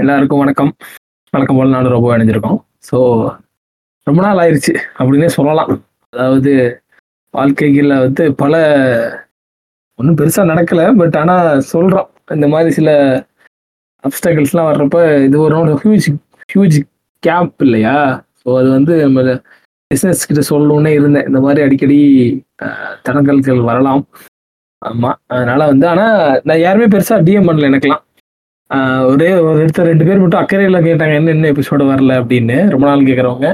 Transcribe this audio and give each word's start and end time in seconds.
எல்லாருக்கும் 0.00 0.40
வணக்கம். 0.42 0.70
வணக்கம் 1.32 1.56
போல 1.58 1.72
நானும் 1.72 1.94
ரொம்ப 1.94 2.08
அணிஞ்சிருக்கோம் 2.14 2.58
ஸோ 2.88 2.98
ரொம்ப 4.06 4.20
நாள் 4.24 4.40
ஆயிடுச்சு 4.42 4.72
அப்படின்னே 4.98 5.28
சொல்லலாம். 5.36 5.70
அதாவது 6.12 6.52
வாழ்க்கைகளில் 7.34 8.02
வந்து 8.04 8.24
பல 8.42 8.54
ஒன்றும் 9.98 10.18
பெருசாக 10.20 10.50
நடக்கலை 10.52 10.86
பட் 11.00 11.16
ஆனால் 11.22 11.62
சொல்கிறோம் 11.72 12.08
இந்த 12.36 12.48
மாதிரி 12.52 12.70
சில 12.78 12.90
அப்டக்கல்ஸ்லாம் 14.04 14.70
வர்றப்ப 14.70 15.00
இது 15.26 15.38
ஒரு 15.46 15.76
ஹியூஜ் 15.82 16.08
ஹியூஜ் 16.52 16.78
கேப் 17.22 17.64
இல்லையா? 17.66 17.96
ஸோ 18.42 18.48
அது 18.60 18.68
வந்து 18.76 18.94
நம்ம 19.06 19.38
பிஸ்னஸ் 19.90 20.28
கிட்ட 20.28 20.44
சொல்லணுன்னே 20.52 20.92
இருந்தேன். 20.98 21.28
இந்த 21.30 21.40
மாதிரி 21.46 21.60
அடிக்கடி 21.66 21.98
தடங்கல்கள் 23.06 23.68
வரலாம். 23.70 24.04
ஆமாம் 24.82 25.18
அதனால 25.34 25.60
வந்து 25.72 25.86
ஆனால் 25.92 26.14
நான் 26.48 26.64
யாருமே 26.66 26.86
பெருசாக 26.94 27.24
டிஎம் 27.26 27.48
பண்ணல 27.48 27.70
எனக்கெல்லாம். 27.70 28.04
ஒரே 29.10 29.28
ஒரு 29.48 29.58
இடத்த 29.62 29.84
ரெண்டு 29.90 30.04
பேர் 30.06 30.20
மட்டும் 30.22 30.40
அக்கறையில் 30.42 30.84
கேட்டாங்க 30.86 31.14
என்ன 31.20 31.32
என்ன 31.36 31.48
எபிசோடு 31.54 31.84
வரல? 31.92 32.12
அப்படின்னு. 32.22 32.56
ரொம்ப 32.74 32.84
நாள் 32.90 33.08
கேட்குறவங்க 33.08 33.48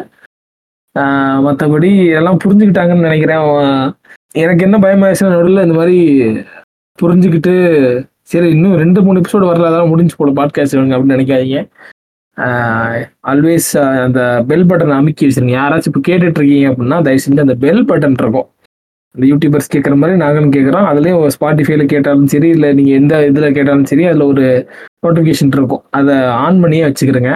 மற்றபடி 1.46 1.90
எல்லாம் 2.18 2.38
புரிஞ்சுக்கிட்டாங்கன்னு 2.44 3.06
நினைக்கிறேன். 3.08 3.42
எனக்கு 4.42 4.64
என்ன 4.66 4.76
பயமாயிருச்சுன்னா 4.84 5.32
நடுவில் 5.34 5.64
இந்த 5.66 5.76
மாதிரி 5.78 5.98
புரிஞ்சுக்கிட்டு 6.98 7.54
சரி 8.32 8.48
இன்னும் 8.54 8.78
ரெண்டு 8.82 9.00
மூணு 9.06 9.20
எபிசோடு 9.20 9.48
வரல 9.50 9.68
அதெல்லாம் 9.68 9.92
முடிஞ்சு 9.92 10.14
போல 10.18 10.30
பாட்காஸ்ட் 10.38 10.76
அப்படின்னு 10.76 11.16
நினைக்காதீங்க. 11.16 11.58
ஆல்வேஸ் 13.30 13.68
அந்த 14.06 14.20
பெல் 14.48 14.66
பட்டன் 14.70 14.96
அமுக்கி 14.98 15.26
வச்சிருங்க. 15.26 15.54
யாராச்சும் 15.60 15.90
இப்போ 15.92 16.02
கேட்டுட்டு 16.08 16.40
இருக்கீங்க 16.40 16.70
அப்படின்னா 16.72 16.98
தயவு 17.06 17.24
செஞ்சு 17.26 17.44
அந்த 17.46 17.56
பெல் 17.64 17.84
பட்டன் 17.90 18.18
இருக்கும். 18.22 18.48
இந்த 19.14 19.26
யூடியூபர்ஸ் 19.32 19.72
கேட்குற 19.74 19.94
மாதிரி 20.00 20.16
நாங்களும் 20.22 20.54
கேட்குறோம் 20.56 20.88
அதுலேயும் 20.90 21.22
ஸ்பாட்டிஃபைல 21.36 21.84
கேட்டாலும் 21.92 22.30
சரி 22.32 22.48
இல்லை 22.56 22.70
நீங்கள் 22.78 22.98
எந்த 23.00 23.14
இதில் 23.28 23.54
கேட்டாலும் 23.58 23.88
சரி 23.90 24.04
அதில் 24.10 24.30
ஒரு 24.32 24.44
நோட்டிஃபிகேஷன் 25.06 25.54
இருக்கும். 25.58 25.84
அதை 25.98 26.16
ஆன் 26.44 26.62
பண்ணியே 26.64 26.84
வச்சுக்கிறேங்க. 26.88 27.32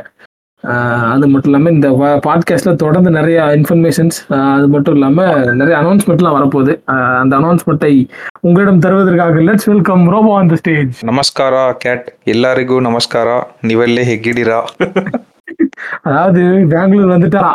அது 1.12 1.26
மட்டும் 1.32 1.50
இல்லாமல் 1.50 1.74
இந்த 1.74 1.88
பாட்காஸ்ட்ல 2.24 2.72
தொடர்ந்து 2.82 3.10
நிறைய 3.16 3.38
இன்ஃபர்மேஷன்ஸ் 3.58 4.18
அது 4.54 4.66
மட்டும் 4.74 4.96
இல்லாமல் 4.96 5.54
நிறைய 5.60 5.74
அனௌன்ஸ்மெண்ட்லாம் 5.78 6.36
வரப்போகுது. 6.38 6.72
அந்த 7.20 7.32
அனௌன்ஸ்மெண்ட்டை 7.40 7.92
உங்களிடம் 8.46 8.82
தருவதற்காக 8.84 9.42
let's 9.48 9.68
welcome 9.72 10.04
Robo 10.14 10.32
on 10.38 10.50
the 10.52 10.58
stage 10.62 10.98
நமஸ்காரா 11.10 11.64
கேட். 11.84 12.06
எல்லாருக்கும் 12.34 12.86
நமஸ்காரா. 12.88 13.38
நிவல்லே 13.70 14.04
ஹெகிடிரா 14.10 14.60
அதாவது 16.08 16.42
பெங்களூர் 16.72 17.14
வந்துட்டாரா 17.14 17.52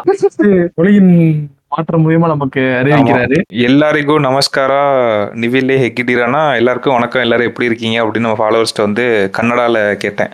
உலகின் 0.81 1.13
மாற்றம் 1.75 2.03
மூலியமா 2.05 2.27
நமக்கு 2.33 2.61
அறிவிக்கிறாரு. 2.79 3.37
எல்லாருக்கும் 3.67 4.25
நமஸ்காரா 4.25 4.81
நிவிலே 5.41 5.77
ஹெக்கிடிரானா 5.83 6.41
எல்லாருக்கும் 6.59 6.95
வணக்கம் 6.97 7.23
எல்லாரும் 7.25 7.49
எப்படி 7.49 7.69
இருக்கீங்க 7.69 7.97
அப்படின்னு 8.03 8.27
நம்ம 8.27 8.39
ஃபாலோவர்ஸ்ட 8.41 8.85
வந்து 8.87 9.05
கன்னடால 9.37 9.83
கேட்டேன். 10.03 10.31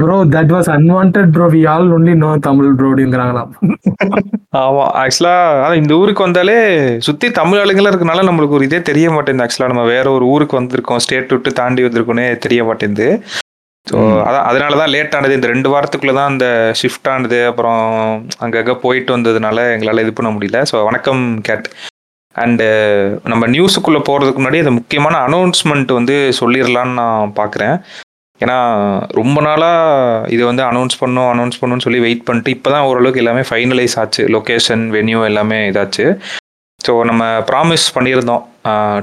Bro 0.00 0.18
that 0.36 0.52
was 0.56 0.70
unwanted 0.76 1.18
bro 1.36 1.48
we 1.56 1.62
all 1.74 1.88
only 1.98 2.14
know 2.24 2.30
Tamil 2.48 2.76
bro 2.80 2.90
அப்படிங்கிறாங்களாம். 2.92 3.50
ஆமா 4.64 4.84
ஆக்சுவலா 5.02 5.36
இந்த 5.80 5.92
ஊருக்கு 6.02 6.26
வந்தாலே 6.26 6.58
சுத்தி 7.08 7.26
தமிழ் 7.40 7.62
ஆளுங்களா 7.64 7.92
இருக்கனால 7.92 8.28
நம்மளுக்கு 8.30 8.58
ஒரு 8.58 8.68
இதே 8.70 8.80
தெரிய 8.90 9.08
மாட்டேங்குது. 9.16 9.44
ஆக்சுவலா 9.46 9.72
நம்ம 9.74 9.86
வேற 9.94 10.06
ஒரு 10.18 10.26
ஊருக்கு 10.34 10.60
வந்திருக்கோம் 10.60 11.02
ஸ்டேட் 11.06 11.34
விட்டு 11.34 11.58
தாண்டி 11.60 11.86
வந்திருக்கோன்னே 11.88 12.26
தெரிய 12.46 12.62
மாட்டேங்குது. 12.70 13.08
ஸோ. 13.90 13.98
அதான் 14.28 14.46
அதனால 14.50 14.78
தான் 14.80 14.92
லேட் 14.94 15.14
ஆனது. 15.18 15.36
இந்த 15.38 15.48
ரெண்டு 15.52 15.68
வாரத்துக்குள்ள 15.74 16.14
தான் 16.18 16.30
அந்த 16.32 16.46
ஷிஃப்ட் 16.80 17.10
ஆனது. 17.14 17.38
அப்புறம் 17.50 17.82
அங்கங்கே 18.44 18.74
போயிட்டு 18.84 19.16
வந்ததுனால 19.16 19.58
எங்களால் 19.76 20.04
இது 20.04 20.12
பண்ண 20.18 20.32
முடியல. 20.36 20.60
ஸோ 20.72 20.76
வணக்கம் 20.88 21.22
கேட் 21.48 21.68
அண்டு 22.34 22.66
நம்ம 23.32 23.44
நியூஸுக்குள்ளே 23.54 24.00
போகிறதுக்கு 24.08 24.40
முன்னாடி 24.40 24.60
அந்த 24.64 24.74
முக்கியமான 24.80 25.14
அனௌன்ஸ்மெண்ட் 25.28 25.90
வந்து 25.98 26.16
சொல்லிடலான்னு 26.40 26.98
நான் 27.00 27.32
பார்க்குறேன் 27.40 27.76
ஏன்னா 28.40 28.56
ரொம்ப 29.18 29.38
நாளாக 29.46 30.28
இது 30.34 30.42
வந்து 30.48 30.62
அனௌன்ஸ் 30.70 30.98
பண்ணணும் 31.00 31.30
அனௌன்ஸ் 31.32 31.58
பண்ணணும்னு 31.60 31.84
சொல்லி 31.86 32.00
வெயிட் 32.04 32.26
பண்ணிட்டு 32.26 32.52
இப்போ 32.56 32.68
தான் 32.74 32.86
ஓரளவுக்கு 32.88 33.22
எல்லாமே 33.22 33.42
ஃபைனலைஸ் 33.48 33.96
ஆச்சு. 34.02 34.24
லொக்கேஷன் 34.34 34.84
வென்யூ 34.96 35.20
எல்லாமே 35.30 35.58
இதாச்சு. 35.70 36.06
ஸோ 36.80 36.92
நம்ம 37.10 37.24
ப்ராமிஸ் 37.50 37.86
பண்ணியிருந்தோம். 37.96 38.44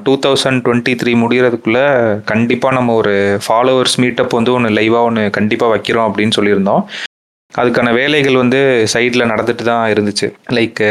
டூ 0.05 0.13
தௌசண்ட் 0.25 0.61
டுவெண்ட்டி 0.65 0.93
த்ரீ 1.01 1.11
முடிகிறதுக்குள்ளே 1.23 1.85
கண்டிப்பாக 2.31 2.77
நம்ம 2.77 2.93
ஒரு 3.01 3.13
ஃபாலோவர்ஸ் 3.45 3.97
மீட்டப் 4.03 4.37
வந்து 4.37 4.53
ஒன்று 4.57 4.75
லைவாக 4.77 5.07
ஒன்று 5.09 5.23
கண்டிப்பாக 5.37 5.73
வைக்கிறோம் 5.75 6.07
அப்படின்னு 6.09 6.37
சொல்லியிருந்தோம். 6.37 6.83
அதுக்கான 7.53 7.91
வேலைகள் 7.99 8.41
வந்து 8.43 8.59
சைடில் 8.93 9.29
நடந்துட்டு 9.33 9.65
தான் 9.71 9.85
இருந்துச்சு. 9.93 10.29
லைக் 10.57 10.81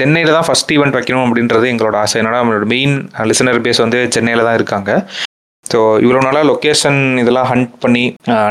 சென்னையில் 0.00 0.36
தான் 0.36 0.46
ஃபஸ்ட் 0.48 0.70
ஈவெண்ட் 0.74 0.96
வைக்கணும் 0.96 1.24
அப்படின்றது 1.26 1.66
எங்களோட 1.72 1.96
ஆசை. 2.02 2.16
என்னன்னா 2.20 2.40
நம்மளோட 2.42 2.68
மெயின் 2.74 2.94
லிசனர் 3.30 3.64
பேஸ் 3.66 3.84
வந்து 3.84 3.98
சென்னையில் 4.16 4.46
தான் 4.48 4.58
இருக்காங்க. 4.60 4.90
ஸோ 5.70 5.78
இவ்வளோ 6.04 6.20
நாளாக 6.26 6.46
லொக்கேஷன் 6.50 7.00
இதெல்லாம் 7.22 7.48
ஹண்ட் 7.50 7.74
பண்ணி 7.82 8.04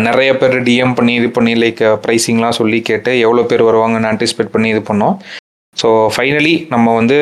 நிறைய 0.07 0.29
பேர் 0.41 0.55
டிஎம் 0.67 0.93
பண்ணி 0.99 1.13
இது 1.19 1.29
பண்ணி 1.37 1.53
லைக் 1.63 1.81
ப்ரைஸிங்லாம் 2.03 2.57
சொல்லி 2.59 2.79
கேட்டு 2.89 3.13
எவ்வளோ 3.25 3.43
பேர் 3.51 3.67
வருவாங்கன்னு 3.69 4.09
ஆன்டிசிபேட் 4.11 4.53
பண்ணி 4.55 4.69
இது 4.73 4.81
பண்ணோம். 4.89 5.15
ஸோ 5.79 5.89
ஃபைனலி 6.13 6.53
நம்ம 6.73 6.93
வந்து 6.99 7.17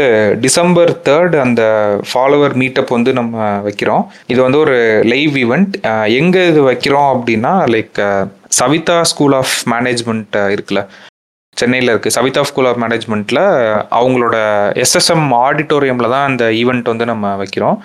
டிசம்பர் 0.46 0.92
தேர்ட் 1.08 1.36
அந்த 1.46 1.64
ஃபாலோவர் 2.10 2.56
மீட்டப் 2.62 2.96
வந்து 2.98 3.12
நம்ம 3.20 3.36
வைக்கிறோம். 3.68 4.04
இது 4.32 4.40
வந்து 4.46 4.60
ஒரு 4.66 4.78
லைவ் 5.14 5.36
ஈவெண்ட் 5.44 5.76
எங்கே 6.20 6.44
இது 6.52 6.64
வைக்கிறோம் 6.70 7.10
அப்படின்னா 7.16 7.54
like 7.76 8.00
Saveetha 8.60 8.98
school 9.12 9.36
of 9.42 9.56
management 9.74 10.38
இருக்குல்ல. 10.56 10.84
சென்னையில் 11.58 11.92
இருக்குது 11.92 12.16
சவிதா 12.18 12.42
ஸ்கூல் 12.50 12.68
ஆஃப் 12.72 12.82
மேனேஜ்மெண்ட்டில் 12.84 13.44
அவங்களோட 14.00 14.36
எஸ்எஸ்எம் 14.84 15.28
ஆடிட்டோரியமில் 15.46 16.14
தான் 16.16 16.28
அந்த 16.32 16.46
ஈவெண்ட் 16.62 16.92
வந்து 16.94 17.06
நம்ம 17.12 17.36
வைக்கிறோம். 17.42 17.78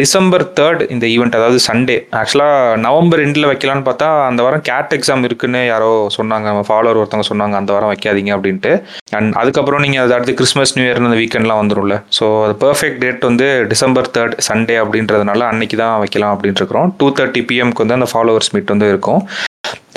டிசம்பர் 0.00 0.42
தேர்ட் 0.58 0.82
இந்த 0.94 1.04
ஈவெண்ட் 1.12 1.36
அதாவது 1.36 1.58
சண்டே 1.66 1.94
ஆக்சுவலாக 2.20 2.80
நவம்பர் 2.86 3.22
எண்டில் 3.24 3.48
வைக்கலான்னு 3.50 3.84
பார்த்தா 3.86 4.08
அந்த 4.30 4.40
வாரம் 4.46 4.64
கேட் 4.68 4.92
எக்ஸாம் 4.96 5.24
இருக்குன்னு 5.28 5.60
யாரோ 5.70 5.88
சொன்னாங்க. 6.16 6.50
ஃபாலோவர் 6.68 7.00
ஒருத்தவங்க 7.02 7.28
சொன்னாங்க 7.30 7.56
அந்த 7.60 7.72
வாரம் 7.76 7.92
வைக்காதீங்க 7.92 8.32
அப்படின்ட்டு. 8.36 8.72
அண்ட் 9.18 9.38
அதுக்கப்புறம் 9.42 9.82
நீங்கள் 9.84 10.02
அது 10.04 10.14
அடுத்து 10.16 10.34
கிறிஸ்மஸ் 10.40 10.74
நியூ 10.78 10.86
இயர் 10.88 11.00
அந்த 11.10 11.18
வீக்கெண்ட்லாம் 11.22 11.62
வந்துரும்ல. 11.62 11.96
ஸோ 12.18 12.26
அது 12.44 12.56
பர்ஃபெக்ட் 12.66 13.00
டேட் 13.04 13.24
வந்து 13.30 13.48
டிசம்பர் 13.72 14.12
தேர்ட் 14.18 14.36
சண்டே 14.50 14.76
அப்படின்றதுனால 14.82 15.48
அன்னைக்கு 15.52 15.78
தான் 15.84 15.96
வைக்கலாம் 16.04 16.34
அப்படின்ட்டு 16.36 16.62
இருக்கிறோம். 16.64 16.92
டூ 17.00 17.08
தேர்ட்டி 17.20 17.42
பிஎம்க்கு 17.50 17.84
வந்து 17.84 17.98
அந்த 17.98 18.10
ஃபாலோவர்ஸ் 18.14 18.52
மீட் 18.56 18.74
வந்து 18.76 18.92
இருக்கும். 18.94 19.22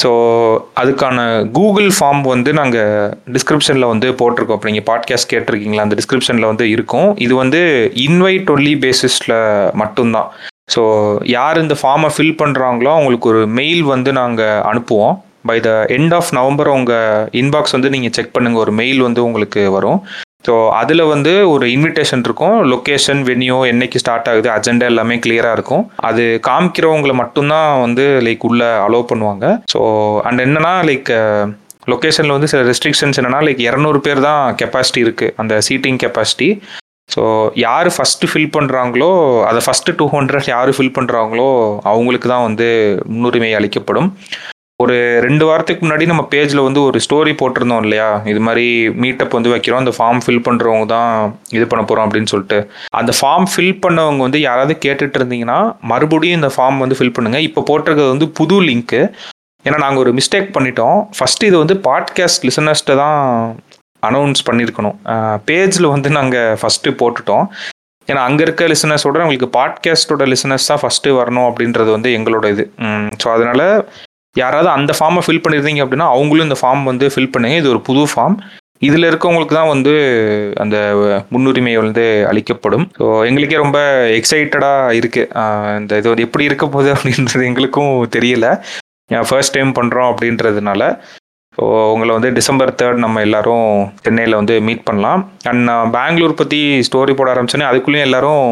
ஸோ 0.01 0.09
அதுக்கான 0.81 1.17
கூகுள் 1.57 1.89
ஃபார்ம் 1.97 2.23
வந்து 2.33 2.53
நாங்கள் 2.53 3.13
டிஸ்கிரிப்ஷனில் 3.35 3.91
வந்து 3.93 4.07
போட்டிருக்கோம். 4.19 4.59
இப்போ 4.59 4.69
நீங்கள் 4.71 4.87
பாட்காஸ்ட் 4.91 5.31
கேட்டிருக்கீங்களா? 5.33 5.85
அந்த 5.87 5.97
டிஸ்கிரிப்ஷனில் 6.01 6.49
வந்து 6.51 6.67
இருக்கும். 6.75 7.09
இது 7.25 7.35
வந்து 7.43 7.61
இன்வைட் 8.07 8.51
ஒன்லி 8.55 8.73
பேசிஸில் 8.85 9.37
மட்டும்தான். 9.83 10.29
ஸோ 10.73 10.81
யார் 11.37 11.61
இந்த 11.63 11.77
ஃபார்மை 11.81 12.11
ஃபில் 12.15 12.37
பண்ணுறாங்களோ 12.43 12.91
அவங்களுக்கு 12.97 13.29
ஒரு 13.33 13.41
மெயில் 13.59 13.83
வந்து 13.93 14.13
நாங்கள் 14.21 14.61
அனுப்புவோம். 14.71 15.15
By 15.49 15.57
the 15.67 15.71
end 15.97 16.13
of 16.19 16.31
November 16.37 16.69
உங்கள் 16.77 17.27
இன்பாக்ஸ் 17.41 17.75
வந்து 17.75 17.91
நீங்கள் 17.95 18.15
செக் 18.15 18.33
பண்ணுங்கள் 18.37 18.63
ஒரு 18.65 18.71
மெயில் 18.79 19.01
வந்து 19.07 19.21
உங்களுக்கு 19.27 19.61
வரும். 19.75 19.99
ஸோ 20.47 20.55
அதில் 20.81 21.03
வந்து 21.13 21.33
ஒரு 21.53 21.67
இன்விடேஷன் 21.75 22.25
இருக்கும். 22.27 22.57
லொக்கேஷன் 22.73 23.21
வென்யூ 23.29 23.59
என்னைக்கு 23.73 24.01
ஸ்டார்ட் 24.03 24.31
ஆகுது 24.31 24.49
அஜெண்டா 24.55 24.87
எல்லாமே 24.93 25.17
கிளியராக 25.25 25.57
இருக்கும். 25.59 25.85
அது 26.09 26.25
காமிக்கிறவங்கள 26.49 27.13
மட்டும்தான் 27.21 27.69
வந்து 27.85 28.07
லைக் 28.27 28.47
உள்ளே 28.49 28.71
அலோவ் 28.87 29.09
பண்ணுவாங்க. 29.11 29.45
ஸோ 29.75 29.79
அண்ட் 30.29 30.43
என்னன்னா 30.47 30.73
லைக் 30.89 31.11
லொக்கேஷனில் 31.91 32.35
வந்து 32.35 32.49
சில 32.51 32.61
ரெஸ்ட்ரிக்ஷன்ஸ் 32.69 33.17
என்னென்னா 33.19 33.39
லைக் 33.47 33.61
இரநூறு 33.67 33.99
பேர் 34.05 34.25
தான் 34.29 34.41
கெப்பாசிட்டி 34.61 35.01
இருக்குது 35.05 35.33
அந்த 35.41 35.53
சீட்டிங் 35.67 35.99
கெப்பாசிட்டி 36.03 36.49
ஸோ 37.13 37.21
யார் 37.65 37.87
ஃபஸ்ட்டு 37.95 38.29
ஃபில் 38.31 38.51
பண்ணுறாங்களோ 38.55 39.11
அதை 39.49 39.59
ஃபஸ்ட்டு 39.65 39.95
டூ 39.99 40.05
ஹண்ட்ரட் 40.15 40.49
யார் 40.53 40.71
ஃபில் 40.77 40.95
பண்ணுறாங்களோ 40.97 41.49
அவங்களுக்கு 41.91 42.27
தான் 42.33 42.45
வந்து 42.47 42.67
முன்னுரிமை 43.11 43.51
அளிக்கப்படும். 43.59 44.09
ஒரு 44.83 44.95
ரெண்டு 45.25 45.43
வாரத்துக்கு 45.47 45.81
முன்னாடி 45.83 46.05
நம்ம 46.09 46.23
பேஜில் 46.31 46.59
வந்து 46.65 46.81
ஒரு 46.87 46.97
ஸ்டோரி 47.03 47.31
போட்டிருந்தோம் 47.37 47.83
இல்லையா? 47.85 48.09
இது 48.31 48.39
மாதிரி 48.47 48.65
மீட்டப் 49.03 49.35
வந்து 49.37 49.51
வைக்கிறோம். 49.53 49.79
அந்த 49.83 49.93
ஃபார்ம் 49.97 50.19
ஃபில் 50.23 50.43
பண்ணுறவங்க 50.47 50.85
தான் 50.91 51.13
இது 51.55 51.63
பண்ண 51.71 51.83
போகிறோம் 51.83 52.05
அப்படின்னு 52.07 52.31
சொல்லிட்டு. 52.33 52.59
அந்த 52.99 53.11
ஃபார்ம் 53.19 53.47
ஃபில் 53.53 53.73
பண்ணவங்க 53.85 54.21
வந்து 54.27 54.39
யாராவது 54.43 54.73
கேட்டுட்டு 54.83 55.19
இருந்தீங்கன்னா 55.19 55.57
மறுபடியும் 55.91 56.37
இந்த 56.39 56.49
ஃபார்ம் 56.55 56.81
வந்து 56.83 56.97
ஃபில் 56.99 57.13
பண்ணுங்கள் 57.15 57.45
இப்போ 57.47 57.61
போட்டிருக்கிறது 57.69 58.13
வந்து 58.15 58.27
புது 58.39 58.57
லிங்க்கு 58.67 59.01
ஏன்னா 59.65 59.79
நாங்கள் 59.85 60.03
ஒரு 60.03 60.11
மிஸ்டேக் 60.19 60.51
பண்ணிட்டோம். 60.57 60.99
ஃபஸ்ட்டு 61.19 61.49
இது 61.51 61.57
வந்து 61.63 61.77
பாட்காஸ்ட் 61.87 62.45
லிசனர்ஸ்ட்டை 62.49 62.97
தான் 63.03 63.17
அனௌன்ஸ் 64.09 64.45
பண்ணியிருக்கணும் 64.49 64.97
பேஜில் 65.51 65.93
வந்து 65.95 66.11
நாங்கள் 66.19 66.57
ஃபஸ்ட்டு 66.63 66.97
போட்டுட்டோம். 66.99 67.47
ஏன்னா 68.07 68.21
அங்கே 68.27 68.45
இருக்க 68.47 68.67
லிசனர்ஸோட 68.73 69.23
உங்களுக்கு 69.25 69.49
பாட்காஸ்டோட 69.57 70.25
லிசனர்ஸ் 70.33 70.69
தான் 70.71 70.83
ஃபஸ்ட்டு 70.83 71.15
வரணும் 71.21 71.47
அப்படின்றது 71.49 71.89
வந்து 71.97 72.11
எங்களோட 72.19 72.45
இது. 72.55 72.65
ஸோ 73.23 73.27
அதனால் 73.37 73.65
யாராவது 74.35 74.69
அந்த 74.77 74.91
ஃபார்மை 74.97 75.21
ஃபில் 75.25 75.43
பண்ணியிருந்தீங்க 75.43 75.83
அப்படின்னா 75.85 76.07
அவங்களும் 76.15 76.47
இந்த 76.49 76.57
ஃபார்ம் 76.61 76.83
வந்து 76.91 77.05
ஃபில் 77.13 77.33
பண்ணுங்க. 77.35 77.59
இது 77.61 77.69
ஒரு 77.73 77.81
புது 77.89 78.01
ஃபார்ம் 78.13 78.37
இதில் 78.87 79.07
இருக்கவங்களுக்கு 79.09 79.55
தான் 79.57 79.71
வந்து 79.73 79.93
அந்த 80.63 80.77
முன்னுரிமை 81.33 81.71
வந்து 81.83 82.03
அளிக்கப்படும். 82.31 82.85
ஸோ 82.97 83.05
எங்களுக்கே 83.29 83.61
ரொம்ப 83.63 83.79
எக்ஸைட்டடாக 84.17 84.97
இருக்குது 84.99 85.29
இந்த 85.79 85.97
இது 86.01 86.11
வந்து 86.11 86.25
எப்படி 86.27 86.47
இருக்க 86.49 86.65
போகுது 86.75 86.91
அப்படின்றது 86.95 87.47
எங்களுக்கும் 87.49 87.95
தெரியல. 88.17 88.47
ஃபர்ஸ்ட் 89.29 89.55
டைம் 89.55 89.71
பண்ணுறோம் 89.79 90.09
அப்படின்றதுனால. 90.11 90.83
ஸோ 91.57 91.65
உங்களை 91.91 92.11
வந்து 92.15 92.29
டிசம்பர் 92.37 92.71
தேர்ட் 92.79 92.99
நம்ம 93.03 93.21
எல்லாரும் 93.27 93.69
சென்னையில் 94.05 94.37
வந்து 94.39 94.55
மீட் 94.67 94.83
பண்ணலாம். 94.89 95.21
அண்ட் 95.49 95.61
நான் 95.69 95.91
பெங்களூர் 95.95 96.39
பற்றி 96.41 96.59
ஸ்டோரி 96.87 97.13
போட 97.19 97.29
ஆரம்பிச்சோன்னே 97.33 97.67
அதுக்குள்ளேயும் 97.69 98.07
எல்லாரும் 98.07 98.43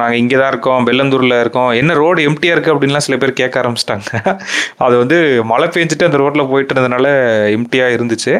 நாங்கள் 0.00 0.18
இங்கே 0.22 0.38
தான் 0.40 0.50
இருக்கோம் 0.52 0.86
வெள்ளந்தூரில் 0.88 1.36
இருக்கோம். 1.42 1.70
என்ன 1.80 1.94
ரோடு 2.02 2.24
எம்டியாக 2.28 2.54
இருக்குது 2.56 2.74
அப்படின்லாம் 2.74 3.06
சில 3.06 3.18
பேர் 3.22 3.38
கேட்க 3.40 3.62
ஆரம்பிச்சிட்டாங்க. 3.62 4.10
அது 4.86 4.96
வந்து 5.02 5.18
மழை 5.52 5.68
பெஞ்சிட்டு 5.76 6.08
அந்த 6.08 6.20
ரோட்டில் 6.22 6.50
போயிட்டு 6.52 6.74
இருந்ததுனால 6.74 7.12
எம்டியாக 7.58 7.96
இருந்துச்சு. 7.98 8.34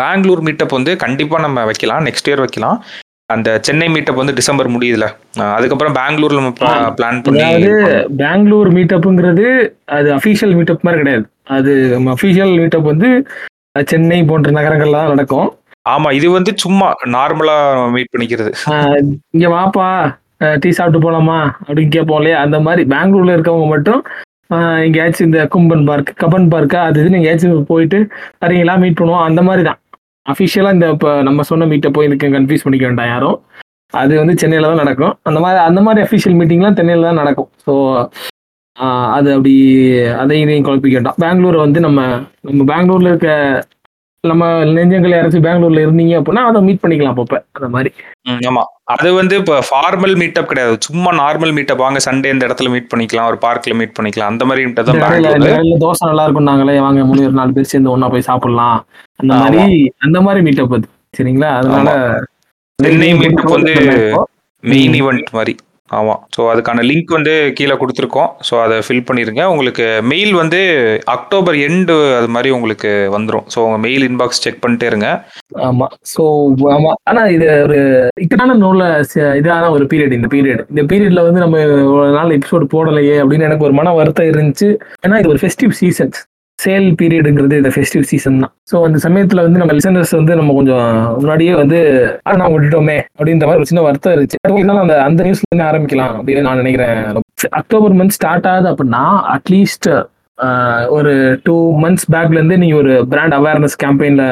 பெங்களூர் 0.00 0.44
மீட்டப் 0.46 0.76
வந்து 0.78 0.94
கண்டிப்பாக 1.04 1.44
நம்ம 1.46 1.64
வைக்கலாம் 1.70 2.06
நெக்ஸ்ட் 2.08 2.30
இயர் 2.30 2.44
வைக்கலாம். 2.44 2.78
அந்த 3.34 3.48
சென்னை 3.66 3.86
மீட்டப் 3.94 4.20
வந்து 4.20 4.36
டிசம்பர் 4.38 4.74
முடியுதுல. 4.74 5.06
அதுக்கப்புறம் 5.56 5.96
பெங்களூர்ல 5.98 6.40
நம்ம 6.40 6.52
பிளான் 6.98 7.22
பண்ணி 7.24 7.42
அதாவது 7.42 7.72
பெங்களூர் 8.22 8.70
மீட்டப்புங்கிறது 8.76 9.46
அது 9.96 10.08
அஃபீஷியல் 10.18 10.54
மீட்டப் 10.58 10.86
மாதிரி 10.88 11.02
கிடையாது. 11.02 11.26
அது 11.56 11.72
அஃபீஷியல் 12.14 12.54
மீட்டப் 12.60 12.90
வந்து 12.92 13.10
சென்னை 13.90 14.20
போன்ற 14.30 14.50
நகரங்கள்ல 14.58 15.00
தான் 15.00 15.12
நடக்கும். 15.14 15.48
ஆமா 15.94 16.08
இது 16.18 16.26
வந்து 16.36 16.52
சும்மா 16.62 16.86
நார்மலா 17.16 17.56
மீட் 17.94 18.12
பண்ணிக்கிறது. 18.14 18.52
இங்க 19.34 19.46
வாப்பா 19.56 19.88
டீ 20.62 20.70
சாப்பிட்டு 20.78 21.04
போலாமா 21.04 21.38
அப்படின்னு 21.66 21.94
கேட்போம் 21.96 22.18
இல்லையா? 22.20 22.38
அந்த 22.46 22.58
மாதிரி 22.66 22.82
பெங்களூர்ல 22.92 23.36
இருக்கவங்க 23.36 23.68
மட்டும் 23.74 24.00
எங்கேயாச்சும் 24.86 25.26
இந்த 25.28 25.40
கும்பன் 25.52 25.86
பார்க் 25.88 26.10
கபன் 26.22 26.48
பார்க்கா 26.54 26.80
அது 26.88 27.00
இதுன்னு 27.02 27.18
எங்கேயாச்சும் 27.20 27.70
போயிட்டு 27.70 27.98
வரீங்களா 28.42 28.74
மீட் 28.82 28.98
பண்ணுவோம். 29.00 29.24
அந்த 29.28 29.40
மாதிரி 29.48 29.62
தான். 29.68 29.78
அஃபிஷியலாக 30.32 30.76
இந்த 30.76 30.86
இப்போ 30.94 31.10
நம்ம 31.28 31.42
சொன்ன 31.50 31.66
மீட்டை 31.72 31.90
போய் 31.96 32.08
இதுக்கு 32.08 32.28
கன்ஃபியூஸ் 32.36 32.64
பண்ணிக்க 32.66 32.86
வேண்டாம் 32.88 33.10
யாரும். 33.14 33.38
அது 34.02 34.12
வந்து 34.20 34.34
சென்னையில் 34.42 34.70
தான் 34.70 34.82
நடக்கும். 34.82 35.14
அந்த 35.28 35.38
மாதிரி 35.44 35.60
அந்த 35.68 35.80
மாதிரி 35.86 36.00
அஃபிஷியல் 36.06 36.36
மீட்டிங்லாம் 36.38 36.78
சென்னையில் 36.80 37.08
தான் 37.08 37.20
நடக்கும். 37.22 37.48
ஸோ 37.66 37.72
அது 39.12 39.30
அப்படி 39.30 39.54
அதை 40.00 40.40
இதையும் 40.40 40.64
குழப்பிக்க 40.64 40.92
வேண்டாம் 40.92 41.14
பெங்களூரை 41.20 41.56
வந்து 41.56 41.80
நம்ம 41.80 42.20
நம்ம 42.40 42.76
பெங்களூர்ல 42.76 43.06
இருக்க 43.06 43.64
நம்ம 44.20 44.64
நெஞ்சங்கள் 44.64 45.12
யாராச்சும் 45.12 45.44
பெங்களூர்ல 45.46 45.82
இருந்தீங்க 45.86 46.20
அப்படின்னா 46.20 46.42
அதை 46.44 46.62
மீட் 46.62 46.78
பண்ணிக்கலாம் 46.82 47.14
அப்பப்போ 47.14 47.42
அந்த 47.52 47.68
மாதிரி. 47.68 47.94
ஆமா. 48.28 48.62
அது 48.84 49.14
வந்து 49.14 49.36
இப்போ 49.36 49.62
ஃபார்மல் 49.70 50.16
மீட்டப் 50.16 50.46
கிடையாது. 50.46 50.76
சும்மா 50.80 51.10
நார்மல் 51.12 51.52
மீட்டப் 51.52 51.76
வாங்க 51.76 51.98
சண்டே 52.04 52.32
இந்த 52.32 52.46
இடத்துல 52.46 52.70
மீட் 52.70 52.92
பண்ணிக்கலாம். 52.94 53.26
ஒரு 53.26 53.38
பார்க்ல 53.40 53.74
மீட் 53.74 53.96
பண்ணிக்கலாம். 54.00 54.32
அந்த 54.32 54.44
மாதிரி 54.44 54.66
மீட்டப் 54.66 54.84
தான் 54.84 55.00
தோசை 55.80 56.06
நல்லா 56.06 56.22
இருக்கும் 56.22 56.42
நாங்களே. 56.42 56.80
வாங்க 56.80 57.04
மூணு 57.04 57.20
பேர் 57.20 57.30
நாலு 57.30 57.52
பேர் 57.52 57.64
சேர்ந்து 57.64 57.90
ஒண்ணா 57.90 58.08
போய் 58.08 58.20
சாப்பிடலாம். 58.20 58.86
அந்த. 59.16 59.34
மாதிரி 59.34 59.92
அந்த 59.98 60.20
மாதிரி 60.20 60.44
மீட்டப் 60.44 60.74
அது. 60.74 60.88
சரிங்களா? 61.18 61.48
அதனால 61.48 62.24
சென்னை 62.82 63.12
meetup 63.12 63.50
வந்து 63.50 63.74
மெயின். 64.60 64.92
ஈவெண்ட் 64.92 65.30
மாதிரி. 65.32 65.56
ஆமாம் 65.98 66.20
ஸோ 66.34 66.40
அதுக்கான 66.52 66.84
லிங்க் 66.88 67.16
வந்து 67.16 67.34
கீழே 67.58 67.74
கொடுத்துருக்கோம். 67.80 68.30
ஸோ 68.48 68.54
அதை 68.62 68.76
ஃபில் 68.86 69.04
பண்ணிடுங்க 69.08 69.42
உங்களுக்கு 69.52 69.86
மெயில் 70.12 70.32
வந்து 70.40 70.60
அக்டோபர் 71.14 71.56
எண்டு 71.66 71.96
அது 72.18 72.28
மாதிரி 72.36 72.50
உங்களுக்கு 72.56 72.90
வந்துடும் 73.16 73.46
ஸோ 73.54 73.58
உங்கள் 73.66 73.82
மெயில் 73.86 74.06
இன்பாக்ஸ் 74.08 74.42
செக் 74.44 74.62
பண்ணிட்டே 74.64 74.88
இருங்க. 74.92 75.08
ஆமாம் 75.68 75.92
ஸோ 76.14 76.24
ஆமாம் 76.76 76.98
ஆனால் 77.10 77.32
இது 77.36 77.48
ஒரு 77.66 77.78
இக்கட்டான 78.24 78.56
நூலில் 78.64 78.86
இதான 79.40 79.70
ஒரு 79.76 79.86
பீரியட் 79.92 80.16
இந்த 80.18 80.30
பீரியட் 80.34 80.64
இந்த 80.72 80.84
பீரியடில் 80.92 81.26
வந்து 81.28 81.44
நம்ம 81.44 81.64
ஒரு 81.96 82.12
நாள் 82.18 82.36
எபிசோடு 82.38 82.66
போடலையே 82.76 83.18
அப்படின்னு 83.22 83.48
எனக்கு 83.50 83.68
ஒரு 83.68 83.76
மன 83.80 83.94
வருத்தம் 84.00 84.30
இருந்துச்சு. 84.32 84.70
ஏன்னா 85.06 85.18
இது 85.22 85.32
ஒரு 85.34 85.42
ஃபெஸ்டிவ் 85.44 85.74
சீசன் 85.82 86.14
சேல் 86.58 86.88
பீரியடுங்கிறது 87.00 87.58
இந்த 87.60 87.70
ஃபெஸ்டிவ் 87.74 88.04
சீசன் 88.10 88.40
தான். 88.42 88.52
ஸோ 88.70 88.76
அந்த 88.86 88.98
சமயத்துல 89.06 89.42
வந்து 89.46 89.60
நம்ம 89.60 89.74
லிசனர்ஸ் 89.78 90.12
வந்து 90.18 90.34
நம்ம 90.34 90.54
கொஞ்சம் 90.54 90.86
முன்னாடியே 91.18 91.54
வந்து 91.54 91.78
ஆனால் 92.22 92.40
நான் 92.42 92.52
விட்டுட்டோமே 92.54 92.96
அப்படின்ற 93.18 93.46
மாதிரி 93.46 93.62
ஒரு 93.62 93.70
சின்ன 93.70 93.82
வருத்தம் 93.82 94.14
இருந்துச்சு. 94.14 94.38
இருந்தாலும் 94.52 94.84
அந்த 94.84 94.96
அந்த 95.02 95.22
நியூஸ்ல 95.26 95.48
இருந்து 95.50 95.68
ஆரம்பிக்கலாம் 95.70 96.14
அப்படின்னு 96.18 96.46
நான் 96.48 96.60
நினைக்கிறேன். 96.62 97.00
அக்டோபர் 97.60 97.96
மந்த் 98.00 98.16
ஸ்டார்ட் 98.18 98.48
ஆகுது 98.52 98.70
அப்படின்னா 98.72 99.04
அட்லீஸ்ட் 99.36 99.88
ஒரு 100.88 101.12
டூ 101.42 101.54
மந்த்ஸ் 101.82 102.08
பேக்ல 102.12 102.38
இருந்து 102.38 102.58
நீங்க 102.58 102.76
ஒரு 102.76 102.94
பிராண்ட் 103.12 103.34
அவேர்னஸ் 103.34 103.76
கேம்பெயின்ல 103.84 104.24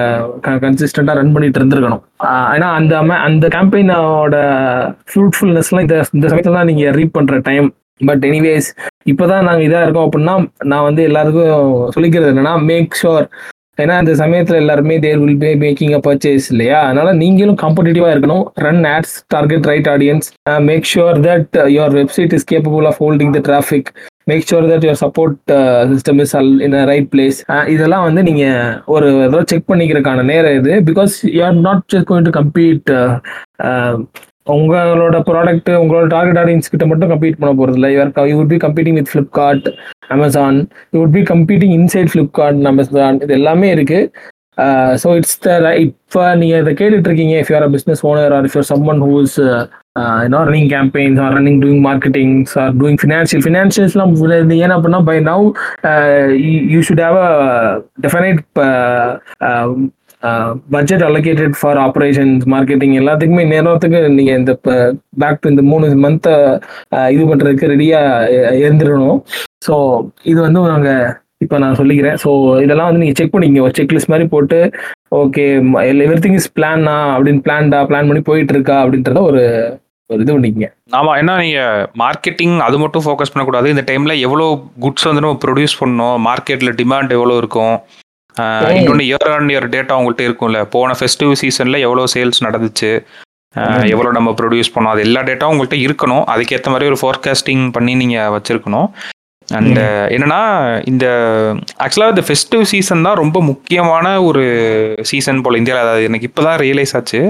கன்சிஸ்டண்டா 0.64 1.12
ரன் 1.18 1.32
பண்ணிட்டு 1.32 1.60
இருந்திருக்கணும். 1.60 2.02
ஆஹ் 2.30 2.48
ஏன்னா 2.54 2.68
அந்த 2.78 2.94
அந்த 3.28 3.48
கேம்பெயினோட 3.48 4.36
ஃப்ரூட்ஃபுல்னஸ்லாம் 5.10 5.86
இந்த 5.86 5.96
இந்த 6.12 6.26
சமயத்துல 6.28 6.58
தான் 6.58 6.70
நீங்க 6.72 6.90
ரீட் 6.90 7.16
பண்ற 7.18 7.38
டைம் 7.48 7.68
பட் 8.06 8.24
எனிவேஸ் 8.24 8.68
இப்போதான் 9.06 9.46
நாங்கள் 9.48 9.66
இதாக 9.68 9.84
இருக்கோம் 9.86 10.06
அப்படின்னா 10.08 10.34
நான் 10.64 10.86
வந்து 10.88 11.02
எல்லாருக்கும் 11.02 11.50
சொல்லிக்கிறது 11.96 12.32
என்னன்னா 12.32 12.54
மேக் 12.70 12.98
ஷோர் 13.02 13.26
ஏன்னா 13.82 13.94
இந்த 14.00 14.12
சமயத்தில் 14.14 14.60
எல்லாருமே 14.60 14.96
there 15.04 15.20
will 15.22 15.38
be 15.38 15.48
making 15.62 15.94
a 15.96 16.00
purchase 16.04 16.44
இல்லையா? 16.52 16.78
அதனால 16.80 17.12
நீங்களும் 17.22 17.58
காம்படிட்டிவாக 17.62 18.12
இருக்கணும். 18.14 18.44
Run 18.66 18.84
ads 18.92 19.14
target 19.34 19.66
right 19.70 19.88
audience 19.94 20.26
make 20.68 20.86
sure 20.92 21.18
that 21.26 21.56
your 21.76 21.94
website 22.00 22.34
is 22.38 22.46
capable 22.52 22.86
of 22.90 23.00
holding 23.04 23.32
the 23.36 23.40
traffic 23.48 23.88
make 24.30 24.46
sure 24.50 24.68
that 24.70 24.86
your 24.86 25.00
support 25.02 25.36
system 25.92 26.20
is 26.24 26.34
all 26.40 26.52
in 26.66 26.76
a 26.80 26.84
right 26.92 27.08
place 27.14 27.40
இதெல்லாம் 27.74 28.06
வந்து 28.08 28.22
நீங்கள் 28.22 28.60
ஒரு 28.94 29.08
ஏதோ 29.26 29.40
செக் 29.52 29.68
பண்ணிக்கிறதுக்கான 29.72 30.24
நேரம் 30.32 30.56
இது. 30.60 30.74
Because 30.90 31.16
you 31.36 31.42
are 31.48 31.58
not 31.68 31.84
just 31.94 32.08
going 32.12 32.28
to 32.30 32.34
complete 32.40 32.92
உங்களோட 34.46 35.16
product 35.28 35.70
உங்களோட 35.82 36.06
டார்கெட் 36.14 36.38
ஆடியன்ஸ் 36.40 36.70
கிட்ட 36.72 36.84
மட்டும் 36.88 37.10
கம்பீட் 37.12 37.38
பண்ண 37.40 37.52
போறது 37.60 37.78
இல்லை. 37.78 37.90
You're 37.94 38.30
you 38.30 38.36
would 38.40 38.52
be 38.54 38.58
competing 38.66 38.98
with 39.00 39.10
Flipkart 39.12 39.68
Amazon 40.16 40.58
you 40.94 40.98
would 41.02 41.16
be 41.18 41.22
competing 41.32 41.74
inside 41.80 42.10
Flipkart 42.14 42.68
Amazon 42.72 43.20
இது 43.26 43.34
எல்லாமே 43.40 43.70
இருக்கு. 43.76 44.00
ஸோ 45.02 45.08
இட்ஸ் 45.18 45.38
த 45.44 45.70
இப்போ 45.86 46.20
நீங்கள் 46.40 46.60
இதை 46.62 46.72
கேட்டுட்டு 46.80 47.08
இருக்கீங்க. 47.10 47.36
If 47.42 47.50
you're 47.52 47.72
business 47.76 48.02
owner 48.10 48.34
or 48.36 48.46
if 48.48 48.56
you're 48.58 48.68
someone 48.72 49.02
who's 49.06 49.38
you know 50.24 50.38
running 50.48 50.70
campaigns 50.74 51.18
or 51.24 51.34
running 51.38 51.58
doing 51.64 51.82
marketings 51.88 52.54
or 52.62 52.72
doing 52.82 53.00
financial 53.02 53.44
ஃபினான்ஷியல்ஸ்லாம் 53.46 54.14
ஏன்னா 54.62 54.76
அப்படின்னா 54.78 55.02
by 55.10 55.18
now 55.32 55.44
you 56.74 56.80
should 56.88 57.04
have 57.06 57.18
a 57.26 57.30
definite 58.06 58.40
budget 60.74 61.04
allocated 61.08 61.56
for 61.60 61.80
operations 61.86 62.44
marketing 62.54 62.94
எல்லாத்துக்குமே 63.00 63.44
நேரத்துக்கு 63.54 64.00
நீங்கள் 64.18 64.38
இந்த 64.40 64.52
back 65.22 65.42
to 65.42 65.52
இந்த 65.54 65.64
மூணு 65.72 65.92
மந்த்தை 66.06 66.34
இது 67.16 67.24
பண்ணுறதுக்கு 67.32 67.72
ரெடியாக 67.74 68.56
இருந்துடணும் 68.62 69.20
ஸோ 69.68 69.76
இது 70.32 70.38
வந்து 70.46 70.62
நாங்கள் 70.74 71.04
இப்போ 71.44 71.56
நான் 71.62 71.78
சொல்லிக்கிறேன். 71.78 72.18
ஸோ 72.22 72.30
இதெல்லாம் 72.64 72.88
வந்து 72.88 73.00
நீங்கள் 73.02 73.18
செக் 73.18 73.32
பண்ணிக்கங்க. 73.32 73.64
ஒரு 73.66 73.74
செக்லிஸ்ட் 73.78 74.12
மாதிரி 74.12 74.26
போட்டு 74.34 74.58
ஓகே 75.22 75.44
எவ்ரி 76.04 76.20
திங் 76.24 76.38
இஸ் 76.40 76.52
பிளானா 76.58 76.94
அப்படின்னு 77.14 77.42
பிளான்டா 77.46 77.80
பிளான் 77.90 78.08
பண்ணி 78.10 78.22
போயிட்டு 78.28 78.54
இருக்கா 78.54 78.76
அப்படின்றத 78.82 79.22
ஒரு 79.30 79.42
ஒரு 80.10 80.20
இது 80.24 80.32
பண்ணிக்கங்க. 80.34 80.68
ஆமா 80.98 81.12
ஏன்னா 81.20 81.34
நீங்க 81.42 81.60
மார்க்கெட்டிங் 82.02 82.56
அது 82.66 82.76
மட்டும் 82.82 83.04
ஃபோக்கஸ் 83.04 83.32
பண்ணக்கூடாது. 83.32 83.68
இந்த 83.74 83.84
டைம்ல 83.90 84.14
எவ்வளோ 84.26 84.46
குட்ஸ் 84.84 85.08
வந்து 85.08 85.24
நம்ம 85.24 85.38
ப்ரொடியூஸ் 85.44 85.78
பண்ணணும் 85.82 86.16
மார்க்கெட்ல 86.28 86.72
டிமாண்ட் 86.80 87.14
எவ்வளோ 87.18 87.36
இருக்கும் 87.42 87.76
இன்னொன்று 88.78 89.04
இயர் 89.10 89.32
ஆன் 89.34 89.50
இயர் 89.54 89.66
டேட்டா 89.74 89.96
உங்கள்கிட்ட 89.98 90.24
இருக்கும்ல. 90.28 90.60
போன 90.74 90.94
ஃபெஸ்டிவ் 91.00 91.32
சீசன்ல 91.42 91.78
எவ்வளோ 91.86 92.04
சேல்ஸ் 92.14 92.44
நடந்துச்சு. 92.46 92.90
எவ்வளோ 93.94 94.12
நம்ம 94.18 94.30
ப்ரொடியூஸ் 94.38 94.72
பண்ணோம்? 94.74 94.92
அது 94.94 95.02
எல்லா 95.08 95.20
டேட்டாவும் 95.28 95.54
உங்கள்கிட்ட 95.54 95.78
இருக்கணும். 95.86 96.24
அதுக்கேற்ற 96.32 96.70
மாதிரி 96.74 96.88
ஒரு 96.92 96.98
ஃபோர்காஸ்டிங் 97.02 97.64
பண்ணி 97.76 97.92
நீங்க 98.02 98.18
வச்சிருக்கணும். 98.36 98.88
அண்ட் 99.48 99.78
என்னன்னா 100.14 100.40
இந்த 100.90 101.06
ஆக்சுவலாக 101.84 102.14
இந்த 102.14 102.22
ஃபெஸ்டிவ் 102.28 102.64
சீசன் 102.72 103.06
தான் 103.06 103.20
ரொம்ப 103.22 103.38
முக்கியமான 103.50 104.06
ஒரு 104.28 104.44
சீசன் 105.10 105.42
போல 105.46 105.58
இந்தியாவில் 105.60 105.84
அதாவது 105.84 106.08
எனக்கு 106.10 106.28
இப்போ 106.30 106.42
தான் 106.48 106.58
ரியலைஸ் 106.64 106.94
ஆச்சு 106.98 107.20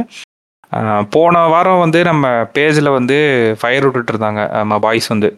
போன 1.14 1.42
வாரம் 1.52 1.82
வந்து 1.84 1.99
நம்ம 2.11 2.26
பேஜில் 2.56 2.96
வந்து 2.99 3.16
ஃபயர் 3.61 3.84
விட்டுட்டு 3.87 4.12
இருந்தாங்க. 4.14 4.42
நம்ம 4.61 4.78
பாய்ஸ் 4.84 5.08
வந்து. 5.12 5.28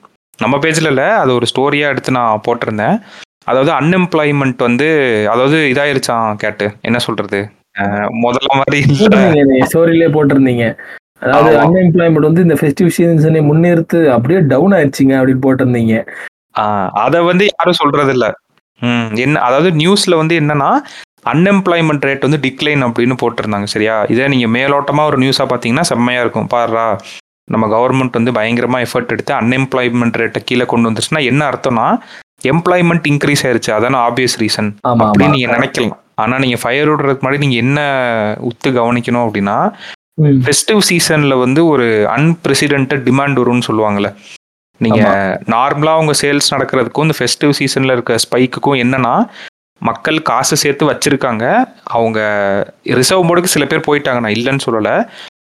நம்ம 0.43 0.55
பேஜில் 0.65 0.91
இல்லை 0.93 1.09
அது 1.23 1.31
ஒரு 1.39 1.47
ஸ்டோரியாக 1.51 1.93
எடுத்து 1.95 2.19
நான் 2.19 2.45
போட்டிருந்தேன். 2.47 2.97
அதாவது 3.47 3.71
அன்எம்ப்ளாய்மெண்ட் 3.79 4.61
வந்து 4.69 4.87
அதாவது 5.33 5.59
இதாயிருச்சான் 5.73 6.39
கேட்டு. 6.43 6.67
என்ன 6.89 6.99
சொல்றது? 7.07 7.41
முதல்ல 8.25 8.51
மாதிரி 8.61 8.79
ஸ்டோரியிலே 9.71 10.09
போட்டிருந்தீங்க. 10.17 10.65
அதாவது. 11.25 11.53
அன்எம்ப்ளாய்மெண்ட் 11.65 12.29
வந்து 12.29 12.45
இந்த 12.47 12.57
ஃபெஸ்டிவ் 12.61 12.95
சீசனை 12.97 13.41
முன்னிறுத்து 13.51 13.99
அப்படியே 14.15 14.41
டவுன் 14.53 14.75
ஆயிடுச்சுங்க 14.79 15.15
அப்படின்னு 15.21 15.45
போட்டிருந்தீங்க. 15.47 15.95
அதை 17.05 17.19
வந்து 17.31 17.45
யாரும் 17.53 17.81
சொல்றது 17.83 18.13
இல்ல 18.17 18.27
ம் 18.83 19.13
என்ன 19.25 19.43
அதாவது 19.47 19.69
நியூஸ்ல 19.81 20.15
வந்து 20.21 20.35
என்னன்னா 20.41 20.71
அன்எம்ப்ளாய்மெண்ட் 21.33 22.05
ரேட் 22.09 22.27
வந்து 22.27 22.41
டிக்ளைன் 22.45 22.83
அப்படின்னு 22.87 23.15
போட்டிருந்தாங்க 23.23 23.69
சரியா? 23.75 23.95
இதே 24.13 24.27
நீங்க 24.33 24.49
மேலோட்டமா 24.57 25.03
ஒரு 25.11 25.19
நியூஸா 25.23 25.45
பாத்தீங்கன்னா 25.53 25.85
செம்மையா 25.91 26.21
இருக்கும். 26.25 26.51
பாருடா 26.55 26.85
நம்ம 27.49 27.65
கவர்மெண்ட் 27.75 28.19
வந்து 28.19 28.33
பயங்கரமா 28.39 28.79
எஃபர்ட் 28.87 29.13
எடுத்து 29.15 29.33
அன்எம்ப்ளாய்மெண்ட் 29.41 30.19
ரேட்டை 30.21 30.41
கீழே 30.49 30.65
கொண்டு 30.73 30.89
வந்துருச்சுன்னா 30.89 31.23
என்ன 31.31 31.43
அர்த்தம்னா 31.51 31.87
எம்ப்ளாய்மெண்ட் 32.53 33.07
இன்க்ரீஸ் 33.13 33.45
ஆயிருச்சு. 33.47 33.71
அதான 33.77 34.01
ஆபியஸ் 34.09 34.37
ரீசன் 34.43 34.71
அப்படின்னு 34.89 35.37
நீங்க 35.37 35.53
நினைக்கலாம். 35.57 35.97
ஆனா 36.15 36.39
நீங்க 36.39 36.57
ஃபயர் 36.63 36.91
விடுறதுக்கு 36.91 37.25
முன்னாடி 37.25 37.39
நீங்க 37.39 37.57
என்ன 37.57 37.81
உத்து 38.49 38.69
கவனிக்கணும் 38.79 39.25
அப்படின்னா. 39.27 39.57
ஃபெஸ்டிவ் 40.45 40.81
சீசன்ல 40.91 41.35
வந்து 41.39 41.67
ஒரு 41.67 41.87
அன்பிரசிடென்டட் 42.17 43.03
டிமாண்ட் 43.09 43.41
வரும்னு 43.43 43.69
சொல்லுவாங்கல்ல. 43.69 44.11
நீங்க 44.81 45.03
நார்மலா 45.55 45.93
உங்க 45.99 46.15
சேல்ஸ் 46.23 46.53
நடக்கிறதுக்கும் 46.55 47.07
இந்த 47.07 47.17
ஃபெஸ்டிவ் 47.19 47.53
சீசன்ல 47.59 47.93
இருக்க 47.93 48.19
ஸ்பைக்குக்கும் 48.25 48.81
என்னன்னா 48.85 49.15
மக்கள் 49.79 50.19
காசு 50.23 50.57
சேர்த்து 50.57 50.85
வச்சிருக்காங்க. 50.91 51.45
அவங்க 51.97 52.19
ரிசர்வ் 52.99 53.27
போர்டுக்கு 53.29 53.55
சில 53.55 53.67
பேர் 53.67 53.87
போயிட்டாங்க. 53.89 54.21
நான் 54.25 54.39
இல்லைன்னு 54.39 54.67
சொல்லல. 54.67 54.91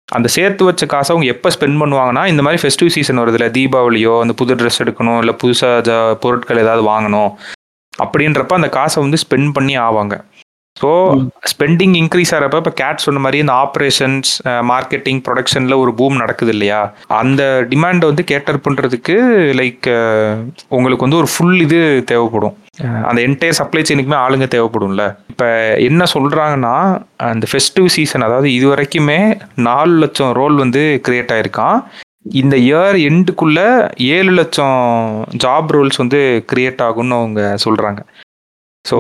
அந்த 0.08 0.28
சேர்த்து 0.28 0.64
வச்ச 0.64 0.86
காசை 0.86 1.10
அவங்க 1.14 1.26
எப்போ 1.32 1.48
ஸ்பெண்ட் 1.54 1.80
பண்ணுவாங்கன்னா 1.80 2.26
இந்த 2.26 2.42
மாதிரி 2.42 2.60
ஃபெஸ்டிவ் 2.62 2.94
சீசன் 2.94 3.20
வருதுல 3.22 3.46
தீபாவளியோ 3.56 4.20
அந்த 4.22 4.32
புது 4.32 4.54
ட்ரெஸ் 4.54 4.82
எடுக்கணும் 4.84 5.18
இல்லை 5.18 5.34
புதுசாக 5.42 6.16
பொருட்கள் 6.24 6.62
ஏதாவது 6.64 6.82
வாங்கணும் 6.88 7.30
அப்படின்றப்ப 8.02 8.54
அந்த 8.54 8.68
காசை 8.68 9.02
வந்து 9.02 9.18
ஸ்பெண்ட் 9.24 9.52
பண்ணி 9.52 9.76
ஆவாங்க. 9.76 10.16
ஸோ. 10.76 10.90
ஸ்பெண்டிங் 11.52 11.94
இன்க்ரீஸ் 12.00 12.32
ஆகிறப்ப 12.34 12.56
இப்போ 12.56 12.72
கேட் 12.80 13.04
சொன்ன 13.04 13.18
மாதிரி 13.18 13.38
இந்த 13.38 13.52
ஆப்ரேஷன்ஸ் 13.52 14.30
மார்க்கெட்டிங் 14.72 15.20
ப்ரொடக்ஷனில் 15.26 15.80
ஒரு 15.82 15.94
பூம் 15.94 16.16
நடக்குது 16.16 16.52
இல்லையா? 16.52 16.80
அந்த 17.08 17.42
டிமாண்டை 17.72 18.06
வந்து 18.10 18.24
கேட்டர் 18.24 18.64
பண்ணுறதுக்கு 18.66 19.16
லைக் 19.60 19.88
உங்களுக்கு 20.68 21.06
வந்து 21.06 21.16
ஒரு 21.16 21.30
ஃபுல் 21.34 21.60
இது 21.66 21.80
தேவைப்படும். 22.06 22.56
அந்த 23.08 23.18
என்டையர் 23.26 23.58
சப்ளை 23.58 23.82
செயினுக்குமே 23.84 24.18
ஆளுங்க 24.24 24.46
தேவைப்படும்ல. 24.54 25.04
இப்போ 25.32 25.48
என்ன 25.88 26.02
சொல்கிறாங்கன்னா 26.14 26.74
அந்த 27.30 27.46
ஃபெஸ்டிவ் 27.50 27.88
சீசன் 27.96 28.26
அதாவது 28.26 28.48
இது 28.58 28.66
வரைக்குமே 28.72 29.20
நாலு 29.68 29.94
லட்சம் 30.02 30.32
ரோல் 30.40 30.56
வந்து 30.64 30.82
கிரியேட் 31.06 31.34
ஆயிருக்கான். 31.36 31.78
இந்த 32.42 32.54
இயர் 32.68 32.96
எண்டுக்குள்ள 33.08 33.58
ஏழு 34.14 34.32
லட்சம் 34.38 34.78
ஜாப் 35.44 35.70
ரோல்ஸ் 35.76 36.00
வந்து 36.02 36.20
கிரியேட் 36.52 36.82
ஆகும்னு 36.86 37.18
அவங்க 37.20 37.42
சொல்கிறாங்க 37.64 38.00
ஸோ 38.84 38.98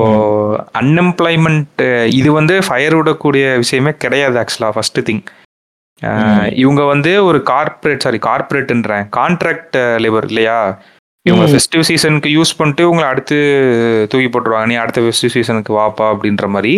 அன்எம்ப்ளாய்மெண்ட் 0.80 1.82
இது 2.20 2.28
வந்து 2.38 2.54
ஃபயர் 2.66 2.96
விடக்கூடிய 2.98 3.44
விஷயமே 3.62 3.92
கிடையாது 4.04 4.38
ஆக்சுவலாக 4.42 4.74
ஃபர்ஸ்ட் 4.76 5.00
திங் 5.08 5.24
இவங்க 6.62 6.82
வந்து 6.92 7.12
ஒரு 7.28 7.38
கார்ப்பரேட் 7.52 8.04
சாரி 8.04 8.18
கார்ப்பரேட்ன்றேன் 8.26 9.06
கான்ட்ராக்ட் 9.18 9.76
லேபர் 10.02 10.28
இல்லையா? 10.30 10.58
இவங்க. 11.28 11.46
ஃபெஸ்டிவ் 11.52 11.84
சீசனுக்கு 11.88 12.30
யூஸ் 12.36 12.56
பண்ணிட்டு 12.58 12.84
உங்களை 12.90 13.06
அடுத்து 13.12 13.38
தூக்கி 14.12 14.28
போட்டுருவாங்க. 14.32 14.68
நீ 14.72 14.76
அடுத்த 14.84 15.04
ஃபெஸ்டிவ் 15.06 15.34
சீசனுக்கு 15.36 15.72
வாப்பா 15.80 16.06
அப்படின்ற 16.14 16.48
மாதிரி. 16.56 16.74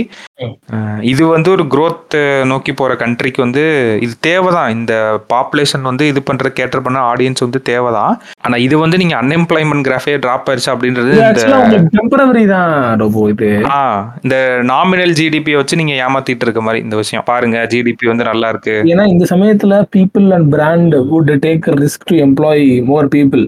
இது 1.13 1.23
வந்து 1.35 1.49
ஒரு 1.55 1.65
growth 1.75 2.15
நோக்கி 2.51 2.73
போற 2.81 2.93
கண்ட்ரிக்கு 3.03 3.41
வந்து 3.45 3.63
இது 4.05 4.15
தேவைதான். 4.29 4.71
இந்த 4.77 4.93
பாப்புலேஷன் 5.33 5.85
வந்து 5.89 6.05
இது 6.13 6.21
பண்ற 6.29 6.49
கேட்டர் 6.59 6.85
பண்ண 6.87 6.99
ஆடியன்ஸ் 7.13 7.45
வந்து 7.47 7.61
தேவைதான். 7.71 8.15
ஆனா 8.45 8.57
இது 8.67 8.77
வந்து 8.85 9.01
நீங்க 9.03 9.17
அன்எம்ப்ளாய்மெண்ட் 9.23 9.87
கிராஃபே 9.89 10.15
டிராப் 10.25 10.49
ஆயிருச்சு 10.51 10.73
அப்படின்றது 10.75 11.13
இந்த 11.17 11.81
டெம்பரவரி 11.99 12.45
தான் 12.55 12.71
ரோபோ 13.03 13.25
இது. 13.35 13.51
ஆ 13.77 13.81
இந்த 14.25 14.37
நாமினல் 14.73 15.17
ஜிடிபி 15.21 15.55
வச்சு 15.61 15.81
நீங்க 15.81 15.97
ஏமாத்திட்டு 16.07 16.47
இருக்க 16.47 16.63
மாதிரி 16.69 16.85
இந்த 16.87 16.97
விஷயம். 17.03 17.27
பாருங்க 17.33 17.59
ஜிடிபி 17.75 18.07
வந்து 18.13 18.29
நல்லா 18.31 18.51
இருக்கு. 18.55 18.77
ஏன்னா 18.93 19.07
இந்த 19.15 19.27
சமயத்துல 19.35 19.83
people 19.97 20.29
and 20.37 20.49
brand 20.57 20.97
would 21.13 21.35
take 21.47 21.69
risk 21.83 22.09
to 22.13 22.17
employ 22.27 22.67
more 22.93 23.09
people 23.17 23.45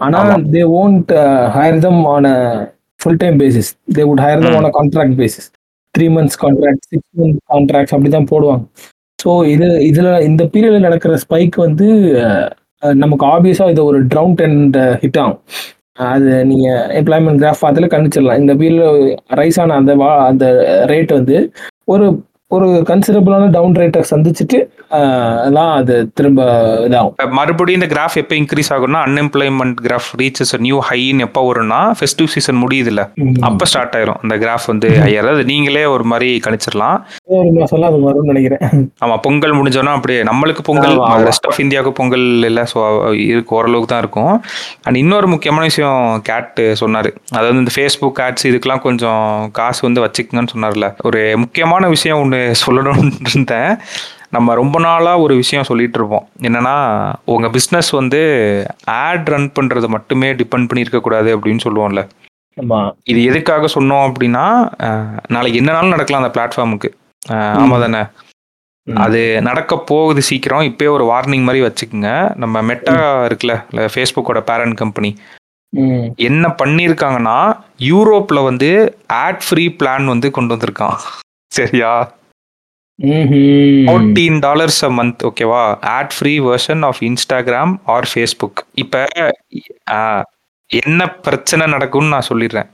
ஆனா. 0.00 0.20
They 0.54 0.62
won't 0.80 1.12
hire 1.56 1.80
them 1.80 2.02
on 2.14 2.28
a 2.32 2.36
full 3.00 3.20
time 3.22 3.36
basis 3.42 3.68
they 3.96 4.04
would 4.10 4.22
hire 4.24 4.44
them. 4.44 4.56
On 4.60 4.68
a 4.70 4.74
contract 4.78 5.18
basis 5.20 5.48
three 5.94 6.06
months 6.16 6.38
contract 6.42 6.84
six 6.90 7.10
month 7.20 7.40
contracts 7.52 7.94
அப்படிதான் 7.94 8.30
போடுவாங்க. 8.32 8.64
So 9.18 9.30
இது 9.54 9.68
இதுல 9.88 10.10
இந்த 10.28 10.42
பீரியட்ல 10.52 10.80
நடக்கிற 10.86 11.14
spike 11.24 11.56
வந்து 11.64 11.86
நமக்கு 12.96 13.24
ஆப்வியஸா 13.26 13.66
இது 13.72 13.82
ஒரு 13.84 13.98
ட்ரவுன் 14.12 14.36
டென்ட் 14.38 14.76
ஹிட் 15.02 15.18
ஆகும். 15.22 15.40
அது 16.10 16.30
நீங்க 16.50 16.66
எம்ப்ளாய்மெண்ட் 17.00 17.40
கிராஃப் 17.42 17.62
பார்த்தாலே 17.64 17.88
கணிச்சிடலாம் 17.94 18.40
இந்த 18.42 18.52
பீரியட்ல 18.60 18.86
ரைஸ் 19.40 19.58
ஆன 19.62 19.76
அந்த 19.80 19.92
வா 20.02 20.10
அந்த 20.28 20.44
ரேட் 20.92 21.12
வந்து 21.18 21.36
ஒரு 21.88 22.06
ஒரு 22.56 22.68
கன்சிடபிளான 22.90 23.48
டவுன் 23.56 23.76
ரேட்டை 23.80 24.00
சந்திச்சுட்டு 24.10 24.58
எல்லாம் 25.48 25.72
அது 25.80 25.94
திரும்ப 26.18 26.40
இதாகும். 26.86 27.12
மறுபடியும் 27.38 27.78
இந்த 27.80 27.88
கிராஃப் 27.92 28.16
எப்போ 28.22 28.34
இன்க்ரீஸ் 28.40 28.70
ஆகும்னா 28.76 29.00
அன்எம்ப்ளாய்மெண்ட் 29.08 29.76
கிராஃப் 29.84 30.08
ரீச்சஸ் 30.20 30.52
நியூ 30.66 30.78
ஹைன்னு 30.88 31.24
எப்போ 31.26 31.40
வரும்னா 31.48 31.80
ஃபெஸ்டிவ் 31.98 32.30
சீசன் 32.34 32.58
முடியுதுல்ல. 32.62 33.02
அப்போ 33.48 33.66
ஸ்டார்ட் 33.72 33.94
ஆயிரும். 33.98 34.18
அந்த 34.22 34.36
கிராஃப் 34.44 34.66
வந்து 34.72 34.88
ஹையர் 35.04 35.22
அதாவது 35.24 35.44
நீங்களே 35.52 35.84
ஒரு 35.94 36.06
மாதிரி 36.12 36.30
கணிச்சிடலாம். 36.46 36.96
ஒரு 37.36 37.52
மாசம் 37.58 37.86
அது 37.90 38.00
வரும்னு 38.06 38.32
நினைக்கிறேன். 38.32 38.64
ஆமா 39.04 39.18
பொங்கல் 39.26 39.54
முடிஞ்சோன்னா 39.60 39.94
அப்படியே 39.98 40.24
நம்மளுக்கு 40.30 40.64
பொங்கல். 40.70 40.96
ரெஸ்ட் 41.28 41.48
ஆஃப் 41.50 41.62
இந்தியாவுக்கு 41.66 41.94
பொங்கல் 42.00 42.26
இல்லை 42.50 42.64
ஸோ 42.72 42.80
இருக்கு 43.28 43.56
ஓரளவுக்கு 43.60 43.90
தான் 43.94 44.02
இருக்கும். 44.04 44.34
அண்ட் 44.86 45.00
இன்னொரு 45.04 45.28
முக்கியமான 45.34 45.64
விஷயம் 45.70 46.02
கேட் 46.30 46.60
சொன்னார். 46.82 47.10
அதாவது 47.36 47.62
இந்த 47.62 47.74
ஃபேஸ்புக் 47.76 48.20
ஆட்ஸ் 48.26 48.48
இதுக்கெல்லாம் 48.50 48.84
கொஞ்சம் 48.88 49.24
காசு 49.60 49.80
வந்து 49.88 50.04
வச்சுக்கங்கன்னு 50.06 50.54
சொன்னார்ல. 50.56 50.88
ஒரு 51.10 51.22
முக்கியமான 51.44 51.88
விஷயம் 51.96 52.20
ஒன்று 52.24 52.39
சொல்லணும்னு 52.62 53.18
இருந்தேன் 53.30 53.72
நம்ம 54.36 54.54
ரொம்ப 54.60 54.76
நாளாக 54.86 55.22
ஒரு 55.24 55.34
விஷயம் 55.42 55.68
சொல்லிட்டு 55.68 55.98
இருப்போம் 55.98 56.26
என்னன்னா 56.46 56.74
உங்கள் 57.34 57.52
பிஸ்னஸ் 57.56 57.90
வந்து 57.98 58.20
ஆட் 59.04 59.30
ரன் 59.32 59.48
பண்ணுறது 59.58 59.88
மட்டுமே 59.94 60.28
டிபெண்ட் 60.40 60.68
பண்ணி 60.70 60.84
இருக்கக்கூடாது 60.84 61.30
அப்படின்னு 61.36 61.64
சொல்லுவோம்ல. 61.66 62.02
இது 63.10 63.20
எதுக்காக 63.30 63.68
சொன்னோம் 63.74 64.06
அப்படின்னா 64.08 64.44
நாளைக்கு 65.34 65.60
என்னனாலும் 65.60 65.94
நடக்கலாம் 65.94 66.22
அந்த 66.22 66.32
பிளாட்ஃபார்முக்கு 66.36 66.90
ஆமா 67.62 67.78
தானே. 67.84 68.02
அது 69.04 69.20
நடக்க 69.48 69.72
போகுது 69.90 70.22
சீக்கிரம். 70.28 70.66
இப்பயே 70.68 70.90
ஒரு 70.96 71.04
வார்னிங் 71.10 71.46
மாதிரி 71.48 71.64
வச்சுக்கோங்க. 71.66 72.12
நம்ம 72.42 72.62
மெட்டா 72.70 72.94
இருக்குல்ல 73.28 73.56
ஃபேஸ்புக்கோட 73.94 74.40
பேரண்ட் 74.50 74.78
கம்பெனி. 74.82 75.10
என்ன 76.28 76.44
பண்ணியிருக்காங்கன்னா 76.62 77.36
யூரோப்ல 77.90 78.38
வந்து 78.44 78.70
ஆட் 79.24 79.44
ஃப்ரீ 79.48 79.66
பிளான் 79.80 80.06
வந்து 80.12 80.30
கொண்டு 80.38 80.54
வந்திருக்கான். 80.54 80.96
சரியா. 81.58 81.92
ஃபோர்டீன் 83.86 84.38
டாலர்ஸ் 84.40 84.80
அ 84.84 84.92
மந்த் 84.96 85.22
ஓகேவா 85.28 85.62
ad 85.92 86.14
free 86.16 86.32
version 86.46 86.82
of 86.88 87.00
Instagram 87.06 87.72
or 87.88 88.08
Facebook 88.10 88.60
இப்போ 88.76 89.00
என்ன 90.70 91.00
பிரச்சனை 91.22 91.64
நடக்கும்னு 91.66 92.14
நான் 92.14 92.28
சொல்லிடுறேன். 92.28 92.68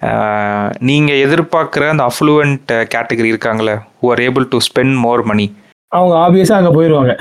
ஆஹ், 0.00 0.70
நீங்க 0.82 1.10
எதிர்பார்க்குற 1.24 1.84
அந்த 1.90 2.04
அஃப்ளூவன்ட் 2.10 2.64
கேட்டகரி 2.90 3.28
இருக்காங்களே 3.32 3.74
who 3.98 4.10
are 4.12 4.22
able 4.24 4.46
to 4.48 4.58
spend 4.66 4.96
more 4.98 5.22
money 5.24 5.46
அவங்க 5.92 6.14
ஆப்வியஸா 6.22 6.54
அங்க 6.58 6.70
போயிருவாங்க. 6.76 7.12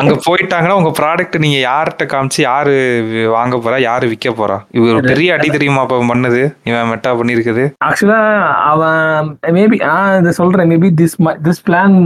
அங்க 0.00 0.12
போயிட்டாங்கன்னா 0.26 0.76
உங்க 0.80 0.90
ப்ராடக்ட் 0.98 1.36
நீங்க 1.44 1.58
யார்கிட்ட 1.70 2.04
காமிச்சு 2.12 2.40
யாரு 2.50 2.74
வாங்க 3.34 3.56
போறா 3.64 3.78
யாரு 3.86 4.06
விற்க 4.12 4.30
போறா? 4.40 4.56
இது 4.76 4.84
ஒரு 4.92 5.02
பெரிய 5.10 5.34
அடி 5.36 5.48
தெரியுமா 5.56 5.82
அப்ப 5.86 5.98
பண்ணது 6.12 6.42
இவன் 6.70 6.90
மெட்டா 6.92 7.12
பண்ணிருக்குது 7.20 7.64
ஆக்சுவலா 7.88 8.20
அவன் 8.70 9.34
மேபி 9.58 9.78
நான் 9.90 10.18
இதை 10.22 10.32
சொல்றேன். 10.40 10.70
Maybe 10.74 10.90
this 11.02 11.18
this 11.48 11.64
plan 11.68 11.96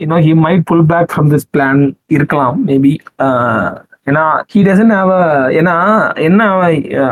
you know 0.00 0.18
he 0.26 0.32
might 0.46 0.66
pull 0.70 0.86
back 0.92 1.12
from 1.12 1.30
this 1.34 1.48
plan 1.56 1.82
இருக்கலாம். 2.16 2.56
மேபி 2.70 2.94
ஏன்னா 4.06 4.22
ஹி 4.52 4.60
டசன் 4.66 4.92
அவ 4.96 5.12
ஏன்னா 5.58 5.74
என்ன 6.26 6.40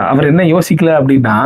அவர் 0.09 0.29
என்ன 0.29 0.43
யோசிக்கல 0.51 0.91
அப்படின்னா 0.99 1.37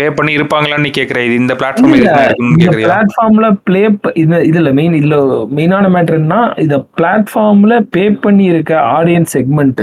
பே 0.00 0.06
பண்ணி 0.10 0.32
இருப்பாங்களான்னு 0.38 0.90
கேக்குற 0.98 1.20
இது 1.26 1.36
இந்த 1.40 1.54
கேக்குறியா? 1.54 2.88
பிளாட்ஃபார்ம்ல 2.88 3.48
ப்ளே 3.68 3.82
இது 4.14 4.40
இதுல 4.50 4.72
மெயின் 4.72 4.96
இதுல 5.00 5.18
மெயினான 5.56 5.88
மேட்டர் 5.94 6.18
என்ன 6.22 6.36
இந்த 6.58 6.78
பிளாட்ஃபார்ம்ல 6.98 7.76
பே 7.90 8.04
பண்ணி 8.24 8.44
இருக்க 8.44 8.74
ஆடியன்ஸ் 8.98 9.34
செக்மெண்ட் 9.36 9.82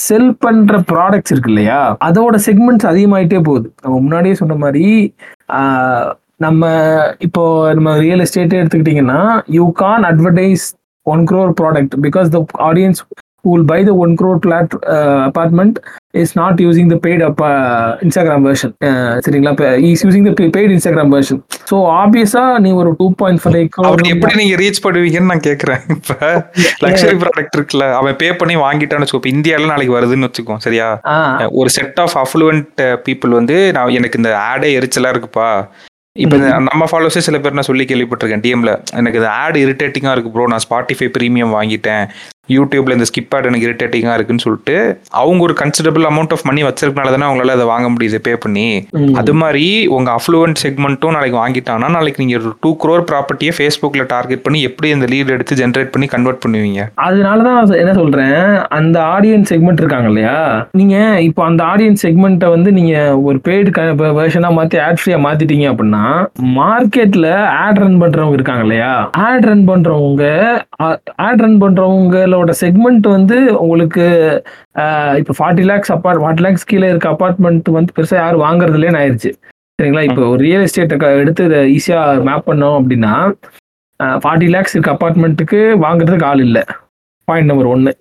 செல் 0.00 0.32
பண்ற 0.38 0.74
ப்ராடக்ட்ஸ் 0.90 1.32
இருக்கு 1.32 1.50
இல்லையா? 1.50 1.78
அதோட 2.04 2.36
செக்மெண்ட்ஸ் 2.46 2.86
அதிகமாயிட்டே 2.86 3.40
போகுது. 3.42 3.68
நம்ம 3.82 3.96
முன்னாடியே 4.00 4.34
சொன்ன 4.34 4.56
மாதிரி 4.56 4.84
நம்ம 6.38 6.64
இப்போ 7.20 7.42
நம்ம 7.74 7.90
ரியல் 7.98 8.22
எஸ்டேட் 8.24 8.60
எடுத்துக்கிட்டீங்கன்னா 8.60 9.22
you 9.50 9.64
can 9.76 10.04
advertise 10.04 10.66
one 11.06 11.22
crore 11.30 11.50
product 11.60 11.94
because 12.02 12.28
the 12.28 12.38
audience 12.68 13.00
who 13.44 13.50
will 13.54 13.66
buy 13.70 13.80
the 13.88 13.94
one 14.02 14.14
crore 14.20 14.38
plat 14.46 14.68
uh, 14.94 15.20
apartment 15.30 15.74
is 16.22 16.30
not 16.38 16.54
using 16.68 16.86
the 16.92 16.98
paid 17.04 17.20
up 17.26 17.38
uh, 17.48 18.06
Instagram 18.06 18.40
version. 18.48 18.70
Uh, 18.88 19.12
சரிங்களா? 19.26 19.52
Is 19.90 20.02
using 20.06 20.26
the 20.28 20.32
paid 20.56 20.72
Instagram 20.76 21.12
version 21.16 21.40
so 21.70 21.76
ஆப்வியஸா 22.00 22.44
நீ 22.64 22.70
ஒரு 22.80 22.92
two 23.00 23.06
point 23.20 23.42
five 23.42 23.58
அப்படி 23.90 24.14
எப்படி 24.14 24.40
நீங்க 24.42 24.56
reach 24.62 24.82
பண்ணுவீங்கன்னு 24.86 25.32
நான் 25.32 25.46
கேக்குறேன். 25.48 25.82
இப்ப 25.96 26.14
லக்ஸரி 26.86 27.16
ப்ராடக்ட் 27.24 27.56
இருக்குல்ல 27.58 27.86
அவன் 27.98 28.18
பே 28.22 28.30
பண்ணி 28.40 28.56
வாங்கிட்டான்னு 28.66 29.04
வச்சுக்கோ 29.04 29.22
இப்ப 29.22 29.32
இந்தியால 29.36 29.70
நாளைக்கு 29.72 29.96
வருதுன்னு 29.98 30.28
வச்சுக்கோ 30.30 30.56
சரியா? 30.66 30.88
ஒரு 31.60 31.70
செட் 31.76 32.00
ஆஃப் 32.06 32.16
அஃப்ளூவன்ட் 32.24 32.82
பீப்புள் 33.08 33.38
வந்து 33.40 33.58
நான் 33.76 33.96
எனக்கு 34.00 34.20
இந்த 34.22 34.32
ஆடே 34.50 34.70
எரிச்சலா 34.80 35.12
இருக்குப்பா. 35.14 35.48
இப்போ 36.22 36.36
நம்ம 36.68 36.84
ஃபாலோவர்ஸே 36.90 37.20
சில 37.26 37.36
பேர் 37.42 37.56
நான் 37.56 37.66
சொல்லி 37.68 37.84
கேள்விப்பட்டிருக்கேன் 37.90 38.42
டிஎம்ல 38.44 38.72
எனக்கு 39.00 39.18
இந்த 39.20 39.30
ஆட் 39.42 39.58
இரிட்டேட்டிங்காக 39.64 40.14
இருக்கு 40.16 40.32
ப்ரோ 40.34 40.46
நான் 40.52 40.64
ஸ்பாட்டிஃபை 40.64 41.08
ப்ரீமியம் 41.16 41.52
வாங்கிட்டேன். 41.56 42.04
யூடியூப்ல 42.54 42.96
இந்த 42.96 43.06
ஸ்கிப் 43.10 43.34
ஆட் 43.36 43.48
எனக்கு 43.48 43.68
இரிட்டேட்டிங்காக 43.68 44.16
இருக்குன்னு 44.16 44.44
சொல்லிட்டு 44.44 44.76
அவங்க 45.20 45.40
ஒரு 45.46 45.54
கன்சிடபிள் 45.60 46.06
அமௌண்ட் 46.10 46.34
ஆஃப் 46.36 46.46
மணி 46.48 46.60
வச்சிருக்கனால 46.66 47.12
தானே 47.14 47.26
அவங்களால 47.28 47.56
அதை 47.58 47.66
வாங்க 47.72 47.88
முடியுது 47.94 48.20
பே 48.26 48.34
பண்ணி. 48.44 48.66
அது 49.20 49.32
மாதிரி 49.40 49.64
உங்க 49.96 50.10
அஃப்ளூவன்ட் 50.18 50.60
செக்மெண்ட்டும் 50.62 51.16
நாளைக்கு 51.16 51.38
வாங்கிட்டாங்கன்னா 51.40 51.90
நாளைக்கு 51.96 52.22
நீங்க 52.22 52.36
ஒரு 52.40 52.52
டூ 52.64 52.72
க்ரோர் 52.82 53.04
ப்ராப்பர்ட்டியை 53.10 53.52
ஃபேஸ்புக்ல 53.56 54.04
டார்கெட் 54.14 54.44
பண்ணி 54.44 54.60
எப்படி 54.68 54.88
இந்த 54.96 55.08
லீட் 55.12 55.34
எடுத்து 55.36 55.58
ஜென்ரேட் 55.60 55.92
பண்ணி 55.94 56.08
கன்வெர்ட் 56.14 56.42
பண்ணுவீங்க? 56.44 56.80
அதனால 57.06 57.38
தான் 57.48 57.58
என்ன 57.82 57.94
சொல்றேன் 58.00 58.36
அந்த 58.78 58.96
ஆடியன்ஸ் 59.14 59.50
செக்மெண்ட் 59.52 59.82
இருக்காங்க 59.82 60.08
இல்லையா? 60.12 60.36
நீங்க 60.80 60.96
இப்போ 61.28 61.42
அந்த 61.48 61.62
ஆடியன்ஸ் 61.72 62.04
செக்மெண்ட்டை 62.06 62.50
வந்து 62.54 62.70
நீங்க 62.78 62.94
ஒரு 63.28 63.38
பெய்டு 63.46 63.70
வெர்ஷனா 64.18 64.50
மாத்தி 64.58 64.78
ஆட் 64.86 65.00
ஃப்ரீயா 65.00 65.20
மாத்திட்டீங்க 65.26 65.66
அப்படின்னா 65.72 66.04
மார்க்கெட்ல 66.60 67.26
ஆட் 67.62 67.80
ரன் 67.82 68.00
பண்றவங்க 68.02 68.38
இருக்காங்க 68.38 68.64
இல்லையா? 68.66 68.92
ஆட் 69.26 69.48
ரன் 69.50 69.66
பண்றவங்க 69.70 70.24
ஆட் 71.24 71.42
ரன் 71.42 71.58
பண்றவங்களோட 71.62 72.39
செக்மெண்ட் 72.62 73.06
வந்து 73.16 73.36
உங்களுக்கு 73.64 74.04
இப்போ 75.20 75.34
forty 75.38 75.64
lakhs 75.70 75.92
apart 75.96 76.20
forty 76.22 76.44
lakhs 76.46 76.68
கீழே 76.70 76.86
இருக்க 76.92 77.08
அபார்ட்மெண்ட் 77.16 77.68
வந்து 77.78 77.94
பெருசா 77.96 78.16
யாரும் 78.20 78.44
வாங்குறது 78.46 78.78
இல்லைன்னு 78.78 79.00
ஆயிருச்சு. 79.02 79.32
சரிங்களா? 79.78 80.04
இப்போ 80.08 80.22
ஒரு 80.32 80.40
ரியல் 80.46 80.64
எஸ்டேட்டை 80.66 81.10
எடுத்து 81.22 81.44
இதை 81.50 81.60
ஈஸியா 81.76 82.00
மேப் 82.28 82.48
பண்ணோம் 82.48 82.78
அப்படின்னா 82.80 83.12
ஃபார்ட்டி 84.24 84.48
லேக்ஸ் 84.54 84.74
இருக்க 84.76 84.90
அப்பார்ட்மெண்ட்டுக்கு 84.96 85.60
வாங்குறதுக்கு 85.84 86.28
ஆள் 86.30 86.42
இல்லை. 86.46 86.64
பாயிண்ட் 87.28 87.50
நம்பர் 87.50 87.70
ஒன்று 87.74 87.92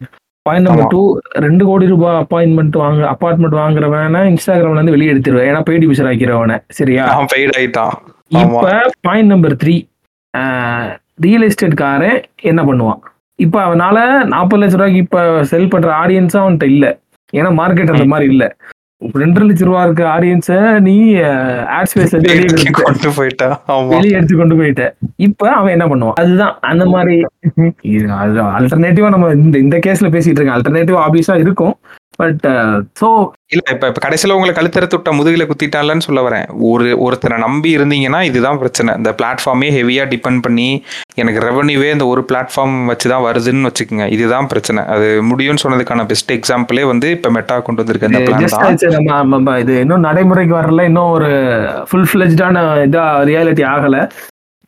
பாயிண்ட் 0.48 0.67
நம்பர். 0.67 0.91
டூ 0.93 1.01
ரெண்டு 1.46 1.63
கோடி 1.69 1.86
ரூபாய் 1.93 2.19
அப்பாயின்மெண்ட் 2.24 2.75
வாங்க 2.84 3.01
அப்பார்ட்மெண்ட் 3.13 3.58
வாங்குறவன 3.62 4.22
இன்ஸ்டாகிராம்ல 4.31 4.79
இருந்து 4.79 4.96
வெளியே 4.96 5.12
எடுத்துருவேன். 5.13 5.50
ஏன்னா 5.51 5.62
பெய்டு 5.69 5.89
யூசர் 5.89 6.10
ஆக்கிறவன 6.12 6.58
சரியா? 6.79 7.05
பெய்ட் 7.36 7.55
ஆயிட்டான். 7.60 7.93
இப்ப 8.43 8.72
பாயிண்ட் 9.08 9.31
நம்பர் 9.34 9.55
த்ரீ 9.63 9.75
ரியல் 11.25 11.46
எஸ்டேட்காரன் 11.48 12.19
என்ன 12.50 12.62
பண்ணுவான்? 12.69 13.01
இப்ப 13.39 13.58
அவனால 13.65 13.98
நாற்பது 14.25 14.62
லட்ச 14.63 14.72
ரூபாய்க்கு 14.72 14.98
இப்ப 14.98 15.19
செல் 15.43 15.69
பண்ற 15.69 15.89
ஆடியன்ஸா 16.01 16.39
அவன்கிட்ட 16.41 16.63
இல்ல. 16.63 16.86
ஏன்னா 17.34 17.50
மார்க்கெட் 17.60 17.93
அந்த 17.93 18.05
மாதிரி 18.05 18.29
இல்ல. 18.31 18.46
ரெண்டரை 19.15 19.46
லட்ச 19.48 19.63
ரூபா 19.63 19.84
இருக்க 19.84 20.03
ஆடியன்ஸ 20.15 20.50
நீ 20.79 20.96
ஆட் 21.75 21.89
ஸ்பேஸ். 21.91 22.15
கொண்டு 22.79 23.10
போயிட்டான் 23.17 23.53
ஆமா. 23.67 23.88
வெளியே 23.88 24.15
எடுத்து 24.15 24.38
கொண்டு 24.38 24.55
போயிட்ட. 24.55 24.86
இப்ப 25.15 25.51
அவன் 25.51 25.72
என்ன 25.72 25.86
பண்ணுவான்? 25.86 26.17
அதுதான். 26.24 26.55
அந்த 26.62 26.86
மாதிரி. 26.86 27.15
அல்டர்னேட்டிவா 28.58 29.10
நம்ம 29.10 29.29
இந்த 29.38 29.58
இந்த 29.58 29.77
கேஸ்ல 29.77 30.10
பேசிட்டு 30.15 30.39
இருக்கேன். 30.39 30.58
அல்டர்னேட்டிவ் 30.58 31.00
ஆப்வியஸா 31.05 31.38
இருக்கும். 31.39 31.74
பட் 32.20 32.46
சோ 33.00 33.08
இல்ல 33.54 33.64
இப்ப 33.76 33.88
இப்ப 33.92 34.02
கடைசியில 34.06 34.36
உங்களை 34.38 34.54
கழுத்தறுத்து 34.56 34.98
விட்ட 34.98 35.12
முதுகுல 35.18 35.46
குத்திட்டான்லன்னு 35.50 36.06
சொல்ல 36.06 36.22
வரேன். 36.28 36.46
ஒரு 36.72 36.88
ஒருத்தரை 37.06 37.38
நம்பி 37.46 37.70
இருந்தீங்கன்னா 37.78 38.20
இதுதான் 38.30 38.60
பிரச்சனை. 38.62 38.94
இந்த 39.00 39.12
பிளாட்ஃபார்மே 39.20 39.70
ஹெவியா 39.78 40.04
டிபெண்ட் 40.14 40.42
பண்ணி 40.48 40.68
எனக்கு 41.22 41.40
ரெவன்யூவே 41.48 41.90
இந்த 41.96 42.08
ஒரு 42.14 42.24
பிளாட்ஃபார்ம் 42.32 42.76
வச்சுதான் 42.92 43.26
வருதுன்னு 43.28 43.70
வச்சுக்கோங்க. 43.70 44.08
இதுதான் 44.18 44.50
பிரச்சனை. 44.54 44.84
அது 44.96 45.08
முடியும்னு 45.32 45.64
சொன்னதுக்கான 45.64 46.06
பெஸ்ட் 46.12 46.34
எக்ஸாம்பிளே 46.38 46.86
வந்து 46.92 47.10
இப்ப 47.18 47.32
மெட்டா 47.38 47.58
கொண்டு 47.60 47.84
வந்திருக்க 47.84 48.12
இந்த 48.12 48.24
பிளான் 48.28 48.44
just 48.46 48.58
தான். 48.58 48.68
ஆச்சு 48.70 48.90
நம்ம 48.98 49.24
நம்ம 49.36 49.58
இது 49.64 49.76
இன்னும் 49.86 50.06
நடைமுறைக்கு 50.10 50.56
வரல. 50.62 50.86
இன்னும் 50.92 51.16
ஒரு 51.18 51.32
ஃபுல் 51.90 52.10
ஃபிளஜ்டான 52.12 52.66
இதா 52.90 53.06
ரியாலிட்டி 53.32 53.66
ஆகல. 53.76 53.98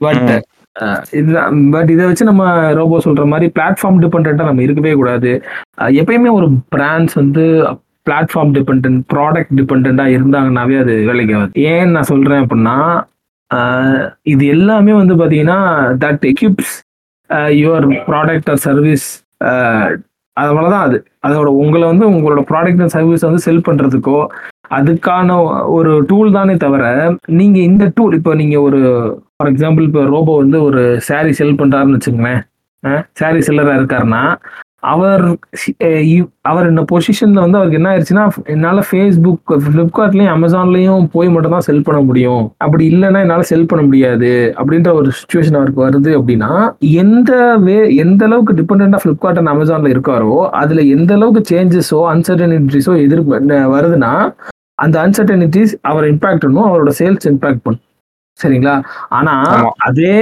பட். 0.01 0.31
இதுதான் 1.19 1.55
பட் 1.73 1.89
இதை 1.93 2.03
வச்சு 2.09 2.29
நம்ம 2.29 2.43
ரோபோ 2.79 2.97
சொல்ற 3.05 3.23
மாதிரி 3.31 3.47
பிளாட்ஃபார்ம் 3.55 4.01
டிபெண்டா 4.03 4.49
நம்ம 4.49 4.63
இருக்கவே 4.65 4.93
கூடாது. 4.99 5.31
எப்பயுமே 6.01 6.29
ஒரு 6.39 6.47
பிராண்ட்ஸ் 6.75 7.15
வந்து 7.21 7.45
பிளாட்ஃபார்ம் 8.09 8.53
டிபெண்ட் 8.57 9.01
ப்ராடக்ட் 9.13 9.55
டிபெண்டா 9.59 10.05
இருந்தாங்கன்னாவே 10.15 10.77
அது 10.83 10.93
வேலைக்கு 11.09 11.35
ஆகுது. 11.39 11.65
ஏன் 11.71 11.91
நான் 11.95 12.11
சொல்றேன் 12.11 12.43
அப்படின்னா 12.43 12.77
இது 14.33 14.43
எல்லாமே 14.55 14.93
வந்து 15.01 15.15
பாத்தீங்கன்னா 15.21 15.59
that 16.03 16.23
equips 16.31 16.73
your 17.61 17.87
product 18.09 18.49
or 18.53 18.63
service 18.67 19.07
அவ்வளவுதான் 20.37 20.85
அது. 20.87 20.97
அதோட 21.27 21.49
உங்களை 21.63 21.85
வந்து 21.91 22.05
உங்களோட 22.13 22.41
ப்ராடக்ட் 22.51 22.81
அண்ட் 22.83 22.95
சர்வீஸ் 22.97 23.27
வந்து 23.27 23.43
செல் 23.47 23.65
பண்றதுக்கோ 23.67 24.19
அதுக்கான 24.71 25.37
ஒரு 25.77 25.93
டூல் 26.09 26.35
தானே 26.37 26.55
தவிர 26.65 26.83
நீங்க 27.39 27.57
இந்த 27.69 27.85
டூல் 27.97 28.17
இப்போ 28.19 28.33
நீங்க 28.41 28.57
ஒரு 28.67 28.81
ஃபார் 29.33 29.51
எக்ஸாம்பிள் 29.51 29.87
இப்போ 29.89 30.01
ரோபோ 30.13 30.33
வந்து 30.41 30.57
ஒரு 30.67 30.81
saree 31.07 31.35
செல் 31.37 31.59
பண்றாருன்னு 31.61 31.97
வச்சுக்கோங்களேன். 31.97 32.41
saree 33.19 33.41
செல்லரா 33.47 33.77
இருக்காருன்னா 33.79 34.23
அவர் 34.91 35.23
அவர் 36.49 36.69
இந்த 36.69 36.83
பொசிஷன்ல 36.91 37.41
வந்து 37.43 37.57
அவருக்கு 37.57 37.79
என்ன 37.79 37.89
ஆயிடுச்சுன்னா 37.89 38.23
என்னால 38.53 38.83
ஃபேஸ்புக் 38.87 39.51
ஃப்ளிப்கார்ட்லயும் 39.65 40.31
அமேசான்லயும் 40.35 41.03
போய் 41.15 41.29
மட்டும் 41.33 41.55
தான் 41.55 41.65
செல் 41.67 41.83
பண்ண 41.87 41.99
முடியும். 42.07 42.45
அப்படி 42.65 42.83
இல்லைன்னா 42.91 43.19
என்னால 43.25 43.45
செல் 43.51 43.67
பண்ண 43.71 43.81
முடியாது 43.87 44.31
அப்படின்ற 44.59 44.91
ஒரு 44.99 45.09
சுச்சுவேஷன் 45.19 45.59
அவருக்கு 45.59 45.85
வருது 45.85 46.13
அப்படின்னா 46.19 46.49
எந்த 47.03 47.31
வே 47.65 47.77
எந்த 48.05 48.23
அளவுக்கு 48.29 48.57
டிபெண்டா 48.61 49.01
ஃப்ளிப்கார்ட் 49.03 49.41
அண்ட் 49.41 49.53
அமேசான்ல 49.53 49.93
இருக்காரோ 49.95 50.33
அதுல 50.61 50.85
எந்த 50.95 51.13
அளவுக்கு 51.19 51.43
சேஞ்சஸோ 51.53 52.01
அன்சர்டனிட்டிஸோ 52.13 52.95
எதிர்ப்பு 53.05 53.39
வருதுன்னா 53.75 54.13
அந்த 54.81 54.95
அன்சர்டனிட்டிஸ் 55.03 55.73
அவர் 55.83 56.05
இம்பாக்ட் 56.11 56.43
பண்ணும் 56.43 56.67
அவரோட 56.67 56.91
சேல்ஸ் 56.99 57.29
இம்பாக்ட் 57.31 57.63
பண்ணும் 57.65 57.85
சரிங்களா 58.39 58.75
ஆனா. 59.09 59.33
அதே 59.87 60.13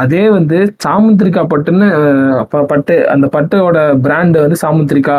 அதே 0.00 0.22
வந்து 0.28 0.56
சாமுந்திரிகா 0.84 1.42
பட்டுன்னு 1.52 1.86
பட்டு 2.64 2.94
அந்த 3.12 3.26
பட்டோட 3.34 3.76
பிராண்ட் 4.06 4.36
வந்து 4.42 4.58
சாமுந்திரிகா 4.64 5.18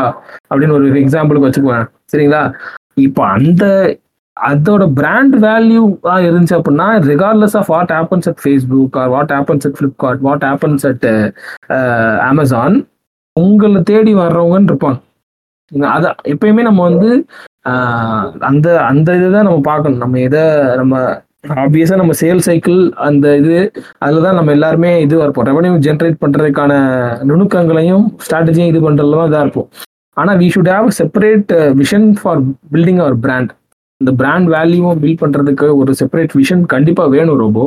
அப்படின்னு 0.49 0.75
ஒரு 0.77 0.89
எக்ஸாம்பிளுக்கு 1.03 1.47
வச்சுக்குவேன் 1.47 1.87
சரிங்களா 2.11 2.41
இப்போ 2.99 3.23
அந்த 3.33 3.63
அதோட 4.37 4.83
பிராண்ட் 4.97 5.35
வேல்யூ 5.45 5.83
இருந்துச்சு 6.25 6.57
அப்படின்னா 6.57 6.87
regardless 7.11 7.57
of 7.59 7.71
what 7.73 7.93
happens 7.95 8.29
at 8.31 8.41
Facebook 8.43 8.97
or 9.01 9.11
what 9.15 9.33
happens 9.35 9.65
at 9.67 9.77
Flipkart 9.79 10.21
what 10.27 10.45
happens 10.49 10.85
at 10.91 11.07
Amazon 12.29 12.75
உங்களை 13.35 13.81
தேடி 13.89 14.13
வர்றவங்கன்னு 14.15 14.71
இருப்பாங்க? 14.71 14.99
அதான் 15.91 16.17
எப்பயுமே 16.33 16.61
நம்ம 16.61 16.81
வந்து 16.89 17.09
ஆஹ், 17.67 18.27
அந்த 18.47 18.67
அந்த 18.87 19.09
இதுதான் 19.17 19.47
நம்ம 19.47 19.61
பார்க்கணும். 19.67 20.01
நம்ம 20.03 20.19
எதை 20.21 20.43
நம்ம 20.77 20.95
ஆப்வியஸா 21.57 21.95
நம்ம 21.95 22.13
சேல் 22.19 22.45
சைக்கிள் 22.45 22.79
அந்த 23.05 23.25
இது 23.37 23.57
அதில் 23.99 24.25
தான் 24.25 24.37
நம்ம 24.37 24.53
எல்லாருமே 24.55 24.91
இதுவாக 25.03 25.25
இருப்போம். 25.25 25.47
ரெவன்யூ 25.49 25.73
ஜென்ரேட் 25.85 26.21
பண்ணுறதுக்கான 26.23 26.71
நுணுக்கங்களையும் 27.29 28.05
ஸ்ட்ராட்டஜியும் 28.23 28.71
இது 28.71 28.81
பண்ணுறதுல 28.83 29.19
தான் 29.19 29.29
இதாக 29.29 29.45
இருப்போம் 29.45 29.69
ஆனால் 30.17 30.37
we 30.39 30.47
should 30.53 30.71
have 30.71 30.89
separate 30.97 31.51
vision 31.79 32.07
for 32.19 32.41
building 32.73 33.01
our 33.03 33.17
brand 33.23 33.51
இந்த 34.01 34.11
பிராண்ட் 34.17 34.47
வேல்யூவும் 34.53 34.99
பில்ட் 35.01 35.21
பண்ணுறதுக்கு 35.21 35.67
ஒரு 35.79 35.91
செப்பரேட் 35.99 36.33
விஷன் 36.39 36.63
கண்டிப்பாக 36.73 37.11
வேணும் 37.13 37.39
ரொம்ப 37.43 37.59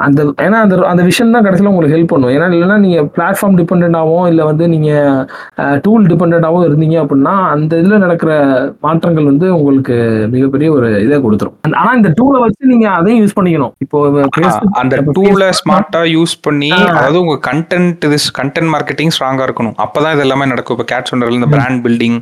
அந்த 0.00 0.24
ஏன்னா 0.24 0.58
அந்த 0.64 0.74
அந்த 0.90 1.02
விஷன் 1.02 1.30
தான் 1.30 1.42
கடைசியில் 1.42 1.70
உங்களுக்கு 1.70 1.96
ஹெல்ப் 1.96 2.12
பண்ணும். 2.12 2.30
ஏன்னா 2.30 2.46
இல்லைன்னா 2.54 2.76
நீங்கள் 2.78 3.04
பிளாட்ஃபார்ம் 3.04 3.58
டிபெண்டாகவும் 3.60 4.26
இல்லை 4.26 4.44
வந்து 4.44 4.68
நீங்கள் 4.68 5.80
டூல் 5.80 6.06
டிபெண்டாகவும் 6.06 6.66
இருந்தீங்க 6.68 6.96
அப்படின்னா 7.02 7.34
அந்த 7.54 7.78
இதில் 7.78 7.98
நடக்கிற 7.98 8.32
மாற்றங்கள் 8.80 9.24
வந்து 9.24 9.56
உங்களுக்கு 9.56 10.28
மிகப்பெரிய 10.30 10.72
ஒரு 10.72 11.02
இதை 11.04 11.18
கொடுத்துரும். 11.18 11.72
ஆனால் 11.72 11.96
இந்த 11.96 12.12
டூலை 12.20 12.40
வச்சு 12.40 12.66
நீங்கள் 12.66 12.90
அதையும் 12.90 13.26
யூஸ் 13.26 13.38
பண்ணிக்கணும். 13.40 13.72
இப்போ 13.78 14.26
அந்த 14.70 14.96
டூல 14.96 15.42
Facebook- 15.42 15.58
ஸ்மார்ட்டா 15.60 16.02
யூஸ் 16.16 16.36
பண்ணி. 16.42 16.70
அதாவது 16.70 17.20
உங்க 17.20 17.52
கண்டென்ட் 17.52 18.04
இது 18.04 18.16
கண்டென்ட் 18.42 18.72
மார்க்கெட்டிங் 18.76 19.14
ஸ்ட்ராங்கா 19.18 19.46
இருக்கணும். 19.48 19.74
அப்பதான் 19.84 20.12
இது 20.12 20.20
எல்லாமே 20.20 20.46
நடக்கும். 20.46 20.78
இப்போ 20.78 20.94
கேட் 20.94 21.10
சொன்னதுல 21.12 21.32
இந்த. 21.32 21.46
பிராண்ட் 21.46 21.86
பில்டிங் 21.86 22.18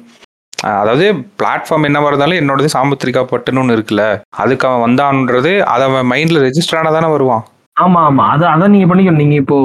அதாவது 0.81 1.05
பிளாட்ஃபார்ம் 1.39 1.87
என்ன 1.89 1.99
வரதாலும் 2.01 2.41
என்னோடது 2.41 2.75
சாமுத்திரிகா 2.75 3.23
பட்டுன்னு 3.25 3.63
ஒன்று 3.63 3.77
இருக்குல்ல 3.77 4.05
அதுக்கு 4.43 4.67
அவன் 4.69 4.85
வந்தான்ன்றது 4.87 5.53
அதை 5.73 5.85
அவன் 5.89 6.11
மைண்ட்ல 6.13 6.43
ரெஜிஸ்டர் 6.47 6.81
ஆனா 6.81 6.91
தானே 6.91 7.09
வருவான். 7.15 7.45
ஆமா 7.77 8.01
ஆமா. 8.09 8.25
அது 8.35 8.45
அதான் 8.47 8.75
நீங்க 8.75 8.89
பண்ணிக்கணும் 8.91 9.23
நீங்க 9.23 9.37
இப்போ 9.43 9.59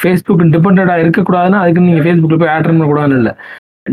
ஃபேஸ்புக் 0.00 0.44
டிபெண்டா 0.54 0.96
இருக்கக்கூடாதுன்னா 1.02 1.60
அதுக்கு 1.62 1.86
நீங்க 1.88 2.02
ஃபேஸ்புக்ல 2.04 2.38
போய் 2.42 2.52
ஆட் 2.54 2.68
பண்ணக்கூடாதுன்னு 2.68 3.20
இல்லை. 3.20 3.32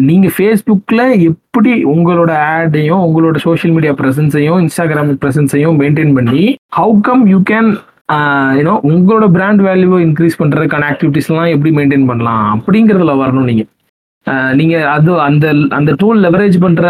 நீங்க 0.08 0.28
ஃபேஸ்புக்ல 0.34 1.02
எப்படி 1.30 1.72
உங்களோட 1.94 2.32
ஆடையும் 2.50 3.04
உங்களோட 3.06 3.38
சோஷியல் 3.46 3.74
மீடியா 3.76 3.94
ப்ரெசன்ஸையும் 4.02 4.60
இன்ஸ்டாகிராம் 4.66 5.14
பிரசன்ஸையும் 5.24 5.80
மெயின்டைன் 5.82 6.14
பண்ணி 6.18 6.44
how 6.78 6.96
come 7.08 7.24
you 7.28 7.40
can 7.52 7.70
you know 8.60 8.76
உங்களோட 8.92 9.26
பிராண்ட் 9.36 9.64
வேல்யூவை 9.68 10.00
இன்க்ரீஸ் 10.06 10.40
பண்றதுக்கான 10.42 10.88
ஆக்டிவிட்டிஸ்லாம் 10.92 11.52
எப்படி 11.56 11.72
மெயின்டைன் 11.78 12.08
பண்ணலாம் 12.08 12.46
அப்படிங்கிறதுல 12.56 13.16
வரணும் 13.24 13.50
நீங்கள் 13.52 13.70
நீங்க 14.54 14.90
அது 14.90 15.22
அந்த 15.22 15.46
அந்த 15.70 15.94
டூல் 15.98 16.24
லெவரேஜ் 16.24 16.58
பண்ற 16.60 16.84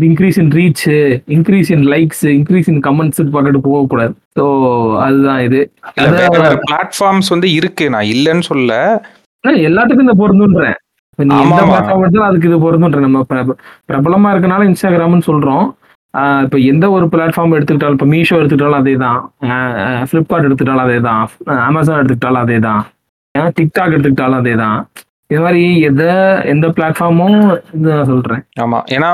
increase 0.00 0.38
in 0.38 0.50
reach 0.50 0.84
increase 1.28 1.70
in 1.72 1.84
likes 1.86 2.24
increase 2.36 2.68
in 2.68 2.80
comments 2.80 3.30
பக்கத்து 3.30 3.60
போகக்கூடாது 3.60 4.14
ஸோ 4.38 4.44
அதுதான் 4.98 5.40
இது. 5.40 5.60
பிளாட்ஃபார்ம்ஸ் 6.66 7.28
வந்து 7.28 7.52
இருக்கு. 7.52 7.90
நான் 7.90 8.10
இல்லைன்னு 8.14 8.40
சொல்ல. 8.40 8.72
எல்லாத்துக்கும் 9.68 10.04
இந்த 10.06 10.16
பொருந்துன்றேன். 10.18 10.76
அதுக்கு 12.22 12.48
இது 12.48 12.58
பொருந்துன்றேன். 12.64 13.06
நம்ம 13.08 13.24
பிர- 13.32 13.56
பிரபலமா 13.88 14.30
இருக்கனால 14.34 14.68
இன்ஸ்டாகிராம்னு 14.70 15.28
சொல்றோம். 15.30 15.66
இப்ப 16.42 16.58
எந்த 16.58 16.90
ஒரு 16.90 17.06
பிளாட்ஃபார்ம் 17.06 17.54
எடுத்துக்கிட்டாலும் 17.56 17.90
இப்ப 17.90 18.06
மீஷோ 18.06 18.36
எடுத்துக்கிட்டாலும் 18.40 18.80
அதே 18.80 18.94
தான் 18.96 19.20
ஃப்ளிப்கார்ட் 20.10 20.46
எடுத்துக்கிட்டாலும் 20.46 20.86
அதே 20.86 20.98
தான் 21.00 21.22
அமேசான் 21.68 22.00
எடுத்துக்கிட்டாலும் 22.00 22.44
அதே 22.44 22.58
தான் 22.58 22.82
டிக்டாக் 23.56 23.94
எடுத்துக்கிட்டாலும் 23.94 24.40
அதே 24.42 24.54
தான் 24.54 24.76
இது 25.30 25.40
மாதிரி 25.40 25.62
எதை 25.80 26.06
எந்த 26.44 26.66
பிளாட்ஃபார்மும் 26.68 27.36
நான் 27.84 28.04
சொல்றேன். 28.04 28.42
ஆமா. 28.60 28.78
ஏன்னா 28.94 29.08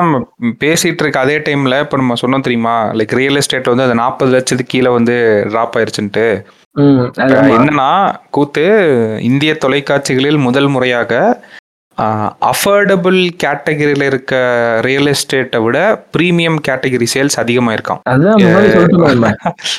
பேசிட்டு 0.65 1.03
இருக்க 1.05 1.19
அதே 1.21 1.37
டைம்ல 1.39 1.81
இப்ப 1.81 1.97
நம்ம 1.97 2.15
சொன்னோம் 2.23 2.47
தெரியுமா? 2.47 2.75
லைக் 2.99 3.15
ரியல் 3.21 3.35
எஸ்டேட் 3.35 3.71
வந்து 3.73 3.83
அந்த 3.83 3.95
நாற்பது 3.95 4.33
லட்சத்துக்கு 4.33 4.75
கீழே 4.75 4.91
வந்து 4.91 5.17
டிராப் 5.51 5.77
ஆயிருச்சுன்ட்டு. 5.77 6.27
அது. 7.25 7.39
என்னன்னா 7.59 7.91
கூத்து 8.31 8.65
இந்திய 9.23 9.53
தொலைக்காட்சிகளில் 9.65 10.39
முதல் 10.39 10.67
முறையாக 10.67 11.23
அஃபோர்டபுள் 12.51 13.19
கேட்டகரியில 13.43 14.03
இருக்க 14.03 14.35
ரியல் 14.87 15.09
எஸ்டேட்டை 15.13 15.63
விட 15.65 15.79
ப்ரீமியம் 16.17 16.59
கேட்டகரி 16.69 17.07
சேல்ஸ். 17.15 17.37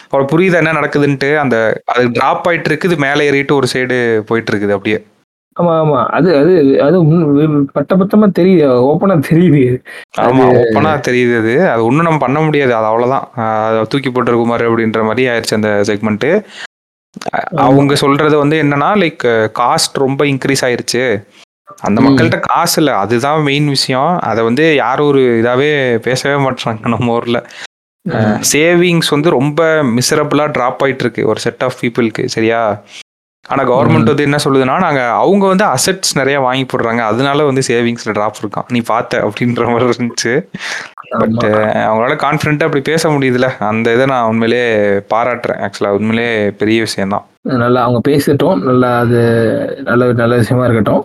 அப்புறம் 0.04 0.30
புரியுது 0.34 0.60
என்ன 0.62 0.74
நடக்குதுன்ட்டு? 0.80 1.32
அந்த 1.44 1.58
அது 1.94 2.12
டிராப் 2.18 2.48
ஆயிட்டு 2.50 2.70
இருக்குது 2.72 2.98
மேலே 3.06 3.26
ஏறிட்டு 3.30 3.56
ஒரு 3.56 3.70
சைடு 3.74 3.98
போயிட்டு 4.32 4.52
இருக்குது 4.54 4.76
அப்படியே. 4.78 5.00
ஆமா 5.62 5.74
ஆமா. 5.80 6.00
அது 6.10 6.30
அது 6.38 6.54
அது 6.82 6.98
பட்ட 7.74 7.96
பத்தமா 7.96 8.28
தெரியுது. 8.40 8.66
ஓப்பனா 8.90 9.16
தெரியுது 9.30 9.62
ஆமா 10.22 10.46
ஓப்பனா 10.60 10.92
தெரியுது 11.08 11.34
அது. 11.42 11.54
அது 11.70 11.82
ஒன்றும் 11.86 12.08
நம்ம 12.08 12.20
பண்ண 12.20 12.40
முடியாது. 12.42 12.74
அது 12.76 12.88
அவ்வளவுதான். 12.92 13.26
தூக்கி 13.92 14.10
போட்டு 14.10 14.38
குமார் 14.38 14.68
அப்படின்ற 14.68 15.04
மாதிரி 15.04 15.26
ஆயிடுச்சு 15.30 15.60
அந்த 15.60 15.72
செக்மெண்ட் 15.90 16.28
அவங்க 17.66 17.94
சொல்றது 17.98 18.36
வந்து 18.38 18.58
என்னன்னா 18.64 18.90
லைக் 19.02 19.24
காஸ்ட் 19.60 19.98
ரொம்ப 20.02 20.22
இன்க்ரீஸ் 20.26 20.66
ஆயிருச்சு. 20.68 21.04
அந்த. 21.80 22.00
மக்கள்கிட்ட 22.02 22.40
காசு 22.46 22.76
இல்லை. 22.82 22.94
அதுதான் 23.04 23.42
மெயின் 23.44 23.68
விஷயம். 23.70 24.12
அதை 24.30 24.42
வந்து 24.44 24.66
யாரும் 24.76 25.08
ஒரு 25.08 25.22
இதாவே 25.42 25.70
பேசவே 26.08 26.36
மாட்டாங்க 26.46 26.92
நம்ம 26.94 27.14
ஊர்ல. 27.14 27.40
சேவிங்ஸ் 28.52 29.10
வந்து 29.10 29.30
ரொம்ப 29.32 29.62
மிசரபிளா 29.96 30.46
டிராப் 30.52 30.82
ஆயிட்டு 30.84 31.04
இருக்கு 31.06 31.28
ஒரு 31.28 31.40
செட் 31.40 31.64
ஆஃப் 31.64 31.80
பீப்புளுக்கு 31.82 32.24
சரியா? 32.28 32.62
ஆனா 33.52 33.62
கவர்மெண்ட் 33.70 34.12
வந்து 34.12 34.28
என்ன 34.28 34.38
சொல்லுதுன்னா 34.46 34.76
நாங்க 34.86 35.02
அவங்க 35.24 35.44
வந்து 35.52 35.66
அசெட்ஸ் 35.74 36.14
நிறைய 36.20 36.38
வாங்கி 36.48 36.66
போடுறாங்க. 36.72 37.02
அதனால 37.12 37.46
வந்து 37.50 37.62
சேவிங்ஸ்ல 37.70 38.16
டிராப் 38.18 38.42
இருக்கான். 38.44 38.68
நீ 38.76 38.82
பார்த்த 38.92 39.22
அப்படின்ற 39.28 39.66
மாதிரி 39.72 39.90
இருந்துச்சு. 39.92 40.34
பட் 41.22 41.46
அவங்களால 41.86 42.16
கான்ஃபிடென்ட்டா 42.26 42.68
அப்படி 42.68 42.84
பேச 42.92 43.10
முடியுதுல 43.14 43.48
அந்த 43.70 43.94
இதை 43.96 44.06
நான் 44.14 44.30
உண்மையிலேயே 44.32 44.68
பாராட்டுறேன். 45.14 45.62
ஆக்சுவலா 45.66 45.96
உண்மையிலேயே 46.00 46.36
பெரிய 46.62 46.80
விஷயம் 46.88 47.14
தான் 47.16 47.26
நல்லா 47.62 47.82
அவங்க 47.86 48.02
பேசட்டும். 48.10 48.60
நல்லா 48.70 48.92
அது 49.04 49.20
நல்ல 49.90 50.12
நல்ல 50.22 50.34
விஷயமா 50.44 50.66
இருக்கட்டும். 50.68 51.04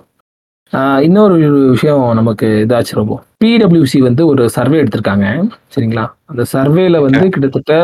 இன்னொரு 1.06 1.34
விஷயம் 1.72 2.04
நமக்கு 2.18 2.46
இதாச்சு 2.66 3.00
ரொம்ப. 3.00 3.14
பிடபிள்யூசி 3.44 3.98
வந்து 4.06 4.22
ஒரு 4.32 4.44
சர்வே 4.56 4.78
எடுத்திருக்காங்க. 4.82 5.26
சரிங்களா? 5.74 6.04
அந்த 6.30 6.44
சர்வேல 6.52 7.00
வந்து 7.06 7.24
கிட்டத்தட்ட 7.34 7.74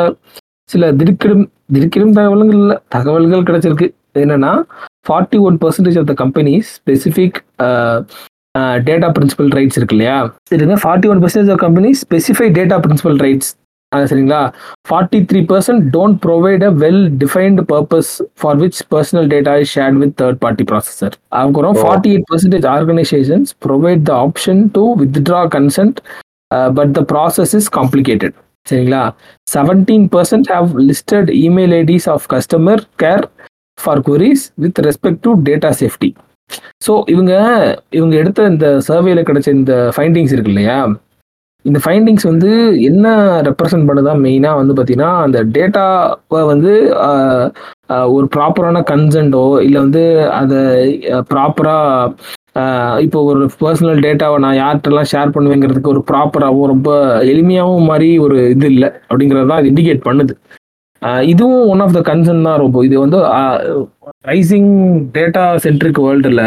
சில 0.70 0.92
திடுக்கிடும் 1.01 1.44
திடுக்கிடும் 1.75 2.14
தகவல்கள் 2.18 2.61
இல்ல 2.61 2.75
தகவல்கள் 2.94 3.46
கிடைச்சிருக்கு. 3.48 3.88
என்னன்னா 4.14 4.53
forty 5.07 5.38
one 5.46 5.57
percentage 5.62 5.98
of 6.01 6.09
the 6.11 6.16
company 6.22 6.55
specific 6.72 7.38
data 8.87 9.09
principal 9.14 9.51
rights 9.57 9.79
இருக்கு 9.79 9.96
இல்லையா? 9.96 10.16
சரிங்க 10.51 10.77
forty 10.83 11.09
one 11.12 11.20
percentage 11.22 11.53
of 11.53 11.62
company 11.62 11.90
specify 12.01 12.48
data 12.59 12.77
principal 12.85 13.18
rights 13.22 13.51
சரிங்களா? 13.92 14.40
Forty 14.88 15.18
three 15.31 15.40
percent 15.48 15.83
don't 15.94 16.18
provide 16.22 16.62
a 16.64 16.72
well 16.83 17.03
defined 17.22 17.62
purpose 17.72 18.11
for 18.40 18.59
which 18.62 18.79
personal 18.92 19.27
data 19.33 19.55
is 19.62 19.72
shared 19.77 19.98
with 20.03 20.14
third 20.20 20.38
party 20.44 20.64
processor 20.70 21.14
Oh. 21.70 21.83
Forty 21.83 22.11
eight 22.12 22.27
percentage 22.31 22.66
organisations 22.72 23.51
provide 23.66 24.03
the 24.09 24.14
option 24.22 24.62
to 24.77 24.85
withdraw 25.03 25.42
consent 25.57 25.98
but 26.75 26.92
the 26.94 27.03
process 27.12 27.55
is 27.59 27.68
complicated 27.77 28.37
சரிங்களா 28.66 29.03
seventeen 29.46 30.07
percent 30.11 30.51
have 30.51 30.68
listed 30.88 31.31
email 31.42 31.75
IDs 31.79 32.09
of 32.11 32.27
customer 32.33 32.83
care 32.98 33.25
for 33.83 34.03
queries 34.07 34.45
with 34.59 34.81
respect 34.87 35.23
to 35.23 35.33
data 35.47 35.71
safety 35.81 36.11
so 36.81 36.92
இவங்க 37.09 37.33
இவங்க 37.92 38.14
எடுத்த 38.16 38.51
இந்த 38.51 38.66
சர்வேல 38.87 39.21
கிடைச்ச 39.27 39.49
இந்த 39.55 39.75
findings 39.95 40.35
இருக்கு 40.35 40.53
இல்லையா? 40.53 40.77
இந்த 41.64 41.79
ஃபைண்டிங்ஸ் 41.83 42.25
வந்து 42.29 42.49
என்ன 42.88 43.07
ரெப்ரசன்ட் 43.47 43.88
பண்ணுதா 43.88 44.12
மெயினாக 44.23 44.59
வந்து 44.59 44.73
பார்த்தீங்கன்னா 44.73 45.11
அந்த 45.23 45.38
டேட்டாவை 45.55 46.40
வந்து 46.49 46.73
ஆஹ், 47.05 47.47
ஆஹ், 47.88 48.09
ஒரு 48.14 48.27
ப்ராப்பரான 48.35 48.83
கன்சென்ட்டோ 48.88 49.45
இல்லை 49.62 49.81
வந்து 49.81 50.03
அதை 50.40 50.61
ப்ராப்பராக 51.33 52.11
இப்போ 53.03 53.18
ஒரு 53.29 53.42
பர்சனல் 53.61 54.03
டேட்டாவை 54.05 54.38
நான் 54.40 54.59
யார்கிட்டலாம் 54.59 55.11
ஷேர் 55.11 55.35
பண்ணுவேங்கிறதுக்கு 55.35 55.92
ஒரு 55.92 56.03
ப்ராப்பராகவும் 56.09 56.71
ரொம்ப 56.73 56.90
எளிமையாகவும் 57.31 57.87
மாதிரி 57.87 58.11
ஒரு 58.21 58.37
இது 58.51 58.66
இல்லை 58.73 58.88
அப்படிங்கிறது 59.09 59.51
தான் 59.51 59.61
இது 59.62 59.71
இண்டிகேட் 59.73 60.07
பண்ணுது. 60.09 60.35
இதுவும் 61.33 61.62
ஒன் 61.73 61.83
ஆஃப் 61.85 61.95
த 61.97 62.03
கன்சர்ன் 62.09 62.47
தான் 62.49 62.61
ரொம்ப. 62.65 62.79
இது 62.88 62.97
வந்து 63.05 63.19
ரைசிங் 64.31 64.71
டேட்டா 65.17 65.45
சென்ட்ரிக் 65.65 66.01
வேர்ல்டில் 66.07 66.43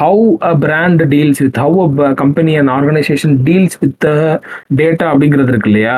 how 0.00 0.20
a 0.50 0.52
brand 0.64 1.02
deals 1.12 1.40
with 1.44 1.60
how 1.64 1.78
a 2.06 2.12
company 2.22 2.52
and 2.60 2.72
organisation 2.76 3.34
deals 3.48 3.78
with 3.82 4.06
data 4.80 5.06
அப்படிங்கிறது 5.12 5.52
இருக்கு 5.54 5.70
இல்லையா? 5.72 5.96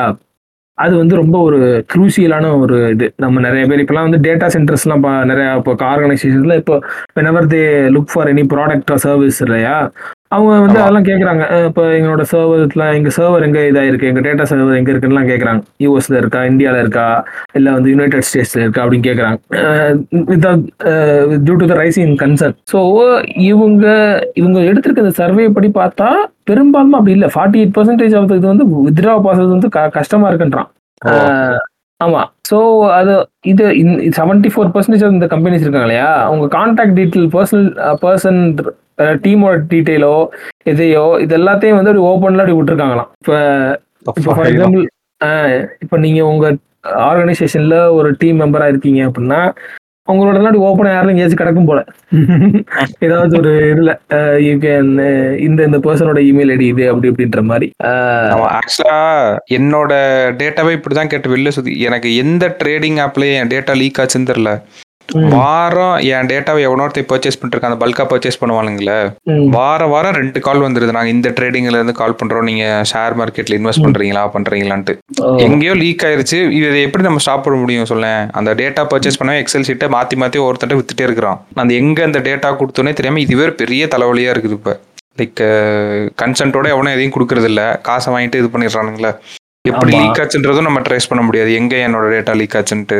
அது 0.78 0.94
வந்து 1.00 1.14
ரொம்ப 1.20 1.36
ஒரு 1.48 1.58
க்ரூசியலான 1.92 2.46
ஒரு 2.62 2.76
இது. 2.94 3.06
நம்ம 3.24 3.42
நிறைய 3.46 3.64
பேர் 3.70 3.82
இப்போலாம் 3.82 4.06
வந்து 4.08 4.20
டேட்டா 4.26 4.46
சென்டர்ஸ்லாம் 4.56 5.00
இப்போ 5.00 5.12
நிறையா 5.30 5.50
இப்போ 5.60 5.74
ஆர்கனைசேஷன்ஸ்ல 5.92 6.56
இப்போ 6.62 6.76
whenever 7.18 7.46
they 7.54 7.60
look 7.96 8.12
for 8.14 8.30
any 8.32 8.44
product 8.54 8.92
service 9.06 9.38
இல்லையா? 9.46 9.76
அவங்க 10.34 10.52
வந்து. 10.64 10.78
அதெல்லாம் 10.82 11.06
கேட்குறாங்க 11.08 11.44
இப்போ 11.68 11.82
எங்களோட 11.96 12.22
சர்வர்ஸ்ல 12.32 12.84
எங்க 12.98 13.10
சர்வர் 13.16 13.46
எங்க 13.46 13.60
இதா 13.70 13.82
இருக்கு 13.88 14.08
எங்க 14.10 14.22
டேட்டா 14.26 14.44
சர்வர் 14.50 14.78
எங்க 14.80 14.90
இருக்குன்னுலாம் 14.92 15.30
கேட்குறாங்க 15.30 15.62
யூஎஸ்ல 15.84 16.16
இருக்கா? 16.22 16.40
இந்தியாவில் 16.50 16.82
இருக்கா? 16.84 17.06
இல்லை 17.58 17.72
வந்து 17.76 17.92
யுனைடெட் 17.94 18.26
ஸ்டேட்ஸ்ல 18.28 18.62
இருக்கா? 18.64 18.84
அப்படின்னு 18.84 19.08
கேட்குறாங்க 19.08 19.38
due 21.46 21.56
to 21.62 21.68
the 21.72 21.76
rising 21.82 22.14
concern 22.22 22.56
so 22.72 22.80
இவங்க 23.50 23.84
இவங்க 24.42 24.58
எடுத்திருக்க 24.70 25.06
இந்த 25.06 25.16
சர்வே 25.22 25.46
படி 25.58 25.70
பார்த்தா 25.80 26.08
பெரும்பாலும் 26.50 26.96
அப்படி 26.98 27.14
இல்லை. 27.18 27.28
ஃபார்ட்டி 27.34 27.60
எயிட் 27.60 27.76
பர்சன்டேஜ் 27.76 28.16
ஆஃப் 28.20 28.34
இது 28.38 28.46
வந்து 28.52 28.66
வித்ரா 28.88 29.14
பாசஸ் 29.26 29.54
வந்து 29.54 29.68
கஷ்டமா 29.98 30.28
இருக்குன்றான். 30.30 30.70
ஆமா. 32.00 32.22
ஸோ 32.48 32.56
அது 32.96 33.12
இது 33.50 33.64
செவன்டி 34.16 34.48
ஃபோர் 34.52 34.72
பர்சன்டேஜ் 34.74 35.04
இந்த 35.16 35.26
கம்பெனிஸ் 35.34 35.64
இருக்காங்க 35.64 35.88
இல்லையா? 35.88 36.08
அவங்க 36.28 36.46
கான்டாக்ட் 36.56 36.96
டீட்டெயில் 36.98 37.28
பர்சனல் 37.34 37.68
பர்சன் 38.02 38.40
டீமோட 39.24 39.54
டீட்டெயிலோ 39.72 40.14
எதையோ 40.72 41.04
இது 41.24 41.34
எல்லாத்தையும் 41.40 41.78
வந்து 41.78 41.92
அப்படி 41.92 42.06
ஓப்பன்ல 42.10 42.42
அப்படி 42.42 42.58
விட்டுருக்காங்களாம். 42.58 43.10
இப்போ 43.22 43.36
இப்போ 44.10 44.34
ஃபார் 44.34 44.50
எக்ஸாம்பிள் 44.50 44.84
இப்போ 45.84 45.96
நீங்க 46.04 46.20
உங்க 46.32 46.46
ஆர்கனைசேஷன்ல 47.08 47.76
ஒரு 47.98 48.08
டீம் 48.22 48.40
மெம்பரா 48.42 48.66
இருக்கீங்க 48.72 49.00
அப்படின்னா 49.08 49.40
உங்களோட 50.08 50.38
அப்படி 50.40 50.58
ஓப்பனா 50.66 50.90
யாரும் 50.94 51.10
எங்கேயாச்சும் 51.12 51.40
கிடக்கும் 51.40 51.68
போல. 51.68 51.80
ஏதாவது 53.06 53.34
ஒரு 53.38 53.52
இதுல 53.70 53.92
யூ 54.46 54.54
கேன் 54.64 54.90
இந்த 55.46 55.60
இந்த 55.68 55.78
பர்சனோட 55.86 56.20
இமெயில் 56.30 56.52
ஐடி 56.54 56.66
இது 56.72 56.84
அப்படி 56.90 57.10
இப்படின்ற 57.10 57.42
மாதிரி. 57.50 57.68
ஆக்சுவலா 58.58 58.98
என்னோட 59.58 59.92
டேட்டாவே 60.40 60.74
இப்படிதான் 60.78 61.12
கேட்டு 61.12 61.32
வெளில 61.34 61.52
சுத்தி 61.56 61.74
எனக்கு 61.88 62.10
எந்த 62.24 62.54
ட்ரேடிங் 62.60 63.00
ஆப்லயும் 63.06 63.38
என் 63.40 63.52
டேட்டா 63.54 63.76
லீக் 63.82 64.00
ஆச்சுன்னு 64.04 64.30
தெரியல. 64.32 64.52
வாரம் 65.34 65.96
என் 66.12 66.28
டேட்டாவை 66.30 66.60
எவனோ 66.66 66.84
ஒருத்தன் 66.84 67.08
பர்ச்சேஸ் 67.10 67.38
பண்ணிருக்கான் 67.40 67.70
அந்த 67.70 67.78
பல்கா 67.82 68.04
பர்ச்சேஸ் 68.10 68.38
பண்ணுவானுங்களே. 68.42 68.96
வார 69.56 69.86
வாரம் 69.92 70.16
ரெண்டு 70.20 70.38
கால் 70.46 70.64
வந்துருது. 70.64 70.94
நாங்க 70.96 71.10
இந்த 71.16 71.30
ட்ரேடிங்ல 71.38 71.78
இருந்து 71.80 71.94
கால் 72.00 72.16
பண்றோம். 72.20 72.46
நீங்க 72.50 72.64
ஷேர் 72.92 73.16
மார்க்கெட்ல 73.20 73.58
இன்வெஸ்ட் 73.60 73.84
பண்றீங்களா 73.86 74.22
பண்றீங்களான்ட்டு. 74.36 74.94
எங்கேயோ 75.46 75.74
லீக் 75.82 76.04
ஆயிருச்சு. 76.08 76.40
இதை 76.58 76.80
எப்படி 76.86 77.06
நம்ம 77.08 77.22
ஸ்டாப் 77.26 77.44
பண்ண 77.46 77.58
முடியும் 77.64 77.90
சொல்லேன். 77.92 78.22
அந்த 78.40 78.54
டேட்டா 78.62 78.84
பர்ச்சேஸ் 78.94 79.20
பண்ண 79.22 79.36
எக்ஸல் 79.42 79.68
ஷீட்டை 79.70 79.88
மாத்தி 79.96 80.18
மாத்தி 80.24 80.44
ஒருத்தன்ட்ட 80.46 80.80
வித்துட்டே 80.80 81.06
இருக்கிறான். 81.08 81.40
அந்த 81.62 81.74
எங்க 81.82 82.04
அந்த 82.08 82.22
டேட்டா 82.30 82.50
கொடுத்தோனே 82.62 82.94
தெரியாம 83.00 83.22
இதுவே 83.26 83.48
பெரிய 83.62 83.86
தலைவலியா 83.94 84.32
இருக்குது 84.36 84.58
இப்ப. 84.60 84.78
லைக் 85.20 85.40
கன்சென்ட்டோட 86.20 86.68
எவனும் 86.74 86.94
எதையும் 86.96 87.16
கொடுக்கறது 87.16 87.50
இல்ல 87.52 87.62
காசை 87.88 88.08
வாங்கிட்டு 88.14 88.40
இது 88.42 88.50
பண்ணிடுறானுங்களே. 88.54 89.12
எப்படி. 89.64 89.92
லீக் 89.92 90.18
ஆச்சுன்றதும் 90.18 90.62
நம்ம 90.62 90.80
ட்ரேஸ் 90.80 91.08
பண்ண 91.08 91.22
முடியாது. 91.24 91.54
எங்க 91.54 91.76
என்னோட 91.76 92.06
டேட்டா 92.14 92.36
லீக் 92.36 92.56
ஆச்சுன்ட்டு. 92.56 92.98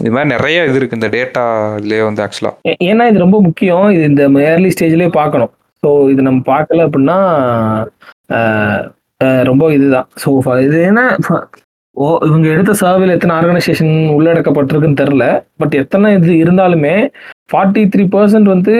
இது 0.00 0.10
மாதிரி 0.10 0.28
நிறைய 0.28 0.64
இது 0.64 0.76
இருக்கு. 0.76 0.98
இந்த 1.00 1.08
டேட்டா 1.08 1.44
இதுலயே 1.78 2.02
வந்து 2.04 2.22
ஆக்சுவலா 2.22 2.52
ஏன்னா 2.84 3.08
இது 3.08 3.18
ரொம்ப 3.18 3.40
முக்கியம். 3.40 3.90
இது 3.90 4.02
இந்த 4.04 4.22
ஏர்லி 4.42 4.70
ஸ்டேஜ்லயே 4.74 5.08
பார்க்கணும். 5.12 5.52
ஸோ 5.82 6.10
இது 6.10 6.22
நம்ம 6.22 6.42
பார்க்கல 6.46 6.86
அப்படின்னா 6.86 7.18
ரொம்ப 9.42 9.72
இதுதான். 9.72 10.08
ஸோ 10.24 10.28
இது 10.62 10.78
ஃப- 11.26 11.44
ஓ 11.96 12.18
இவங்க 12.22 12.48
எடுத்த 12.48 12.72
சர்வேல 12.80 13.10
எத்தனை 13.10 13.36
ஆர்கனைசேஷன் 13.36 13.94
உள்ளடக்கப்பட்டிருக்குன்னு 14.16 15.00
தெரில 15.00 15.24
பட் 15.56 15.74
எத்தனை 15.74 16.14
இது 16.14 16.32
இருந்தாலுமே 16.34 16.92
ஃபார்ட்டி 17.50 17.82
த்ரீ 17.92 18.04
பர்சன்ட் 18.14 18.48
வந்து 18.54 18.74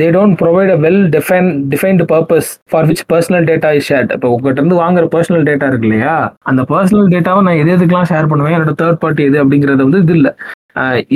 they 0.00 0.06
don't 0.16 0.36
provide 0.42 0.70
a 0.74 0.78
well 0.84 1.02
define 1.16 1.48
defined 1.72 2.06
purpose 2.12 2.48
for 2.70 2.88
which 2.90 3.04
personal 3.12 3.46
data 3.50 3.70
is 3.78 3.88
shared 3.90 4.14
இப்போ 4.16 4.28
உங்ககிட்ட 4.34 4.60
இருந்து 4.62 4.80
வாங்குற 4.84 5.06
பர்சனல் 5.14 5.46
டேட்டா 5.50 5.68
இருக்கு 5.70 5.88
இல்லையா? 5.90 6.14
அந்த 6.50 6.62
பர்சனல் 6.72 7.12
டேட்டாவை 7.14 7.42
நான் 7.48 7.60
எது 7.62 7.74
எதுக்கெல்லாம் 7.76 8.10
ஷேர் 8.12 8.30
பண்ணுவேன்? 8.32 8.56
என்னோட 8.56 8.74
தேர்ட் 8.82 9.02
பார்ட்டி 9.04 9.28
எது 9.30 9.38
அப்படிங்கிறது 9.44 9.86
வந்து 9.88 10.02
இது 10.04 10.16
இல்லை. 10.20 10.32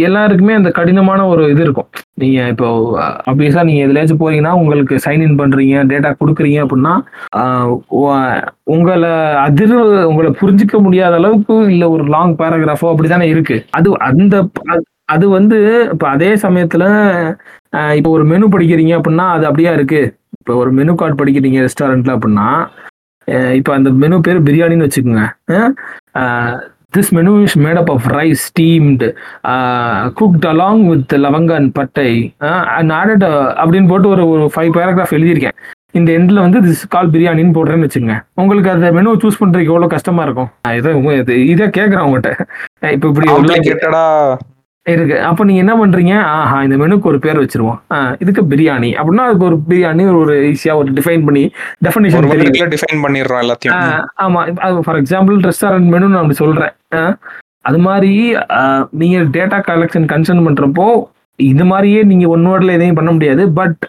எல்லாருக்குமே 0.06 0.54
அந்த 0.58 0.70
கடினமான 0.78 1.26
ஒரு 1.32 1.42
இது 1.52 1.62
இருக்கும். 1.66 1.88
நீங்க 2.22 2.38
இப்போ 2.52 2.68
ஆப்வியஸா 3.30 3.62
நீங்க 3.68 3.82
எதுலயாச்சும் 3.86 4.20
போறீங்கன்னா 4.22 4.54
உங்களுக்கு 4.62 4.94
சைன் 5.04 5.22
இன் 5.26 5.38
பண்றீங்க 5.40 5.84
டேட்டா 5.92 6.10
கொடுக்குறீங்க 6.22 6.58
அப்படின்னா 6.64 6.94
உங்களை 8.74 9.12
அதிர் 9.44 9.76
உங்களை 10.10 10.32
புரிஞ்சுக்க 10.40 10.80
முடியாத 10.86 11.20
அளவுக்கு 11.20 11.56
இல்லை 11.74 11.88
ஒரு 11.94 12.06
லாங் 12.16 12.34
பேராகிராஃபோ 12.40 12.90
அப்படித்தானே 12.92 13.28
இருக்கு. 13.34 13.58
அது 13.78 13.96
அந்த 14.10 14.34
அது- 15.08 15.30
வந்து 15.30 15.56
இப்போ 15.92 16.08
அதே 16.08 16.34
சமயத்துல 16.42 16.84
இப்போ 17.94 18.10
ஒரு 18.10 18.24
மெனு 18.24 18.46
படிக்கிறீங்க 18.48 18.92
அப்படின்னா 18.98 19.26
அது 19.28 19.46
அப்படியா 19.46 19.72
இருக்கு? 19.72 20.00
இப்போ 20.40 20.54
ஒரு 20.56 20.70
மெனு 20.72 20.94
கார்டு 20.94 21.18
படிக்கிறீங்க 21.20 21.58
ரெஸ்டாரண்ட்ல 21.60 22.14
அப்படின்னா 22.16 22.48
இப்போ 23.54 23.72
அந்த 23.74 23.90
மெனு 23.94 24.20
பேர் 24.20 24.42
பிரியாணின்னு 24.42 24.86
வச்சுக்கோங்க. 24.86 25.22
This 26.96 27.10
menu 27.10 27.42
is 27.42 27.58
made 27.58 27.74
up 27.74 27.90
of 27.90 28.06
rice 28.10 28.42
steamed 28.48 29.06
cooked 30.14 30.46
along 30.46 30.82
with 30.88 31.14
lavanga 31.16 31.52
and 31.52 31.72
pattai 31.72 32.10
and 32.76 32.92
added 32.92 33.24
அப்படின்னு 33.62 33.88
போட்டு 33.88 34.08
ஒரு 34.08 34.28
ஒரு 34.28 34.50
ஃபைவ் 34.54 34.70
பேராகிராஃப் 34.76 35.16
எழுதியிருக்கேன். 35.18 35.56
இந்த 35.92 36.12
எண்டில் 36.12 36.40
வந்து 36.40 36.60
திஸ் 36.60 36.84
கால் 36.88 37.10
பிரியாணின்னு 37.10 37.56
போடுறேன்னு 37.56 37.86
வச்சுங்க 37.86 38.14
உங்களுக்கு 38.34 38.70
அந்த 38.70 38.92
மெனு 38.92 39.16
சூஸ் 39.16 39.40
பண்றதுக்கு 39.40 39.72
எவ்வளோ 39.72 39.86
கஷ்டமா 39.86 40.22
இருக்கும்? 40.22 40.50
இதை 40.78 40.92
இது- 41.52 41.74
கேட்குறேன் 41.78 42.06
உங்கள்கிட்ட 42.06 42.32
இப்போ 42.90 43.08
இப்படி 43.08 43.26
காம்ப்ளிகேட்டடா 43.32 44.04
இருக்கு. 44.92 45.16
அப்போ 45.28 45.42
நீங்க 45.48 45.60
என்ன 45.64 45.74
பண்றீங்க? 45.80 46.14
ஆஹா 46.38 46.56
இந்த 46.66 46.76
மெனுக்கு 46.80 47.08
ஒரு 47.10 47.18
பேர் 47.24 47.40
வச்சிருவோம். 47.42 47.78
இதுக்கு 48.22 48.42
பிரியாணி. 48.50 48.90
அப்படின்னா 49.00 49.24
அதுக்கு 49.28 49.46
ஒரு 49.50 49.56
பிரியாணி 49.68 50.04
ஒரு 50.22 50.34
ஈஸியா 50.50 50.74
ஒரு 50.80 50.90
டிஃபைன் 50.98 51.24
பண்ணி 51.28 51.44
டெஃபினேஷன் 51.86 52.74
டிஃபைன் 52.74 53.04
பண்ணிடுறோம் 53.04 53.42
எல்லாத்தையும். 53.44 54.04
ஆமா. 54.24 54.42
ஃபார் 54.86 55.00
எக்ஸாம்பிள் 55.02 55.38
ரெஸ்டாரண்ட் 55.48 55.88
மெனு 55.94 56.12
நான் 56.12 56.22
அப்படி 56.24 56.38
சொல்றேன். 56.42 56.74
அது 57.68 57.78
மாதிரி 57.88 58.12
நீங்க 59.02 59.18
டேட்டா 59.38 59.58
கலெக்ஷன் 59.70 60.08
கன்சர்ன் 60.12 60.46
பண்றப்போ 60.48 60.88
இது 61.50 61.64
மாதிரியே 61.70 62.00
நீங்க 62.10 62.26
ஒன் 62.34 62.46
வேர்ட்ல 62.48 62.76
எதையும் 62.78 62.98
பண்ண 63.00 63.12
முடியாது. 63.16 63.44
But 63.60 63.80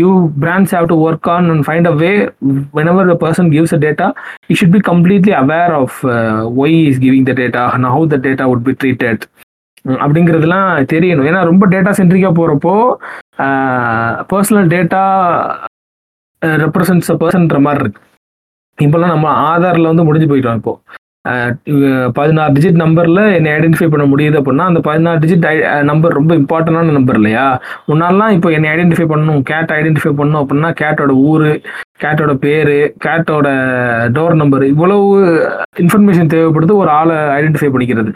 you 0.00 0.10
brands 0.42 0.74
have 0.76 0.86
to 0.92 0.96
work 1.08 1.28
on 1.34 1.48
and 1.52 1.64
find 1.66 1.88
a 1.90 1.94
way 2.02 2.12
a 3.76 3.80
data 3.86 4.06
you 4.48 4.56
should 4.58 4.72
be 4.76 4.80
completely 4.90 5.34
aware 5.42 5.72
of 5.82 5.90
uh, 6.14 6.42
why 6.58 6.70
he 6.76 6.82
is 6.92 6.98
giving 7.04 7.24
the 7.28 7.34
data 7.42 7.62
and 7.74 7.84
how 7.94 8.02
the 8.12 8.18
data 8.28 8.44
would 8.52 8.64
be 8.68 8.74
treated. 8.82 9.18
ம், 9.18 9.45
அப்படிங்கிறதுலாம் 10.02 10.68
தெரியணும். 10.92 11.28
ஏன்னா 11.30 11.40
ரொம்ப 11.50 11.64
data 11.74 11.92
சென்ட்ரிக்கா 12.00 12.30
போறப்போ 12.40 12.74
personal 14.32 14.70
data 14.74 15.02
represents 16.64 17.10
பர்சன்ற 17.22 17.58
மாதிரி 17.66 17.82
இருக்கு. 17.84 18.02
இப்போல்லாம் 18.78 19.14
நம்ம 19.14 19.28
ஆதாரில் 19.50 19.90
வந்து 19.90 20.06
முடிஞ்சு 20.08 20.30
போயிட்டோம் 20.30 20.60
இப்போ. 20.60 20.74
பதினாறு 22.16 22.52
டிஜிட் 22.56 22.76
நம்பரில் 22.82 23.20
என்னை 23.36 23.52
ஐடென்டிஃபை 23.54 23.86
பண்ண 23.92 24.04
முடியுது 24.10 24.36
அப்படின்னா 24.40 24.66
அந்த 24.70 24.80
பதினாறு 24.88 25.18
டிஜிட் 25.22 25.46
நம்பர் 25.90 26.16
ரொம்ப 26.18 26.32
இம்பார்ட்டண்டான 26.40 26.92
நம்பர் 26.98 27.18
இல்லையா? 27.20 27.46
முன்னாலாம் 27.88 28.34
இப்போ 28.36 28.48
என்னை 28.56 28.68
ஐடென்டிஃபை 28.74 29.06
பண்ணணும் 29.12 29.40
கேட் 29.50 29.72
ஐடென்டிஃபை 29.78 30.12
பண்ணணும் 30.20 30.42
அப்படின்னா 30.42 30.70
கேட்டோட 30.82 31.14
ஊர் 31.30 31.46
கேட்டோட 32.04 32.32
பேர் 32.44 32.74
கேட்டோட 33.06 33.48
டோர் 34.16 34.40
நம்பர் 34.42 34.64
இவ்வளவு 34.72 35.08
இன்ஃபர்மேஷன் 35.84 36.32
தேவைப்படுது 36.34 36.80
ஒரு 36.82 36.92
ஆளை 36.98 37.16
ஐடென்டிஃபை 37.38 37.70
பண்ணிக்கிறது. 37.74 38.12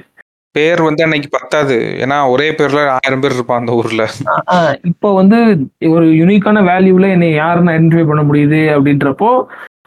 பேர் 0.56 0.80
வந்து 0.88 1.04
அன்னைக்கு 1.06 1.28
பத்தாது. 1.38 1.76
ஏன்னா 2.04 2.16
ஒரே 2.34 2.46
பேர்ல 2.58 2.80
ஆயிரம் 2.98 3.22
பேர் 3.22 3.34
இருப்பான் 3.36 3.60
அந்த 3.62 3.72
ஊர்ல. 3.80 4.04
இப்போ 4.90 5.08
வந்து 5.20 5.38
ஒரு 5.94 6.06
யூனிக்கான 6.20 6.62
வேல்யூல 6.70 7.08
என்னை 7.16 7.28
யாருன்னு 7.42 7.74
ஐடென்டிஃபை 7.74 8.06
பண்ண 8.08 8.22
முடியுது 8.30 8.62
அப்படின்றப்போ 8.76 9.32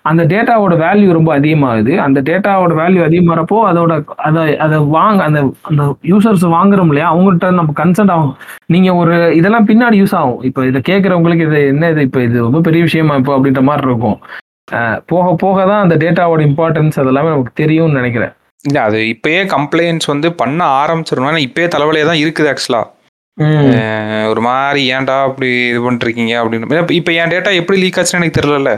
அந்த 0.09 0.21
டேட்டாவோட 0.31 0.73
வேல்யூ 0.83 1.09
ரொம்ப 1.17 1.29
அதிகமாகுது. 1.39 1.93
அந்த 2.05 2.19
டேட்டாவோட 2.29 2.73
வேல்யூ 2.79 3.01
அதிகமாகிறப்போ 3.07 3.57
அதோட 3.69 3.93
அதை 4.27 4.41
அதை 4.65 4.77
வாங்க 4.95 5.19
அந்த 5.29 5.41
அந்த 5.69 5.83
யூசர்ஸ் 6.11 6.43
வாங்குறோம் 6.55 6.89
இல்லையா? 6.91 7.09
அவங்கள்ட்ட 7.13 7.51
நம்ம 7.59 7.73
கன்சென்ட் 7.81 8.13
ஆகும். 8.15 8.33
நீங்கள் 8.75 8.97
ஒரு 9.01 9.13
இதெல்லாம் 9.39 9.67
பின்னாடி 9.69 9.99
யூஸ் 10.01 10.15
ஆகும். 10.21 10.39
இப்போ 10.49 10.63
இதை 10.69 10.81
கேட்குறவங்களுக்கு 10.89 11.47
இது 11.49 11.61
என்ன 11.73 11.91
இது? 11.93 12.03
இப்போ 12.09 12.21
இது 12.27 12.37
ரொம்ப 12.47 12.61
பெரிய 12.67 12.83
விஷயமா 12.89 13.15
இப்போ 13.21 13.35
அப்படின்ற 13.37 13.63
மாதிரி 13.69 13.87
இருக்கும். 13.91 14.17
போக 15.11 15.25
போக 15.45 15.57
தான் 15.71 15.83
அந்த 15.85 15.97
டேட்டாவோட 16.03 16.41
இம்பார்ட்டன்ஸ் 16.49 16.99
அதெல்லாமே 17.03 17.31
நமக்கு 17.35 17.59
தெரியும்னு 17.63 17.99
நினைக்கிறேன். 18.01 18.33
இல்ல 18.67 18.77
அது 18.87 18.99
இப்பயே 19.13 19.41
கம்ப்ளைண்ட்ஸ் 19.55 20.11
வந்து 20.13 20.27
பண்ண 20.41 20.59
ஆரம்பிச்சிடணும். 20.81 21.45
இப்பயே 21.47 21.67
தலைவலியா 21.75 22.05
தான் 22.11 22.21
இருக்குது 22.23 22.51
ஆக்சுவலா 22.53 22.83
ஒரு 24.31 24.41
மாதிரி 24.47 24.81
ஏன்டா 24.95 25.15
அப்படி 25.27 25.47
இது 25.69 25.79
பண்ணிருக்கீங்க 25.85 26.33
அப்படின்னு. 26.41 26.81
இப்ப 26.99 27.11
என் 27.19 27.31
டேட்டா 27.33 27.51
எப்படி 27.59 27.77
லீக் 27.83 27.97
ஆச்சுன்னு 27.99 28.19
எனக்கு 28.21 28.37
தெரியல 28.39 28.73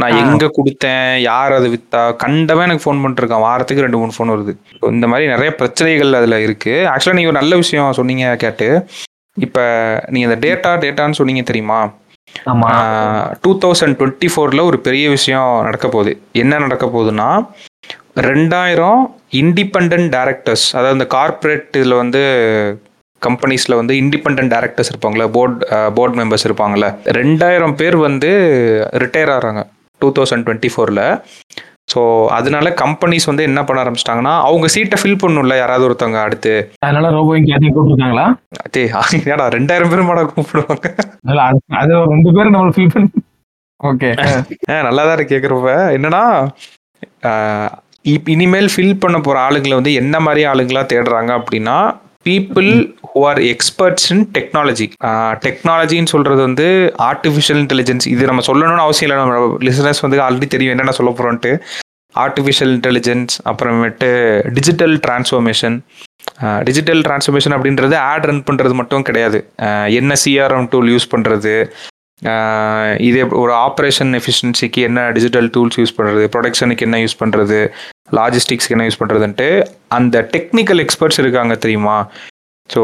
நான். 0.00 0.16
எங்க 0.22 0.44
கொடுத்தேன் 0.56 1.06
யார் 1.26 1.52
அது 1.58 1.68
வித்தா? 1.74 2.00
கண்டவன் 2.22 2.66
எனக்கு 2.68 2.84
ஃபோன் 2.84 3.02
பண்ணிருக்கான். 3.04 3.44
வாரத்துக்கு 3.46 3.84
ரெண்டு 3.84 4.00
மூணு 4.00 4.16
ஃபோன் 4.16 4.32
வருது. 4.34 4.52
இந்த 4.94 5.06
மாதிரி 5.12 5.26
நிறைய 5.34 5.50
பிரச்சனைகள் 5.60 6.18
அதுல 6.20 6.38
இருக்கு. 6.46 6.74
ஆக்சுவலா 6.92 7.18
நீங்க 7.18 7.32
ஒரு 7.32 7.40
நல்ல 7.40 7.56
விஷயம் 7.62 7.96
சொன்னீங்க 8.00 8.34
கேட்டு. 8.44 8.68
இப்ப 9.46 9.58
நீங்க 10.12 10.26
இந்த 10.28 10.38
டேட்டா 10.46 10.72
டேட்டான்னு 10.84 11.18
சொன்னீங்க 11.20 11.44
தெரியுமா? 11.50 11.80
டூ 13.44 13.50
தௌசண்ட் 13.64 13.96
டுவெண்ட்டி 14.00 14.28
ஃபோரில் 14.32 14.68
ஒரு 14.70 14.78
பெரிய 14.86 15.06
விஷயம் 15.16 15.50
நடக்க 15.68 15.86
போகுது. 15.94 16.12
என்ன 16.42 16.58
நடக்க 16.66 16.86
போகுதுன்னா 16.94 17.28
ரெண்டாயிரம் 18.28 19.00
இண்டிபெண்ட் 19.38 19.94
டேரக்டர்ஸ் 20.14 20.66
அதாவது 20.74 20.96
இந்த 20.98 21.06
கார்ப்பரேட் 21.14 21.68
இதில் 21.72 22.00
வந்து 22.00 22.20
கம்பெனிஸில் 23.22 23.76
வந்து 23.76 23.94
இண்டிபெண்ட் 24.00 24.50
டேரக்டர்ஸ் 24.52 24.90
இருப்பாங்களே 24.92 25.26
போர்ட் 25.32 25.62
போர்ட் 25.96 26.16
மெம்பர்ஸ் 26.16 26.46
இருப்பாங்கல்ல. 26.48 26.88
ரெண்டாயிரம் 27.18 27.74
பேர் 27.76 27.96
வந்து 28.04 28.30
ரிட்டையர் 29.02 29.32
ஆகிறாங்க 29.34 29.62
டூ 30.00 30.08
தௌசண்ட் 30.16 30.44
டுவெண்ட்டி 30.46 30.70
ஃபோரில் 30.74 31.02
ஸோ 31.88 32.00
அதனால 32.30 32.70
கம்பெனிஸ் 32.80 33.26
வந்து 33.26 33.42
என்ன 33.42 33.60
பண்ண 33.64 33.82
ஆரம்பிச்சிட்டாங்கன்னா 33.82 34.34
அவங்க 34.46 34.66
சீட்டை 34.68 34.96
ஃபில் 35.00 35.20
பண்ணும்ல 35.20 35.54
யாராவது 35.56 35.86
ஒருத்தவங்க 35.86 36.18
அடுத்து. 36.22 36.52
அதனால 36.82 37.10
ரோபோயும் 37.10 37.46
கேட்டையும் 37.48 37.74
கூப்பிட்டுருக்காங்களா? 37.76 38.26
டே 38.70 38.82
ஏடா 39.32 39.46
ரெண்டாயிரம் 39.56 39.90
பேர் 39.92 40.08
மாடா 40.10 40.24
கூப்பிடுவாங்க. 40.30 40.86
அது- 41.30 41.42
அது 41.80 41.92
ரெண்டு 42.12 42.32
பேரும் 42.36 42.56
நம்ம 42.56 42.74
ஃபீல் 42.76 42.94
பண்ணி 42.94 43.08
ஓகே 43.80 44.08
ஆ 44.68 44.76
நல்லா 44.86 45.02
தான் 45.04 45.16
இருக்கு 45.16 45.32
கேட்குறப்ப 45.34 45.72
என்னன்னா 45.96 46.22
இப் 48.04 48.28
இனிமேல் 48.34 48.68
ஃபில் 48.74 49.00
பண்ண 49.00 49.16
போகிற 49.20 49.38
ஆளுங்களை 49.46 49.74
வந்து 49.78 49.92
என்ன 50.00 50.20
மாதிரி 50.26 50.42
ஆளுங்களா 50.50 50.82
தேடுறாங்க 50.92 51.30
அப்படின்னா 51.38 51.78
people 52.28 52.70
who 53.10 53.20
are 53.30 53.40
experts 53.52 54.08
in 54.12 54.24
technology 54.36 54.86
டெக்னாலஜின்னு 55.46 56.12
சொல்கிறது 56.14 56.40
வந்து 56.46 56.66
ஆர்டிஃபிஷியல் 57.10 57.60
இன்டெலிஜென்ஸ் 57.64 58.06
இது 58.14 58.28
நம்ம 58.30 58.42
சொல்லணும்னு 58.48 58.86
அவசியம் 58.86 59.08
இல்லை. 59.08 59.18
நம்ம 59.22 59.58
லிசனர்ஸ் 59.68 60.02
வந்து 60.06 60.18
ஆல்ரெடி 60.26 60.48
தெரியும் 60.54 60.74
என்னென்ன 60.74 60.94
சொல்ல 60.98 61.12
போகிறோன்ட்டு 61.12 61.52
ஆர்டிஃபிஷியல் 62.14 62.72
இன்டெலிஜென்ஸ் 62.76 63.34
அப்புறமேட்டு 63.50 64.08
டிஜிட்டல் 64.58 64.94
டிரான்ஸ்ஃபர்மேஷன் 65.06 65.76
டிஜிட்டல் 66.68 67.00
டிரான்ஸ்ஃபர்மேஷன் 67.06 67.54
அப்படின்றது 67.56 67.94
ஆட் 68.10 68.26
ரன் 68.28 68.46
பண்ணுறது 68.48 68.74
மட்டும் 68.80 69.06
கிடையாது. 69.08 69.38
என்ன 70.00 70.14
சிஆர்எம் 70.24 70.68
டூல் 70.72 70.90
யூஸ் 70.94 71.12
பண்ணுறது 71.14 71.54
இதே 73.00 73.22
ஒரு 73.22 73.52
ஆப்ரேஷன் 73.52 74.12
எஃபிஷியன்சிக்கு 74.14 74.82
என்ன 74.82 75.10
டிஜிட்டல் 75.10 75.50
டூல்ஸ் 75.54 75.78
யூஸ் 75.78 75.96
பண்ணுறது 75.98 76.24
ப்ரொடக்ஷனுக்கு 76.24 76.82
என்ன 76.82 76.98
யூஸ் 76.98 77.20
பண்ணுறது 77.22 77.58
லாஜிஸ்டிக்ஸ்க்கு 78.12 78.70
என்ன 78.70 78.84
யூஸ் 78.84 79.00
பண்ணுறதுன்ட்டு 79.02 79.48
அந்த 79.88 80.28
டெக்னிக்கல் 80.32 80.78
எக்ஸ்பர்ட்ஸ் 80.78 81.18
இருக்காங்க 81.18 81.54
தெரியுமா? 81.54 82.06
ஸோ 82.70 82.82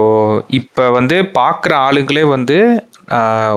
இப்போ 0.51 0.91
வந்து 0.91 1.17
பார்க்குற 1.35 1.73
ஆளுங்களே 1.87 2.23
வந்து 2.23 2.59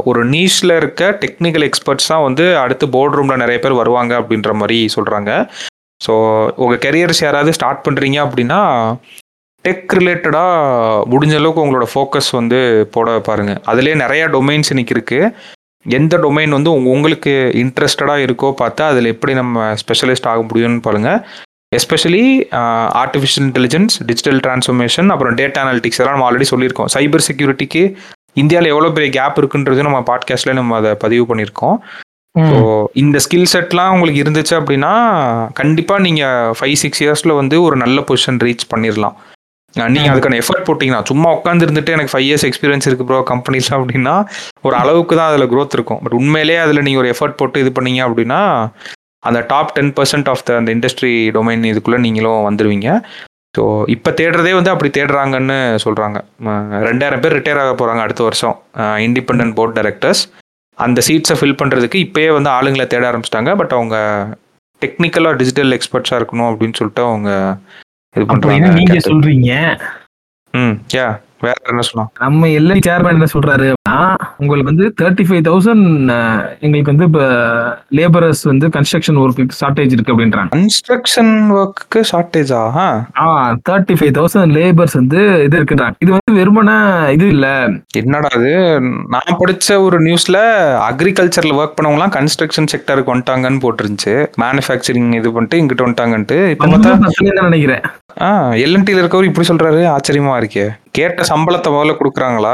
ஒரு 0.03 0.25
நீஷில் 0.25 0.75
இருக்க 0.75 1.11
டெக்னிக்கல் 1.21 1.63
எக்ஸ்பர்ட்ஸ் 1.63 2.07
தான் 2.07 2.23
வந்து 2.23 2.57
அடுத்து 2.57 2.89
போர்ட் 2.89 3.15
ரூமில் 3.15 3.37
நிறைய 3.37 3.59
பேர் 3.59 3.73
வருவாங்க 3.73 4.13
அப்படின்ற 4.21 4.53
மாதிரி 4.53 4.87
சொல்கிறாங்க 4.95 5.31
ஸோ 6.01 6.13
உங்கள் 6.55 6.77
கெரியர்ஸ் 6.77 7.23
யாராவது 7.23 7.53
ஸ்டார்ட் 7.53 7.85
பண்ணுறீங்க 7.87 8.17
அப்படின்னா 8.25 8.59
டெக் 9.65 9.93
ரிலேட்டடாக 9.93 11.05
முடிஞ்ச 11.05 11.35
அளவுக்கு 11.35 11.63
உங்களோட 11.65 11.85
ஃபோக்கஸ் 11.85 12.31
வந்து 12.31 12.59
போட 12.91 13.19
பாருங்கள் 13.19 13.61
அதுலேயே 13.67 13.95
நிறையா 13.95 14.25
டொமைன்ஸ் 14.25 14.71
இன்றைக்கி 14.71 14.95
இருக்குது 14.95 15.31
எந்த 15.89 16.17
டொமைன் 16.17 16.49
வந்து 16.49 16.71
உங்க- 16.71 16.89
உங்களுக்கு 16.89 17.51
இன்ட்ரெஸ்டடாக 17.53 18.25
இருக்கோ 18.25 18.51
பார்த்து 18.51 18.83
அதில் 18.83 19.05
எப்படி 19.05 19.33
நம்ம 19.33 19.73
ஸ்பெஷலிஸ்ட் 19.73 20.25
ஆக 20.25 20.41
முடியும்னு 20.41 20.81
பாருங்க. 20.81 21.27
Especially 21.75 22.23
artificial 23.03 23.47
intelligence 23.47 23.95
digital 24.05 24.39
transformation 24.47 25.09
அப்புறம் 25.09 25.35
டேட்டா 25.35 25.57
அனாலிட்டிக்ஸ் 25.57 25.97
எல்லாம் 25.97 26.17
நம்ம 26.17 26.31
ஆல்ரெடி 26.31 26.45
சொல்லியிருக்கோம். 26.51 26.85
சைபர் 26.93 27.19
செக்யூரிட்டிக்கு 27.31 27.93
இந்தியாவில் 28.33 28.69
எவ்வளோ 28.69 28.89
பெரிய 28.89 29.21
கேப் 29.21 29.45
இருக்குன்றது 29.45 29.81
நம்ம 29.81 29.99
பாட்காஸ்ட்லேயே 29.99 30.53
நம்ம 30.53 30.75
அதை 30.75 30.93
பதிவு 30.93 31.35
பண்ணியிருக்கோம். 31.35 31.77
ஸோ 32.39 32.85
இந்த 32.93 33.19
ஸ்கில் 33.29 33.45
செட்லாம் 33.53 33.91
உங்களுக்கு 33.91 34.21
இருந்துச்சு 34.21 34.59
அப்படின்னா 34.59 34.91
கண்டிப்பாக 35.53 36.01
நீங்கள் 36.01 36.53
ஃபைவ் 36.59 36.73
சிக்ஸ் 36.73 37.03
இயர்ஸில் 37.03 37.35
வந்து 37.35 37.61
ஒரு 37.61 37.75
நல்ல 37.75 38.01
பொசிஷன் 38.01 38.39
ரீச் 38.39 38.65
பண்ணிடலாம் 38.75 39.15
நீங்கள் 39.95 40.13
அதுக்கான 40.13 40.37
எஃபர்ட் 40.43 40.65
போட்டிங்கன்னா 40.67 41.01
சும்மா 41.11 41.29
உட்காந்து 41.37 41.65
இருந்துட்டு 41.67 41.93
எனக்கு 41.95 42.13
ஃபைவ் 42.13 42.25
இயர்ஸ் 42.27 42.45
எக்ஸ்பீரியன்ஸ் 42.49 42.87
இருக்குது 42.89 43.09
ப்ரோ 43.09 43.19
கம்பெனிஸ் 43.31 43.69
அப்படின்னா 43.77 44.15
ஒரு 44.67 44.75
அளவுக்கு 44.81 45.13
தான் 45.19 45.29
அதில் 45.31 45.49
க்ரோத் 45.53 45.77
இருக்கும். 45.77 46.01
பட் 46.05 46.15
உண்மையிலேயே 46.19 46.59
அதில் 46.65 46.85
நீங்கள் 46.87 47.03
ஒரு 47.03 47.11
எஃபர்ட் 47.13 47.37
போட்டு 47.41 47.63
இது 47.63 47.71
பண்ணீங்க 47.77 48.01
அப்படின்னா 48.07 48.41
அந்த 49.27 49.39
top 49.51 49.73
ten 49.77 49.93
percent 49.97 50.29
of 50.33 50.43
the 50.47 50.57
அந்த 50.61 50.69
இண்டஸ்ட்ரி 50.75 51.13
டொமைன் 51.37 51.69
இதுக்குள்ளே 51.71 51.99
நீங்களும் 52.05 52.41
வந்துடுவீங்க 52.47 52.89
ஸோ 53.55 53.63
இப்போ 53.93 54.09
தேடுறதே 54.19 54.51
வந்து 54.57 54.71
அப்படி 54.73 54.89
தேடுறாங்கன்னு 54.97 55.55
சொல்கிறாங்க 55.83 56.17
ரெண்டாயிரம் 56.89 57.21
பேர் 57.23 57.35
ரிட்டையர் 57.37 57.61
ஆக 57.61 57.71
போகிறாங்க 57.79 58.01
அடுத்த 58.05 58.21
வருஷம். 58.27 58.55
இண்டிபெண்ட் 59.05 59.55
போர்ட் 59.59 59.75
டைரக்டர்ஸ் 59.77 60.21
அந்த 60.77 61.01
சீட்ஸை 61.07 61.35
ஃபில் 61.39 61.59
பண்ணுறதுக்கு 61.61 61.97
இப்போயே 62.05 62.29
வந்து 62.37 62.49
ஆளுங்களை 62.57 62.85
தேட 62.91 63.05
ஆரம்பிச்சிட்டாங்க. 63.11 63.51
பட் 63.61 63.73
அவங்க 63.77 63.95
டெக்னிக்கலாக 64.81 65.37
டிஜிட்டல் 65.41 65.75
எக்ஸ்பர்ட்ஸாக 65.77 66.19
இருக்கணும் 66.21 66.49
அப்படின்னு 66.49 66.77
சொல்லிட்டு 66.79 67.03
அவங்க 67.09 67.29
இது 68.15 68.25
அப்படின்னு 68.25 68.69
நீங்க 68.73 68.97
சொல்றீங்க? 68.99 69.51
ம் 70.53 70.75
யா. 70.93 71.07
வேற 71.41 71.55
என்ன 71.67 71.81
சொல்லலாம்? 71.81 72.11
நம்ம 72.19 72.47
எல்ஐ 72.47 72.77
சேர்மன் 72.87 73.15
என்ன 73.17 73.25
சொல்றாரு 73.33 73.67
உங்களுக்கு 74.37 74.69
வந்து 74.71 74.85
தேர்ட்டி 75.01 75.23
ஃபைவ் 75.27 75.43
தௌசண்ட் 75.47 75.85
எங்களுக்கு 76.59 76.91
வந்து 76.93 77.05
இப்போ 77.05 77.25
லேபரர்ஸ் 77.91 78.43
வந்து 78.43 78.67
கன்ஸ்ட்ரக்ஷன் 78.67 79.19
ஒர்க்கு 79.23 79.43
ஷார்டேஜ் 79.59 79.91
இருக்கு 79.91 80.13
அப்படின்றாங்க. 80.15 80.49
கன்ஸ்ட்ரக்ஷன் 80.55 81.31
ஒர்க்கு 81.59 82.01
ஷார்ட்டேஜா 82.11 82.61
ஆ? 82.77 82.85
தேர்ட்டி 83.69 83.95
ஃபைவ் 83.99 84.13
தௌசண்ட் 84.17 84.53
லேபர்ஸ் 84.57 84.93
வந்து 84.93 85.43
இது 85.43 85.57
இருக்குன்றாங்க. 85.59 85.95
இது 85.99 86.11
வந்து 86.11 86.33
வெறுமனே 86.33 86.77
இது 87.11 87.27
இல்ல. 87.27 87.47
என்னடா 87.95 88.29
அது 88.31 88.51
நான் 89.07 89.37
படிச்ச 89.39 89.79
ஒரு 89.81 89.99
நியூஸ்ல 90.01 90.37
அக்ரிகல்ச்சர்ல 90.89 91.57
ஒர்க் 91.61 91.77
பண்ணவங்கலாம் 91.77 92.15
கன்ஸ்ட்ரக்ஷன் 92.17 92.71
செக்டருக்கு 92.73 93.13
வந்துட்டாங்கன்னு 93.13 93.63
போட்டிருந்துச்சு. 93.65 94.15
மேனுஃபேக்சரிங் 94.41 95.13
இது 95.13 95.31
பண்ணிட்டு 95.31 95.61
இங்கிட்ட 95.61 95.85
வந்துட்டாங்கன்ட்டு. 95.87 96.49
இப்போ 96.49 97.41
நினைக்கிறேன். 97.41 97.81
ஆ 98.21 98.49
எல்என்டில 98.65 99.01
இருக்கவர் 99.03 99.29
இப்படி 99.29 99.47
சொல்றாரு. 99.47 99.81
ஆச்சரியமா 99.95 100.35
இருக்கே. 100.41 100.67
கேட்ட 100.97 101.23
சம்பளத்தை 101.29 101.69
முதல்ல 101.73 101.93
கொடுக்குறாங்களா? 101.97 102.53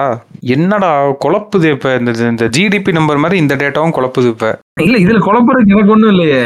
என்னடா 0.56 0.90
குழப்புது 1.26 1.68
இப்ப? 1.76 1.92
இந்த 2.00 2.12
இந்த 2.32 2.46
ஜிடிபி 2.56 2.92
நம்பர் 2.98 3.22
மாதிரி 3.24 3.38
இந்த 3.44 3.56
டேட்டாவும் 3.62 3.96
குழப்புது 3.98 4.28
இப்ப. 4.34 4.48
இல்ல 4.88 4.96
இதுல 5.04 5.20
குழப்பறதுக்கு 5.28 5.76
எனக்கு 5.76 5.94
ஒண்ணும் 5.96 6.12
இல்லையே. 6.14 6.42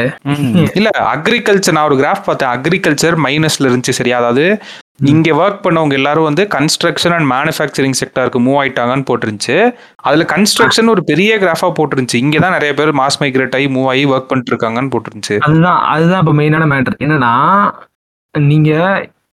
இல்ல 0.78 0.88
அக்ரிகல்ச்சர் 1.14 1.76
நான் 1.76 1.88
ஒரு 1.90 1.98
கிராஃப் 2.02 2.26
பார்த்தேன். 2.28 2.52
அக்ரிகல்ச்சர் 2.56 3.16
மைனஸ்ல 3.26 3.68
இருந்துச்சு 3.70 3.98
சரியா? 4.00 4.18
அதாவது 4.22 4.44
இங்க 5.12 5.28
ஒர்க் 5.40 5.64
பண்ணவங்க 5.64 5.94
எல்லாரும் 5.98 6.26
வந்து 6.28 6.44
கன்ஸ்ட்ரக்ஷன் 6.54 7.12
அண்ட் 7.16 7.28
மேனுஃபேக்சரிங் 7.32 7.98
செக்டருக்கு 8.00 8.38
மூவ் 8.46 8.58
ஆயிட்டாங்கன்னு 8.60 9.06
போட்டிருந்துச்சு. 9.10 9.58
அதுல 10.08 10.24
கன்ஸ்ட்ரக்ஷன் 10.32 10.92
ஒரு 10.94 11.02
பெரிய 11.10 11.36
கிராஃபா 11.42 11.68
போட்டிருந்துச்சு. 11.78 12.22
இங்க 12.24 12.38
தான் 12.44 12.56
நிறைய 12.56 12.72
பேர் 12.78 12.90
மாஸ் 13.02 13.20
மைக்ரேட் 13.22 13.54
ஆகி 13.58 13.68
மூவ் 13.76 13.90
ஆகி 13.92 14.04
ஒர்க் 14.14 14.30
பண்ணிட்டு 14.30 14.52
இருக்காங்கன்னு 14.54 14.92
போட்டிருந்துச்சு. 14.94 15.36
அதுதான் 15.48 15.80
அதுதான் 15.92 16.22
இப்ப 16.24 16.34
மெயினான 16.40 16.66
மேட்டர் 16.74 16.98
என்னன்னா 17.06 17.32
நீங்க 18.34 18.72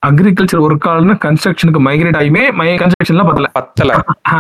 அக்ரிகல்ச்சர் 0.04 0.62
ஒர்க் 0.62 0.88
ஆளுன்னு 0.90 1.16
கன்ஸ்ட்ரக்ஷனுக்கு 1.26 1.82
மைக்ரேட் 1.82 2.18
ஆகியுமே 2.20 2.44
மை 2.52 2.68
கன்ஸ்ட்ரக்ஷன்ல 2.78 3.24
பத்தல. 3.26 3.48
பத்தல. 3.54 3.92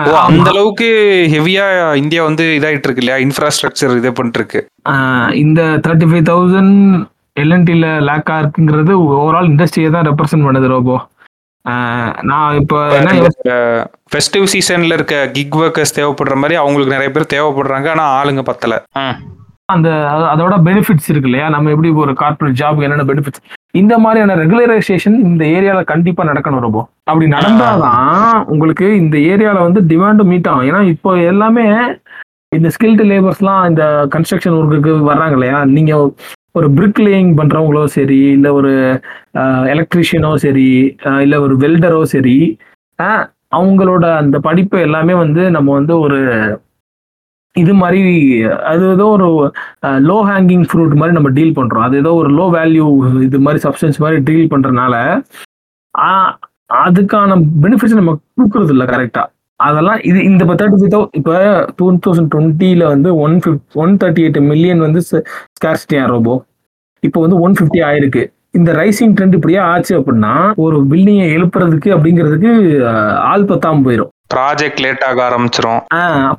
ஓ 0.08 0.15
அந்த 0.21 0.50
அளவுக்கு 0.50 0.88
ஹெவியா 1.32 1.65
இந்தியா 1.95 2.24
வந்து 2.24 2.43
இதாயிட்டு 2.60 2.88
இருக்கு 2.88 3.04
இல்லையா? 3.04 3.17
இன்ஃப்ராஸ்ட்ரக்சர் 3.26 3.95
இது 3.97 4.12
பண்ணிட்டு 4.12 4.39
இருக்கு 4.39 4.62
ஆஹ் 4.89 5.32
இந்த 5.36 5.62
தேர்ட்டி 5.88 6.08
ஃபைவ் 6.10 6.26
தௌசண்ட் 6.26 6.76
எல்என்டில 7.38 7.86
லேக்கா 8.08 8.36
இருக்குங்கிறது 8.41 8.93
ஓவரால் 9.13 9.50
இண்டஸ்ட்ரியை 9.50 9.89
தான் 9.89 10.08
ரெப்ரசென்ட் 10.08 10.45
பண்ணுது 10.45 10.67
ரோபோ. 10.67 10.95
ஆஹ் 11.65 12.12
நான் 12.21 12.56
இப்போ 12.56 12.78
ஃபெஸ்டிவ் 14.12 14.45
சீசன்ல 14.54 14.93
இருக்க 14.93 15.28
கிக் 15.28 15.56
ஒர்க்கர்ஸ் 15.56 15.95
தேவைப்படுற 15.95 16.36
மாதிரி 16.36 16.56
அவங்களுக்கு 16.56 16.93
நிறைய 16.93 17.12
பேர் 17.12 17.34
தேவைப்படுறாங்க 17.34 17.89
ஆனா 17.89 18.06
ஆளுங்க 18.15 18.41
பத்தல. 18.41 18.74
அந்த 19.65 19.89
அது- 20.10 20.30
அதோட 20.30 20.56
பெனிஃபிட்ஸ் 20.63 21.08
இருக்கு 21.08 21.30
இல்லையா? 21.30 21.50
நம்ம 21.50 21.69
எப்படி 21.69 21.89
ஒரு 22.00 22.13
கார்ப்பரேட் 22.13 22.60
ஜாப் 22.60 22.84
என்னென்ன 22.84 23.04
பெனிஃபிட்ஸ் 23.04 23.41
இந்த 23.74 23.94
மாதிரியான 24.04 24.36
ரெகுலரைசேஷன் 24.36 25.18
இந்த 25.28 25.44
ஏரியாவில் 25.58 25.90
கண்டிப்பாக 25.92 26.30
நடக்கணும் 26.30 26.66
ரொம்ப 26.66 26.80
அப்படி 27.10 27.28
நடந்தாதான் 27.36 28.48
உங்களுக்கு 28.54 28.88
இந்த 29.02 29.16
ஏரியாவில் 29.32 29.66
வந்து 29.68 29.82
டிமாண்டும் 29.92 30.32
மீட் 30.32 30.50
ஆகும். 30.52 30.68
ஏன்னா 30.70 30.82
இப்போ 30.94 31.12
எல்லாமே 31.32 31.66
இந்த 32.52 32.70
ஸ்கில்டு 32.76 33.04
லேபர்ஸ்லாம் 33.12 33.62
இந்த 33.70 33.84
கன்ஸ்ட்ரக்ஷன் 34.14 34.56
ஒர்க்குக்கு 34.58 34.94
வர்றாங்க 35.12 35.36
இல்லையா? 35.38 35.60
நீங்கள் 35.76 36.06
ஒரு 36.60 36.68
பிரிக் 36.78 37.02
லேயிங் 37.06 37.32
பண்ணுறவங்களோ 37.40 37.84
சரி 37.98 38.20
இல்லை 38.38 38.50
ஒரு 38.60 38.72
எலக்ட்ரிஷியனோ 39.74 40.32
சரி 40.46 40.70
இல்லை 41.26 41.38
ஒரு 41.46 41.56
வெல்டரோ 41.64 42.02
சரி 42.16 42.38
அவங்களோட 43.58 44.06
அந்த 44.22 44.38
படிப்பு 44.48 44.78
எல்லாமே 44.88 45.14
வந்து 45.24 45.44
நம்ம 45.56 45.70
வந்து 45.74 45.94
ஒரு 46.00 46.20
இது 47.56 47.74
மாதிரி 47.82 48.02
அது 48.72 48.84
ஏதோ 48.96 49.06
ஒரு 49.16 49.28
லோ 50.10 50.18
ஹேங்கிங் 50.30 50.66
ஃப்ரூட் 50.70 50.94
மாதிரி 51.00 51.16
நம்ம 51.18 51.30
டீல் 51.38 51.58
பண்றோம். 51.58 51.86
அது 51.88 51.96
ஏதோ 52.02 52.12
ஒரு 52.22 52.30
லோ 52.38 52.46
வேல்யூ 52.56 52.86
இது 53.28 53.40
மாதிரி 53.46 53.60
சப்ஸ்டன்ஸ் 53.66 54.02
மாதிரி 54.04 54.20
டீல் 54.30 54.52
பண்றதுனால 54.54 54.96
அதுக்கான 56.84 57.38
பெனிஃபிட்ஸ் 57.64 58.00
நம்ம 58.00 58.12
கொடுக்கறது 58.38 58.74
இல்லை 58.76 58.86
கரெக்டா 58.94 59.24
அதெல்லாம் 59.60 60.00
இது 60.10 60.20
இந்த 60.30 60.44
தேர்ட்டி 60.60 60.78
ஃபைவ் 60.82 60.94
தௌ 60.94 61.02
இப்போ 61.20 61.34
டூ 61.80 61.88
தௌசண்ட் 62.06 62.32
டுவெண்ட்டியில் 62.36 62.86
வந்து 62.94 63.10
ஒன் 63.26 63.36
ஃபிஃப் 63.44 63.76
ஒன் 63.84 63.92
தேர்ட்டி 64.04 64.24
எயிட் 64.28 64.40
மில்லியன் 64.52 64.82
வந்து 64.86 65.02
ஸ்கேர்ஸ்டியா 65.10 66.04
ரோபோ. 66.14 66.36
இப்போ 67.04 67.20
வந்து 67.26 67.38
ஒன் 67.46 67.58
ஃபிஃப்டி 67.58 67.82
ஆயிருக்கு. 67.90 68.24
இந்த 68.60 68.72
ரைசிங் 68.80 69.14
ட்ரெண்ட் 69.18 69.36
இப்படியே 69.38 69.60
ஆச்சு 69.72 69.94
அப்படின்னா 70.00 70.34
ஒரு 70.64 70.78
பில்டிங்கை 70.92 71.28
எழுப்புறதுக்கு 71.36 71.90
அப்படிங்கிறதுக்கு 71.96 72.52
ஆள் 73.32 73.50
பத்தாம 73.52 73.84
போயிடும் 73.88 74.12
ப்ராஜெக்ட் 74.34 74.82
லேட் 74.86 75.06
ஆக 75.10 75.20
ஆரம்பிச்சிரும். 75.28 75.82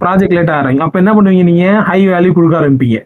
ப்ராஜெக்ட் 0.03 0.37
லேட் 0.39 0.53
ஆகிறீங்க 0.57 0.85
அப்போ 0.87 0.99
என்ன 1.03 1.13
பண்ணுவீங்க 1.17 1.45
நீங்க? 1.51 1.67
ஹை 1.89 2.01
வேல்யூ 2.13 2.33
கொடுக்க 2.39 2.61
ஆரம்பிப்பீங்க. 2.61 2.99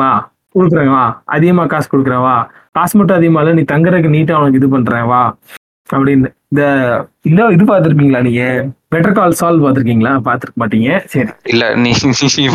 வா 0.00 0.10
கொடுக்குறேன் 0.56 0.92
வா. 0.96 1.04
அதிகமா 1.34 1.64
காசு 1.72 1.88
கொடுக்குறேன் 1.92 2.24
வா. 2.26 2.36
காசு 2.76 2.94
மட்டும் 2.98 3.18
அதிகமா 3.18 3.40
இல்லை 3.42 3.54
நீ 3.58 3.64
தங்குறதுக்கு 3.72 4.14
நீட்டா 4.16 4.38
உனக்கு 4.40 4.60
இது 4.60 4.68
பண்றேன் 4.74 5.06
வா. 5.12 5.22
அப்படின்னு. 5.88 6.28
இந்த 6.52 6.62
இந்த 7.28 7.40
இது 7.56 7.64
பார்த்துருப்பீங்களா 7.70 8.20
நீங்க? 8.26 8.42
பெட்டர் 8.92 9.16
கால் 9.18 9.38
சால்வ் 9.40 9.64
பார்த்துருக்கீங்களா? 9.64 10.12
பார்த்துருக்க 10.26 10.60
மாட்டீங்க. 10.62 10.90
சரி. 11.12 11.30
இல்ல 11.52 11.64
நீ 11.84 11.90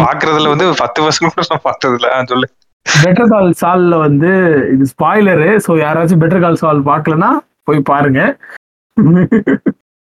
பாக்குறதுல 0.04 0.52
வந்து 0.54 0.67
பத்து 0.84 1.00
வருஷம் 1.06 1.32
கூட 1.34 1.46
நான் 1.52 1.65
பார்த்ததுல 1.69 2.10
சொல்லு. 2.34 2.48
பெட்டர் 2.86 3.32
கால் 3.34 3.52
சால்வ்ல 3.62 3.98
வந்து 4.06 4.32
இது 4.74 4.86
ஸ்பாய்லரு 4.93 5.50
ஸோ 5.65 5.72
யாராச்சும் 5.84 6.22
பெட்டர் 6.24 6.43
கால் 6.46 6.62
சால்வ் 6.63 6.89
பார்க்கலன்னா 6.91 7.30
போய் 7.67 7.88
பாருங்க. 7.91 8.22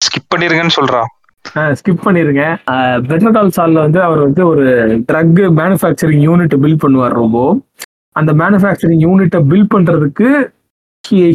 ஸ்கிப் 0.00 0.33
பண்ணிருங்கன்னு 0.33 0.76
சொல்றா. 0.79 1.02
ஸ்கிப் 1.78 2.04
பண்ணிருங்க. 2.06 2.44
பெட்டர் 3.09 3.35
கால் 3.37 3.56
சால்ல 3.56 3.85
வந்து 3.87 4.00
அவர் 4.09 4.20
வந்து 4.26 4.42
ஒரு 4.52 4.64
ட்ரக் 5.11 5.40
மேனுஃபேக்சரிங் 5.62 6.24
யூனிட் 6.28 6.56
பில்ட் 6.64 6.82
பண்ணுவார் 6.85 7.20
ரொம்ப 7.22 7.38
அந்த 8.16 8.32
மேனுஃபேக்சரிங் 8.42 9.04
யூனிட்டை 9.06 9.40
பில்ட் 9.52 9.72
பண்றதுக்கு 9.74 10.28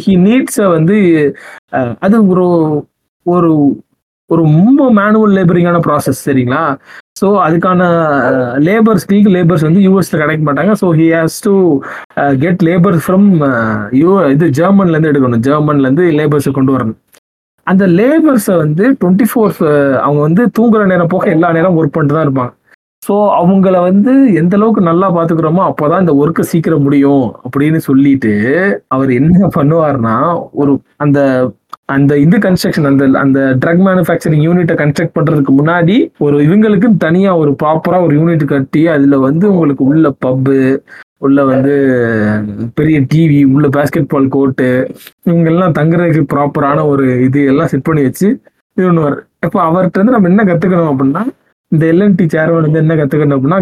ஹி 0.04 0.14
நீட்ஸ் 0.26 0.60
வந்து 0.76 0.96
அது 2.06 2.16
ஒரு 2.32 2.46
ஒரு 3.26 3.50
ஒரு 4.30 4.42
ரொம்ப 4.46 4.82
மேனுவல் 4.98 5.34
லேபரிங்கான 5.36 5.78
ப்ராசஸ் 5.86 6.24
சரிங்களா? 6.26 6.60
ஸோ 7.20 7.26
அதுக்கான 7.46 7.82
லேபர் 8.66 9.00
ஸ்கில்டு 9.02 9.32
லேபர்ஸ் 9.36 9.66
வந்து 9.68 9.80
யூஎஸ்ல 9.86 10.20
கிடைக்க 10.22 10.42
மாட்டாங்க 10.48 10.72
so 10.82 10.86
he 10.98 11.06
has 11.14 11.36
to 11.46 11.52
get 12.44 12.62
labour 12.68 12.96
from 13.04 13.28
you 14.00 14.08
இது 14.34 14.46
ஜெர்மன்ல 14.60 14.94
இருந்து 14.96 15.12
எடுக்கணும். 15.12 15.44
ஜெர்மன்ல 15.48 15.86
இருந்து 15.88 16.06
லேபர்ஸை 16.18 16.52
கொண்டு 16.58 16.74
வரணும். 16.76 16.98
அந்த 17.66 17.84
லேபர்ஸை 17.98 18.54
வந்து 18.56 18.84
டுவெண்ட்டி 19.00 19.26
ஃபோர்ஸ் 19.30 19.62
அவங்க 20.02 20.20
வந்து 20.20 20.42
தூங்குற 20.58 20.84
நேரம் 20.86 21.08
போக 21.08 21.30
எல்லா 21.30 21.48
நேரம் 21.52 21.76
ஒர்க் 21.78 21.94
பண்ணிட்டு 21.94 22.16
தான் 22.16 22.26
இருப்பாங்க. 22.26 22.52
ஸோ 23.02 23.14
அவங்கள 23.38 23.76
வந்து 23.80 24.12
எந்த 24.32 24.54
அளவுக்கு 24.56 24.82
நல்லா 24.82 25.06
பார்த்துக்கிறோமோ 25.08 25.62
அப்போதான் 25.62 26.00
இந்த 26.00 26.12
ஒர்க்கை 26.14 26.42
சீக்கிரம் 26.42 26.82
முடியும் 26.82 27.24
அப்படின்னு 27.44 27.78
சொல்லிட்டு 27.86 28.32
அவர் 28.88 29.10
என்ன 29.12 29.48
பண்ணுவார்னா 29.56 30.14
ஒரு 30.52 30.72
அந்த 30.96 31.18
அந்த 31.88 32.12
இது 32.18 32.36
கன்ஸ்ட்ரக்ஷன் 32.38 32.88
அந்த 32.90 33.04
அந்த 33.18 33.38
ட்ரக் 33.58 33.82
மேனுஃபேக்சரிங் 33.86 34.44
யூனிட்டை 34.44 34.74
கன்ஸ்ட்ரக்ட் 34.76 35.16
பண்றதுக்கு 35.16 35.52
முன்னாடி 35.52 35.96
ஒரு 36.18 36.36
இவங்களுக்கு 36.44 36.88
தனியா 36.96 37.32
ஒரு 37.36 37.52
ப்ராப்பரா 37.62 37.98
ஒரு 38.02 38.14
யூனிட் 38.14 38.44
கட்டி 38.44 38.82
அதுல 38.86 39.18
வந்து 39.18 39.44
உங்களுக்கு 39.52 39.84
உள்ள 39.84 40.08
பப்பு 40.22 40.58
உள்ள 41.22 41.40
வந்து 41.44 41.74
பெரிய 42.74 42.96
டிவி 43.10 43.38
உள்ள 43.52 43.68
பேஸ்கெட் 43.76 44.10
பால் 44.10 44.28
கோர்ட்டு 44.28 44.68
இவங்கெல்லாம் 45.26 45.76
தங்குறதுக்கு 45.78 46.32
ப்ராப்பரான 46.32 46.86
ஒரு 46.86 47.06
இது 47.24 47.42
எல்லாம் 47.44 47.70
செட் 47.72 47.86
பண்ணி 47.86 48.02
வச்சு 48.02 48.28
இது 48.76 48.88
பண்ணுவார் 48.88 49.16
இப்போ 49.46 49.60
அவர்கிட்ட 49.68 49.98
இருந்து 49.98 50.16
நம்ம 50.16 50.28
என்ன 50.28 50.44
கத்துக்கணும் 50.44 50.90
அப்படின்னா 50.92 51.22
இந்த 51.72 51.84
எல்என்டி 51.90 52.24
சேர்மன் 52.32 52.64
வந்து 52.66 52.80
என்ன 52.80 52.94
கத்துக்கணும் 52.94 53.36
அப்படின்னா 53.36 53.58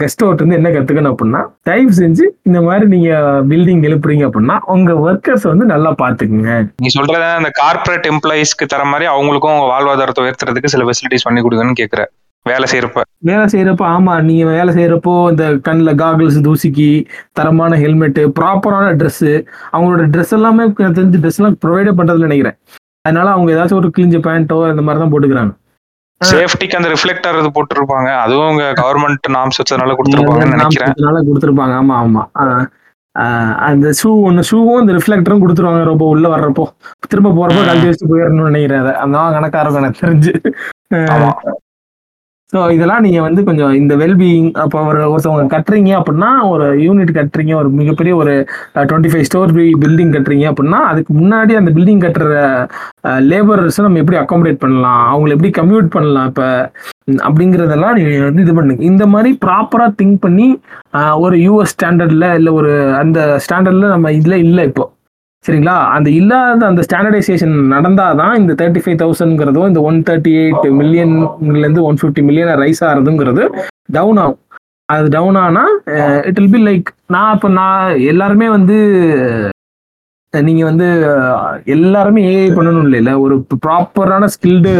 கெஸ்ட் 0.00 0.22
அவுட் 0.24 0.42
வந்து 0.42 0.58
என்ன 0.58 0.70
கத்துக்கணும் 0.70 1.12
அப்படின்னா 1.12 1.40
தயவு 1.62 1.92
செஞ்சு 1.92 2.24
இந்த 2.48 2.58
மாதிரி 2.60 2.86
நீங்க 2.86 3.10
பில்டிங் 3.50 3.82
எழுப்புறீங்க 3.88 4.24
அப்படின்னா 4.28 4.56
உங்க 4.74 4.92
ஒர்க்கர்ஸ் 5.04 5.46
வந்து 5.50 5.66
நல்லா 5.72 5.90
பாத்துக்குங்க. 6.02 6.52
நீ 6.78 6.90
சொல்கிறத 6.96 7.26
அந்த 7.40 7.50
கார்பரேட் 7.60 8.08
எம்ப்ளாயிஸ்க்கு 8.12 8.66
தர 8.66 8.84
மாதிரி 8.84 9.08
அவங்களுக்கும் 9.12 9.54
அவங்க 9.54 9.68
வாழ்வாதாரத்தை 9.72 10.24
உயர்த்துறதுக்கு 10.24 10.72
சில 10.74 10.84
ஃபெசிலிட்டிஸ் 10.88 11.26
பண்ணி 11.28 11.42
கொடுங்கன்னு 11.42 11.80
கேட்குறேன் 11.82 12.10
வேலை 12.46 12.66
செய்யறப்ப 12.70 13.00
வேலை 13.28 13.44
செய்யறப்ப 13.52 13.84
ஆமா 13.96 14.14
நீங்க 14.28 14.44
வேலை 14.52 14.70
செய்யறப்போ 14.76 15.12
இந்த 15.32 15.44
கண்ணில் 15.66 15.98
காகிள்ஸ் 16.02 16.38
தூசிக்கு 16.46 16.88
தரமான 17.38 17.76
ஹெல்மெட்டு 17.82 18.22
ப்ராப்பரான 18.38 18.86
Dress 19.00 19.18
அவங்களோட 19.74 20.04
ட்ரெஸ் 20.14 20.34
எல்லாமே 20.38 20.64
தெரிஞ்சு 20.98 21.20
ட்ரெஸ் 21.22 21.38
எல்லாம் 21.40 21.58
ப்ரொவைடே 21.64 21.92
பண்றதுன்னு 21.98 22.28
நினைக்கிறேன். 22.28 22.56
அதனால 23.06 23.28
அவங்க 23.34 23.50
ஏதாச்சும் 23.54 23.80
ஒரு 23.82 23.90
கிழிஞ்ச 23.96 24.18
பேண்ட்டோ 24.26 24.58
இந்த 24.72 24.82
மாதிரி 24.86 25.02
தான் 25.02 25.12
போட்டுக்கிறாங்க. 25.14 25.52
சேஃப்டிக்கு 26.20 26.78
அந்த 26.78 26.88
ரிஃப்ளெக்டர் 26.94 27.38
இது 27.40 27.48
போட்டுருப்பாங்க. 27.56 28.10
அதுவும் 28.24 28.50
உங்க 28.52 28.66
கவர்மெண்ட் 28.82 29.26
நாம்ஸ் 29.36 29.58
வச்சதுனால 29.60 29.96
கொடுத்துருப்பாங்கன்னு 29.98 30.56
நினைக்கிறேன். 30.56 31.26
கொடுத்துருப்பாங்க. 31.30 31.74
ஆமா 31.82 31.96
ஆமா. 32.02 32.22
அந்த 33.68 33.86
ஷூ 34.00 34.10
ஒன்று 34.28 34.42
ஷூவும் 34.50 34.80
இந்த 34.82 34.92
ரிஃப்ளெக்டரும் 34.98 35.42
கொடுத்துருவாங்க. 35.42 35.82
ரொம்ப 35.92 36.04
உள்ள 36.12 36.26
வர்றப்போ. 36.34 36.64
திரும்ப 37.12 37.32
போறப்போ. 37.38 37.62
கழட்டி 37.68 37.88
வச்சுட்டு 37.88 38.12
போயிடணும்னு 38.12 38.50
நினைக்கிறேன். 38.50 38.82
அதை 38.84 38.94
அந்த 39.04 39.18
கணக்கா 39.36 39.62
இருக்கும் 39.64 39.82
எனக்கு 39.84 40.02
தெரிஞ்சு 40.04 40.32
ஸோ 42.52 42.60
இதெல்லாம் 42.76 43.04
நீங்கள் 43.04 43.24
வந்து 43.26 43.42
கொஞ்சம் 43.48 43.74
இந்த 43.80 43.94
வெல்பீயிங் 44.00 44.48
அப்போ 44.62 44.78
ஒரு 44.88 45.00
ஒருத்தவங்க 45.12 45.44
கட்டுறீங்க 45.54 45.90
அப்படின்னா 45.98 46.30
ஒரு 46.52 46.66
யூனிட் 46.86 47.12
கட்டுறீங்க 47.18 47.52
ஒரு 47.60 47.68
மிகப்பெரிய 47.78 48.12
ஒரு 48.22 48.32
டுவெண்ட்டி 48.90 49.10
ஃபைவ் 49.12 49.26
ஸ்டோர் 49.28 49.52
பில்டிங் 49.84 50.12
கட்டுறீங்க 50.16 50.46
அப்படின்னா 50.50 50.80
அதுக்கு 50.90 51.12
முன்னாடி 51.20 51.54
அந்த 51.60 51.72
பில்டிங் 51.76 52.02
கட்டுற 52.04 52.34
லேபரர்ஸை 53.30 53.84
நம்ம 53.86 54.00
எப்படி 54.02 54.18
அக்காமடேட் 54.22 54.62
பண்ணலாம்? 54.64 55.02
அவங்களை 55.12 55.34
எப்படி 55.36 55.52
கம்யூட் 55.60 55.88
பண்ணலாம் 55.96 56.28
இப்போ? 56.32 56.48
அப்படிங்கிறதெல்லாம் 57.28 57.96
நீங்கள் 57.98 58.28
வந்து 58.28 58.44
இது 58.46 58.52
பண்ணுங்க. 58.58 58.82
இந்த 58.92 59.04
மாதிரி 59.14 59.30
ப்ராப்பராக 59.44 59.96
திங்க் 60.00 60.18
பண்ணி 60.26 60.48
ஒரு 61.24 61.36
யூஎஸ் 61.46 61.74
ஸ்டாண்டர்டில் 61.76 62.28
இல்லை 62.38 62.52
ஒரு 62.60 62.72
அந்த 63.02 63.18
ஸ்டாண்டர்டில் 63.46 63.94
நம்ம 63.94 64.12
இதில் 64.18 64.42
இல்லை 64.46 64.64
இப்போ. 64.70 64.84
சரிங்களா? 65.44 65.76
அந்த 65.94 66.08
இல்லாத 66.18 66.62
அந்த 66.70 66.82
ஸ்டாண்டர்டைசேஷன் 66.86 67.54
நடந்தால் 67.74 68.18
தான் 68.20 68.34
இந்த 68.40 68.52
தேர்ட்டி 68.60 68.80
ஃபைவ் 68.82 68.98
தௌசண்ட்ங்கிறதும் 69.00 69.68
இந்த 69.70 69.80
ஒன் 69.88 69.98
தேர்ட்டி 70.08 70.32
எயிட் 70.42 70.66
மில்லியன்லேருந்து 70.80 71.82
ஒன் 71.88 71.98
ஃபிஃப்டி 72.00 72.22
மில்லியனை 72.28 72.54
ரைஸ் 72.62 72.82
ஆகிறதுங்கிறது 72.88 73.44
டவுன் 73.96 74.20
ஆகும். 74.24 74.38
அது 74.88 75.08
டவுன் 75.16 75.38
ஆனால் 75.46 75.74
இட் 76.28 76.38
வில் 76.40 76.54
பி 76.54 76.60
லைக் 76.68 76.88
நான் 77.14 77.32
இப்போ 77.36 77.48
நான் 77.58 77.98
எல்லாருமே 78.12 78.48
வந்து 78.56 78.76
நீங்கள் 80.32 80.68
வந்து 80.70 80.86
எல்லாருமே 81.74 82.20
ஏஐ 82.34 82.48
பண்ணணும் 82.58 82.84
இல்லைல்ல. 82.86 83.10
ஒரு 83.24 83.34
ப்ராப்பரான 83.64 84.28
ஸ்கில்டு 84.34 84.72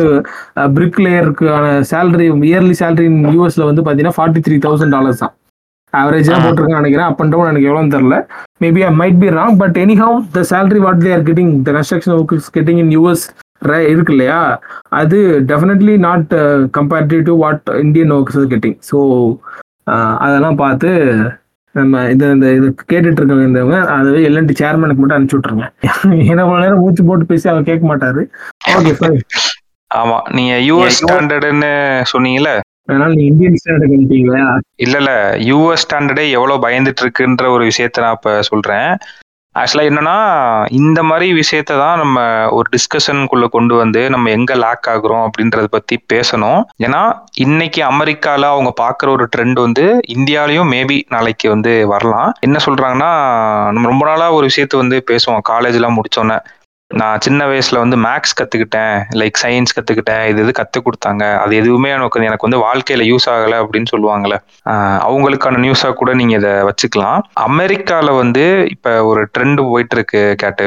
பிரிக் 0.77 1.01
லேயருக்கான 1.07 1.67
சேலரி 1.91 2.27
இயர்லி 2.51 2.77
சேலரி 2.83 3.07
யூஎஸில் 3.35 3.69
வந்து 3.71 3.83
பார்த்தீங்கன்னா 3.83 4.19
ஃபார்ட்டி 4.19 4.43
த்ரீ 4.47 4.59
தௌசண்ட் 4.67 4.95
டாலர்ஸ் 4.97 5.23
தான். 5.25 5.35
ஆவரேஜாக 5.93 6.37
ஆ. 6.37 6.43
போட்டிருக்கேன் 6.45 6.81
நினைக்கிறேன். 6.81 7.09
அப் 7.09 7.21
அண்ட் 7.23 7.33
டவுன் 7.33 7.51
எனக்கு 7.51 7.69
எவ்வளோன்னு 7.69 7.95
தெரில 7.95 8.17
maybe 8.61 8.83
I 8.85 8.93
might 8.99 9.21
be 9.21 9.31
wrong 9.37 9.57
but 9.59 9.79
anyhow 10.01 10.17
the 10.33 10.43
salary 10.51 10.81
what 10.85 11.03
they 11.03 11.13
are 11.15 11.27
getting 11.29 11.53
the 11.65 11.73
construction 11.77 12.15
work 12.17 12.35
is 12.37 12.51
getting 12.57 12.81
in 12.83 12.93
US 12.97 13.25
இருக்கு 13.89 14.13
இல்லையா? 14.13 14.39
அது 14.93 15.19
definitely 15.51 15.95
not 16.05 16.33
comparative 16.77 17.23
to 17.27 17.35
what 17.43 17.69
Indian 17.83 18.15
works 18.15 18.39
is 18.39 18.51
getting 18.53 18.79
so 18.89 18.99
அதெல்லாம் 20.25 20.59
பார்த்து 20.59 20.91
நம்ம 21.75 22.01
இந்த 22.11 22.25
இந்த 22.35 22.47
இது 22.53 22.67
கேட்டுட்டு 22.91 23.19
இருக்கவங்க 23.21 23.45
இருந்தவங்க 23.45 23.77
அதுவே 23.95 24.21
எல்என்டி 24.29 24.55
சேர்மனுக்கு 24.59 25.01
மட்டும் 25.01 25.17
அனுப்பிச்சு 25.17 25.39
விட்ருங்க 25.39 25.67
ஏன்னா 26.25 26.43
இவ்வளவு 26.43 26.65
நேரம் 26.65 26.83
மூச்சு 26.83 27.03
போட்டு 27.05 27.31
பேசி 27.31 27.47
அவர் 27.49 27.69
கேட்க 27.71 27.85
மாட்டாரு. 27.91 28.23
ஓகே 28.73 28.93
ஃபைன் 28.99 29.17
ஆமா 29.91 30.19
நீங்க 30.31 30.53
யூஎஸ் 30.67 30.99
ஸ்டாண்டர்டுன்னு 31.01 31.71
சொன்னீங்கல்ல? 32.13 32.53
அதனால 32.89 33.13
நீ 33.15 33.25
இந்தியன் 33.25 33.55
ஸ்டாண்டர்ட் 33.55 33.93
பண்ணிட்டீங்களா 33.93 34.45
இல்ல 34.77 34.99
இல்ல. 34.99 35.13
யூஎஸ் 35.51 35.85
ஸ்டாண்டர்டே 35.85 36.31
எவ்வளவு 36.31 36.69
பயந்துட்டு 36.69 37.03
இருக்குன்ற 37.05 37.49
ஒரு 37.49 37.65
விஷயத்த 37.65 38.01
நான் 38.01 38.13
இப்ப 38.13 38.43
சொல்றேன். 38.43 38.91
ஆக்சுவலா 39.55 39.89
என்னன்னா 39.89 40.15
இந்த 40.71 41.03
மாதிரி 41.03 41.33
விஷயத்த 41.33 41.73
தான் 41.79 41.99
நம்ம 41.99 42.19
ஒரு 42.51 42.69
டிஸ்கஷனுக்குள்ள 42.77 43.49
கொண்டு 43.49 43.75
வந்து 43.75 44.11
நம்ம 44.11 44.31
எங்க 44.31 44.55
லாக் 44.55 44.89
ஆகுறோம் 44.91 45.25
அப்படின்றத 45.27 45.65
பத்தி 45.65 46.05
பேசணும். 46.13 46.63
ஏன்னா 46.83 47.03
இன்னைக்கு 47.35 47.83
அமெரிக்கால 47.83 48.41
அவங்க 48.41 48.73
பாக்குற 48.81 49.09
ஒரு 49.09 49.29
ட்ரெண்ட் 49.37 49.61
வந்து 49.61 50.01
இந்தியாலையும் 50.15 50.73
மேபி 50.73 51.03
நாளைக்கு 51.09 51.49
வந்து 51.49 51.87
வரலாம். 51.87 52.33
என்ன 52.41 52.59
சொல்றாங்கன்னா 52.67 53.13
நம்ம 53.73 53.89
ரொம்ப 53.89 54.07
நாளா 54.07 54.33
ஒரு 54.33 54.49
விஷயத்த 54.49 54.77
வந்து 54.77 55.05
பேசுவோம். 55.11 55.45
காலேஜ் 55.49 55.79
எல்லாம் 55.81 55.99
முடிச்சோன்னே. 55.99 56.39
நான் 57.01 57.21
சின்ன 57.21 57.41
வயசுல 57.47 57.79
வந்து 57.79 57.97
மேக்ஸ் 57.97 58.35
கத்துக்கிட்டேன். 58.39 58.97
லைக் 59.21 59.39
சயின்ஸ் 59.43 59.75
கத்துக்கிட்டேன். 59.77 60.25
இது 60.31 60.41
இது 60.45 60.53
கத்து 60.59 60.79
கொடுத்தாங்க. 60.87 61.25
அது 61.43 61.53
எதுவுமே 61.57 61.91
எனக்கு 61.91 62.25
எனக்கு 62.29 62.47
வந்து 62.49 62.61
வாழ்க்கையில 62.65 63.05
யூஸ் 63.11 63.27
ஆகல 63.35 63.61
அப்படின்னு 63.63 63.91
சொல்லுவாங்கல்ல. 63.93 64.37
அவங்களுக்கான 65.07 65.61
நியூஸா 65.65 65.91
கூட 66.01 66.11
நீங்க 66.15 66.35
இதை 66.41 66.53
வச்சுக்கலாம். 66.69 67.19
அமெரிக்கால 67.49 68.17
வந்து 68.17 68.45
இப்ப 68.75 68.95
ஒரு 69.11 69.23
ட்ரெண்ட் 69.35 69.63
போயிட்டு 69.71 69.97
இருக்கு 69.97 70.23
கேட்டு 70.43 70.67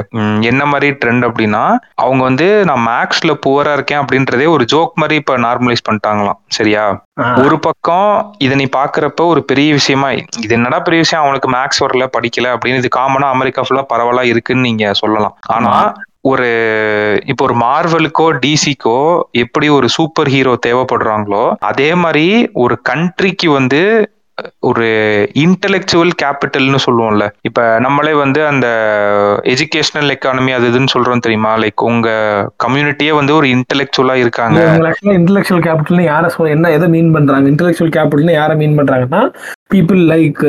என்ன 0.52 0.62
மாதிரி 0.66 0.90
ட்ரெண்ட் 1.02 1.28
அப்படின்னா 1.30 1.64
அவங்க 1.96 2.22
வந்து 2.24 2.48
நான் 2.70 2.86
மேக்ஸ்ல 2.92 3.34
புவரா 3.46 3.74
இருக்கேன் 3.74 4.02
அப்படின்றதே 4.04 4.48
ஒரு 4.56 4.66
ஜோக் 4.74 5.00
மாதிரி 5.04 5.16
இப்ப 5.24 5.38
நார்மலைஸ் 5.38 5.86
பண்ணிட்டாங்களாம். 5.90 6.40
சரியா? 6.58 6.86
ஒரு 7.44 7.60
பக்கம் 7.60 8.10
இதை 8.38 8.56
நீ 8.58 8.66
பாக்குறப்ப 8.78 9.26
ஒரு 9.34 9.42
பெரிய 9.44 9.70
விஷயமா 9.74 10.08
இது 10.44 10.54
என்னடா 10.58 10.80
பெரிய 10.80 11.02
விஷயம்? 11.06 11.24
அவனுக்கு 11.26 11.50
மேக்ஸ் 11.50 11.84
வரல 11.86 12.08
படிக்கல 12.18 12.50
அப்படின்னு 12.56 12.82
இது 12.84 12.90
காமனா 12.98 13.30
அமெரிக்கா 13.36 13.64
ஃபுல்லா 13.66 13.86
பரவலா 13.94 14.24
இருக்குன்னு 14.32 14.68
நீங்க 14.70 14.94
சொல்லலாம். 14.94 15.36
ஆனா 15.48 15.72
ஒரு 16.26 16.50
இப்போ 17.26 17.44
ஒரு 17.46 17.56
மார்வலுக்கோ 17.60 18.26
டிசிக்கோ 18.44 19.00
எப்படி 19.38 19.68
ஒரு 19.70 19.88
சூப்பர் 19.90 20.30
ஹீரோ 20.30 20.54
தேவைப்படுறாங்களோ 20.66 21.46
அதே 21.64 21.90
மாதிரி 21.96 22.28
ஒரு 22.56 22.76
கண்ட்ரிக்கு 22.90 23.50
வந்து 23.52 23.82
ஒரு 24.60 24.86
இன்டெலெக்சுவல் 25.36 26.12
கேபிட்டல்னு 26.22 26.80
சொல்லுவோம்ல 26.86 27.26
இப்ப 27.42 27.60
நம்மளே 27.80 28.14
வந்து 28.14 28.40
அந்த 28.46 28.68
எஜுகேஷனல் 29.46 30.14
எக்கானமி 30.16 30.52
அது 30.52 30.70
இதுன்னு 30.70 30.94
சொல்றோம் 30.94 31.22
தெரியுமா 31.22 31.52
லைக் 31.58 31.84
உங்க 31.84 32.10
கம்யூனிட்டியே 32.64 33.12
வந்து 33.12 33.34
ஒரு 33.36 33.50
இன்டலெக்சுவலா 33.50 34.16
இருக்காங்க 34.16 34.60
இன்டலெக்சுவல் 35.16 35.64
கேபிட்டல்னு 35.64 36.08
யார 36.08 36.26
சொல்ல 36.28 36.50
என்ன 36.50 36.72
எதை 36.72 36.90
மீன் 36.90 37.14
பண்றாங்க 37.14 37.50
இன்டலெக்சுவல் 37.50 37.94
கேபிட்டல்னு 37.98 38.36
யார 38.36 38.58
மீன் 38.58 38.78
பண்றாங்கன்னா 38.80 39.24
பீப்புள் 39.70 40.02
லைக் 40.06 40.44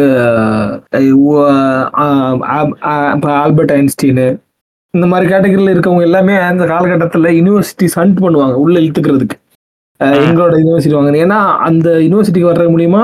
ஆல்பர்ட் 3.36 3.72
ஐன்ஸ்டீனு 3.72 4.26
இந்த 4.97 5.07
மாதிரி 5.12 5.26
கேட்டகரியில் 5.32 5.74
இருக்கவங்க 5.74 6.09
எல்லாமே 6.11 6.36
அந்த 6.51 6.66
காலகட்டத்தில் 6.74 7.34
யூனிவர்சிட்டிஸ் 7.38 7.99
ஹண்ட் 8.01 8.22
பண்ணுவாங்க 8.26 8.57
உள்ள 8.66 8.76
இழுத்துக்கிறதுக்கு. 8.84 9.36
எங்களோட 10.24 10.55
யூனிவர்சிட்டி 10.61 10.97
வாங்க. 10.97 11.18
ஏன்னா 11.24 11.38
அந்த 11.66 11.88
யூனிவர்சிட்டிக்கு 12.05 12.49
வர்றது 12.51 12.72
மூலியமா 12.74 13.03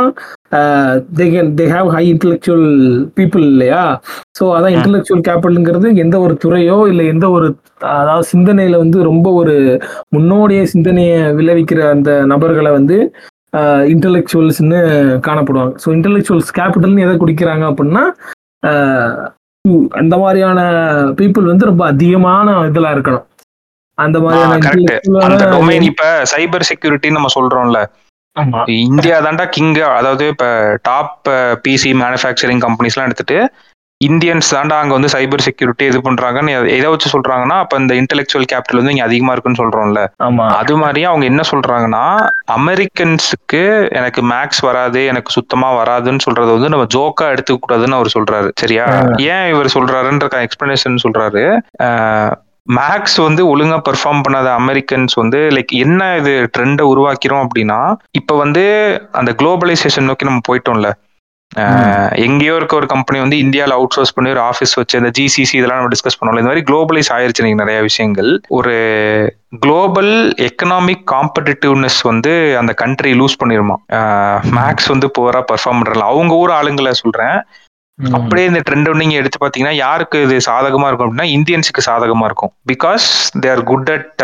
they 1.18 1.26
can 1.34 1.50
they 1.58 1.66
have 1.74 1.88
high 1.94 2.02
intellectual 2.12 2.66
people 3.18 3.44
இல்லையா? 3.52 3.82
ஸோ 4.38 4.44
அதான் 4.56 4.74
இன்டெலெக்சுவல் 4.76 5.24
கேபிட்டலுங்கிறது 5.28 5.88
எந்த 6.04 6.16
ஒரு 6.24 6.34
துறையோ 6.44 6.76
இல்லை 6.92 7.04
எந்த 7.12 7.26
ஒரு 7.36 7.46
அதாவது 7.98 8.26
சிந்தனையில 8.32 8.82
வந்து 8.84 8.98
ரொம்ப 9.10 9.30
ஒரு 9.40 9.54
முன்னோடிய 10.16 10.62
சிந்தனையை 10.74 11.20
விளைவிக்கிற 11.38 11.82
அந்த 11.94 12.10
நபர்களை 12.32 12.72
வந்து 12.78 12.98
இன்டெலெக்சுவல்ஸ்னு 13.94 14.80
காணப்படுவாங்க. 15.28 15.72
ஸோ 15.84 15.88
இன்டெலெக்சுவல்ஸ் 15.96 16.52
கேபிட்டல்னு 16.58 17.06
எதை 17.06 17.14
குடிக்கிறாங்க 17.22 17.64
அப்படின்னா 17.70 18.04
அந்த 19.90 20.18
மாதிரியான 20.18 20.60
பீப்புள் 21.18 21.50
வந்து 21.50 21.64
ரொம்ப 21.64 21.86
அதிகமான 21.86 22.54
இதுல 22.68 22.86
இருக்கணும். 22.94 23.26
அந்த 23.98 24.20
மாதிரியான 24.20 25.82
இப்ப 25.82 26.04
சைபர் 26.32 26.68
செக்யூரிட்டி 26.70 27.10
நம்ம 27.10 27.28
சொல்றோம்ல. 27.34 27.80
இந்தியா 28.86 29.16
தாண்டா 29.20 29.48
கிங் 29.48 29.74
அதாவது 29.98 30.28
இப்ப 30.28 30.46
டாப் 30.82 31.28
பிசி 31.64 31.90
மேனுஃபேக்சரிங் 32.02 32.62
கம்பெனிஸ்லாம் 32.66 33.08
எடுத்துட்டு 33.08 33.38
இந்தியன்ஸ் 34.08 34.50
தாண்டா 34.54 34.76
அங்க 34.82 34.92
வந்து 34.96 35.10
சைபர் 35.14 35.44
செக்யூரிட்டி 35.46 35.84
இது 35.90 35.98
பண்றாங்கன்னு 35.98 36.52
எதை 36.76 36.88
வச்சு 36.92 37.08
சொல்றாங்கன்னா 37.14 37.56
அப்ப 37.62 37.80
இந்த 37.82 37.94
இன்டெலெக்சுவல் 37.94 38.48
கேபிட்டல் 38.52 38.80
வந்து 38.80 38.94
இங்க 38.94 39.04
அதிகமா 39.08 39.32
இருக்குன்னு 39.32 39.60
சொல்றோம்ல. 39.62 40.02
அது 40.60 40.76
மாதிரி 40.76 41.02
அவங்க 41.04 41.24
என்ன 41.24 41.42
சொல்றாங்கன்னா 41.52 42.04
அமெரிக்கன்ஸுக்கு 42.58 43.62
எனக்கு 43.98 44.22
மேக்ஸ் 44.32 44.62
வராது 44.68 45.02
எனக்கு 45.06 45.36
சுத்தமா 45.38 45.70
வராதுன்னு 45.80 46.24
சொல்றது 46.26 46.52
வந்து 46.56 46.68
நம்ம 46.68 46.86
ஜோக்கா 46.96 47.26
எடுத்துக்க 47.34 47.60
கூடாதுன்னு 47.66 47.98
அவர் 47.98 48.14
சொல்றாரு. 48.16 48.50
சரியா? 48.62 48.86
ஏன் 49.34 49.48
இவர் 49.54 49.74
சொல்றாருன்ற 49.76 50.28
எக்ஸ்பிளனேஷன் 50.46 51.04
சொல்றாரு. 51.04 51.44
மேக்ஸ் 52.68 53.16
வந்து 53.26 53.42
ஒழுங்கா 53.52 53.76
பெர்ஃபார்ம் 53.86 54.20
பண்ணாத 54.24 54.48
அமெரிக்கன்ஸ் 54.58 55.14
வந்து 55.20 55.38
லைக் 55.54 55.72
என்ன 55.84 56.02
இது 56.16 56.32
ட்ரெண்டை 56.56 56.84
உருவாக்கிறோம் 56.90 57.42
அப்படின்னா 57.46 57.78
இப்ப 58.10 58.36
வந்து 58.36 58.62
அந்த 59.12 59.30
குளோபலைசேஷன் 59.40 60.06
நோக்கி 60.08 60.28
நம்ம 60.28 60.42
போயிட்டோம்ல. 60.48 60.90
எங்கேயோ 62.14 62.54
இருக்க 62.54 62.76
ஒரு 62.76 62.86
கம்பெனி 62.86 63.20
வந்து 63.20 63.38
இந்தியாவில் 63.38 63.72
அவுட் 63.72 63.90
சோர்ஸ் 63.90 64.12
பண்ணி 64.12 64.30
ஒரு 64.30 64.40
ஆஃபீஸ் 64.40 64.74
வச்சு 64.74 64.98
அந்த 64.98 65.10
ஜிசிசி 65.18 65.56
இதெல்லாம் 65.56 65.76
நம்ம 65.76 65.88
டிஸ்கஸ் 65.88 66.22
பண்ணோம்ல 66.22 66.38
இந்த 66.38 66.42
மாதிரி 66.42 66.72
குளோபலைஸ் 66.72 67.12
ஆயிருச்சு 67.12 67.42
நீங்க 67.42 67.54
நிறைய 67.54 67.80
விஷயங்கள். 67.80 68.40
ஒரு 68.48 69.36
குளோபல் 69.60 70.34
எக்கனாமிக் 70.36 71.04
காம்படிட்டிவ்னஸ் 71.10 72.00
வந்து 72.02 72.56
அந்த 72.58 72.72
கண்ட்ரி 72.72 73.20
லூஸ் 73.20 73.38
பண்ணிருமா. 73.44 73.74
மேக்ஸ் 74.50 74.88
வந்து 74.88 75.10
போரா 75.18 75.44
பெர்ஃபார்ம் 75.52 75.80
பண்றல 75.80 75.98
அவங்க 75.98 76.34
ஊர் 76.34 76.50
ஆளுங்களை 76.50 76.90
சொல்றேன். 76.90 77.34
ம். 77.34 77.71
அப்படியே 77.98 78.46
இந்த 78.46 78.60
ட்ரெண்ட் 78.68 78.88
நீங்க 78.94 79.14
எடுத்து 79.14 79.38
பாத்தீங்கன்னா 79.42 79.74
யாருக்கு 79.74 80.22
இது 80.22 80.36
சாதகமா 80.46 80.86
இருக்கும் 80.88 81.08
அப்படின்னா 81.08 81.26
இந்தியன்ஸுக்கு 81.36 81.82
சாதகமா 81.88 82.24
இருக்கும். 82.24 82.52
Because 82.72 83.06
they 83.42 83.50
are 83.50 83.62
good 83.62 83.90
at 83.96 84.22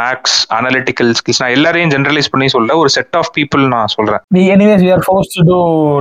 maths 0.00 0.36
analytical 0.58 1.10
skills 1.18 1.40
நான் 1.42 1.50
எல்லாரையும் 1.50 1.90
ஜென்ரலைஸ் 1.90 2.30
பண்ணி 2.30 2.48
சொல்ல 2.48 2.76
ஒரு 2.76 2.88
செட் 2.88 3.16
ஆஃப் 3.16 3.30
பீப்புள் 3.36 3.66
நான் 3.74 3.86
சொல்றேன். 3.86 4.22
Anyways 4.56 4.80
we 4.86 4.92
are 4.96 5.02
forced 5.10 5.32
to 5.38 5.44
do 5.52 5.58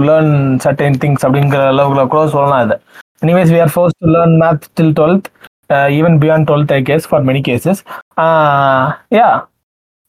learn 0.09 0.59
certain 0.59 0.93
things 1.03 1.19
அப்படிங்கிற 1.27 1.63
அளவுக்குல 1.73 2.07
கூட 2.07 2.27
சொல்லலாம் 2.27 2.63
இது. 2.67 2.77
Anyways 3.25 3.51
we 3.55 3.61
are 3.65 3.71
forced 3.77 3.99
to 4.03 4.09
learn 4.15 4.33
math 4.43 4.65
till 4.79 4.91
12th 4.93 5.27
uh, 5.69 5.87
even 5.97 6.19
beyond 6.19 6.43
12th 6.51 6.71
i 6.71 6.81
guess 6.81 7.05
for 7.05 7.21
many 7.21 7.41
cases. 7.41 7.83
Uh, 8.25 8.83
yeah. 9.09 9.33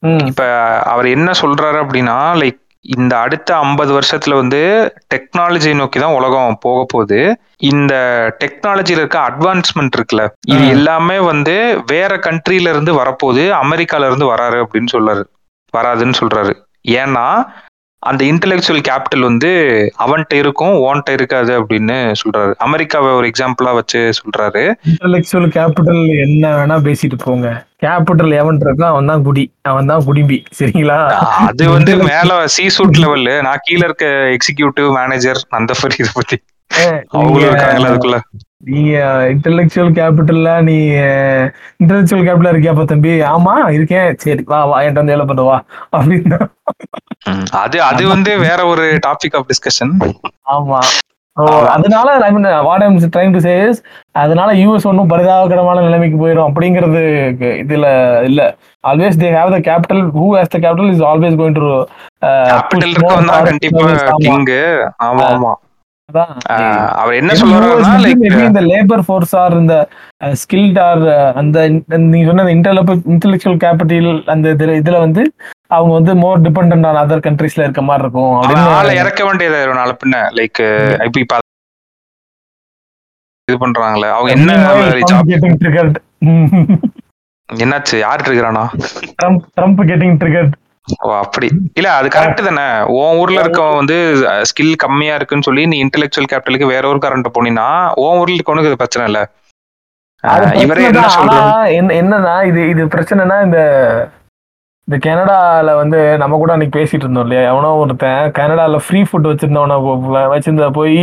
ம் 0.03 0.25
இப்ப 0.25 0.43
அவர் 0.91 1.07
என்ன 1.07 1.31
சொல்றாரு 1.41 1.77
அப்படின்னா 1.85 2.17
லைக் 2.41 2.59
இந்த 2.85 3.13
அடுத்த 3.19 3.49
ஐம்பது 3.57 3.91
வருஷத்துல 3.93 4.35
வந்து 4.35 4.59
டெக்னாலஜி 5.13 5.71
நோக்கி 5.75 5.99
தான் 5.99 6.15
உலகம் 6.15 6.59
போக 6.59 6.85
போகுது 6.87 7.19
இந்த 7.69 7.93
டெக்னாலஜில 8.39 8.97
இருக்க 8.97 9.19
அட்வான்ஸ்மெண்ட் 9.25 9.97
இருக்குல்ல 9.97 10.25
இது. 10.49 10.61
எல்லாமே 10.69 11.17
வந்து 11.25 11.55
வேற 11.87 12.11
கண்ட்ரில 12.23 12.69
இருந்து 12.69 12.93
வரப்போகுது 12.93 13.43
அமெரிக்கால 13.59 14.07
இருந்து 14.07 14.27
வராரு 14.31 14.59
அப்படின்னு 14.63 14.91
சொல்றாரு 14.95 15.23
வராதுன்னு 15.73 16.19
சொல்றாரு 16.21 16.53
ஏன்னா 16.95 17.25
அந்த 18.03 18.25
இன்டெலெக்சுவல் 18.25 18.83
கேபிட்டல் 18.87 19.19
வந்து 19.19 19.49
அவன்கிட்ட 19.99 20.33
இருக்கும் 20.33 20.75
ஓன்ட்ட 20.85 21.09
இருக்காது 21.09 21.51
அப்படின்னு 21.61 22.13
சொல்றாரு. 22.21 22.53
அமெரிக்காவை 22.57 23.09
ஒரு 23.11 23.31
எக்ஸாம்பிளா 23.31 23.73
வச்சு 23.73 23.99
சொல்றாரு. 24.19 24.63
இன்டெலெக்சுவல் 24.91 25.47
கேபிட்டல் 25.57 26.03
என்ன 26.19 26.53
வேணா 26.57 26.77
பேசிட்டு 26.87 27.17
போங்க. 27.23 27.65
கேபிட்டல் 27.85 28.33
எவன் 28.33 28.59
இருக்கோ 28.59 28.85
அவன் 28.85 29.05
தான் 29.05 29.23
குடி. 29.23 29.45
அவன் 29.61 29.85
தான் 29.85 30.05
குடிம்பி. 30.05 30.37
சரிங்களா? 30.59 30.99
அது 31.49 31.69
வந்து 31.69 31.95
மேல 31.95 32.47
சி 32.47 32.69
சூட் 32.69 33.01
லெவல் 33.03 33.27
நான் 33.47 33.63
கீழ 33.67 33.81
இருக்க 33.83 34.05
எக்ஸிகியூட்டிவ் 34.37 34.89
மேனேஜர் 34.99 35.41
அந்த 35.49 35.73
மாதிரி 35.81 36.03
இதை 36.03 36.13
பத்தி. 36.13 36.37
அவங்களும் 37.09 37.49
இருக்காங்களா 37.49 37.89
அதுக்குள்ள. 37.91 38.19
நீங்க 38.61 38.93
இன்டெலெக்சுவல் 39.33 39.91
கேபிட்டல்ல 39.97 40.49
நீ 40.67 40.75
இன்டெலெக்சுவல் 41.81 42.25
கேபிட்டல் 42.27 42.51
இருக்கியாப்பா 42.51 42.85
தம்பி? 42.85 43.11
ஆமா 43.29 43.53
இருக்கேன். 43.75 44.09
சரி 44.23 44.43
வா 44.49 44.59
வா 44.69 44.79
என்கிட்ட 44.81 45.01
வந்து 45.01 45.13
வேலை 45.13 45.25
பண்ணு 45.29 45.45
வா. 45.49 45.57
அப்படின்னு. 45.93 46.37
அது 47.61 47.77
அது 47.89 48.03
வந்து 48.07 48.31
வேற 48.43 48.59
ஒரு 48.71 48.85
டாபிக் 49.05 49.37
ஆஃப் 49.39 49.47
டிஸ்கஷன் 49.51 49.93
ஆமா. 50.53 50.79
அதனால 51.73 52.07
I 52.21 52.31
mean 52.35 52.47
what 52.67 52.83
I'm 52.85 52.95
trying 53.13 53.33
to 53.35 53.41
say 53.45 53.77
அதனால 54.21 54.49
யூஎஸ் 54.61 54.87
ஒன்றும் 54.89 55.11
பரிதாபகரமான 55.11 55.83
நிலைமைக்கு 55.85 56.17
போயிடும் 56.21 56.47
அப்படிங்கிறது 56.47 57.01
இதுல 57.61 57.85
இல்ல. 58.29 58.41
Always 58.83 59.19
they 59.21 59.29
have 59.37 59.53
the 59.55 59.61
capital 59.67 60.03
who 60.17 60.25
has 60.35 60.51
the 60.51 60.61
capital 60.65 60.91
is 60.93 61.05
always 61.11 61.39
going 61.39 61.57
to 61.59 61.69
capital 62.51 62.89
இருக்கவன் 62.89 63.31
தான் 63.31 63.47
கண்டிப்பா 63.49 63.85
கிங் 64.25 64.47
ஆமா 65.07 65.25
ஆமா. 65.31 65.53
அவர் 66.99 67.13
என்ன 67.13 67.33
சொல்றாருன்னா 67.33 67.93
லைக் 67.99 68.23
இந்த 68.43 68.61
லேபர் 68.61 69.03
ஃபோர்ஸ் 69.05 69.35
ஆர் 69.35 69.55
இந்த 69.57 69.75
ஸ்கில்ட் 70.35 70.79
ஆர் 70.79 71.03
அந்த 71.35 71.57
நீங்க 72.05 72.25
சொன்ன 72.25 72.47
இன்டெலெக்சுவல் 73.09 73.59
கேபிட்டல் 73.63 74.11
அந்த 74.27 74.49
இதுல 74.75 74.99
வந்து 74.99 75.23
அவங்க 75.69 75.91
வந்து 75.93 76.13
மோர் 76.15 76.41
டிபெண்ட் 76.41 76.87
ஆன் 76.87 77.01
அதர் 77.01 77.25
கண்ட்ரீஸ்ல 77.25 77.65
இருக்க 77.65 77.81
மாதிரி 77.81 78.03
இருக்கும் 78.03 78.35
அப்படின்னு 78.37 78.99
இறக்க 78.99 79.23
வேண்டியது 79.25 79.59
நாளை 79.73 79.95
பின்ன 79.95 80.23
லைக் 80.35 80.61
இப்ப 81.07 81.19
இப்ப 81.19 81.39
இது 83.47 83.57
பண்றாங்களே 83.57 84.09
அவங்க 84.09 84.31
என்ன 84.31 84.55
என்னாச்சு 87.49 87.95
யார் 87.99 88.23
இருக்கிறானா? 88.23 88.63
ட்ரம்ப் 89.19 89.45
ட்ரம்ப் 89.55 89.79
கெட்டிங் 89.89 90.17
ட்ரிகர்ட் 90.17 90.55
ஓ 90.99 91.13
அப்படி. 91.17 91.47
இல்ல 91.73 91.89
அது 91.93 92.07
கரெக்ட் 92.09 92.41
தானே. 92.41 92.65
உன் 92.95 93.17
ஊர்ல 93.17 93.41
இருக்கவன் 93.41 93.75
வந்து 93.75 93.97
ஸ்கில் 94.43 94.75
கம்மியா 94.75 95.15
இருக்குன்னு 95.15 95.43
சொல்லி 95.43 95.65
நீ 95.65 95.77
இன்டெலெக்சுவல் 95.83 96.29
கேபிட்டலுக்கு 96.31 96.67
வேற 96.67 96.87
ஒரு 96.87 96.99
கரண்ட் 96.99 97.35
போனீங்கன்னா 97.35 97.67
உன் 98.01 98.19
ஊர்ல 98.19 98.37
இருக்கவனுக்கு 98.37 98.71
இது 98.71 98.77
பிரச்சனை 98.77 99.05
இல்ல. 99.05 99.21
இவரே 100.61 100.85
என்ன 100.85 101.03
என்ன- 101.73 101.95
என்னன்னா 101.99 102.33
இது 102.45 102.61
இது 102.69 102.83
பிரச்சனைனா 102.87 103.37
இந்த 103.43 103.59
இந்த 104.89 104.97
கனடால 105.03 105.71
வந்து 105.79 105.97
நம்ம 106.21 106.37
கூட 106.37 106.51
அன்னைக்கு 106.53 106.75
பேசிட்டு 106.77 107.05
இருந்தோம் 107.05 107.25
இல்லையா? 107.25 107.41
எவனோ 107.49 107.71
ஒருத்தன் 107.81 108.31
கனடால 108.37 108.77
ஃப்ரீ 108.85 108.99
ஃபுட் 109.07 109.27
வச்சிருந்தவன 109.29 109.75
வச்சிருந்த 110.31 110.67
போய் 110.77 110.95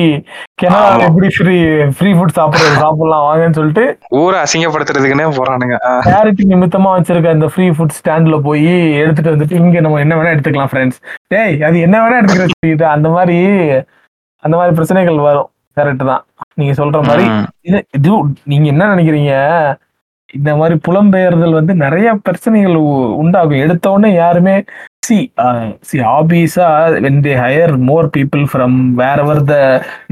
கனடால 0.63 0.89
ஆமா. 0.95 1.05
எப்படி 1.09 1.29
ஃப்ரீ 1.37 1.55
ஃப்ரீ 1.97 2.11
ஃபுட் 2.17 2.35
சாப்பிடுறது 2.39 2.81
சாப்பிடலாம் 2.85 3.27
வாங்கன்னு 3.27 3.59
சொல்லிட்டு 3.59 3.85
ஊரை 4.19 4.39
அசிங்கப்படுத்துறதுக்குன்னே 4.43 5.29
போறானுங்க. 5.37 5.77
சேரிட்டி 6.09 6.47
நிமித்தமா 6.53 6.91
வச்சிருக்க 6.97 7.37
இந்த 7.37 7.51
ஃப்ரீ 7.53 7.69
ஃபுட் 7.77 7.97
ஸ்டாண்ட்ல 7.99 8.39
போய் 8.45 8.67
எடுத்துட்டு 9.03 9.35
வந்துட்டு 9.35 9.61
இங்க 9.61 9.81
நம்ம 9.81 10.03
என்ன 10.05 10.17
வேணா 10.19 10.35
எடுத்துக்கலாம் 10.35 10.73
ஃப்ரெண்ட்ஸ் 10.73 11.01
டேய் 11.35 11.57
அது 11.69 11.87
என்ன 11.87 12.03
வேணா 12.03 12.19
எடுத்துக்கிற 12.21 12.73
இது 12.73 12.87
அந்த 12.95 13.11
மாதிரி 13.17 13.39
அந்த 14.43 14.55
மாதிரி 14.57 14.75
பிரச்சனைகள் 14.77 15.27
வரும். 15.27 15.51
கரெக்ட் 15.77 16.05
தான். 16.09 16.23
நீங்க 16.59 16.73
சொல்ற 16.79 16.99
மாதிரி 17.07 17.25
இது 17.97 18.13
நீங்க 18.51 18.67
என்ன 18.73 18.85
நினைக்கிறீங்க? 18.93 19.33
இந்த 20.35 20.51
மாதிரி 20.57 20.77
புலம்பெயர்தல் 20.87 21.59
வந்து 21.59 21.75
நிறைய 21.75 22.09
பிரச்சனைகள் 22.27 22.77
உண்டாகும். 23.23 23.63
எடுத்த 23.65 23.91
உடனே 23.91 24.11
யாருமே 24.15 24.55
C 25.07 25.19
C 25.81 25.97
ஆபீஸா 26.15 26.69
when 27.05 27.21
they 27.27 27.35
hire 27.43 27.75
more 27.89 28.07
people 28.17 28.45
from 28.53 28.79
wherever 29.25 29.43
the 29.45 29.55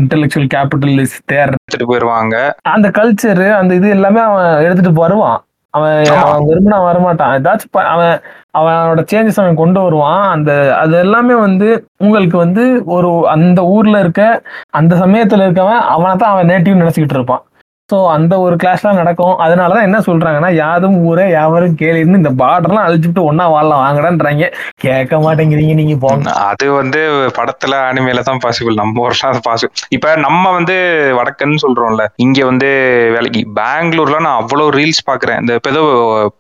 intellectual 0.02 0.50
capital 0.54 1.00
is 1.04 1.16
there 1.24 1.52
எடுத்துட்டு 1.54 1.90
போயிருவாங்க. 1.92 2.36
அந்த 2.74 2.88
கல்ச்சர் 2.90 3.44
அந்த 3.60 3.72
இது 3.74 3.88
எல்லாமே 3.88 4.20
அவன் 4.20 4.62
எடுத்துட்டு 4.66 4.92
வருவான். 5.00 5.40
அவன். 5.74 5.96
அவன் 6.24 6.46
விரும்பினா 6.48 6.78
வரமாட்டான். 6.88 7.32
ஏதாச்சும் 7.38 7.88
அவன் 7.94 8.14
அவனோட 8.58 9.02
சேஞ்சஸ் 9.12 9.40
அவன் 9.42 9.60
கொண்டு 9.62 9.80
வருவான். 9.80 10.22
அந்த 10.34 10.50
அது 10.82 10.94
எல்லாமே 10.96 11.34
வந்து 11.46 11.68
உங்களுக்கு 11.98 12.36
வந்து 12.36 12.64
ஒரு 12.96 13.10
அந்த 13.34 13.62
ஊர்ல 13.76 13.98
இருக்க 14.00 14.22
அந்த 14.70 14.94
சமயத்துல 14.94 15.46
இருக்கவன் 15.48 15.82
அவனை 15.94 16.14
தான் 16.16 16.32
அவன் 16.34 16.50
நேட்டிவ் 16.52 16.80
நினைச்சுக்கிட்டு 16.82 17.18
இருப்பான். 17.18 17.42
ஸோ 17.90 17.96
அந்த 18.14 18.34
ஒரு 18.44 18.54
கிளாஸ்லாம் 18.60 18.98
நடக்கும். 19.00 19.34
அதனாலதான் 19.44 19.86
என்ன 19.86 19.98
சொல்றாங்கன்னா 20.06 20.50
யாதும் 20.60 20.94
ஊரே 21.08 21.24
யாவரும் 21.30 21.74
கேளின்னு 21.80 22.20
இந்த 22.20 22.30
பார்டர்லாம் 22.42 22.86
அழிச்சுட்டு 22.86 23.22
ஒன்னா 23.30 23.46
வாழலாம். 23.54 23.82
வாங்கடான்றாங்க. 23.84 24.44
கேட்க 24.84 25.16
மாட்டேங்கிறீங்க 25.24 25.74
நீங்க 25.80 25.96
போங்க 26.04 26.30
அது 26.46 26.66
வந்து 26.78 27.00
படத்துல 27.38 27.74
அனிமேல 27.88 28.22
தான் 28.28 28.40
பாசிபிள் 28.44 28.80
நம்ம 28.82 29.02
வருஷம் 29.06 29.30
அது 29.32 29.42
பாசிபிள் 29.48 29.82
இப்ப 29.96 30.14
நம்ம 30.26 30.52
வந்து 30.58 30.76
வடக்குன்னு 31.18 31.62
சொல்றோம்ல 31.64 32.06
இங்க 32.26 32.40
வந்து 32.50 32.70
வேலைக்கு 33.16 33.42
பெங்களூர்ல 33.60 34.20
நான் 34.26 34.40
அவ்வளவு 34.42 34.74
ரீல்ஸ் 34.78 35.08
பாக்குறேன். 35.10 35.40
இந்த 35.42 35.58
இப்ப 35.60 35.70
ஏதோ 35.74 35.84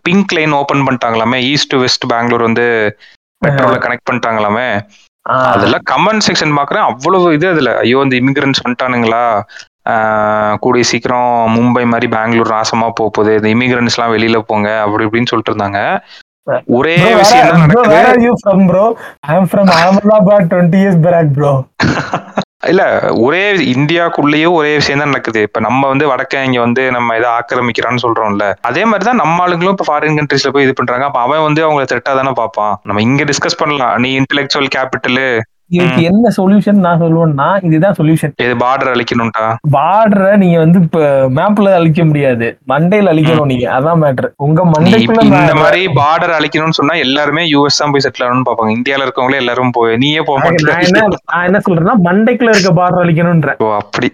பிங்க் 0.08 0.34
லைன் 0.38 0.56
ஓபன் 0.60 0.84
பண்ணிட்டாங்களாமே 0.88 1.40
ஈஸ்ட் 1.52 1.76
வெஸ்ட் 1.84 2.06
பெங்களூர் 2.14 2.48
வந்து 2.48 2.66
மெட்ரோல 3.42 3.76
கனெக்ட் 3.84 4.08
பண்ணிட்டாங்களாமே. 4.08 4.68
அதெல்லாம் 5.50 5.84
கமெண்ட் 5.90 6.24
செக்ஷன் 6.26 6.58
பாக்குறேன். 6.58 6.86
அவ்வளவு 6.90 7.28
இது 7.36 7.46
அதுல. 7.52 7.70
ஐயோ 7.84 8.00
இந்த 8.06 8.16
இமிகிரன்ஸ் 8.22 8.64
வந்துட்டானுங்களா? 8.64 9.22
கூடிய 10.58 10.84
சீக்கிரம் 10.84 11.56
மும்பை 11.56 11.84
மாதிரி 11.86 12.06
பெங்களூர் 12.06 12.54
நாசமா 12.56 12.88
போக 13.00 13.10
போகுது. 13.10 13.34
இந்த 13.34 13.48
இமிகிரன்ஸ் 13.48 13.96
எல்லாம் 13.96 14.14
வெளியில 14.16 14.38
போங்க 14.38 14.80
அப்படி 14.80 15.04
இப்படின்னு 15.04 15.30
சொல்லிட்டு 15.32 15.52
இருந்தாங்க. 15.54 15.80
ஒரே 16.64 17.14
விஷயம் 17.14 17.46
தான் 17.48 17.60
where, 17.60 17.68
bro, 17.68 17.82
நடக்குது. 17.82 17.94
where 17.94 18.08
are 18.12 18.20
you 18.20 18.32
from, 18.44 18.66
bro? 18.66 18.96
I'm 19.22 19.44
from 19.52 19.68
Ahmedabad 19.68 20.42
20 20.54 20.78
years 20.78 20.96
back, 20.96 21.26
bro. 21.26 21.52
இல்ல 22.68 23.12
ஒரே 23.12 23.56
இந்தியாக்குள்ளேயே 23.56 24.52
ஒரே 24.58 24.74
விஷயம் 24.74 24.98
தான் 24.98 25.08
நடக்குது. 25.08 25.42
இப்ப 25.42 25.60
நம்ம 25.60 25.88
வந்து 25.88 26.04
வடக்க 26.10 26.42
இங்க 26.42 26.60
வந்து 26.60 26.90
நம்ம 26.90 27.16
இதை 27.16 27.30
ஆக்கிரமிக்கிறான்னு 27.30 28.02
சொல்றோம்ல 28.04 28.54
அதே 28.60 28.84
மாதிரி 28.84 29.04
தான் 29.08 29.20
நம்ம 29.22 29.46
ஆளுங்களும் 29.46 29.74
இப்ப 29.76 29.86
ஃபாரின் 29.88 30.18
கண்ட்ரீஸ்ல 30.18 30.52
போய் 30.52 30.62
இது 30.62 30.72
பண்றாங்க. 30.72 31.04
அப்ப 31.04 31.20
அவன் 31.20 31.42
வந்து 31.42 31.62
அவங்களை 31.66 31.84
த்ரெட்டா 31.90 32.14
தானே 32.20 32.30
பார்ப்பான். 32.30 32.80
நம்ம 32.82 33.00
இங்க 33.00 33.24
டிஸ்கஸ் 33.24 33.60
பண்ணலாம். 33.62 33.96
நீ 33.96 34.20
இன்டெலெக்சுவல் 34.20 34.70
கேபிட்டல் 34.76 35.20
இதுக்கு 35.70 36.00
என்ன 36.08 36.30
சொல்யூஷன் 36.36 36.80
நான் 36.84 37.00
சொல்லுவேன்னா 37.02 37.46
இதுதான் 37.66 37.96
சொல்யூஷன் 37.98 38.32
இது 38.38 38.54
பார்டர் 38.62 38.90
அழிக்கணும்டா. 38.92 39.44
பார்டரை 39.74 40.32
நீங்க 40.42 40.56
வந்து 40.58 40.78
இப்ப 40.84 41.00
மேப்ல 41.36 41.72
அழிக்க 41.78 42.00
முடியாது. 42.04 42.48
மண்டையில 42.72 43.12
அழிக்கணும் 43.12 43.50
நீங்க. 43.52 43.66
அதான் 43.76 44.00
மேட்ரு 44.02 44.28
உங்க 44.46 44.64
மண்டைக்குள்ள 44.72 45.22
இந்த 45.30 45.54
மாதிரி 45.60 45.82
பார்டர் 45.98 46.36
அழிக்கணும்னு 46.36 46.78
சொன்னா 46.80 46.96
எல்லாருமே 47.04 47.44
யூஎஸ் 47.52 47.80
தான் 47.80 47.94
போய் 47.94 48.04
செட்டில் 48.06 48.26
ஆகணும்னு 48.26 48.48
பாப்பாங்க 48.48 48.76
இந்தியால 48.76 49.06
இருக்கவங்களே 49.06 49.40
எல்லாரும் 49.42 49.74
போய் 49.76 49.98
நீயே 50.04 50.22
போக 50.22 50.52
நான் 50.68 50.86
என்ன 50.86 51.02
நான் 51.30 51.48
என்ன 51.48 51.60
சொல்றேன்னா 51.66 51.96
மண்டைக்குள்ள 52.06 52.54
இருக்க 52.54 52.72
பார்டர் 52.74 53.04
அழிக்கணும்ன்ற. 53.04 53.52
ஓ 53.58 53.72
அப்படி. 53.80 54.10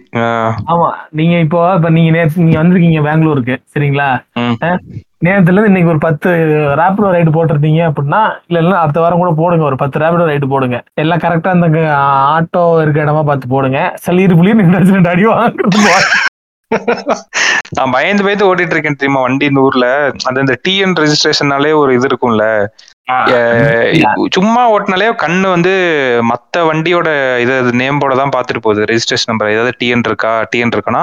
ஆமா. 0.70 0.88
நீங்க 1.18 1.36
இப்போ 1.46 1.60
இப்ப 1.76 1.90
நீங்க 1.96 2.10
நேத்து 2.16 2.42
நீங்க 2.42 2.58
வந்திருக்கீங்க 2.60 3.02
பெங்களூருக்கு 3.06 3.56
சரிங்களா? 3.74 4.10
இருந்து 5.22 5.70
இன்னைக்கு 5.70 5.90
ஒரு 5.92 6.00
பத்து 6.04 6.28
ரேபிடோ 6.80 7.08
ரைடு 7.14 7.30
போட்டிருந்தீங்க 7.34 7.80
அப்படின்னா 7.88 8.20
இல்ல 8.48 8.60
இல்ல 8.64 8.74
அடுத்த 8.82 9.00
வாரம் 9.02 9.22
கூட 9.22 9.32
போடுங்க. 9.40 9.64
ஒரு 9.70 9.76
பத்து 9.82 10.00
ரேபிடோ 10.02 10.26
ரைடு 10.30 10.46
போடுங்க. 10.52 10.76
எல்லாம் 11.02 11.22
கரெக்டா 11.24 11.50
அந்த 11.56 11.66
ஆட்டோ 12.36 12.62
இருக்க 12.84 13.04
இடமா 13.06 13.22
பார்த்து 13.30 13.52
போடுங்க. 13.54 13.80
சளீர் 14.04 14.36
புளிர் 14.38 14.62
ரெண்டு 14.76 14.96
ரெண்டு 14.96 15.12
அடி 15.14 15.26
வாங்குறது 15.32 15.82
நான் 17.76 17.92
பயந்து 17.94 18.24
பயந்து 18.24 18.46
ஓட்டிட்டு 18.48 18.74
இருக்கேன் 18.74 18.96
தெரியுமா 18.98 19.20
வண்டி 19.24 19.44
இந்த 19.50 19.60
ஊர்ல. 19.66 19.86
அது 20.28 20.42
இந்த 20.44 20.54
டிஎன் 20.66 20.94
ரெஜிஸ்ட்ரேஷன்னாலே 21.02 21.72
ஒரு 21.80 21.90
இது 21.96 22.06
இருக்கும்ல. 22.10 22.44
சும்மா 24.36 24.62
ஓட்டினாலே 24.74 25.08
கண்ணு 25.22 25.46
வந்து 25.54 25.72
மத்த 26.30 26.62
வண்டியோட 26.68 27.08
இது 27.44 27.54
நேம் 27.82 28.00
போர்டை 28.02 28.16
தான் 28.22 28.34
பார்த்துட்டு 28.36 28.64
போகுது. 28.66 28.86
ரெஜிஸ்ட்ரேஷன் 28.92 29.30
நம்பர் 29.32 29.52
ஏதாவது 29.56 29.72
டிஎன் 29.82 30.06
இருக்கா 30.10 30.32
டிஎன் 30.52 30.74
இருக்கானா 30.76 31.02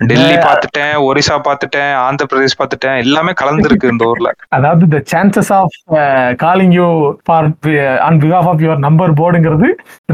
டெல்லி 0.00 0.34
பார்த்துட்டேன் 0.46 0.94
ஒரிசா 1.06 1.36
பார்த்துட்டேன் 1.46 1.92
ஆந்திர 2.04 2.24
பிரதேஷ் 2.30 2.56
பார்த்துட்டேன் 2.58 2.96
எல்லாமே 3.04 3.32
கலந்துருக்கு 3.40 3.92
இந்த 3.92 4.04
ஊர்ல. 4.10 4.30
அதாவது 4.56 4.84
the 4.94 4.98
chances 5.12 5.50
of 5.58 5.76
calling 6.44 6.74
you 6.78 6.88
for 7.26 7.46
on 8.06 8.18
pickoff 8.24 8.48
of 8.50 8.62
your 8.64 8.82
number 8.86 9.16
போர்டுங்கிறது 9.20 9.68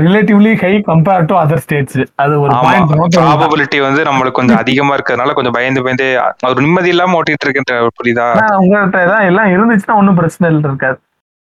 relatively 0.05 0.53
high 0.65 0.73
compare 0.91 1.29
to 1.31 1.37
other 1.43 1.63
states 1.67 2.01
அது 2.25 2.35
ஒரு 2.45 2.53
ப்ராபபிலிட்டி 3.19 3.81
வந்து 3.89 4.03
நம்மளுக்கு 4.11 4.41
கொஞ்சம் 4.41 4.63
அதிகமா 4.65 4.95
இருக்கிறதுனால 4.99 5.37
கொஞ்சம் 5.39 5.57
பயந்து 5.59 5.87
பயந்து 5.87 6.09
ஒரு 6.51 6.67
நிம்மதி 6.67 6.93
இல்லாம 6.97 7.17
ஓட்டிட்டு 7.21 7.49
இருக்கேன் 7.49 7.95
புரியுதா 8.01 8.27
உங்கள்கிட்ட 8.63 9.07
தான் 9.15 9.27
எல்லாம் 9.31 9.53
இருந்துச்சுன்னா 9.57 9.99
ஒன்றும் 10.03 10.21
பிரச்சனை 10.23 10.51
இல்லை 10.53 10.69
இருக்காது. 10.73 10.99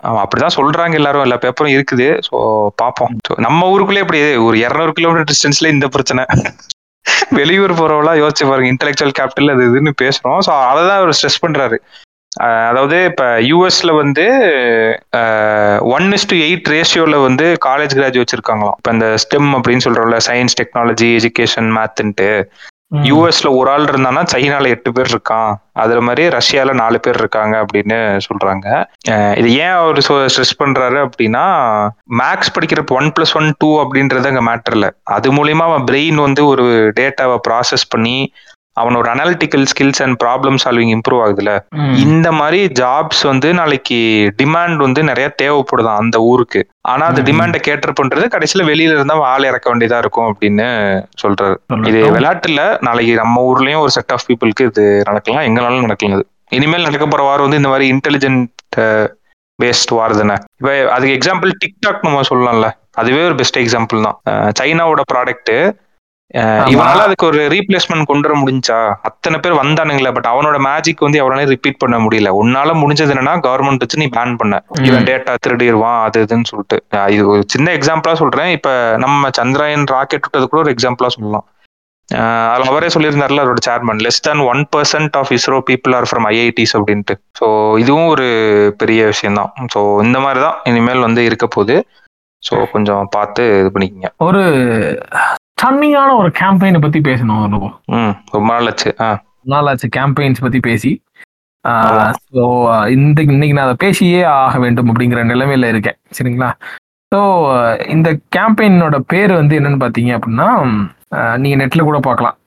ஆமா 0.07 0.19
அப்படிதான் 0.23 0.57
சொல்றாங்க 0.57 0.95
எல்லாரும் 0.99 1.23
எல்லா 1.25 1.37
பேப்பரும் 1.43 1.75
இருக்குது. 1.77 2.05
சோ 2.27 2.35
பாப்போம் 2.81 3.15
நம்ம 3.45 3.67
ஊருக்குள்ளே 3.73 4.03
இப்படி 4.05 4.21
ஒரு 4.47 4.57
இருநூறு 4.65 4.93
கிலோமீட்டர் 4.97 5.29
டிஸ்டன்ஸ்ல 5.31 5.73
இந்த 5.75 5.87
பிரச்சனை. 5.95 6.23
வெளியூர் 7.39 7.79
போறவங்களா 7.79 8.13
யோசிச்சு 8.21 8.49
பாருங்க 8.49 8.69
இன்டெலெக்சுவல் 8.73 9.15
கேபிட்டல் 9.19 9.53
அது 9.55 9.63
இதுன்னு 9.69 9.93
பேசுறோம். 10.03 10.39
ஸோ 10.47 10.51
அதை 10.69 10.81
தான் 10.89 10.99
அவர் 11.01 11.15
ஸ்ட்ரெஸ் 11.19 11.43
பண்றாரு. 11.45 11.79
அதாவது 12.69 12.97
இப்ப 13.09 13.23
யூஎஸ்ல 13.49 13.91
வந்து 14.01 14.25
ஒன் 15.95 16.07
இஸ் 16.17 16.27
டு 16.31 16.35
எயிட் 16.47 16.67
ரேஷியோல 16.73 17.15
வந்து 17.27 17.45
காலேஜ் 17.67 17.93
கிராஜுவேட்ஸ் 17.99 18.35
இருக்காங்களாம். 18.37 18.75
இப்ப 18.79 18.91
இந்த 18.97 19.07
ஸ்டெம் 19.23 19.49
அப்படின்னு 19.57 19.85
சொல்றோம்ல 19.87 20.19
சயின்ஸ் 20.27 20.57
டெக்னாலஜி 20.61 21.09
எஜுகேஷன் 21.19 21.69
மேத்ன்ட்டு 21.77 22.29
யூஎஸ்ல 22.91 23.49
ஒரு 23.57 23.71
ஆள் 23.71 23.83
இருந்தானா 23.83 24.21
சைனால 24.33 24.67
எட்டு 24.67 24.91
பேர் 24.91 25.09
இருக்கான். 25.15 25.51
அதுல 25.73 25.99
மாதிரி 26.01 26.23
ரஷ்யால 26.27 26.73
நாலு 26.73 26.99
பேர் 26.99 27.15
இருக்காங்க 27.15 27.55
அப்படின்னு 27.63 27.97
சொல்றாங்க. 28.27 28.67
இது 29.37 29.49
ஏன் 29.55 29.75
அவர் 29.81 29.99
ஸ்ட்ரெஸ் 30.07 30.59
பண்றாரு 30.63 30.97
அப்படின்னா 31.05 31.43
மேக்ஸ் 32.21 32.53
படிக்கிறப்ப 32.55 32.97
ஒன் 32.99 33.11
பிளஸ் 33.11 33.35
ஒன் 33.35 33.49
டூ 33.57 33.69
அப்படின்றது 33.83 34.31
அங்க 34.31 34.43
மேட்டர் 34.49 34.77
அது 35.15 35.33
மூலியமா 35.33 35.65
அவன் 35.69 35.83
பிரெயின் 35.83 36.15
வந்து 36.15 36.45
ஒரு 36.45 36.65
டேட்டாவை 36.99 37.37
ப்ராசஸ் 37.47 37.85
பண்ணி 37.89 38.17
அவனோட 38.79 39.07
analytical 39.13 39.65
skills 39.71 40.01
and 40.03 40.21
problem 40.23 40.57
solving 40.63 40.91
improve 40.95 41.21
ஆகுதுல. 41.25 41.51
இந்த 41.95 42.31
மாதிரி 42.31 42.59
ஜாப்ஸ் 42.79 43.23
வந்து 43.23 43.53
நாளைக்கு 43.53 43.99
டிமாண்ட் 44.43 44.75
வந்து 44.75 45.03
நிறைய 45.03 45.35
தேவைப்படுதான் 45.41 45.95
அந்த 45.95 46.19
ஊருக்கு. 46.19 46.61
ஆனா 46.81 47.05
அந்த. 47.05 47.21
டிமாண்டை 47.21 47.59
கேட்டர் 47.59 47.93
பண்றது 48.01 48.25
கடைசியில 48.35 48.65
வெளியில 48.71 48.93
இருந்தா 48.95 49.15
ஆள் 49.33 49.43
இறக்க 49.43 49.75
வேண்டியதா 49.75 49.97
இருக்கும் 49.97 50.29
அப்படின்னு 50.33 50.67
சொல்றாரு. 51.23 51.55
இது 51.87 52.01
விளையாட்டு 52.05 52.47
இல்ல 52.47 52.77
நாளைக்கு 52.81 53.15
நம்ம 53.15 53.53
ஊர்லயும் 53.53 53.79
ஒரு 53.79 53.91
செட் 53.91 54.11
ஆஃப் 54.11 54.25
பீப்புளுக்கு 54.27 54.65
இது 54.65 55.01
நடக்கலாம். 55.05 55.43
எங்கனாலும் 55.43 55.79
நடக்கலாம் 55.79 56.23
இனிமேல் 56.49 56.81
நடக்க 56.81 57.05
போற 57.07 57.23
வாரம் 57.23 57.41
வந்து 57.41 57.57
இந்த 57.57 57.69
மாதிரி 57.69 57.85
இன்டெலிஜென்ட் 57.91 59.07
பேஸ்ட் 59.63 59.89
வார் 59.89 60.15
தானே. 60.15 60.33
இப்ப 60.57 60.91
அதுக்கு 60.91 61.15
எக்ஸாம்பிள் 61.17 61.51
டிக்டாக் 61.63 62.01
நம்ம 62.01 62.21
சொல்லலாம்ல. 62.29 62.69
அதுவே 62.91 63.25
ஒரு 63.25 63.35
பெஸ்ட் 63.35 63.59
எக்ஸாம்பிள் 63.59 64.01
தான். 64.01 64.17
சைனாவோட 64.59 65.01
ப்ராடக்ட். 65.13 65.71
இவனால 66.71 66.99
அதுக்கு 67.05 67.25
ஒரு 67.29 67.39
ரீப்ளேஸ்மெண்ட் 67.53 68.07
கொண்டு 68.09 68.27
வர 68.27 68.35
முடிஞ்சா? 68.41 68.77
அத்தனை 69.07 69.37
பேர் 69.43 69.59
வந்தானுங்களே 69.61 70.11
பட் 70.15 70.27
அவனோட 70.31 70.57
மேஜிக் 70.67 71.05
வந்து 71.05 71.21
எவனால 71.21 71.45
ரிப்பீட் 71.53 71.79
பண்ண 71.83 71.97
முடியல. 72.05 72.31
உன்னால 72.41 72.73
முடிஞ்சது 72.81 73.13
என்னன்னா 73.13 73.33
கவர்மெண்ட் 73.45 73.83
வச்சு 73.83 74.01
நீ 74.03 74.07
பேன் 74.17 74.35
பண்ண. 74.41 74.57
இவன் 74.89 75.07
டேட்டா 75.09 75.33
திருடிடுவான் 75.45 75.99
அது 76.07 76.23
இதுன்னு 76.25 76.49
சொல்லிட்டு. 76.51 76.77
இது 77.15 77.23
ஒரு 77.33 77.43
சின்ன 77.53 77.73
எக்ஸாம்பிளா 77.77 78.13
சொல்றேன். 78.23 78.51
இப்ப 78.57 78.69
நம்ம 79.05 79.31
சந்திராயன் 79.39 79.87
ராக்கெட் 79.95 80.25
விட்டது 80.27 80.49
கூட 80.51 80.61
ஒரு 80.65 80.73
எக்ஸாம்பிளா 80.75 81.09
சொல்லலாம். 81.17 81.47
அதுல 82.51 82.69
அவரே 82.71 82.87
சொல்லியிருந்தாருல 82.93 83.41
அவரோட 83.43 83.61
chairman 83.65 83.99
less 84.05 84.23
than 84.27 84.41
one 84.51 84.61
percent 84.75 85.17
of 85.19 85.31
ISRO 85.35 85.57
people 85.67 85.95
are 85.97 86.07
from 86.09 86.25
IITs 86.31 86.73
அப்படின்ட்டு. 86.77 87.15
ஸோ 87.39 87.47
இதுவும் 87.83 88.09
ஒரு 88.13 88.27
பெரிய 88.81 89.01
விஷயம் 89.11 89.37
தான் 89.39 89.51
ஸோ 89.73 89.81
இந்த 90.05 90.19
மாதிரி 90.25 90.41
தான் 90.47 90.57
இனிமேல் 90.71 91.05
வந்து 91.07 91.23
இருக்க 91.29 91.47
போகுது. 91.57 91.75
ஸோ 92.43 92.55
கொஞ்சம் 92.73 93.11
பார்த்து 93.17 93.43
இது 93.61 93.69
பண்ணிக்கங்க. 93.75 94.09
ஒரு 94.27 94.41
ஸ்டன்னிங்கான 95.59 96.09
ஒரு 96.17 96.29
கேம்பெயினை 96.37 96.79
பத்தி 96.81 96.99
பேசணும் 97.05 97.39
அனுபவம் 97.39 97.73
ம் 97.95 98.13
ரொம்ப 98.33 98.47
நாள் 98.51 98.67
ஆச்சு 98.67 98.89
ஆ. 99.01 99.07
நாளாச்சு 99.51 99.87
கேம்பெயின்ஸ் 99.95 100.43
பத்தி 100.43 100.59
பேசி. 100.67 100.91
ஸோ 102.29 102.43
இந்த 102.95 103.19
இன்னைக்கு 103.27 103.55
நான் 103.55 103.67
அதை 103.67 103.77
பேசியே 103.81 104.19
ஆக 104.35 104.55
வேண்டும் 104.63 104.89
அப்படிங்கிற 104.91 105.21
நிலைமையில 105.29 105.69
இருக்கேன் 105.71 105.97
சரிங்களா? 106.17 106.49
ஸோ 107.11 107.19
இந்த 107.93 108.07
கேம்பெயினோட 108.35 108.97
பேர் 109.07 109.31
வந்து 109.37 109.57
என்னன்னு 109.59 109.81
பார்த்தீங்க 109.83 110.11
அப்படின்னா 110.17 110.47
அஹ், 111.17 111.37
நீங்க 111.41 111.55
நெட்ல 111.61 111.83
கூட 111.83 111.99
பார்க்கலாம். 112.01 112.37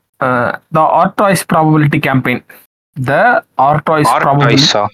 The 0.71 0.83
Artois 0.99 1.45
probability 1.51 1.99
campaign 2.07 2.43
the 2.97 3.13
Artois 3.67 4.13
probability 4.17 4.57
ஆர்டாய்ஸா 4.59 4.85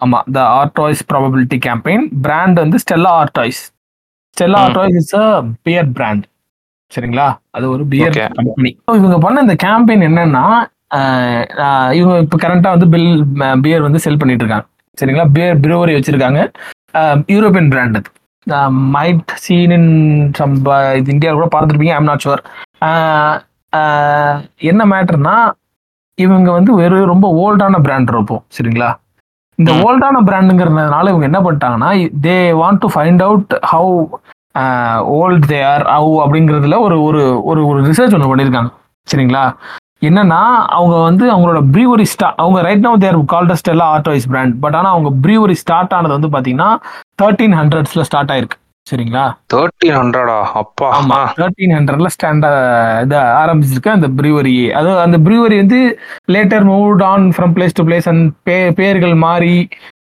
ஆமா 0.00 0.18
the 0.32 0.40
Artois 0.58 1.02
probability 1.08 1.58
campaign 1.66 2.04
brand 2.24 2.58
வந்து 2.62 2.80
Stella 2.84 3.12
Artois 3.20 3.62
Stella. 4.36 4.60
Artois 4.64 4.98
is 5.02 5.14
a 5.20 5.26
beer 5.62 5.90
brand 5.96 6.24
சரிங்களா? 6.90 7.26
அது 7.56 7.66
ஒரு 7.74 7.82
பியர். 7.92 8.16
கம்பெனி 8.38 8.70
இவங்க 9.00 9.18
பண்ண 9.24 9.44
இந்த 9.46 9.56
கேம்பெயின் 9.64 10.06
என்னன்னா 10.08 10.44
இவங்க 11.98 12.14
இப்போ 12.24 12.36
கரண்டா 12.44 12.70
வந்து 12.74 12.88
பில் 12.94 13.10
பியர் 13.64 13.86
வந்து 13.86 14.02
செல் 14.04 14.20
பண்ணிட்டு 14.20 14.44
இருக்காங்க. 14.44 14.66
சரிங்களா? 14.98 15.26
பியர் 15.36 15.60
பிரூவரி 15.64 15.92
வச்சிருக்காங்க. 15.96 16.40
யூரோப்பியன் 17.34 17.70
பிராண்ட் 17.74 17.98
அது. 18.00 18.10
மைட் 18.94 19.32
சீன் 19.44 19.72
இன் 19.76 19.90
சம் 20.38 20.54
இது 21.00 21.14
இந்தியா 21.14 21.32
கூட 21.38 21.46
பார்த்துருப்பீங்க 21.54 21.94
ஐம் 21.98 22.10
நாட் 22.10 22.24
ஷுவர் 22.24 22.42
என்ன 24.70 24.82
மேட்டர்னா 24.92 25.36
இவங்க 26.18 26.48
வந்து 26.56 26.70
ஒரு 26.80 26.96
ரொம்ப 27.12 27.26
ஓல்டான 27.42 27.80
பிராண்ட் 27.86 28.10
இருப்போம் 28.14 28.42
சரிங்களா? 28.56 28.88
இந்த. 29.58 29.70
ஓல்டான 29.86 30.22
பிராண்டுங்கிறதுனால 30.28 31.10
இவங்க 31.12 31.26
என்ன 31.30 31.40
பண்ணிட்டாங்கன்னா 31.46 31.90
they 32.26 32.36
want 32.62 32.82
to 32.84 32.90
find 32.94 33.22
out 33.26 33.54
how 33.72 33.94
old 35.18 35.46
they 35.46 35.60
are 35.64 35.84
how 35.88 36.14
அப்படிங்கிறதுல 36.24 36.78
ஒரு 36.86 36.96
ஒரு 37.02 37.20
ஒரு 37.42 37.60
ஒரு 37.66 37.80
ரிசர்ச் 37.90 38.16
ஒன்று 38.16 38.32
பண்ணியிருக்காங்க. 38.32 38.70
சரிங்களா? 39.06 39.44
என்னன்னா 40.08 40.40
அவங்க 40.76 40.96
வந்து 41.00 41.24
அவங்களோட 41.32 41.60
ப்ரீவரி 41.72 42.06
ஸ்டா 42.12 42.28
அவங்க 42.42 42.58
right 42.66 42.86
no 42.86 42.92
there 42.96 43.18
called 43.32 43.58
Stella 43.60 43.86
Artois 43.96 44.28
brand 44.30 44.54
but 44.62 44.76
ஆனால் 44.78 44.94
அவங்க 44.94 45.10
ப்ரீவரி 45.24 45.56
ஸ்டார்ட் 45.62 45.94
ஆனது 45.96 46.16
வந்து 46.18 46.30
பார்த்தீங்கன்னா 46.34 46.70
தேர்ட்டீன் 47.22 47.56
ஹண்ட்ரட்ஸ்ல 47.60 48.04
ஸ்டார்ட் 48.08 48.32
ஆயிருக்கு. 48.34 48.56
சரிங்களா? 48.86 49.24
தேர்ட்டீன் 49.54 49.96
ஹண்ட்ரடா 49.98 50.36
அப்பா. 50.60 50.86
ஆமா. 50.98 51.18
தேர்ட்டீன் 51.40 51.74
ஹண்ட்ரட்ல 51.76 52.10
ஸ்டாண்ட் 52.14 52.46
இது 53.04 53.16
ஆரம்பிச்சிருக்கு 53.42 53.96
அந்த 53.96 54.08
ப்ரீவரி 54.20 54.56
அது 54.70 54.90
அந்த 55.06 55.18
ப்ரீவரி 55.26 55.56
வந்து 55.56 55.80
later 56.34 56.64
moved 56.70 57.04
on 57.12 57.26
from 57.36 57.54
place 57.58 57.76
to 57.78 57.84
place 57.88 58.08
and 58.12 58.24
பே 58.48 58.58
பேர்கள் 58.80 59.14
மாறி 59.26 59.56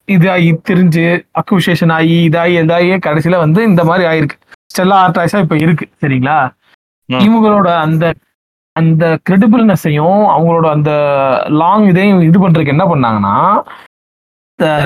இதாகி 0.09 0.51
திரிஞ்சு 0.69 1.05
அக்விசேஷன் 1.41 1.93
ஆகி 1.93 2.17
இதாகி 2.29 2.55
இதாகி 2.61 2.89
கடைசியில 3.07 3.39
வந்து 3.39 3.61
இந்த 3.63 3.83
மாதிரி 3.85 4.05
ஆயிருக்கு 4.09 4.39
ஸ்டெல்லா 4.71 4.99
ஆர்டாய்ஸா 5.05 5.41
இப்ப 5.45 5.57
இருக்கு 5.57 5.87
சரிங்களா. 6.03 6.37
இவங்களோட 7.09 7.69
அந்த 7.85 8.05
அந்த 8.77 9.05
கிரெடிபிள்னஸையும் 9.27 10.23
அவங்களோட 10.33 10.67
அந்த 10.77 10.91
லாங் 11.61 11.87
இதையும் 11.89 12.23
இது 12.23 12.39
பண்றதுக்கு 12.39 12.75
என்ன 12.75 12.85
பண்ணாங்கன்னா 12.85 13.35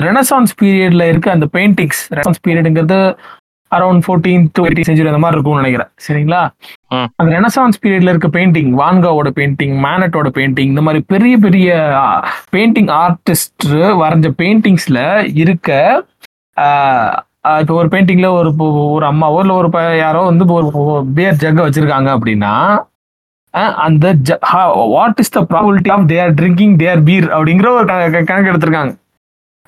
ரெனசான்ஸ் 0.01 0.53
பீரியட்ல 0.59 1.03
இருக்க 1.09 1.27
அந்த 1.31 1.47
paintings 1.53 2.01
renaissance 2.11 2.43
பீரியடுங்கிறது 2.45 2.99
around 3.71 4.03
fourteen 4.05 4.43
to 4.53 4.63
eighteen 4.65 4.87
century 4.87 5.11
அந்த 5.11 5.21
மாதிரி 5.23 5.37
இருக்கும்னு 5.37 5.61
நினைக்கிறேன் 5.61 5.89
சரிங்களா. 6.05 6.41
அந்த 7.19 7.29
ரெனசான்ஸ் 7.35 7.79
பீரியட்ல 7.83 8.13
இருக்க 8.13 8.29
பெயிண்டிங் 8.29 8.71
வான்காவோட 8.79 9.29
பெயிண்டிங் 9.37 9.75
மேனட்டோட 9.85 10.29
பெயிண்டிங் 10.37 10.71
இந்த 10.73 10.83
மாதிரி 10.87 11.01
பெரிய 11.07 11.37
பெரிய 11.37 11.69
பெயிண்டிங் 12.55 12.91
ஆர்டிஸ்ட் 12.97 13.67
வரைஞ்ச 14.01 14.29
பெயிண்டிங்ஸ்ல 14.41 14.99
இருக்க 15.43 15.69
இப்போ 17.61 17.73
ஒரு 17.73 17.89
பெயிண்டிங்ல 17.93 18.29
ஒரு 18.37 18.49
ஒரு 18.95 19.05
அம்மாவோ 19.05 19.39
இல்லை 19.43 19.55
ஒரு 19.55 19.69
யாரோ 19.97 20.21
வந்து 20.23 20.45
ஒரு 20.57 20.69
பியர் 21.17 21.41
ஜக்க 21.43 21.59
வச்சிருக்காங்க 21.65 22.09
அப்படின்னா 22.15 22.53
அந்த 23.83 24.05
what 24.95 25.19
is 25.19 25.35
the 25.35 25.41
probability 25.51 25.89
of 25.89 26.07
their 26.07 26.33
drinking 26.39 26.75
their 26.81 27.01
beer 27.03 27.27
அப்படிங்கிற 27.35 27.69
ஒரு 27.77 27.87
கணக்கு 27.87 28.51
எடுத்திருக்காங்க 28.51 28.93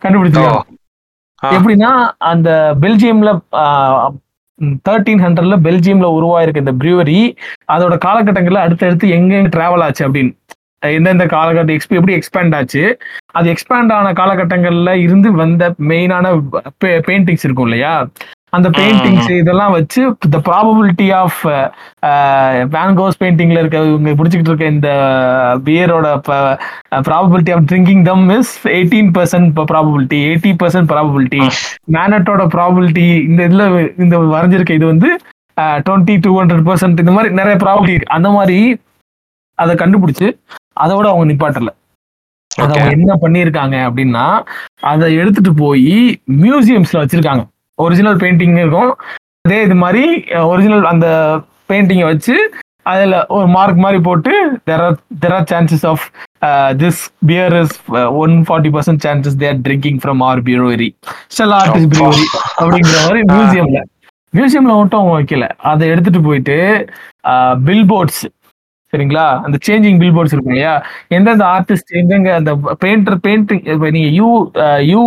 கண்டுபிடிச்சிருக்காங்க. 0.02 0.66
எப்படின்னா 1.46 1.92
அந்த 2.18 2.50
பெல்ஜியம்ல 2.82 3.32
தேர்ட்டீன் 4.90 5.22
ஹண்ட்ரட்ல 5.26 5.58
பெல்ஜியம்ல 5.68 6.08
உருவாயிருக்கு 6.18 6.58
இந்த 6.58 6.74
ப்ரூவரி 6.74 7.20
அதோட 7.74 7.98
காலகட்டங்கள்ல 8.06 8.64
அடுத்தடுத்து 8.66 9.10
எங்க 9.10 9.36
டிராவல் 9.36 9.84
ஆச்சு 9.84 10.10
அப்படின்னு. 10.10 10.34
எந்தெந்த 10.86 11.26
காலகட்டம் 11.26 11.74
எக்ஸ்பி 11.76 11.98
எப்படி 12.00 12.20
எக்ஸ்பேண்ட் 12.20 12.56
ஆச்சு. 12.56 12.98
அது 13.32 13.54
எக்ஸ்பேண்ட் 13.54 13.94
ஆன 13.94 14.12
காலகட்டங்கள்ல 14.12 14.94
இருந்து 14.94 15.32
வந்த 15.32 15.76
மெயினான 15.80 16.26
பெயிண்டிங்ஸ் 16.86 17.44
இருக்கும் 17.44 17.64
இல்லையா? 17.64 18.08
அந்த 18.54 18.68
பெயிண்டிங்ஸ் 18.78 19.30
இதெல்லாம் 19.40 19.74
வச்சு 19.78 20.02
த 20.36 20.40
ப்ராபபிலிட்டி 20.48 21.08
ஆஃப் 21.20 21.40
வேன்கோஸ் 22.76 23.20
பெயிண்டிங்ல 23.22 23.62
இருக்க 23.62 23.80
இவங்க 23.90 24.14
பிடிச்சிக்கிட்டு 24.20 24.52
இருக்க 24.52 24.68
இந்த 24.76 24.90
பியரோட 25.68 26.08
probability 27.10 27.54
of 27.56 27.68
drinking 27.72 28.04
them 28.10 28.26
is 28.38 28.54
eighteen 28.78 29.12
percent 29.18 29.52
probability 29.74 30.20
eighty 30.30 30.54
percent 30.64 30.90
probability 30.94 31.42
மேனட்டோட 31.98 32.46
probability 32.56 33.08
இந்த 33.30 33.42
இதுல 33.50 33.66
இந்த 34.06 34.18
வரைஞ்சிருக்க 34.36 34.80
இது 34.80 34.88
வந்து 34.94 35.12
டுவெண்ட்டி 35.88 36.16
டூ 36.26 36.34
ஹண்ட்ரட் 36.40 36.66
பர்சன்ட் 36.70 37.02
இந்த 37.04 37.14
மாதிரி 37.18 37.38
நிறைய 37.42 37.58
ப்ராபபிலிட்டி 37.66 38.10
அந்த 38.18 38.30
மாதிரி 38.38 38.60
அதை 39.60 39.74
கண்டுபிடிச்சு 39.76 40.28
அதோட 40.84 41.06
அவங்க 41.12 41.26
நிப்பாட்டல. 41.32 41.72
அதை 42.52 42.72
அவங்க 42.74 42.94
என்ன 42.98 43.14
பண்ணியிருக்காங்க 43.24 43.76
அப்படின்னா 43.88 44.26
அதை 44.92 45.08
எடுத்துட்டு 45.22 45.52
போய் 45.64 45.96
மியூசியம்ஸ்ல 46.44 47.02
வச்சிருக்காங்க. 47.02 47.44
ஒரிஜினல் 47.86 48.18
பெயிண்டிங் 48.24 48.58
இருக்கும். 48.64 48.92
அதே 49.46 49.60
இது 49.68 49.76
மாதிரி 49.84 50.04
ஒரிஜினல் 50.54 50.90
அந்த 50.94 51.08
பெயிண்டிங்கை 51.72 52.08
வச்சு 52.12 52.36
அதில் 52.92 53.16
ஒரு 53.38 53.48
மார்க் 53.56 53.82
மாதிரி 53.84 54.00
போட்டு 54.08 54.32
there 54.70 54.84
are 54.86 54.98
there 55.24 55.34
are 55.38 55.48
chances 55.52 55.86
of 55.92 56.06
this 56.82 57.02
beer 57.30 57.56
is 57.62 57.76
one 58.24 58.34
forty 58.48 58.72
percent 58.76 59.02
chances 59.06 59.38
they're 59.44 59.60
drinking 59.68 60.00
from 60.04 60.22
our 60.30 60.42
pure 60.50 60.90
Stella 61.36 61.56
Artois 61.60 61.92
pure 61.96 62.26
அப்படிங்கிற 62.62 62.98
மாதிரி 63.08 63.22
மியூசியம்ல 63.34 63.82
மியூசியம்ல 64.38 64.74
மட்டும் 64.80 65.00
அவங்க 65.00 65.14
வைக்கல. 65.20 65.46
அதை 65.72 65.84
எடுத்துட்டு 65.94 66.20
போயிட்டு 66.28 66.58
பில் 67.68 67.88
போர்ட்ஸ் 67.92 68.24
சரிங்களா? 68.94 69.26
அந்த 69.46 69.58
சேஞ்சிங் 69.68 70.00
பில் 70.02 70.14
போர்ட்ஸ் 70.16 70.34
இருக்கும் 70.36 70.54
இல்லையா? 70.54 70.74
எந்தெந்த 71.16 71.46
ஆர்டிஸ்ட் 71.56 71.92
எங்கெங்க 72.00 72.30
அந்த 72.40 72.52
பெயிண்டர் 72.84 73.18
பெயிண்டிங் 73.26 73.64
இப்போ 73.74 73.90
நீங்க 73.96 74.10
யூ 74.20 74.28
யூ 74.92 75.02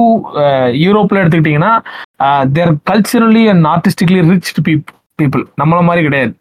யூரோப்ல 0.85 1.22
எடுத்துக்கிட்டீங்கன்னா 1.22 1.72
their 2.57 2.72
culturally 2.91 3.45
and 3.53 3.70
artistically 3.74 4.20
rich 4.30 4.53
people 4.68 5.45
நம்மள 5.62 5.80
மாதிரி 5.89 6.05
கிடையாது. 6.09 6.33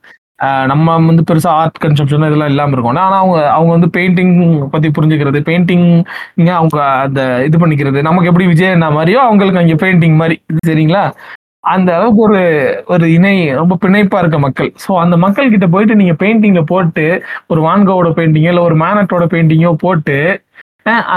நம்ம 0.69 0.93
வந்து 1.09 1.23
பெருசா 1.29 1.49
ஆர்ட் 1.61 1.81
கன்செப்ஷன் 1.83 2.23
இதெல்லாம் 2.27 2.51
இல்லாம 2.51 2.73
இருக்கும். 2.75 2.93
ஆனா 2.93 3.17
அவங்க 3.23 3.35
அவங்க 3.57 3.71
வந்து 3.75 3.89
பெயிண்டிங் 3.97 4.33
பத்தி 4.73 4.87
புரிஞ்சுக்கிறது 4.97 5.39
பெயிண்டிங் 5.49 5.85
அவங்க 6.59 6.79
அந்த 7.05 7.21
இது 7.47 7.57
பண்ணிக்கிறது 7.63 8.01
நமக்கு 8.07 8.29
எப்படி 8.31 8.47
விஜய் 8.53 8.75
என்ன 8.77 8.89
மாதிரியோ 8.97 9.19
அவங்களுக்கு 9.27 9.61
அங்க 9.61 9.75
பெயிண்டிங் 9.83 10.17
மாதிரி. 10.21 10.37
சரிங்களா? 10.69 11.03
அந்த 11.63 11.95
அளவுக்கு 11.95 12.21
ஒரு 12.21 12.39
ஒரு 12.85 13.05
இணை 13.13 13.33
ரொம்ப 13.53 13.77
பிணைப்பா 13.81 14.19
இருக்க 14.19 14.39
மக்கள். 14.39 14.69
ஸோ 14.83 14.91
அந்த 14.99 15.17
மக்கள் 15.17 15.49
கிட்ட 15.49 15.67
போயிட்டு 15.67 15.95
நீங்க 15.95 16.13
பெயிண்டிங்க 16.13 16.61
போட்டு 16.61 17.05
ஒரு 17.47 17.61
வான்கோவோட 17.61 18.11
பெயிண்டிங்கோ 18.19 18.51
இல்லை 18.53 18.63
ஒரு 18.63 18.75
மேனட்டோட 18.75 19.25
பெயிண்டிங்கோ 19.33 19.73
போட்டு 19.85 20.17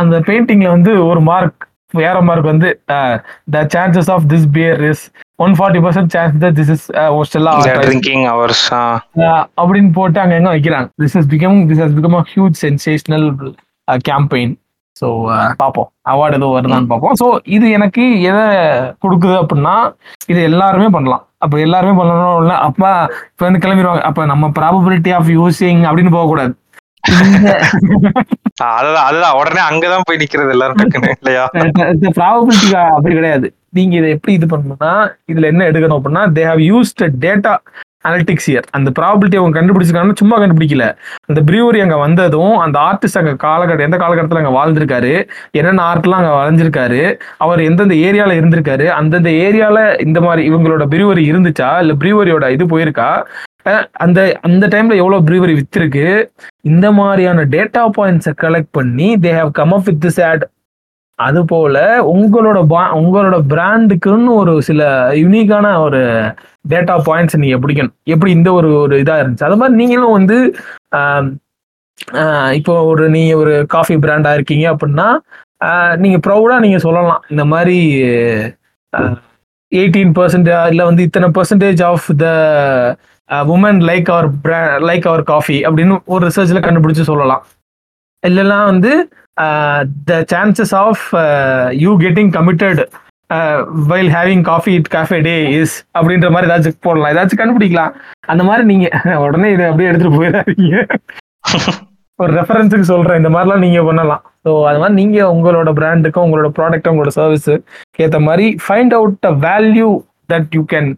அந்த 0.01 0.17
பெயிண்டிங்ல 0.21 0.69
வந்து 0.69 0.93
ஒரு 1.07 1.21
மார்க் 1.21 1.63
வேற 1.95 2.21
மார்க் 2.21 2.51
வந்து 2.53 2.69
the 3.53 3.67
chances 3.75 4.11
of 4.11 4.27
this 4.33 4.49
beer 4.49 4.83
is 4.91 5.05
one 5.37 5.55
forty 5.59 5.81
percent 5.85 6.13
chance 6.15 6.37
that 6.45 6.57
this 6.61 6.73
is 6.77 6.87
drinking 7.87 8.25
ours 8.25 8.65
அப்படின்னு 9.63 9.93
போட்டு 9.93 10.21
அங்க 10.21 10.35
எங்க 10.35 10.51
வைக்கிறாங்க. 10.57 10.89
This 11.03 11.17
is 11.17 11.29
become 11.35 11.61
this 11.71 11.83
has 11.85 11.97
become 11.99 12.19
huge 12.35 12.59
sensational 12.65 13.29
campaign 14.09 14.55
so 14.97 15.07
பார்ப்போம் 15.57 15.89
அவார்டு 16.09 16.37
எதுவும் 16.39 16.57
வருதான்னு 16.57 16.91
பார்ப்போம் 16.91 17.17
ஸோ 17.21 17.27
இது 17.57 17.67
எனக்கு 17.71 18.03
எதை 18.23 18.45
கொடுக்குது 19.05 19.37
அப்படின்னா 19.41 19.77
இது 20.27 20.41
எல்லாருமே 20.43 20.89
பண்ணலாம். 20.89 21.25
அப்போ 21.39 21.57
எல்லாருமே 21.59 21.95
பண்ணணும் 22.01 22.39
இல்லை 22.43 22.57
அப்பா 22.69 22.91
இப்போ 23.31 23.45
வந்து 23.47 23.63
கிளம்பிடுவாங்க 23.65 24.05
அப்போ 24.11 24.23
நம்ம 24.25 24.51
ப்ராபபிலிட்டி 24.59 25.13
ஆஃப் 25.13 25.33
யூசிங் 25.39 25.83
அப்படின்னு 25.89 26.15
போகக்கூடாது. 26.17 26.55
அதுதான் 28.75 29.07
அதுதான். 29.07 29.37
உடனே 29.39 29.63
அங்கதான் 29.69 30.07
போய் 30.09 30.21
நிக்கிறது 30.21 30.53
எல்லாரும் 30.55 30.79
டக்குன்னு 30.81 31.11
இல்லையா? 31.15 31.45
ப்ராபபிலிட்டி 32.19 32.69
அப்படி 32.91 33.15
கிடையாது. 33.15 33.47
நீங்க 33.71 33.95
இதை 33.97 34.09
எப்படி 34.11 34.33
இது 34.33 34.47
பண்ணணும்னா 34.47 34.93
இதுல 35.33 35.51
என்ன 35.53 35.67
எடுக்கணும் 35.71 35.99
அப்படின்னா 35.99 36.23
they 36.37 36.45
have 36.51 36.63
used 36.71 37.03
data 37.25 37.53
analytics 38.09 38.49
year 38.53 38.67
அந்த 38.79 38.89
ப்ராபிலிட்டி 38.99 39.39
அவங்க 39.41 39.55
கண்டுபிடிச்சிருக்காங்கன்னா 39.59 40.21
சும்மா 40.23 40.37
கண்டுபிடிக்கல. 40.43 40.87
அந்த 41.31 41.41
ப்ரீவரி 41.49 41.81
அங்கே 41.85 41.99
வந்ததும் 42.05 42.55
அந்த 42.65 42.77
ஆர்டிஸ்ட் 42.89 43.21
அங்கே 43.21 43.35
காலகட்டம் 43.47 43.87
எந்த 43.89 43.99
காலகட்டத்தில் 44.03 44.43
அங்கே 44.43 44.55
வாழ்ந்திருக்காரு 44.59 45.15
என்னென்ன 45.59 45.87
ஆர்ட்லாம் 45.93 46.21
அங்கே 46.23 46.35
வளைஞ்சிருக்காரு 46.41 47.03
அவர் 47.47 47.67
எந்தெந்த 47.69 47.97
ஏரியாவில் 48.09 48.39
இருந்திருக்காரு 48.41 48.87
அந்தந்த 49.01 49.31
ஏரியாவில் 49.47 49.83
இந்த 50.07 50.21
மாதிரி 50.27 50.45
இவங்களோட 50.51 50.87
ப்ரீவரி 50.95 51.25
இருந்துச்சா 51.33 51.71
இல்லை 51.85 51.97
ப்ரீவரியோட 52.03 52.49
இது 52.57 52.67
போயிருக்கா? 52.75 53.09
அந்த 54.05 54.21
அந்த 54.47 54.65
டைம்ல 54.73 54.95
எவ்வளவு 55.03 55.27
ப்ரீவரி 55.29 55.53
வித்திருக்கு? 55.59 56.07
இந்த 56.73 56.87
மாதிரியான 56.99 57.45
டேட்டா 57.55 57.83
பாயிண்ட்ஸை 57.97 58.33
கலெக்ட் 58.43 58.75
பண்ணி 58.79 59.09
they 59.25 59.33
have 59.39 59.53
come 59.59 59.73
up 59.77 59.87
with 59.89 60.03
this 60.05 60.21
ad 60.29 60.45
அது 61.19 61.41
போல 61.53 61.77
உங்களோட 62.15 62.59
உங்களோட 63.01 63.37
பிராண்டுக்குன்னு 63.53 64.31
ஒரு 64.41 64.53
சில 64.69 64.83
யூனிக்கான 65.23 65.67
ஒரு 65.87 66.01
டேட்டா 66.73 66.95
பாயிண்ட்ஸ் 67.09 67.41
நீங்க 67.43 67.57
பிடிக்கணும். 67.63 67.95
எப்படி 68.15 68.31
இந்த 68.39 68.51
ஒரு 68.59 68.71
ஒரு 68.85 68.95
இதா 69.03 69.17
இருந்துச்சு. 69.23 69.49
அது 69.49 69.59
மாதிரி 69.61 69.79
நீங்களும் 69.83 70.17
வந்து 70.19 70.37
இப்போ 72.59 72.75
ஒரு 72.91 73.05
நீங்க 73.17 73.33
ஒரு 73.43 73.55
காஃபி 73.75 73.97
பிராண்டா 74.05 74.31
இருக்கீங்க 74.37 74.67
அப்படின்னா 74.75 75.09
நீங்க 76.03 76.19
ப்ரௌடா 76.27 76.57
நீங்க 76.65 76.79
சொல்லலாம். 76.87 77.23
இந்த 77.33 77.45
மாதிரி 77.53 77.79
எயிட்டீன் 79.73 80.15
பர்சன்ட் 80.19 80.49
இல்லை 80.71 80.85
வந்து 80.91 81.05
இத்தனை 81.09 81.29
percentage 81.37 81.83
of 81.91 82.09
the 82.23 82.27
women 83.55 83.81
like 83.91 84.09
our 84.15 84.29
like 84.89 85.07
our 85.11 85.23
coffee 85.33 85.59
அப்படின்னு 85.69 85.95
ஒரு 86.15 86.23
ரிசர்ச்ல 86.29 86.61
கண்டுபிடிச்சு 86.65 87.11
சொல்லலாம். 87.11 87.45
இல்லைன்னா 88.23 88.59
வந்து 88.71 88.93
the 90.05 90.21
chances 90.33 90.75
of 90.85 91.05
you 91.85 91.93
getting 92.05 92.31
committed 92.37 92.83
while 93.91 94.11
having 94.17 94.45
coffee 94.51 94.73
it 94.79 94.91
Cafe 94.95 95.19
Day 95.23 95.35
is 95.61 95.75
அப்படின்ற 95.99 96.29
மாதிரி 96.31 96.49
ஏதாச்சும் 96.51 96.85
போடலாம். 96.87 97.11
ஏதாச்சும் 97.15 97.41
கண்டுபிடிக்கலாம். 97.41 97.95
அந்த 98.33 98.43
மாதிரி 98.49 98.65
நீங்க 98.73 98.87
உடனே 99.27 99.49
இதை 99.55 99.65
அப்படியே 99.71 99.91
எடுத்துட்டு 99.91 100.19
போயிடாதீங்க. 100.19 100.77
ஒரு 102.19 102.33
ரெஃபரன்ஸுக்கு 102.39 102.87
சொல்றேன். 102.93 103.19
இந்த 103.21 103.31
மாதிரிலாம் 103.35 103.65
நீங்க 103.67 103.81
பண்ணலாம். 103.83 104.23
ஸோ 104.45 104.51
அது 104.69 104.79
மாதிரி 104.81 104.97
நீங்க 105.01 105.19
உங்களோட 105.35 105.71
பிராண்டுக்கும் 105.79 106.27
உங்களோட 106.27 106.49
ப்ராடக்ட் 106.59 106.91
உங்களோட 106.91 107.13
சர்வீஸ் 107.19 107.51
ஏற்ற 108.05 108.19
மாதிரி 108.21 108.47
find 108.67 108.95
out 108.99 109.27
a 109.31 109.35
value 109.47 109.89
that 110.33 110.55
you 110.57 110.63
can 110.75 110.91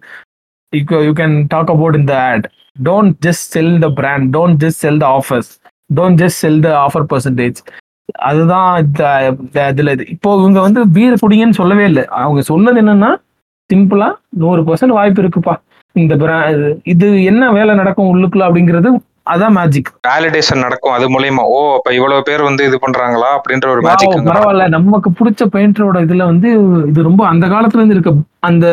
you 1.08 1.12
can 1.22 1.36
talk 1.54 1.72
about 1.76 1.98
in 2.00 2.08
the 2.12 2.16
ad 2.32 2.46
don't 2.88 3.14
just 3.26 3.46
sell 3.56 3.72
the 3.78 3.90
brand 4.00 4.26
don't 4.36 4.58
just 4.64 4.82
sell 4.86 5.00
the 5.04 5.08
offers 5.20 5.50
don't 5.90 6.20
just 6.22 6.40
sell 6.44 6.60
the 6.60 6.72
offer 6.86 7.06
percentage 7.12 7.60
அதுதான் 8.12 8.90
இதுல 9.52 9.90
இது. 9.90 10.06
இப்போ 10.08 10.38
இவங்க 10.38 10.60
வந்து 10.60 10.88
beer 10.88 11.18
குடிங்கன்னு 11.26 11.50
சொல்லவே 11.50 11.84
இல்லை. 11.84 12.04
அவங்க 12.06 12.42
சொன்னது 12.42 12.82
என்னன்னா 12.82 13.16
சிம்பிளா 13.74 14.12
நூறு 14.28 14.62
பர்சன்ட் 14.62 14.86
வாய்ப்பு 14.86 15.22
இருக்குப்பா. 15.22 15.54
இந்த 15.92 16.16
இது- 16.84 17.24
என்ன 17.24 17.52
வேலை 17.52 17.74
நடக்கும் 17.74 18.14
உள்ளுக்குள்ள 18.14 18.36
அப்படிங்கிறது 18.36 18.88
அதான் 19.30 19.48
மேஜிக் 19.48 19.92
வேலிடேஷன் 20.08 20.60
நடக்கும். 20.60 20.92
அது 20.92 21.18
மூலியமா 21.18 21.36
ஓ 21.36 21.74
அப்ப 21.74 21.94
இவ்வளவு 21.94 22.22
பேர் 22.22 22.42
வந்து 22.42 22.64
இது 22.64 22.78
பண்றாங்களா 22.86 23.24
அப்படின்ற 23.36 23.68
ஒரு 23.68 23.80
மேஜிக் 23.80 24.10
பரவாயில்ல. 24.10 24.68
நமக்கு 24.68 25.10
பிடிச்ச 25.10 25.46
பெயிண்டரோட 25.52 25.98
இதுல 26.04 26.24
வந்து 26.24 26.50
இது 26.86 27.02
ரொம்ப 27.02 27.26
அந்த 27.26 27.46
காலத்துல 27.46 27.76
இருந்து 27.76 27.94
இருக்க 27.94 28.12
அந்த 28.38 28.66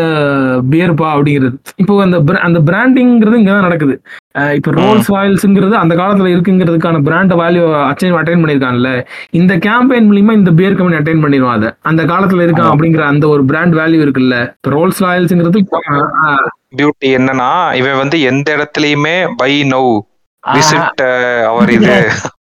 பியர்பா 0.72 1.06
அப்படிங்கிறது. 1.06 1.56
இப்போ 1.76 2.04
அந்த 2.04 2.40
அந்த 2.40 2.60
பிராண்டிங்கிறது 2.60 3.40
இங்கதான் 3.40 3.62
நடக்குது. 3.62 4.02
இப்போ 4.36 4.72
ரோல்ஸ் 4.72 5.10
ராயல்ஸ்ங்கிறது 5.14 5.72
அந்த 5.74 5.96
காலத்துல 5.96 6.30
இருக்குங்கிறதுக்கான 6.34 7.02
பிராண்ட் 7.02 7.34
வேல்யூ 7.34 7.64
அச்சைன் 7.90 8.16
அட்டைன் 8.20 8.42
பண்ணிருக்காங்கல்ல 8.44 8.92
இந்த 9.32 9.54
கேம்பெயின் 9.56 10.08
மூலியமா 10.10 10.34
இந்த 10.34 10.52
பியர் 10.52 10.76
கம்பெனி 10.76 11.00
அட்டைன் 11.00 11.24
பண்ணிடுவோம் 11.24 11.56
அதை. 11.56 11.70
அந்த 11.82 12.04
காலத்துல 12.04 12.46
இருக்கான். 12.46 12.72
அப்படிங்கிற 12.74 13.04
அந்த 13.04 13.28
ஒரு 13.28 13.46
பிராண்ட் 13.46 13.76
வேல்யூ 13.76 14.02
இருக்குல்ல. 14.06 14.38
இப்போ 14.56 14.72
ரோல்ஸ் 14.78 15.02
ராயல்ஸ்ங்கிறது 15.06 15.62
பியூட்டி 16.78 17.10
என்னன்னா 17.18 17.52
இவன் 17.76 17.98
வந்து 17.98 18.22
எந்த 18.22 18.48
இடத்துலயுமே 18.58 19.28
பை 19.38 19.64
நோ 19.64 19.82
விசிட் 20.44 21.04
அவர் 21.50 21.70
இது. 21.70 21.98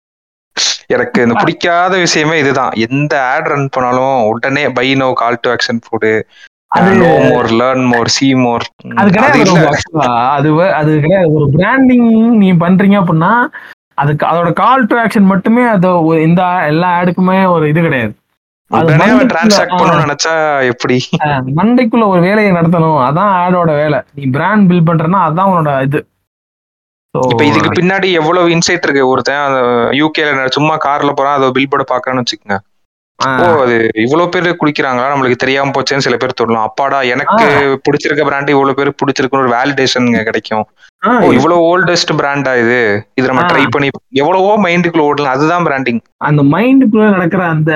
எனக்கு 0.87 1.23
இந்த 1.23 1.35
பிடிக்காத 1.35 1.99
விஷயமே 1.99 2.39
இதுதான். 2.39 2.73
எந்த 2.89 3.13
ஆட் 3.25 3.47
ரன் 3.47 3.69
பண்ணாலும் 3.71 4.23
உடனே 4.23 4.69
buy 4.69 4.95
no 4.95 5.13
call 5.15 5.39
to 5.41 5.51
action 5.51 5.85
போடு. 5.91 6.13
அது 6.77 6.91
கிடையாது 11.05 11.33
ஒரு 11.37 11.47
பிராண்டிங் 11.57 12.09
நீ 12.43 12.49
பண்றீங்க 12.65 12.97
அப்படின்னா 13.03 13.33
அதுக்கு 14.03 14.25
அதோட 14.31 14.51
கால் 14.63 14.89
டு 14.91 14.97
ஆக்ஷன் 15.03 15.31
மட்டுமே 15.33 15.65
அது 15.75 15.89
இந்த 16.29 16.43
எல்லா 16.73 16.91
ஆடுக்குமே 16.99 17.39
ஒரு 17.55 17.65
இது 17.73 17.81
கிடையாது. 17.87 18.13
நினைச்சா 20.03 20.33
எப்படி? 20.71 20.97
மண்டைக்குள்ள 21.59 22.05
ஒரு 22.13 22.21
வேலையை 22.29 22.53
நடத்தணும். 22.59 23.01
அதான் 23.09 23.33
ஆடோட 23.43 23.71
வேலை. 23.83 23.99
நீ 24.19 24.25
பிராண்ட் 24.37 24.67
பில்ட் 24.71 24.89
பண்றன்னா 24.91 25.21
அதான் 25.29 25.51
உன்னோட 25.51 25.73
இது. 25.89 26.01
இப்ப 27.15 27.45
இதுக்கு 27.51 27.71
பின்னாடி 27.79 28.11
எவ்வளவு 28.21 28.53
இன்சைட் 28.57 28.87
இருக்கு? 28.87 29.09
ஒருத்தன் 29.13 29.57
யூகேல 30.01 30.47
சும்மா 30.57 30.77
கார்ல 30.87 31.13
போறான் 31.19 31.37
அதை 31.39 31.51
பில் 31.57 31.71
போர்டு 31.73 31.87
பாக்குறான்னு 31.93 32.23
வச்சுக்கோங்க. 32.23 32.59
ஓ 33.43 33.47
அது 33.63 33.77
இவ்வளவு 34.05 34.31
பேர் 34.35 34.49
குடிக்கிறாங்களா 34.61 35.11
நம்மளுக்கு 35.13 35.43
தெரியாம 35.43 35.73
போச்சேன்னு 35.77 36.07
சில 36.07 36.17
பேர் 36.23 36.39
சொல்லலாம் 36.41 36.67
அப்பாடா 36.69 36.99
எனக்கு 37.15 37.47
பிடிச்சிருக்க 37.87 38.25
பிராண்ட் 38.29 38.55
இவ்வளவு 38.55 38.79
பேர் 38.79 38.99
பிடிச்சிருக்குன்னு 39.03 39.45
ஒரு 39.47 39.55
வேலிடேஷன் 39.57 40.09
கிடைக்கும். 40.29 40.65
ஓ 41.03 41.31
இவ்வளவு 41.37 41.67
ஓல்டஸ்ட் 41.71 42.13
பிராண்டா 42.21 42.53
இது? 42.65 42.81
இது 43.19 43.29
நம்ம. 43.31 43.45
ட்ரை 43.53 43.65
பண்ணி 43.75 43.89
எவ்வளவோ 44.23 44.53
மைண்டுக்குள்ள 44.67 45.07
ஓடலாம். 45.11 45.37
அதுதான் 45.37 45.67
பிராண்டிங் 45.69 46.03
அந்த 46.29 46.43
மைண்டுக்குள்ள 46.55 47.09
நடக்கிற 47.17 47.45
அந்த 47.55 47.73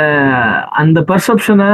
அந்த 0.83 1.01
பெர்செப்ஷனை 1.11 1.71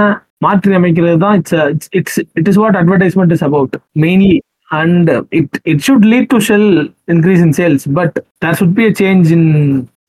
மாற்றி 0.46 0.76
அமைக்கிறது 0.78 1.18
தான் 1.24 1.36
it's 1.40 1.58
it's 1.98 2.20
it 2.40 2.48
is 2.52 2.60
what 2.62 2.78
advertisement 2.80 3.34
is 3.36 3.44
about 3.48 3.76
mainly 4.04 4.34
and 4.80 5.10
it 5.38 5.56
it 5.72 5.82
should 5.88 6.06
lead 6.12 6.28
to 6.34 6.38
sell 6.50 6.68
increase 7.14 7.42
in 7.46 7.56
sales 7.60 7.84
but 8.00 8.16
there 8.44 8.58
should 8.60 8.76
be 8.78 8.86
a 8.90 8.94
change 9.02 9.30
in 9.36 9.48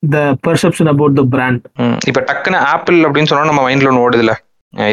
the 0.03 0.17
perception 0.45 0.89
about 0.93 1.17
the 1.19 1.23
brand 1.33 1.63
இப்ப 2.09 2.21
டக்குன்னு 2.29 2.59
apple 2.73 2.99
அப்படின்னு 3.07 3.31
சொன்னா 3.31 3.51
நம்ம 3.51 3.63
மைண்ட்ல 3.67 3.91
ஒன்று 3.91 4.05
ஓடுதுல 4.05 4.33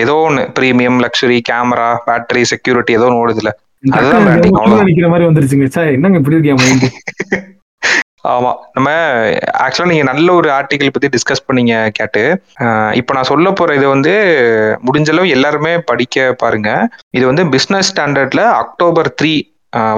ஏதோ 0.00 0.14
ஒன்று 0.24 0.42
premium 0.56 0.98
luxury 1.04 1.38
camera 1.50 1.90
battery 2.06 2.42
security 2.52 2.94
ஏதோ 2.98 3.06
ஒன்று 3.08 3.22
ஓடுதுல 3.22 3.52
அதுதான். 3.92 4.26
நிக்கிற 4.88 5.08
மாதிரி 5.12 5.26
வந்துருச்சுங்க. 5.28 5.68
சார் 5.76 5.94
என்னங்க 5.96 6.20
இப்படி 6.20 6.36
இருக்கியா 6.38 6.58
மைண்ட் 6.60 6.86
ஆமா 8.30 8.50
நம்ம 8.76 8.88
ஆக்சுவலா 9.64 9.90
நீங்க 9.90 10.04
நல்ல 10.08 10.28
ஒரு 10.38 10.48
ஆர்டிகல் 10.56 10.92
பத்தி 10.94 11.08
டிஸ்கஸ் 11.14 11.46
பண்ணீங்க 11.46 11.74
கேட்டு. 11.98 12.22
இப்ப 12.98 13.14
நான் 13.16 13.28
சொல்ல 13.30 13.50
போற 13.52 13.76
இது 13.78 13.86
வந்து 13.92 14.12
முடிஞ்ச 14.86 15.08
அளவு 15.14 15.32
எல்லாருமே 15.36 15.72
படிக்க 15.90 16.26
பாருங்க. 16.42 16.70
இது 17.16 17.24
வந்து 17.30 17.44
பிசினஸ் 17.54 17.90
ஸ்டாண்டர்ட்ல 17.90 18.42
அக்டோபர் 18.62 19.10
த்ரீ 19.20 19.32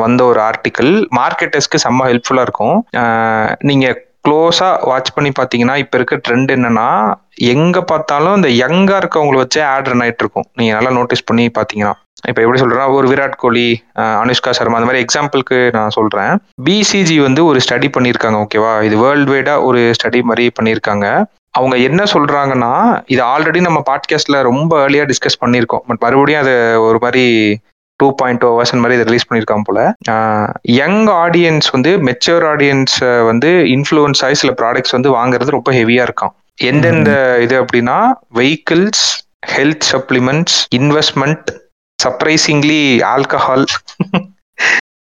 வந்த 0.04 0.22
ஒரு 0.30 0.40
ஆர்டிக்கல் 0.48 0.92
மார்க்கெட்டர்ஸ்க்கு 1.18 1.82
செம்ம 1.84 2.06
ஹெல்ப்ஃபுல்லா 2.10 2.44
இருக்கும். 2.48 2.78
நீங்க 3.70 3.86
க்ளோஸாக 4.26 4.74
வாட்ச் 4.90 5.14
பண்ணி 5.16 5.30
பார்த்தீங்கன்னா 5.38 5.74
இப்போ 5.82 5.96
இருக்க 5.98 6.16
ட்ரெண்ட் 6.26 6.50
என்னன்னா 6.56 6.88
எங்கே 7.54 7.80
பார்த்தாலும் 7.90 8.36
இந்த 8.38 8.48
யங்காக 8.62 9.00
இருக்கவங்கள 9.02 9.38
வச்சே 9.42 9.62
ஆட் 9.72 9.90
ரன் 9.90 10.02
ஆகிட்டு 10.04 10.22
இருக்கும். 10.24 10.46
நீங்கள் 10.58 10.76
நல்லா 10.78 10.92
நோட்டீஸ் 10.98 11.28
பண்ணி 11.30 11.44
பார்த்தீங்கன்னா 11.58 11.92
இப்போ 12.30 12.40
எப்படி 12.42 12.58
சொல்கிறேன்னா 12.60 12.88
ஒரு 12.96 13.06
விராட் 13.12 13.36
கோலி 13.42 13.66
அனுஷ்கா 14.22 14.50
சர்மா 14.58 14.78
அந்த 14.78 14.88
மாதிரி 14.88 15.04
எக்ஸாம்பிளுக்கு 15.04 15.58
நான் 15.76 15.94
சொல்கிறேன் 15.96 16.32
பிசிஜி 16.66 17.16
வந்து 17.26 17.42
ஒரு 17.50 17.60
ஸ்டடி 17.64 17.88
பண்ணியிருக்காங்க 17.96 18.38
ஓகேவா 18.44 18.72
இது 18.88 18.96
வேர்ல்டு 19.04 19.32
வைடாக 19.34 19.64
ஒரு 19.68 19.80
ஸ்டடி 19.98 20.20
மாதிரி 20.30 20.44
பண்ணியிருக்காங்க. 20.58 21.06
அவங்க 21.58 21.76
என்ன 21.88 22.02
சொல்கிறாங்கன்னா 22.12 22.70
இது 23.14 23.22
ஆல்ரெடி 23.32 23.60
நம்ம 23.66 23.80
பாட்காஸ்ட்டில் 23.88 24.38
ரொம்ப 24.50 24.72
ஏர்லியாக 24.84 25.08
டிஸ்கஸ் 25.10 25.40
பண்ணியிருக்கோம். 25.42 25.84
பட் 25.88 26.02
மறுபடியும் 26.04 26.42
அது 26.44 26.54
ஒரு 26.88 27.00
மாதிரி 27.04 27.24
டூ 28.02 28.08
பாயிண்ட் 28.20 28.44
ஓ 28.48 28.52
வருஷன் 28.58 28.82
மாதிரி 28.82 28.96
இதை 28.98 29.06
ரிலீஸ் 29.08 29.26
பண்ணியிருக்காங்க 29.28 29.66
போல. 29.68 29.80
யங் 30.80 31.02
ஆடியன்ஸ் 31.24 31.68
வந்து 31.76 31.90
மெச்சூர் 32.08 32.46
ஆடியன்ஸ் 32.52 32.96
வந்து 33.30 33.50
இன்ஃப்ளூயன்ஸ் 33.76 34.22
ஆகி 34.26 34.38
சில 34.42 34.52
ப்ராடக்ட்ஸ் 34.62 34.96
வந்து 34.96 35.10
வாங்குறது 35.18 35.56
ரொம்ப 35.58 35.72
ஹெவியா 35.80 36.04
இருக்கும் 36.08 36.34
எந்தெந்த 36.70 37.12
இது 37.44 37.54
அப்படின்னா 37.62 37.98
vehicles 38.38 39.04
health 39.54 39.86
supplements 39.92 40.58
investment 40.78 41.48
surprisingly 41.98 42.82
alcohol 43.14 43.66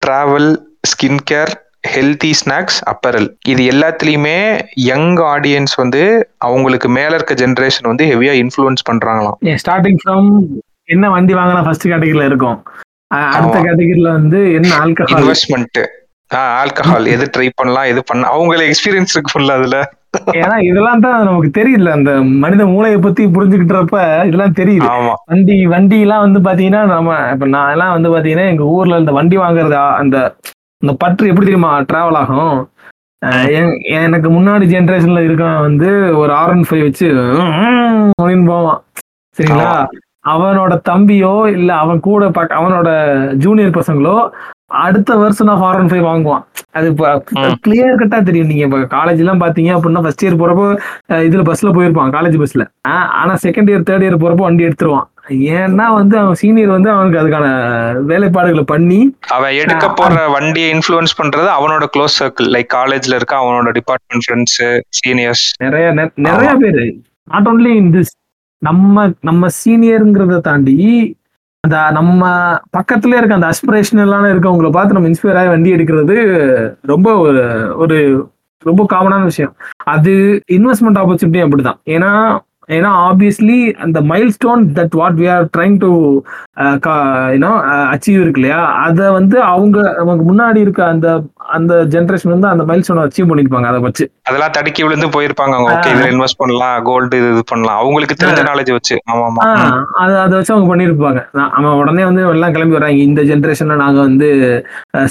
travel 0.05 0.51
skin 0.91 1.23
care 1.31 1.53
healthy 1.95 2.31
snacks 2.41 2.79
apparel 2.93 3.29
இது 3.53 3.63
எல்லாத்துலேயுமே 3.73 4.39
யங் 4.91 5.13
ஆடியன்ஸ் 5.35 5.75
வந்து 5.83 6.03
அவங்களுக்கு 6.47 6.89
மேல 6.99 7.13
இருக்க 7.19 7.35
ஜென்ரேஷன் 7.43 7.91
வந்து 7.91 8.07
ஹெவியா 8.13 8.33
இன்ஃப்ளூயன்ஸ் 8.43 8.87
பண்றாங்களாம். 8.91 9.37
ஸ்டார்டிங் 9.63 10.01
ஃப்ரம் 10.03 10.31
என்ன 10.95 11.11
வண்டி 11.15 11.35
வாங்கினா 11.39 11.63
ஃபர்ஸ்ட் 11.67 11.87
கேட்டகரியில 11.91 12.27
இருக்கும். 12.31 12.59
அடுத்த. 13.11 13.57
கேட்டகரியில 13.59 14.09
வந்து 14.19 14.41
என்ன 14.59 14.71
ஆல்கஹால் 14.83 15.21
இன்வெஸ்ட்மெண்ட் 15.23 15.81
ஆல்கஹால் 16.61 17.07
எது 17.15 17.25
ட்ரை 17.35 17.49
பண்ணலாம் 17.59 17.91
எது 17.91 18.01
பண்ண 18.09 18.31
அவங்களுக்கு 18.35 18.71
எக்ஸ்பீரியன்ஸ் 18.71 19.15
இருக்கும்ல 19.17 19.57
அதுல. 19.59 19.77
ஏன்னா 20.41 20.57
இதெல்லாம் 20.69 21.03
தான் 21.05 21.25
நமக்கு 21.29 21.49
தெரியல 21.59 21.89
அந்த 21.97 22.13
மனித 22.43 22.63
மூளையை 22.73 22.99
பத்தி 23.05 23.23
புரிஞ்சுக்கிட்டப்ப 23.37 23.99
இதெல்லாம் 24.29 24.57
தெரியுது. 24.61 24.87
வண்டி 25.33 25.57
வண்டி 25.73 25.99
எல்லாம் 26.05 26.25
வந்து 26.27 26.41
பாத்தீங்கன்னா 26.47 26.83
நம்ம 26.95 27.19
இப்ப 27.35 27.49
நான் 27.55 27.73
எல்லாம் 27.75 27.95
வந்து 27.97 28.13
பாத்தீங்கன்னா 28.15 28.47
எங்க 28.53 28.65
ஊர்ல 28.77 29.01
இந்த 29.03 29.15
வண்டி 29.19 29.39
வாங்குறது 29.43 29.79
அந்த 30.03 30.17
அந்த 30.83 30.95
பற்று 31.03 31.31
எப்படி 31.33 31.47
தெரியுமா 31.47 31.73
டிராவல் 31.91 32.19
ஆகும். 32.23 32.57
எனக்கு 34.01 34.29
முன்னாடி 34.37 34.65
ஜெனரேஷன்ல 34.73 35.21
இருக்கவன் 35.27 35.65
வந்து 35.69 35.89
ஒரு 36.23 36.33
ஆர் 36.41 36.53
ஒன் 36.55 36.67
ஃபைவ் 36.69 36.85
வச்சு 36.87 37.07
அப்படின்னு 38.19 38.47
போவான். 38.53 38.81
சரிங்களா? 39.37 39.71
அவனோட 40.33 40.75
தம்பியோ 40.91 41.35
இல்ல 41.57 41.71
அவன் 41.75 42.01
கூட 42.01 42.29
பாக்க 42.31 42.61
அவனோட 42.61 42.91
ஜூனியர் 43.45 43.79
பசங்களோ 43.79 44.17
அடுத்த 44.85 45.17
வருஷம் 45.17 45.49
நான் 45.49 45.61
ஃபார் 45.61 45.77
ஒன் 45.81 45.91
ஃபைவ் 45.91 46.07
வாங்குவான். 46.09 46.45
அது. 46.71 46.89
கிளியர் 47.65 48.01
கட்டா 48.01 48.19
தெரியும். 48.23 48.49
நீங்க 48.51 48.65
இப்ப 48.65 48.79
காலேஜ் 48.95 49.21
எல்லாம் 49.25 49.43
பாத்தீங்க 49.43 49.71
அப்படின்னா 49.77 50.03
ஃபர்ஸ்ட் 50.05 50.25
இயர் 50.25 50.41
போறப்போ 50.41 50.65
இதுல 51.27 51.45
பஸ்ல 51.51 51.75
போயிருப்பான் 51.77 52.15
காலேஜ் 52.17 52.39
பஸ்ல 52.43 52.65
ஆனா 53.21 53.35
செகண்ட் 53.45 53.71
இயர் 53.73 53.87
தேர்ட் 53.91 54.07
இயர் 54.07 54.23
போறப்போ 54.25 54.47
வண்டி 54.49 54.67
எடுத்துருவான். 54.69 55.07
ஏன்னா 55.59 55.87
வந்து 55.99 56.15
அவன் 56.19 56.39
சீனியர் 56.41 56.75
வந்து 56.75 56.91
அவனுக்கு 56.91 57.21
அதுக்கான 57.23 57.47
வேலைப்பாடுகளை 58.11 58.65
பண்ணி 58.73 58.99
அவன் 59.37 59.57
எடுக்க 59.63 59.87
போற 60.01 60.27
வண்டியை 60.35 60.69
இன்ஃப்ளூயன்ஸ் 60.75 61.17
பண்றது 61.21 61.49
அவனோட 61.57 61.87
க்ளோஸ் 61.95 62.19
சர்க்கிள் 62.21 62.51
லைக் 62.57 62.71
காலேஜ்ல 62.77 63.19
இருக்க 63.21 63.35
அவனோட 63.37 63.71
டிபார்ட்மெண்ட் 63.79 64.25
ஃப்ரெண்ட்ஸ் 64.27 64.59
சீனியர்ஸ் 65.01 65.45
நிறைய 65.65 65.87
நிறைய 66.29 66.53
பேரு. 66.65 66.85
நாட் 67.25 67.49
ஓன்லி 67.49 67.73
இன் 67.83 67.93
திஸ் 67.97 68.13
நம்ம 68.67 68.97
நம்ம 69.21 69.49
சீனியருங்கிறத 69.59 70.41
தாண்டி 70.41 70.77
அந்த 71.65 71.77
நம்ம 71.91 72.23
பக்கத்துல 72.77 73.17
இருக்க 73.19 73.39
அந்த 73.39 73.51
அஸ்பிரேஷனலான 73.53 74.31
இருக்கவங்களை 74.33 74.71
பார்த்து 74.71 74.97
நம்ம 74.97 75.11
இன்ஸ்பயர் 75.11 75.39
ஆகி 75.41 75.49
வண்டி 75.49 75.75
எடுக்கிறது 75.77 76.17
ரொம்ப 76.87 77.09
ஒரு 77.19 77.43
ஒரு 77.77 77.97
ரொம்ப 78.63 78.83
காமனான 78.93 79.23
விஷயம். 79.25 79.55
அது 79.87 80.13
இன்வெஸ்ட்மெண்ட் 80.53 81.01
ஆப்பர்ச்சுனிட்டி 81.01 81.41
அப்படிதான் 81.45 81.81
ஏன்னா 81.95 82.11
ஏன்னா 82.69 82.91
ஆப்வியஸ்லி 83.09 83.57
அந்த 83.85 83.99
milestone 84.37 84.63
that 84.79 84.95
what 85.01 85.19
we 85.21 85.27
are 85.35 85.45
trying 85.57 85.77
to 85.79 85.91
you know 87.35 87.51
achieve 87.93 88.19
இருக்கு 88.23 88.41
இல்லையா? 88.41 88.61
அதை 88.87 89.07
வந்து 89.19 89.37
அவங்க 89.53 89.77
நமக்கு 89.99 90.25
முன்னாடி 90.31 90.57
இருக்க 90.57 90.81
அந்த 90.87 91.09
அந்த 91.49 91.85
ஜென்ரேஷன் 91.85 92.33
வந்து 92.33 92.49
அந்த 92.49 92.65
மைல் 92.65 92.83
ஸ்டோனை 92.83 93.03
அச்சீவ் 93.07 93.29
பண்ணிருப்பாங்க 93.31 93.65
அதை 93.65 93.81
வச்சு. 93.81 94.11
அதெல்லாம் 94.23 94.51
தடுக்கி 94.51 94.83
விழுந்து 94.83 95.07
போயிருப்பாங்க 95.07 95.55
அவங்க. 95.57 95.75
ஓகே 95.75 95.91
இதுல 95.95 96.09
இன்வெஸ்ட் 96.13 96.39
பண்ணலாம் 96.39 96.83
கோல்டு 96.83 97.17
இது 97.17 97.43
பண்ணலாம். 97.47 97.77
அவங்களுக்கு 97.77 98.15
தெரிஞ்ச 98.23 98.43
நாலேஜ் 98.43 98.73
வச்சு. 98.73 98.97
ஆமா. 99.11 99.43
அது 99.99 100.19
அதை 100.19 100.39
வச்சு 100.39 100.53
அவங்க 100.53 100.75
பண்ணிருப்பாங்க. 100.75 101.29
அவன் 101.41 101.73
உடனே 101.73 102.05
வந்து 102.05 102.23
எல்லாம் 102.23 102.53
கிளம்பி 102.53 102.77
வர்றாங்க. 102.77 102.91
இந்த 102.91 103.23
ஜென்ரேஷன்ல 103.23 103.77
நாங்க 103.77 104.01
வந்து 104.01 104.29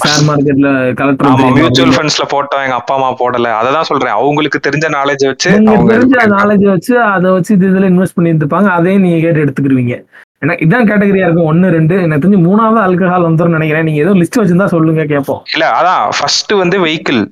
ஷேர் 0.04 0.24
மார்க்கெட்ல 0.28 0.94
கலெக்டர் 0.94 1.30
ஆமா 1.30 1.50
மியூச்சுவல் 1.50 1.94
ஃபண்ட்ஸ்ல 1.96 2.26
போட்டோம். 2.34 2.62
எங்க 2.62 2.74
அப்பா 2.74 2.94
அம்மா 2.94 3.10
போடல. 3.12 3.52
அததான் 3.60 3.82
சொல்றேன். 3.82 4.12
அவங்களுக்கு 4.12 4.60
தெரிஞ்ச 4.68 4.88
நாலேஜ் 4.98 5.26
வச்சு 5.26 5.50
தெரிஞ்ச. 5.50 6.16
நாலேஜ் 6.36 6.64
வச்சு 6.64 7.00
அதை 7.00 7.30
வச்சு 7.30 7.54
இது 7.54 7.66
இதுல 7.68 7.90
இன்வெஸ்ட் 7.92 8.14
பண்ணிட்டு 8.14 8.46
இருப்பாங்க. 8.46 8.66
அதையும் 8.66 9.02
நீங்க 9.02 9.20
கேட்டு 9.20 9.44
எடுத்துக்கிருவீங்க. 9.44 9.96
ஏன்னா 10.42 10.54
இதான் 10.64 10.88
கேட்டகரியா 10.88 11.26
இருக்கும். 11.26 11.48
ஒன்னு 11.52 11.66
ரெண்டு 11.76 11.94
எனக்கு 12.06 12.22
தெரிஞ்சு 12.24 12.40
மூணாவது 12.48 12.80
ஆல்கஹால் 12.86 13.26
வந்துரும் 13.28 13.56
நினைக்கிறேன். 13.56 13.86
நீங்க 13.88 14.00
ஏதோ 14.04 14.12
லிஸ்ட் 14.20 14.38
வச்சிருந்தா 14.40 14.68
சொல்லுங்க 14.74 15.04
கேட்போம் 15.12 15.40
இல்ல 15.54 15.64
அதான் 15.78 16.02
ஃபர்ஸ்ட் 16.18 16.52
வந்து 16.62 16.78
vehicle 16.84 17.22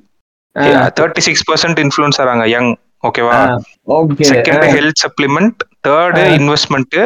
thirty 0.99 1.23
six 1.27 1.45
percent 1.49 1.79
influence 1.85 2.19
ஆறாங்க 2.23 2.45
young 2.55 2.71
ஓகேவா 3.09 3.37
okay 3.97 4.27
second 4.33 4.65
health 4.75 5.01
supplement 5.05 5.59
third 5.87 6.23
investment 6.39 6.97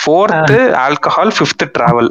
fourth 0.00 0.58
alcohol 0.86 1.34
fifth 1.36 1.66
travel 1.76 2.10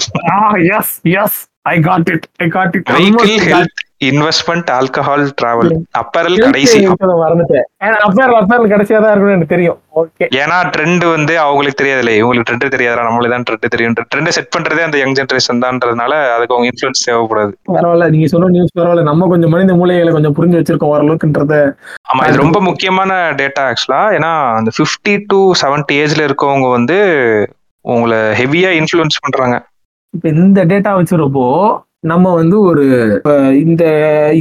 yes 0.77 0.93
yes 1.23 1.39
I 1.73 1.75
got 1.89 2.09
it 2.15 2.27
I 2.45 2.49
got 2.57 2.75
it 2.79 2.89
vehicle 2.97 3.45
health 3.49 3.84
investment 4.01 4.69
alcohol 4.77 5.23
travel 5.39 5.69
apparel 5.99 6.37
கடைசி. 6.43 6.79
மறந்துட்டேன். 7.21 7.65
அப்பேர் 8.07 8.33
அப்பேர் 8.39 8.71
கடைசியா 8.73 8.97
தான் 9.03 9.11
இருக்கும்னு 9.11 9.35
எனக்கு 9.37 9.53
தெரியும். 9.53 9.77
ஏன்னா 10.39 10.57
ட்ரெண்ட் 10.73 11.05
வந்து 11.13 11.33
அவங்களுக்கு 11.43 11.79
தெரியாதுல்ல. 11.81 12.13
இவங்களுக்கு 12.21 12.47
ட்ரெண்ட் 12.49 12.73
தெரியாதா 12.75 13.05
நம்மளுக்கு 13.07 13.35
தான் 13.35 13.45
ட்ரெண்ட் 13.47 13.73
தெரியும் 13.75 13.95
ட்ரெண்ட் 14.13 14.31
செட் 14.37 14.51
பண்றதே 14.55 14.85
அந்த 14.87 14.97
யங் 15.01 15.15
ஜென்ரேஷன் 15.19 15.61
தான்றதுனால 15.65 16.13
அதுக்கு 16.35 16.55
அவங்க 16.55 16.69
இன்ஃபுளுன்ஸ் 16.71 17.05
தேவைப்படாது. 17.07 17.53
பரவாயில்ல 17.77 18.09
நீங்க 18.15 18.27
சொன்ன 18.33 18.51
நியூஸ் 18.55 18.75
பரவாயில்ல. 18.79 19.05
நம்ம 19.11 19.29
கொஞ்சம் 19.33 19.53
மனித 19.55 19.75
மூலைகளை 19.81 20.13
கொஞ்சம் 20.17 20.35
புரிஞ்சு 20.39 20.59
வச்சிருக்கோம் 20.59 20.93
ஓரளவுக்குன்றத. 20.95 21.53
ஆமா 22.11 22.27
இது 22.29 22.43
ரொம்ப 22.45 22.61
முக்கியமான 22.69 23.11
டேட்டா 23.41 23.63
ஆக்சுவலா 23.69 24.01
ஏன்னா 24.17 24.33
அந்த 24.59 24.71
பிப்டி 24.79 25.15
டு 25.33 25.39
செவன்டி 25.63 25.97
ஏஜ்ல 26.03 26.27
இருக்கவங்க 26.29 26.69
வந்து 26.77 26.99
உங்களை 27.85 28.19
ஹெவியா 28.41 28.69
இன்ஃபுளுன்ஸ் 28.81 29.23
பண்றாங்க. 29.25 29.55
இப்ப 30.13 30.27
இந்த 30.41 30.59
டேட்டா 30.71 30.91
வச்சிருப்போ 30.99 31.47
நம்ம 32.11 32.33
வந்து 32.39 32.57
ஒரு 32.69 32.85
இந்த 33.65 33.83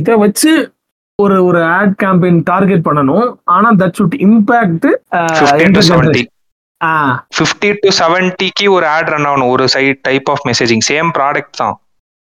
இதை 0.01 0.15
வச்சு 0.25 0.53
ஒரு 1.19 1.37
ஒரு 1.49 1.61
ஆட் 1.77 1.95
கேம்பெயின் 2.03 2.39
டார்கெட் 2.51 2.87
பண்ணணும். 2.89 3.29
ஆனா 3.57 3.69
that 3.83 3.97
should 3.99 4.17
impact 4.27 4.87
fifty 5.39 5.67
to 5.77 5.83
seventy 5.91 6.23
fifty 7.37 7.71
to 7.83 7.91
செவன்டிக்கு 8.01 8.67
ஒரு 8.77 8.87
ஆட் 8.95 9.11
ரன் 9.12 9.29
ஆகணும். 9.31 9.53
ஒரு 9.55 9.67
side 9.75 10.01
type 10.09 10.29
of 10.33 10.45
messaging 10.49 10.85
same 10.91 11.11
product 11.19 11.61
தான். 11.62 11.77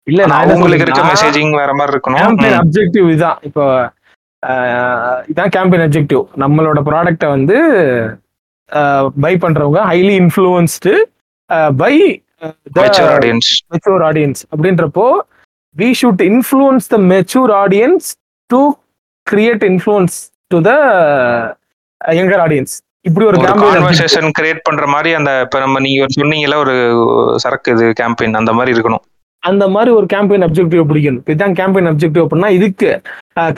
இல்ல 0.08 0.22
நான் 0.32 0.54
உங்களுக்கு 0.56 0.86
இருக்க 0.86 1.04
மெசேஜிங் 1.14 1.54
வேற 1.62 1.72
மாதிரி 1.80 1.94
இருக்கணும். 1.96 2.22
கேம்பெயின். 2.24 2.60
அப்ஜெக்டிவ் 2.62 3.08
இதான். 3.16 3.40
இப்போ 3.50 3.66
இதான் 5.32 5.54
கேம்பெயின் 5.56 5.84
அப்ஜெக்டிவ் 5.88 6.24
நம்மளோட 6.44 6.80
ப்ராடக்ட்டை 6.90 7.30
வந்து 7.36 7.58
பை 9.26 9.34
பண்றவங்க 9.44 9.82
highly 9.92 10.16
influenced 10.24 10.94
by. 11.82 11.94
Mature 12.80 14.04
audience 14.10 14.42
அப்படின்றப்போ 14.54 15.06
we 15.76 15.90
should 16.02 16.24
influence 16.32 16.88
the 16.94 16.98
mature 17.14 17.54
audience 17.64 18.08
to 18.50 18.60
create 19.28 19.66
influence 19.72 20.18
to 20.54 20.60
the 20.68 20.72
younger 22.20 22.44
audience 22.46 22.76
இப்படி 23.06 23.26
ஒரு 23.32 23.38
கான்வர்சேஷன் 23.44 24.30
கிரியேட் 24.38 24.66
பண்ற 24.68 24.86
மாதிரி 24.94 25.10
அந்த 25.20 25.32
இப்ப 25.46 25.60
நம்ம 25.66 25.80
நீங்க 25.86 26.06
ஒரு 26.06 26.14
சொன்னீங்கல்ல 26.20 26.56
ஒரு 26.64 26.76
சரக்கு 27.44 27.72
இது 27.76 27.86
கேம்பெயின் 28.02 28.40
அந்த 28.40 28.54
மாதிரி 28.58 28.74
இருக்கணும். 28.76 29.04
அந்த 29.44 29.66
மாதிரி 29.74 29.92
ஒரு 29.98 30.06
கேம்பெயின் 30.14 30.46
அப்ஜெக்டிவ் 30.48 30.88
பிடிக்கணும். 30.90 31.24
இதுதான் 31.32 31.56
கேம்பெயின் 31.60 31.90
அப்ஜெக்டிவ் 31.92 32.24
அப்படின்னா 32.26 32.50
இதுக்கு 32.58 32.90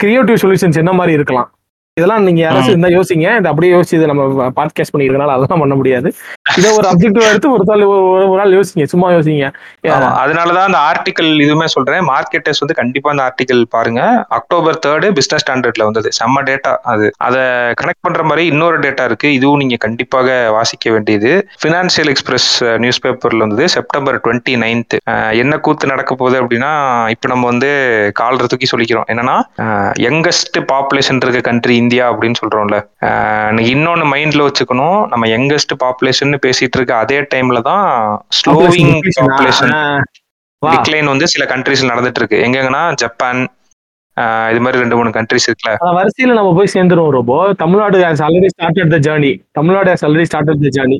கிரியேட்டிவ் 0.02 0.40
சொல்யூஷன்ஸ் 0.42 0.80
என்ன 0.82 0.92
மாதிரி 0.98 1.12
இருக்கலாம்? 1.18 1.48
இதெல்லாம் 1.96 2.24
நீங்க 2.26 2.40
யாராச்சும் 2.44 2.74
இருந்தா 2.74 2.90
யோசிங்க. 2.96 3.26
இது 3.38 3.50
அப்படியே 3.52 3.72
யோசிச்சு 3.76 4.10
நம்ம 4.10 4.50
பாட்காஸ்ட் 4.58 4.94
பண்ணிருக்கனால 4.94 5.34
அதெல்லாம் 5.36 5.62
பண்ண 5.64 5.74
முடியாது. 5.80 6.08
இதை 6.58 6.70
ஒரு 6.78 6.86
அப்ஜெக்டிவ் 6.90 7.28
எடுத்து 7.30 7.48
ஒரு 7.56 7.64
நாள் 7.70 7.82
ஒரு 8.24 8.36
நாள் 8.40 8.54
யோசிங்க 8.56 8.84
சும்மா 8.92 9.08
யோசிங்க. 9.14 9.46
அதனாலதான் 10.22 10.68
அந்த 10.68 10.80
ஆர்டிகல் 10.88 11.30
இதுவுமே 11.44 11.66
சொல்றேன். 11.74 12.02
மார்க்கெட்டர்ஸ் 12.10 12.62
வந்து 12.62 12.76
கண்டிப்பா 12.80 13.10
அந்த 13.12 13.24
ஆர்டிகல் 13.28 13.62
பாருங்க. 13.74 14.02
அக்டோபர் 14.38 14.78
தேர்டு 14.86 15.08
பிசினஸ் 15.18 15.44
ஸ்டாண்டர்ட்ல 15.44 15.86
வந்தது. 15.88 16.10
செம்ம 16.18 16.44
டேட்டா 16.50 16.72
அது. 16.92 17.06
அதை 17.26 17.42
கனெக்ட் 17.80 18.04
பண்ற 18.06 18.22
மாதிரி 18.30 18.44
இன்னொரு 18.52 18.78
டேட்டா 18.86 19.04
இருக்கு. 19.10 19.28
இதுவும் 19.38 19.60
நீங்க 19.62 19.78
கண்டிப்பாக 19.86 20.28
வாசிக்க 20.56 20.92
வேண்டியது. 20.96 21.32
பினான்சியல் 21.64 22.10
எக்ஸ்பிரஸ் 22.14 22.50
நியூஸ் 22.84 23.02
பேப்பர்ல 23.06 23.44
வந்தது. 23.46 23.66
செப்டம்பர் 23.76 24.18
டுவெண்ட்டி 24.24 24.54
நைன்த் 24.64 24.96
என்ன 25.42 25.58
கூத்து 25.66 25.92
நடக்க 25.92 26.14
போகுது 26.14 26.36
அப்படின்னா 26.42 26.72
இப்ப 27.14 27.28
நம்ம 27.32 27.46
வந்து 27.52 27.70
காலர் 28.20 28.50
தூக்கி 28.52 28.68
சொல்லிக்கிறோம். 28.72 29.06
என்னன்னா 29.12 29.36
யங்கஸ்ட் 30.06 30.58
பாப்புலேஷன் 30.72 31.22
இருக்க 31.24 31.40
கண்ட்ரி 31.50 31.74
இந்தியா 31.82 32.04
அப்படின்னு 32.12 32.40
சொல்றோம்ல. 32.42 32.78
இன்னொன்னு 33.72 34.06
மைண்ட்ல 34.14 34.48
வச்சுக்கணும். 34.48 35.00
நம்ம 35.12 35.24
யங்கஸ்ட் 35.34 35.74
பாப்புலேஷன் 35.84 36.38
பேசிட்டு 36.44 36.78
இருக்க 36.78 36.94
அதே 37.04 37.18
டைம்ல 37.34 37.60
தான் 37.70 37.86
ஸ்லோவிங் 38.40 38.92
பாப்புலேஷன். 39.20 39.74
டிக்ளைன் 40.62 41.12
வந்து 41.12 41.28
சில 41.34 41.44
கண்ட்ரீஸ்ல 41.52 41.90
நடந்துட்டு 41.92 42.22
இருக்கு 42.22 42.38
எங்கெங்கன்னா 42.46 42.82
ஜப்பான் 43.02 43.40
இது 44.52 44.60
மாதிரி 44.64 44.80
ரெண்டு 44.82 44.96
மூணு 44.98 45.10
கண்ட்ரிஸ் 45.16 45.46
இருக்குல்ல. 45.48 45.72
வரிசையில 45.98 46.34
நம்ம 46.38 46.50
போய் 46.58 46.74
சேர்ந்துருவோம் 46.74 47.14
robo. 47.16 47.36
Tamil Nadu 47.62 47.98
has 48.06 48.22
already 48.26 48.50
started 48.54 48.92
the 48.94 48.98
journey 49.06 49.32
Tamil Nadu 49.58 49.96
already 50.08 50.28
started 50.30 50.62
the 50.66 50.70
journey 50.76 50.98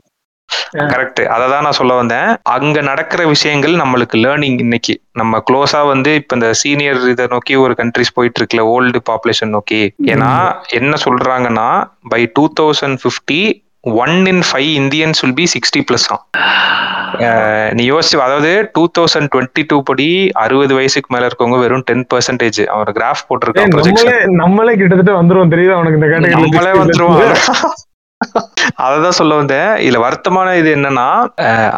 correct 0.92 1.20
அதை 1.34 1.44
தான் 1.52 1.64
நான் 1.66 1.76
சொல்ல 1.78 1.92
வந்தேன். 1.98 2.28
அங்க 2.54 2.78
நடக்கிற 2.88 3.20
விஷயங்கள் 3.32 3.74
நம்மளுக்கு 3.80 4.16
லேர்னிங் 4.24 4.58
இன்னைக்கு. 4.64 4.94
நம்ம 5.20 5.40
க்ளோஸா 5.48 5.80
வந்து 5.90 6.10
இப்ப 6.20 6.36
இந்த 6.38 6.48
சீனியர் 6.60 7.00
இதை 7.12 7.24
நோக்கி 7.34 7.54
ஒரு 7.64 7.74
கண்ட்ரிஸ் 7.80 8.14
போயிட்டு 8.16 8.40
இருக்குல்ல 8.40 8.64
ஓல்டு 8.74 9.00
பாப்புலேஷன் 9.10 9.54
நோக்கி. 9.56 9.80
ஏன்னா 10.12 10.30
என்ன 10.78 10.96
சொல்றாங்கன்னா 11.06 11.68
by 12.12 12.22
two 12.38 12.44
thousand 12.60 12.98
fifty 13.02 13.40
one 13.84 14.16
in 14.32 14.42
five 14.48 14.70
Indians 14.80 15.20
will 15.22 15.36
be 15.40 15.46
sixty 15.52 15.80
plus 15.88 16.06
நீ 17.78 17.84
யோசிச்சு 17.90 18.18
அதாவது 18.26 18.50
டூ 18.76 18.82
தௌசண்ட் 18.96 19.30
டுவெண்ட்டி 19.32 19.62
டூ 19.70 19.76
படி 19.88 20.08
அறுபது 20.42 20.72
வயசுக்கு 20.78 21.12
மேல 21.14 21.28
இருக்கவங்க 21.28 21.58
வெறும் 21.62 21.84
டென் 21.90 22.04
பர்சன்டேஜ் 22.12 22.60
அவன் 22.72 22.96
கிராஃப் 22.98 23.26
போட்டிருக்கான். 23.28 24.34
நம்மளே 24.42 24.74
கிட்டத்தட்ட 24.80 25.14
வந்துருவோம். 25.20 25.52
தெரியுதா 25.54 25.78
உனக்கு 25.82 25.98
இந்த 26.00 26.32
நம்மளே 26.36 26.72
வந்துருவோம். 26.82 27.20
கேட்டகரி 27.20 27.78
அததான் 28.84 29.18
சொல்ல 29.18 29.34
வந்தேன். 29.40 29.70
இதுல 29.84 30.00
வருத்தமான 30.06 30.48
இது 30.60 30.70
என்னன்னா 30.78 31.06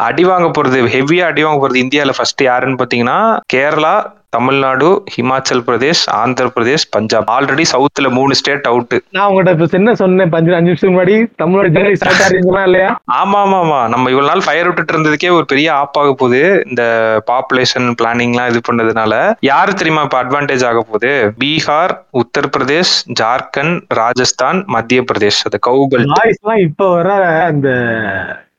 அடி 0.07 0.23
வாங்க 0.31 0.47
போறது 0.57 0.79
ஹெவியா 0.95 1.27
அடி 1.31 1.43
வாங்க 1.45 1.59
போறது 1.63 1.83
இந்தியால 1.85 2.15
ஃபர்ஸ்ட் 2.17 2.43
யாருன்னு 2.49 2.81
பாத்தீங்கன்னா 2.81 3.19
கேரளா 3.53 3.93
தமிழ்நாடு 4.33 4.87
ஹிமாச்சல் 5.13 5.63
பிரதேஷ் 5.67 6.03
ஆந்திர 6.19 6.45
பிரதேஷ் 6.55 6.85
பஞ்சாப். 6.89 7.27
ஆல்ரெடி 7.35 7.65
சவுத்துல 7.73 8.09
மூணு 8.11 8.33
ஸ்டேட் 8.35 8.67
அவுட் 8.67 8.95
நான் 9.09 9.27
உங்ககிட்ட 9.29 9.53
இப்ப 9.57 9.77
என்ன 9.79 9.93
சொன்னேன் 9.95 10.31
பஞ்சு 10.33 10.55
அஞ்சு 10.57 10.69
நிமிஷம் 10.69 10.93
முன்னாடி. 10.93 11.15
தமிழோட 11.41 11.67
ஜேர்னி 11.75 11.93
ஸ்டார்ட் 11.93 12.23
ஆறீங்களா 12.25 12.63
இல்லையா? 12.63 12.89
ஆமா 13.19 13.39
ஆமா 13.43 13.57
ஆமா 13.63 13.79
நம்ம 13.87 14.09
இவ்வளவு 14.09 14.31
நாள் 14.31 14.45
ஃபயர் 14.45 14.69
விட்டுட்டு 14.69 14.93
இருந்ததுக்கே 14.95 15.31
ஒரு 15.37 15.45
பெரிய 15.45 15.67
ஆப் 15.73 15.97
ஆக 15.97 16.13
போகுது. 16.13 16.41
இந்த 16.67 16.83
பாப்புலேஷன் 17.27 17.89
பிளானிங்லாம் 17.99 18.49
இது 18.51 18.61
பண்ணதுனால. 18.69 19.13
யாரு 19.43 19.73
தெரியுமா 19.73 20.03
இப்ப 20.03 20.19
அட்வான்டேஜ் 20.23 20.65
ஆக 20.65 20.81
போகுது? 20.83 21.11
பீகார் 21.41 21.93
உத்தரப்பிரதேஷ் 22.21 22.95
ஜார்க்கண்ட் 23.21 23.77
ராஜஸ்தான் 23.95 24.59
மத்திய 24.75 25.01
பிரதேஷ் 25.09 25.41
அது 25.43 25.59
எல்லாம் 25.99 26.61
இப்ப 26.67 26.87
வர 26.95 27.09
அந்த 27.45 27.69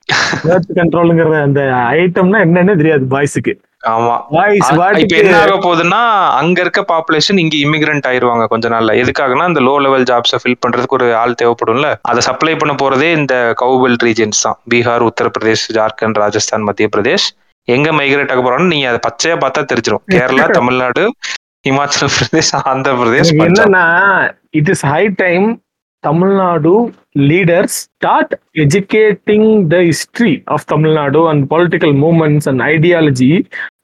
கண்ட்ரோலுங்கிற 0.79 1.37
அந்த 1.45 1.61
ஐட்டம்னா 1.99 2.39
என்னன்னு 2.47 2.75
தெரியாது 2.81 3.05
பாய்ஸுக்கு 3.13 3.53
ஆமா. 3.93 4.15
இப்ப 5.01 5.15
என்ன 5.21 5.35
ஆக 5.43 5.55
போகுதுன்னா 5.65 6.01
அங்க 6.41 6.59
இருக்க 6.65 6.83
பாப்புலேஷன் 6.93 7.41
இங்க 7.43 7.57
இமிகிரண்ட் 7.65 8.09
ஆயிருவாங்க 8.11 8.45
கொஞ்ச 8.53 8.69
நாள்ல. 8.75 8.95
எதுக்காகனா 9.03 9.47
இந்த 9.51 9.63
லோ 9.69 9.75
லெவல் 9.87 10.07
ஜாப்ஸை 10.11 10.41
ஃபில் 10.43 10.61
பண்றதுக்கு 10.65 10.99
ஒரு 10.99 11.09
ஆள் 11.23 11.39
தேவைப்படும்ல. 11.43 11.89
அதை 12.11 12.23
சப்ளை 12.29 12.55
பண்ண 12.63 12.75
போறதே 12.83 13.11
இந்த 13.21 13.35
கவுபெல்ட் 13.63 14.05
ரீஜன்ஸ் 14.09 14.45
தான். 14.47 14.59
பீகார் 14.73 15.07
உத்தரப்பிரதேஷ் 15.11 15.67
ஜார்க்கண்ட் 15.79 16.21
ராஜஸ்தான் 16.25 16.67
மத்திய 16.69 16.89
பிரதேஷ் 16.97 17.29
எங்க 17.69 17.91
மைக்ரேட் 17.99 18.33
ஆக 18.33 18.41
போறோம்னு 18.43 18.73
நீங்க 18.75 18.87
அதை 18.93 19.01
பச்சையா 19.09 19.37
பார்த்தா 19.45 19.61
தெரிஞ்சிடும் 19.71 20.05
கேரளா 20.15 20.47
தமிழ்நாடு 20.59 21.05
இமாச்சல் 21.65 22.15
பிரதேஷ் 22.17 22.55
ஆந்திர 22.71 22.95
பிரதேஷ் 23.03 23.31
என்னன்னா 23.45 23.85
it 24.61 24.71
is 24.75 24.85
high 24.93 25.05
time 25.23 25.47
Tamil Nadu 26.05 26.73
leaders 27.31 27.77
start 27.85 28.33
educating 28.65 29.49
the 29.71 29.77
history 29.87 30.35
of 30.55 30.67
Tamil Nadu 30.73 31.21
and 31.31 31.45
political 31.53 31.95
movements 32.03 32.49
and 32.51 32.63
ideology 32.73 33.31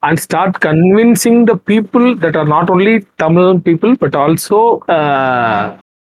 and 0.03 0.17
start 0.17 0.57
convincing 0.65 1.39
the 1.43 1.55
people 1.71 2.07
that 2.25 2.37
are 2.37 2.47
not 2.47 2.69
only 2.69 2.95
Tamil 3.15 3.49
people 3.67 3.93
but 3.99 4.15
also 4.15 4.59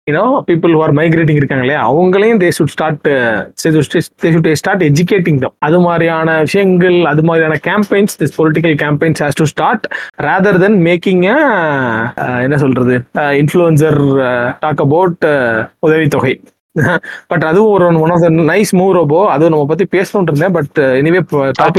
you know 0.07 0.23
people 0.47 0.71
who 0.75 0.81
are 0.81 0.93
migrating 0.93 1.39
இருக்காங்க 1.39 1.63
இல்லையா 1.63 1.81
அவங்களையும் 1.89 2.39
they 2.43 2.49
should 2.57 2.71
start 2.75 3.01
they 3.63 4.31
should 4.35 4.47
start 4.53 4.83
educating 4.83 5.39
them 5.39 5.55
அது 5.59 5.79
மாதிரியான 5.79 6.37
விஷயங்கள் 6.39 6.97
அது 7.05 7.23
மாதிரியான 7.23 7.57
campaigns 7.67 8.17
this 8.21 8.35
political 8.37 8.75
campaigns 8.83 9.21
has 9.23 9.39
to 9.41 9.47
start 9.53 9.85
rather 10.27 10.59
then 10.65 10.79
making 10.87 11.23
என்ன 12.45 12.57
சொல்றது 12.57 12.95
இன்ஃப்ளூயன்சர் 13.41 13.99
டாக் 14.59 14.83
அபவுட் 14.87 15.27
உதவித்தொகை. 15.79 16.33
பட் 17.32 17.45
அதுவும் 17.49 17.72
ஒரு 17.76 17.86
one 18.03 18.11
of 18.15 18.24
the 18.26 18.30
nice 18.51 18.72
move 18.80 18.91
robot 18.97 19.20
அது 19.34 19.49
நம்ம 19.53 19.65
பத்தி 19.72 19.86
பேசணும்னு 19.95 20.30
இருந்தேன். 20.32 20.55
பட் 20.57 20.80
எனிவே 20.99 21.22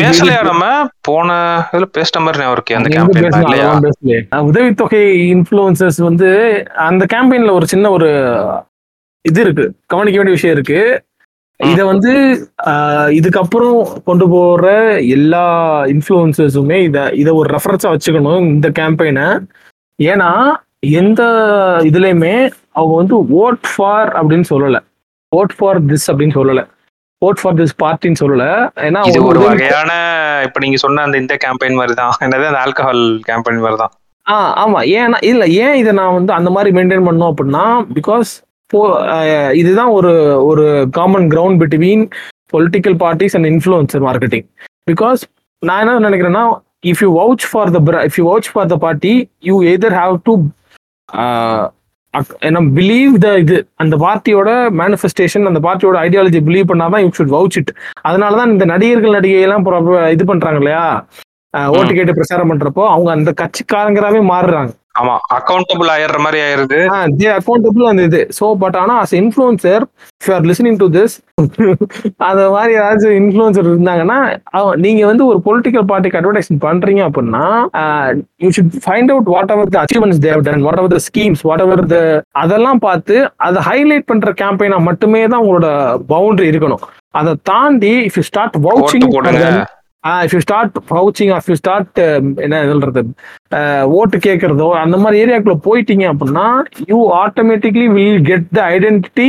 பேசலையா 0.00 0.40
நம்ம? 0.50 0.64
போன 1.08 1.28
இதுல 1.72 1.88
பேசிட்ட 1.96 2.20
மாதிரி 2.24 2.48
இருக்கே 2.56 2.78
அந்த 2.78 2.90
கேம்பெயின் 2.96 3.44
இல்லையா? 3.44 3.68
உதவித்தொகை 4.48 5.02
இன்ஃப்ளூயன்சஸ் 5.34 6.00
வந்து 6.08 6.30
அந்த 6.88 7.04
கேம்பெயின்ல 7.14 7.54
ஒரு 7.58 7.68
சின்ன 7.74 7.90
ஒரு 7.90 8.10
இது 9.24 9.40
இருக்கு. 9.40 9.64
கவனிக்க 9.86 10.18
வேண்டிய 10.18 10.36
விஷயம் 10.38 10.56
இருக்கு. 10.56 10.80
இத 11.60 11.80
வந்து 11.84 12.12
இதுக்கப்புறம் 13.18 13.78
கொண்டு 14.04 14.26
போற 14.28 14.66
எல்லா 15.16 15.42
இன்ஃப்ளூயன்சஸுமே 15.94 16.78
இத 16.88 16.98
இத 17.22 17.28
ஒரு 17.34 17.48
ரெஃபரன்ஸா 17.56 17.90
வச்சுக்கணும் 17.94 18.46
இந்த 18.54 18.68
கேம்பெயினை 18.78 19.26
ஏன்னா 19.98 20.30
எந்த 21.00 21.22
இதுலயுமே 21.88 22.34
அவங்க 22.74 22.94
வந்து 23.00 23.16
ஓட் 23.42 23.64
ஃபார் 23.70 24.10
அப்படின்னு 24.18 24.46
சொல்லல. 24.52 24.78
ஓட் 25.32 25.54
ஃபார் 25.58 25.80
திஸ் 25.90 26.06
அப்படின்னு 26.10 26.36
சொல்லல. 26.38 26.62
ஓட் 27.22 27.40
ஃபார் 27.40 27.56
திஸ் 27.60 27.74
பார்ட்டின்னு 27.82 28.20
சொல்லல. 28.22 28.44
ஏன்னா 28.88 29.00
இது 29.10 29.20
ஒரு 29.30 29.40
வகையான 29.46 29.92
இப்ப 30.46 30.60
நீங்க 30.64 30.78
சொன்ன 30.84 31.02
அந்த 31.06 31.16
இந்த 31.22 31.34
கேம்பெயின் 31.44 31.78
மாதிரி 31.80 31.96
தான் 32.02 32.14
என்னது 32.26 32.46
அந்த 32.50 32.60
ஆல்கஹால் 32.66 33.02
கேம்பெயின் 33.28 33.64
மாதிரி 33.64 33.78
தான் 33.82 33.92
ஆ 34.26 34.36
ஆமா. 34.62 34.80
ஏன்னா 35.00 35.18
இல்ல 35.30 35.44
ஏன் 35.64 35.76
இதை 35.82 35.92
நான் 36.00 36.16
வந்து 36.18 36.32
அந்த 36.38 36.50
மாதிரி 36.56 36.70
மெயின்டைன் 36.76 37.06
பண்ணோம் 37.08 37.32
அப்படின்னா 37.32 37.64
பிகாஸ் 37.98 38.30
இதுதான் 39.60 39.92
ஒரு 39.98 40.10
ஒரு 40.48 40.64
common 40.98 41.26
ground 41.32 41.60
between 41.62 42.02
political 42.52 42.96
parties 43.02 43.34
and 43.36 43.48
influencer 43.52 44.04
marketing 44.08 44.46
because 44.90 45.20
நான் 45.62 45.82
என்ன 45.84 46.02
நினைக்கிறேன்னா 46.08 46.44
if 46.90 47.02
you 47.04 47.10
vouch 47.18 47.46
for 47.50 47.72
the 47.76 47.80
if 48.08 48.18
you 48.20 48.24
vouch 48.30 48.50
for 48.52 48.70
the 48.72 48.78
party 48.84 49.14
you 49.48 49.56
either 49.72 49.96
have 50.00 50.14
to 50.28 50.34
என்ன 52.40 52.60
பிலீவ் 52.76 53.12
த 53.18 53.28
இது 53.38 53.56
அந்த 53.76 53.94
பார்ட்டியோட 53.96 54.50
மேனிஃபெஸ்டேஷன் 54.80 55.50
அந்த 55.50 55.60
பார்ட்டியோட 55.66 55.96
ஐடியாலஜி 56.06 56.40
பிலீவ் 56.48 56.70
பண்ணாதான் 56.70 57.02
யூ 57.04 57.10
ஷுட் 57.18 57.34
வவுச் 57.36 57.58
இட் 57.60 57.72
அதனால 58.02 58.38
தான் 58.40 58.52
இந்த 58.54 58.64
நடிகர்கள் 58.72 59.16
நடிகை 59.18 59.42
எல்லாம் 59.46 59.66
இது 60.14 60.24
பண்றாங்க 60.24 60.60
இல்லையா? 60.62 60.84
ஓட்டு 61.74 61.92
கேட்டு 61.94 62.16
பிரச்சாரம் 62.16 62.50
பண்றப்போ 62.52 62.82
அவங்க 62.90 63.10
அந்த 63.14 63.30
கட்சிக்காரங்களாவே 63.40 64.20
மாறுறாங்க. 64.32 64.70
ஆமா 65.00 65.14
அக்கௌண்டபிள் 65.36 65.90
ஆயிடுற 65.94 66.18
மாதிரி 66.24 66.38
ஆயிருது. 66.44 66.78
தே 67.20 67.28
அக்கௌண்டபிள் 67.36 67.90
அந்த 67.90 68.02
இது. 68.08 68.20
ஸோ 68.38 68.46
பட் 68.62 68.76
ஆனா 68.80 68.94
as 69.02 69.14
influencer 69.20 69.82
if 70.20 70.30
are 70.36 70.46
listening 70.50 70.78
to 70.82 70.88
this 70.96 71.14
அந்த 72.28 72.42
மாதிரி 72.54 72.72
ஏதாச்சும் 72.80 73.16
இன்ஃப்ளூன்சர் 73.20 73.68
இருந்தாங்கன்னா 73.70 74.18
நீங்க 74.84 75.02
வந்து 75.10 75.24
ஒரு 75.30 75.40
பொலிட்டிக்கல் 75.46 75.86
பார்ட்டிக்கு 75.90 76.20
அட்வர்டைஸ்மெண்ட் 76.20 76.64
பண்றீங்க 76.66 77.02
அப்படின்னா 77.08 77.44
you 78.44 78.50
should 78.58 78.76
find 78.86 79.12
out 79.14 79.30
whatever 79.56 79.74
the 79.74 79.80
achievements 79.82 80.22
they've 80.28 80.44
done 80.48 80.66
whatever 80.82 80.94
the 80.96 81.02
schemes 81.08 81.44
whatever 81.66 81.84
the 81.94 81.98
அதெல்லாம் 82.42 82.82
பார்த்து 82.86 83.16
அதை 83.48 83.60
ஹைலைட் 83.68 84.08
பண்ற 84.10 84.32
கேம்பெயினா 84.42 84.80
மட்டுமே 84.90 85.22
தான் 85.26 85.42
உங்களோட 85.44 85.68
பவுண்டரி 86.12 86.48
இருக்கணும். 86.52 86.82
அதை 87.18 87.32
தாண்டி 87.42 87.92
if 88.08 88.16
you 88.18 88.24
start 88.28 88.56
vouching 88.66 89.06
if 90.26 90.34
you 90.36 90.42
start 90.46 90.76
vouching 90.98 91.32
off 91.36 91.48
you 91.50 91.56
start 91.62 91.98
என்ன 92.44 92.60
சொல்றது? 92.72 93.02
ஓட்டு 93.98 94.18
கேட்கறதோ 94.28 94.68
அந்த 94.84 94.98
மாதிரி 95.02 95.22
ஏரியாக்குள்ள 95.24 95.56
போயிட்டீங்க 95.66 96.06
அப்படின்னா 96.12 96.46
you 96.92 97.00
automatically 97.24 97.88
will 97.96 98.22
get 98.30 98.46
the 98.58 98.62
identity 98.76 99.28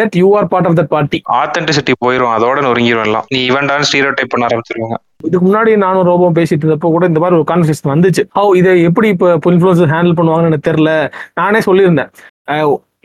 that 0.00 0.16
you 0.22 0.28
are 0.38 0.48
part 0.50 0.68
of 0.68 0.76
that 0.80 0.92
party 0.96 1.18
authenticity 1.42 1.94
போயிரும் 2.04 2.34
அதோட 2.34 2.58
நொறுங்கிரும் 2.66 3.06
எல்லாம். 3.08 3.24
நீ 3.34 3.40
இவன்டான் 3.50 3.86
ஸ்டீரியோ 3.88 4.12
டைப் 4.18 4.32
பண்ண 4.34 4.48
ஆரம்பிச்சிருவாங்க. 4.48 4.98
இதுக்கு 5.28 5.44
முன்னாடி 5.46 5.70
நானும் 5.86 6.06
ரோபோ 6.10 6.28
பேசிட்டு 6.36 6.64
இருந்தப்போ 6.64 6.90
கூட 6.96 7.06
இந்த 7.10 7.20
மாதிரி 7.22 7.38
ஒரு 7.38 7.46
கான்வர்சேஷன் 7.50 7.92
வந்துச்சு. 7.94 8.22
ஹவு 8.38 8.52
இதை 8.60 8.70
எப்படி 8.90 9.08
இப்போ 9.14 9.50
இன்ஃபுளுசர் 9.54 9.92
ஹேண்டில் 9.96 10.18
பண்ணுவாங்கன்னு 10.20 10.50
எனக்கு 10.52 10.68
தெரியல. 10.70 10.92
நானே 11.40 11.60
சொல்லியிருந்தேன். 11.66 12.12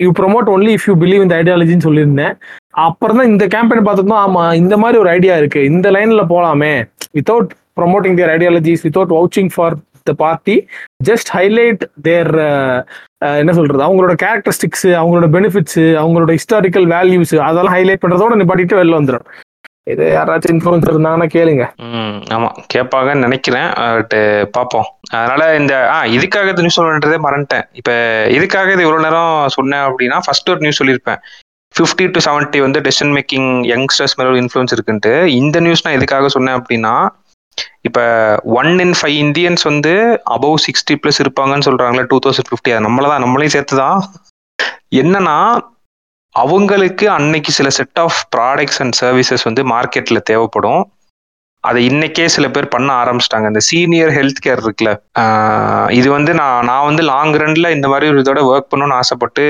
You 0.03 0.09
promote 0.19 0.47
only 0.53 0.71
if 0.77 0.85
you 0.87 0.93
believe 1.01 1.25
இந்த 1.25 1.35
ஐடியாலஜின்னு 1.41 1.87
சொல்லியிருந்தேன். 1.87 2.33
அப்புறம் 2.83 3.17
தான் 3.19 3.29
இந்த 3.31 3.45
கேம்பெயின் 3.53 3.87
தான் 4.11 4.23
ஆமா 4.25 4.43
இந்த 4.61 4.75
மாதிரி 4.77 4.97
ஒரு 5.03 5.09
ஐடியா 5.09 5.35
இருக்கு. 5.41 5.61
இந்த 5.71 5.87
லைன்ல 5.95 6.23
போலாமே. 6.33 6.73
Without 7.17 7.51
promoting 7.79 8.17
their 8.17 8.33
ideologies 8.35 8.83
without 8.87 9.13
vouching 9.17 9.51
for 9.55 9.75
the 10.09 10.13
party 10.23 10.55
just 11.07 11.29
highlight 11.37 11.83
their 12.07 12.31
என்ன 13.41 13.51
சொல்றது? 13.57 13.81
அவங்களோட 13.87 14.13
கேரக்டரிஸ்டிக்ஸ் 14.23 14.87
அவங்களோட 14.99 15.27
பெனிஃபிட்ஸ் 15.35 15.81
அவங்களோட 16.01 16.31
ஹிஸ்டாரிக்கல் 16.37 16.87
வேல்யூஸ் 16.95 17.33
அதெல்லாம் 17.47 17.75
ஹைலைட் 17.77 18.03
பண்றதோட 18.03 18.39
நிப்பாட்டிட்டு 18.41 18.79
வெளில 18.81 18.99
வந்துடும் 18.99 19.27
இது 19.93 20.03
யாராச்சும் 20.15 20.53
இன்ஃபுளுன்சர் 20.53 20.91
இருந்தாங்கன்னா 20.93 21.27
கேளுங்க. 21.33 21.63
ஆமா. 22.35 22.47
கேட்பாங்கன்னு 22.73 23.25
நினைக்கிறேன். 23.27 23.67
பட் 23.97 24.15
பார்ப்போம். 24.55 24.87
அதனால 25.17 25.41
இந்த 25.59 25.73
ஆ 25.95 25.97
இதுக்காக 26.15 26.53
நியூஸ் 26.61 26.77
சொல்றதே 26.79 27.19
மறந்துட்டேன். 27.25 27.65
இப்ப 27.79 27.91
இதுக்காக 28.37 28.71
இது 28.75 28.85
இவ்வளவு 28.85 29.05
நேரம் 29.07 29.35
சொன்னேன் 29.57 29.85
அப்படின்னா 29.87 30.17
ஃபர்ஸ்ட் 30.27 30.51
ஒரு 30.53 30.63
நியூஸ் 30.65 30.79
சொல்லியிருப்பேன். 30.81 31.21
50 31.75 32.05
டு 32.07 32.19
70 32.25 32.59
வந்து 32.65 32.79
டெசிஷன் 32.79 33.13
மேக்கிங் 33.15 33.49
யங்ஸ்டர்ஸ் 33.71 34.15
மேல 34.17 34.29
ஒரு 34.29 34.39
இன்ஃப்ளூயன்ஸ் 34.43 34.73
இருக்குன்ட்டு 34.75 35.11
இந்த 35.39 35.59
நியூஸ் 35.59 35.83
நான் 35.85 35.97
எதுக்காக 35.97 36.27
சொன்னேன் 36.27 36.57
அப்படின்னா 36.59 36.93
இப்போ 37.87 38.03
ஒன் 38.59 38.71
இன் 38.79 38.95
ஃபைவ் 38.99 39.17
இந்தியன்ஸ் 39.17 39.63
வந்து 39.63 39.93
அபவ் 40.35 40.57
சிக்ஸ்டி 40.65 40.95
ப்ளஸ் 41.01 41.19
இருப்பாங்கன்னு 41.19 41.67
சொல்றாங்களே 41.67 42.05
டூ 42.11 42.17
தௌசண்ட் 42.25 42.49
ஃபிஃப்டி 42.49 42.71
அது 42.71 42.85
நம்மள 42.87 43.07
தான் 43.07 43.23
நம்மளையும் 43.25 43.55
சேர்த்து 43.55 43.75
தான் 43.77 43.99
என்னன்னா 45.01 45.37
அவங்களுக்கு 46.35 47.05
அன்னைக்கு 47.09 47.51
சில 47.51 47.69
set 47.69 47.99
of 47.99 48.17
products 48.35 48.79
and 48.81 48.95
services 49.01 49.45
வந்து 49.49 49.61
மார்க்கெட்டில் 49.73 50.27
தேவைப்படும். 50.31 50.81
அதை 51.67 51.79
இன்னைக்கே 51.89 52.25
சில 52.35 52.45
பேர் 52.55 52.73
பண்ண 52.75 52.89
ஆரம்பிச்சிட்டாங்க. 53.01 53.47
இந்த 53.51 53.61
சீனியர் 53.69 54.11
ஹெல்த் 54.17 54.41
கேர் 54.45 54.61
இருக்குல்ல 54.65 54.91
இது 55.99 56.07
வந்து 56.17 56.31
நான் 56.41 56.65
நான் 56.69 56.87
வந்து 56.89 57.03
லாங் 57.11 57.33
ரன்ல 57.43 57.69
இந்த 57.77 57.87
மாதிரி 57.93 58.09
ஒரு 58.11 58.21
இதோட 58.23 58.41
ஒர்க் 58.51 58.71
பண்ணணும்னு 58.73 58.97
ஆசைப்பட்டு 59.01 59.45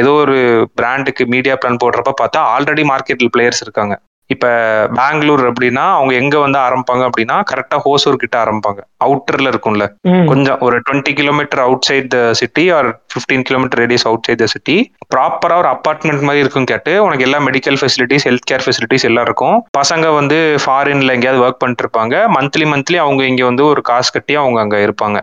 ஏதோ 0.00 0.12
ஒரு 0.24 0.36
பிராண்டுக்கு 0.80 1.26
மீடியா 1.34 1.56
பிளான் 1.62 1.82
போடுறப்ப 1.84 2.14
பார்த்தா 2.22 2.42
ஆல்ரெடி 2.54 2.84
மார்க்கெட்டில் 2.92 3.32
பிளேயர்ஸ் 3.36 3.64
இருக்காங்க. 3.66 3.94
இப்ப 4.30 4.46
பெங்களூர் 4.94 5.42
அப்படின்னா 5.48 5.84
அவங்க 5.96 6.14
எங்க 6.14 6.36
வந்து 6.38 6.58
ஆரம்பிப்பாங்க 6.58 7.02
அப்படின்னா 7.08 7.36
கரெக்டா 7.50 7.76
ஹோசூர் 7.84 8.16
கிட்ட 8.16 8.36
ஆரம்பிப்பாங்க. 8.44 8.80
அவுட்டர்ல 9.04 9.50
இருக்கும்ல. 9.52 9.84
கொஞ்சம் 10.26 10.58
ஒரு 10.60 10.76
twenty 10.78 11.12
kilometre 11.12 11.60
outside 11.82 12.08
the 12.08 12.20
city 12.32 12.64
or 12.70 12.88
fifteen 13.10 13.42
kilometre 13.42 13.80
radius 13.82 14.06
outside 14.26 14.38
the 14.38 14.46
city 14.46 14.76
ப்ராப்பரா 15.14 15.56
ஒரு 15.56 15.68
அப்பார்ட்மெண்ட் 15.68 16.20
மாதிரி 16.20 16.38
இருக்கும் 16.38 16.64
கேட்டு 16.64 17.02
உனக்கு 17.02 17.24
எல்லா 17.24 17.38
medical 17.40 17.78
facilities 17.80 18.26
health 18.28 18.48
care 18.50 18.64
facilities 18.64 19.04
எல்லாம் 19.04 19.24
இருக்கும். 19.24 19.56
பசங்க 19.78 20.14
வந்து 20.14 20.38
ஃபாரின்ல 20.64 21.12
எங்கேயாவது 21.12 21.44
ஒர்க் 21.44 21.58
பண்ணிட்டு 21.58 21.84
இருப்பாங்க. 21.84 22.14
மந்த்லி 22.36 22.66
மந்த்லி 22.72 22.96
அவங்க 22.96 23.24
இங்க 23.24 23.44
வந்து 23.44 23.64
ஒரு 23.66 23.82
காசு 23.82 24.10
கட்டி 24.12 24.34
அவங்க 24.34 24.60
அங்க 24.60 24.76
இருப்பாங்க. 24.86 25.18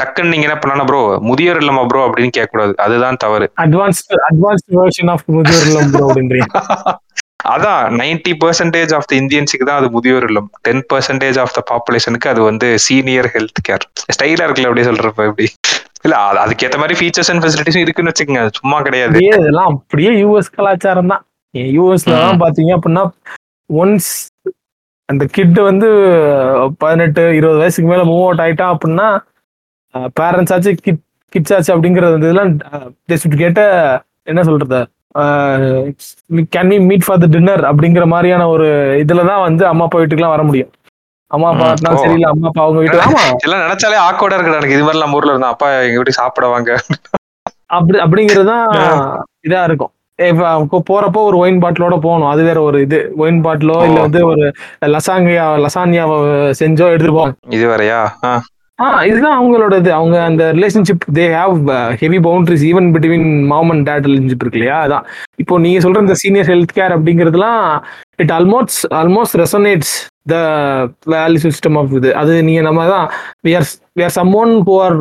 டக்குன்னு 0.00 0.32
நீங்க 0.32 0.46
என்ன 0.48 0.58
பண்ணலாம் 0.58 0.86
ப்ரோ 0.86 1.00
முதியோர் 1.22 1.62
இல்லமா 1.62 1.86
ப்ரோ 1.86 2.06
அப்படின்னு 2.06 2.36
கேட்கக்கூடாது. 2.38 2.74
அதுதான் 2.78 3.16
தவறு. 3.16 3.48
அட்வான்ஸ்ட் 3.64 4.12
அட்வான்ஸ்ட் 4.30 4.70
வெர்ஷன் 4.78 5.10
ஆஃப் 5.10 5.24
முதியோர் 5.28 5.66
இல்லம் 5.66 5.90
bro 5.92 6.04
அப்படின்றீங்க. 6.08 6.50
அதான் 7.50 7.96
நைன்டி 7.98 8.32
பர்சன்டேஜ் 8.40 8.92
ஆஃப் 8.96 9.06
த 9.06 9.14
இந்தியன்ஸுக்கு 9.20 9.64
தான் 9.64 9.80
அது 9.80 9.88
முதியோர் 9.90 10.26
இல்லம் 10.28 10.48
டென் 10.62 10.84
பர்சன்டேஜ் 10.90 11.38
ஆஃப் 11.38 11.54
த 11.54 11.62
பாப்புலேஷனுக்கு 11.70 12.28
அது 12.28 12.42
வந்து 12.42 12.68
சீனியர் 12.84 13.28
ஹெல்த் 13.34 13.60
கேர் 13.68 13.84
ஸ்டைலா 14.08 14.44
இருக்குல்ல 14.44 14.70
அப்படி 14.70 14.86
சொல்றப்ப 14.88 15.26
எப்படி 15.28 15.48
இல்ல 16.04 16.14
அது- 16.22 16.40
அதுக்கேத்த 16.40 16.78
மாதிரி 16.78 16.94
ஃபீச்சர்ஸ் 16.98 17.30
அண்ட் 17.30 17.42
ஃபெசிலிட்டிஸும் 17.42 17.82
இருக்குன்னு 17.82 18.12
வச்சுக்கோங்க 18.12 18.44
சும்மா 18.56 18.78
கிடையாது. 18.80 19.18
இதெல்லாம் 19.30 19.68
அப்படியே 19.72 20.12
யூஎஸ் 20.20 20.54
கலாச்சாரம் 20.56 21.10
தான். 21.12 21.22
யூஎஸ்ல 21.72 22.14
தான் 22.18 22.40
பாத்தீங்க 22.42 22.72
அப்படின்னா 22.76 23.04
ஒன்ஸ் 23.70 24.10
அந்த 25.08 25.24
கிட் 25.32 25.58
வந்து 25.62 25.88
பதினெட்டு 26.78 27.22
இருபது 27.36 27.58
வயசுக்கு 27.58 27.90
மேல 27.90 28.04
மூவ் 28.04 28.24
அவுட் 28.24 28.42
ஆயிட்டான் 28.44 28.72
அப்படின்னா 28.74 29.08
பேரண்ட்ஸ் 30.16 30.52
ஆச்சு 30.52 30.72
கிட் 30.80 31.02
கிட்ஸ் 31.32 31.52
ஆச்சு 31.52 31.72
அப்படிங்கறது 31.74 32.18
இதெல்லாம் 32.20 32.52
கேட்ட 33.38 33.60
என்ன 34.26 34.42
சொல்றது? 34.42 34.80
Can 36.52 36.70
we 36.72 36.78
meet 36.86 37.06
for 37.06 37.22
the 37.22 37.28
dinner 37.28 37.64
அப்படிங்கிற 37.70 38.04
மாதிரியான 38.12 38.46
ஒரு 38.48 38.66
இதுல 39.02 39.24
தான் 39.26 39.44
வந்து 39.46 39.64
அம்மா 39.70 39.86
அப்பா 39.86 40.00
வீட்டுக்குலாம் 40.00 40.34
வர 40.34 40.44
முடியும். 40.48 40.70
அம்மா 41.30 41.48
அப்பா 41.52 41.66
ஓ. 41.90 42.00
சரியில்லை 42.02 42.28
அம்மா 42.30 42.46
அப்பா 42.48 42.62
அவங்க 42.64 42.80
வீட்டுல 42.82 43.04
ஆமா. 43.04 43.22
இதெல்லாம் 43.36 43.64
நினைச்சாலே 43.64 43.98
ஆக்கோடா 44.06 44.36
இருக்கு 44.36 44.52
எனக்கு. 44.54 44.76
இது 44.76 44.84
மாதிரி 44.84 45.02
நம்ம 45.02 45.18
ஊர்ல 45.18 45.34
இருந்தா 45.34 45.52
அப்பா 45.54 45.68
எங்க 45.80 45.98
வீட்டுக்கு 45.98 46.20
சாப்பிட 46.20 46.48
வாங்க 46.48 46.70
அப்படி 47.76 47.98
அப்படிங்கிறது 48.04 48.46
தான் 48.46 48.64
இதா 49.46 49.60
இருக்கும். 49.68 49.92
போறப்போ 50.88 51.20
ஒரு 51.28 51.36
ஒயின் 51.38 51.60
பாட்டிலோட 51.62 51.94
போகணும். 52.02 52.30
அது 52.32 52.42
வேற 52.48 52.58
ஒரு 52.62 52.78
இது. 52.84 52.98
ஒயின் 53.16 53.40
பாட்டிலோ 53.44 53.76
இல்ல. 53.86 53.98
வந்து 54.06 54.20
ஒரு 54.30 54.44
லசாங்கியா 54.94 55.46
லசானியாவை 55.64 56.16
செஞ்சோ 56.60 56.88
எடுத்துட்டு 56.92 57.16
போவாங்க 57.16 57.36
இது 57.56 57.64
வேறயா? 57.72 58.00
இதுதான் 59.08 59.36
அவங்களோடது. 59.38 59.90
அவங்க 59.98 60.16
அந்த 60.28 60.44
relationship 60.58 61.04
they 61.18 61.24
have 61.38 61.58
heavy 62.02 62.18
boundaries 62.28 62.64
even 62.70 62.88
between 62.94 63.28
mom 63.52 63.72
and 63.74 63.86
dad 63.88 64.06
relationship 64.08 64.44
இருக்கு 64.44 64.60
இல்லையா? 64.60 64.78
அதான். 64.86 65.04
இப்போ 65.42 65.58
நீங்க 65.64 65.80
சொல்ற 65.84 66.06
இந்த 66.06 66.16
சீனியர் 66.22 66.50
ஹெல்த் 66.52 66.74
கேர் 66.78 66.94
அப்படிங்கிறதுலாம் 66.96 67.62
it 68.24 68.32
almost 68.38 68.82
almost 69.02 69.38
resonates 69.42 69.94
the 70.32 70.36
value 71.12 71.40
system 71.46 71.76
of 71.78 71.94
இது. 71.98 72.10
அது 72.20 72.32
நீங்க 72.48 72.60
நம்ம 72.68 72.86
தான் 72.92 73.06
we 73.46 73.52
are 73.58 73.66
we 73.98 74.02
are 74.08 74.14
someone 74.42 74.52
who 74.68 74.74
are 74.86 74.98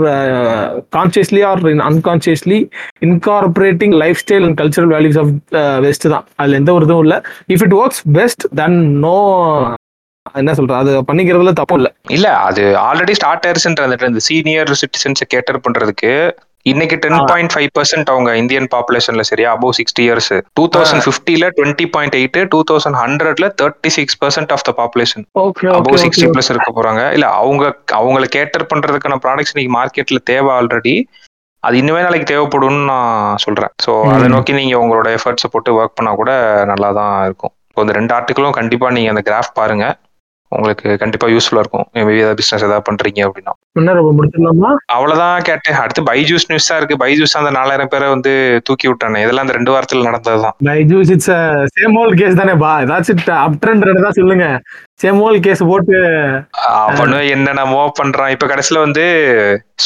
consciously 0.98 1.42
or 1.50 1.62
unconsciously 1.90 2.60
incorporating 3.08 3.96
lifestyle 4.24 4.48
and 4.48 4.60
cultural 4.62 4.92
values 4.96 5.20
of 5.24 5.32
west 5.88 6.08
தான். 6.16 6.26
அதுல 6.40 6.60
எந்த 6.62 6.74
ஒரு 6.78 6.88
இதுவும் 6.90 7.06
இல்லை. 7.08 7.20
If 7.56 7.66
it 7.68 7.78
works 7.82 8.04
best 8.20 8.46
then 8.62 8.80
no 9.06 9.18
என்ன 10.40 10.54
சொல்றது 10.58 10.80
அது 10.84 10.92
பண்ணிக்கிறதுல 11.10 11.52
தப்பு 11.60 11.76
இல்லை. 11.80 11.92
இல்ல 12.18 12.28
அது 12.48 12.64
ஆல்ரெடி 12.88 13.14
ஸ்டார்ட் 13.20 13.46
ஆயிருச்சுன்ற 13.48 13.84
அந்த 13.88 14.10
இந்த 14.12 14.24
சீனியர் 14.30 14.80
சிட்டிசன்ஸை 14.82 15.28
கேட்டர் 15.34 15.64
பண்றதுக்கு 15.66 16.12
இன்னைக்கு 16.66 16.96
டென் 17.04 17.20
பாயிண்ட் 17.30 17.54
ஃபைவ் 17.54 17.70
பர்சன்ட் 17.78 18.10
அவங்க 18.14 18.32
இந்தியன் 18.42 18.68
பாப்புலேஷன்ல 18.74 19.24
சரியா 19.30 19.50
above 19.56 19.74
sixty 19.78 20.04
years 20.08 20.34
two 20.58 20.64
thousand 20.76 21.04
ஃபிஃப்டில 21.06 21.46
twenty 21.58 21.86
point 21.96 22.16
eight 22.20 22.38
two 22.52 22.60
thousand 22.72 22.98
ஹண்ட்ரட்ல 23.04 23.48
thirty 23.62 23.92
six 23.96 24.18
percent 24.24 24.52
of 24.56 24.66
the 24.68 24.74
population 24.82 25.24
above 25.78 25.98
sixty 26.04 26.28
plus 26.36 26.52
இருக்க 26.54 26.70
போறாங்க. 26.78 27.04
இல்ல 27.18 27.28
அவங்க 27.40 27.64
அவங்கள 28.00 28.28
கேட்டர் 28.38 28.70
பண்றதுக்கான 28.74 29.18
ப்ராடக்ட்ஸ் 29.26 29.54
இன்னைக்கு 29.56 29.74
மார்க்கெட்ல 29.80 30.22
தேவை 30.32 30.52
ஆல்ரெடி 30.60 30.96
அது 31.64 31.76
இன்னுமே 31.82 32.04
நாளைக்கு 32.06 32.28
தேவைப்படும்னு 32.30 32.86
நான் 32.92 33.38
சொல்றேன். 33.38 33.74
ஸோ 33.86 33.92
அதை. 34.14 34.28
நோக்கி 34.36 34.54
நீங்க 34.60 34.78
உங்களோட 34.84 35.10
எஃபர்ட்ஸை 35.18 35.50
போட்டு 35.56 35.76
ஒர்க் 35.80 35.98
பண்ணா 35.98 36.12
கூட 36.22 36.32
நல்லா 36.72 36.90
தான் 37.00 37.14
இருக்கும். 37.28 37.54
இப்போ 37.70 37.82
இந்த 37.86 37.94
ரெண்டு 37.98 38.14
ஆர்டிகளும் 38.16 38.56
கண்டிப்பா 38.60 38.88
நீங்க 38.96 39.10
அந்த 39.14 39.24
கிராஃப் 39.28 39.52
பாருங்க. 39.60 39.86
உங்களுக்கு 40.56 40.98
கண்டிப்பா 41.02 41.28
யூஸ்ஃபுல்லா 41.34 41.62
இருக்கும். 41.64 41.86
மேபி 41.96 42.14
ஏதாவது 42.22 42.40
பிசினஸ் 42.40 42.66
ஏதாவது 42.68 42.86
பண்றீங்க 42.90 43.20
அப்படின்னா. 43.28 43.54
அவ்வளவுதான் 44.96 45.46
கேட்டேன். 45.50 45.78
அடுத்து 45.84 46.02
பைஜூஸ் 46.10 46.48
நியூஸ் 46.50 46.70
தான் 46.70 46.80
இருக்கு. 46.82 46.98
பைஜூஸ் 47.04 47.38
அந்த 47.42 47.52
நாலாயிரம் 47.58 47.92
பேரை 47.94 48.08
வந்து 48.16 48.34
தூக்கி 48.70 48.88
விட்டானே. 48.88 49.22
இதெல்லாம் 49.26 49.46
அந்த 49.46 49.58
ரெண்டு 49.58 49.74
வாரத்துல 49.74 50.08
நடந்ததுதான். 50.10 50.56
Byju's 50.70 51.12
it's 51.16 51.32
same 51.78 51.98
old 52.02 52.16
case 52.22 52.40
தானே 52.42 52.56
பா. 52.64 52.72
ஏதாச்சும் 52.86 53.24
அப் 53.46 53.60
ட்ரெண்ட் 53.64 54.04
தான் 54.08 54.18
சொல்லுங்க. 54.20 54.48
சேம் 55.04 55.22
ஓல் 55.28 55.40
கேஸ் 55.46 55.64
போட்டு 55.72 55.96
அவனு 56.82 57.22
என்னென்னமோ 57.36 57.86
பண்றான். 58.02 58.34
இப்ப 58.36 58.48
கடைசியில 58.54 58.84
வந்து 58.88 59.06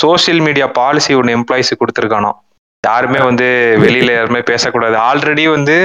சோசியல் 0.01 0.43
மீடியா 0.47 0.67
பாலிசி 0.81 1.13
ஒன்னு 1.21 1.37
எம்ப்ளாயிஸ் 1.37 1.79
கொடுத்துருக்கானோ 1.81 2.33
யாருமே 2.83 3.19
வந்து 3.29 3.47
வெளியில 3.83 4.11
யாருமே 4.15 4.41
பேசக்கூடாது. 4.49 4.95
ஆல்ரெடி 5.09 5.43
வந்து 5.51 5.75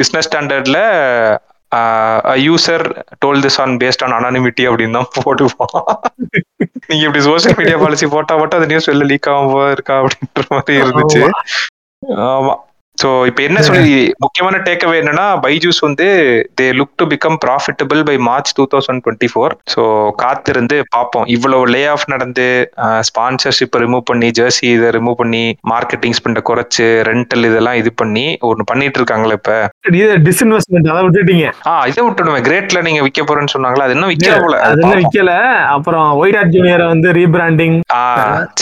பிசினஸ் 0.00 0.28
ஸ்டாண்டர்ட்ல 0.28 0.78
user 2.48 2.84
told 3.24 3.42
this 3.44 3.60
on 3.60 3.74
based 3.76 4.04
on 4.04 4.16
anonymity 4.18 4.64
அப்படின்னு 4.68 4.98
தான் 4.98 5.12
போடுவோம். 5.16 5.76
நீங்க 6.86 7.04
இப்படி 7.04 7.24
சோசியல் 7.24 7.58
மீடியா 7.58 7.78
பாலிசி 7.78 8.06
போட்டா 8.06 8.36
மட்டும் 8.36 8.58
அது 8.58 8.66
நியூஸ் 8.66 8.90
வெளில 8.90 9.06
லீக் 9.06 9.30
ஆகாம 9.30 9.70
இருக்கா 9.70 9.96
அப்படின்ற 10.00 10.44
மாதிரி 10.48 10.80
இருந்துச்சு. 10.82 11.22
ஆமா. 12.30 12.54
சோ 12.98 13.08
இப்போ 13.28 13.40
என்ன 13.46 13.58
சொல்லி 13.66 13.94
முக்கியமான 14.24 14.60
டேக்அவே 14.66 14.96
என்னன்னா 15.00 15.26
பைஜூஸ் 15.44 15.80
வந்து 15.86 16.06
they 16.58 16.66
look 16.78 16.94
to 17.00 17.06
become 17.12 17.38
profitable 17.44 18.00
by 18.08 18.16
March 18.28 18.52
two 18.58 18.64
thousand 18.74 19.02
twenty 19.04 19.28
four 19.32 19.54
so 19.74 19.82
காத்திருந்து 20.22 20.76
பார்ப்போம் 20.96 21.26
இவ்வளவு 21.34 21.66
லே 21.74 21.82
ஆஃப் 21.94 22.06
நடந்து 22.14 22.46
ஸ்பான்சர்ஷிப் 23.08 23.78
ரிமூவ் 23.84 24.04
பண்ணி 24.10 24.30
ஜெர்சி 24.38 24.66
இதை 24.76 24.90
ரிமூவ் 24.98 25.18
பண்ணி 25.22 25.42
மார்க்கெட்டிங் 25.72 26.16
ஸ்பெண்டை 26.18 26.42
குறைச்சு 26.50 26.86
ரெண்டல் 27.10 27.48
இதெல்லாம் 27.50 27.78
இது 27.82 27.92
பண்ணி 28.02 28.26
ஒன்று 28.50 28.68
பண்ணிட்டு 28.70 29.00
இருக்காங்களே 29.00 29.38
இப்ப. 29.40 29.52
டிஸ்இன்வெஸ்ட்மெண்ட் 30.26 30.90
அதை 30.92 31.02
விட்டுட்டீங்க. 31.06 31.46
ஆ 31.70 31.72
இதை 31.90 32.02
விட்டுடுமே 32.06 32.40
கிரேட்ல 32.48 32.80
நீங்க 32.86 33.00
விற்க 33.06 33.22
போறேன்னு 33.22 33.54
சொன்னாங்களா? 33.54 33.86
அது 33.86 33.96
இன்னும் 33.96 34.12
விற்கல 34.12 34.38
போல. 34.44 34.56
அது 34.66 34.80
இன்னும் 34.82 35.02
விக்கல. 35.02 35.32
அப்புறம் 35.76 36.08
ஒயிட் 36.20 36.38
ஆட் 36.40 36.52
ஜூனியரை 36.56 36.86
வந்து 36.94 37.10
ரீபிராண்டிங் 37.20 37.76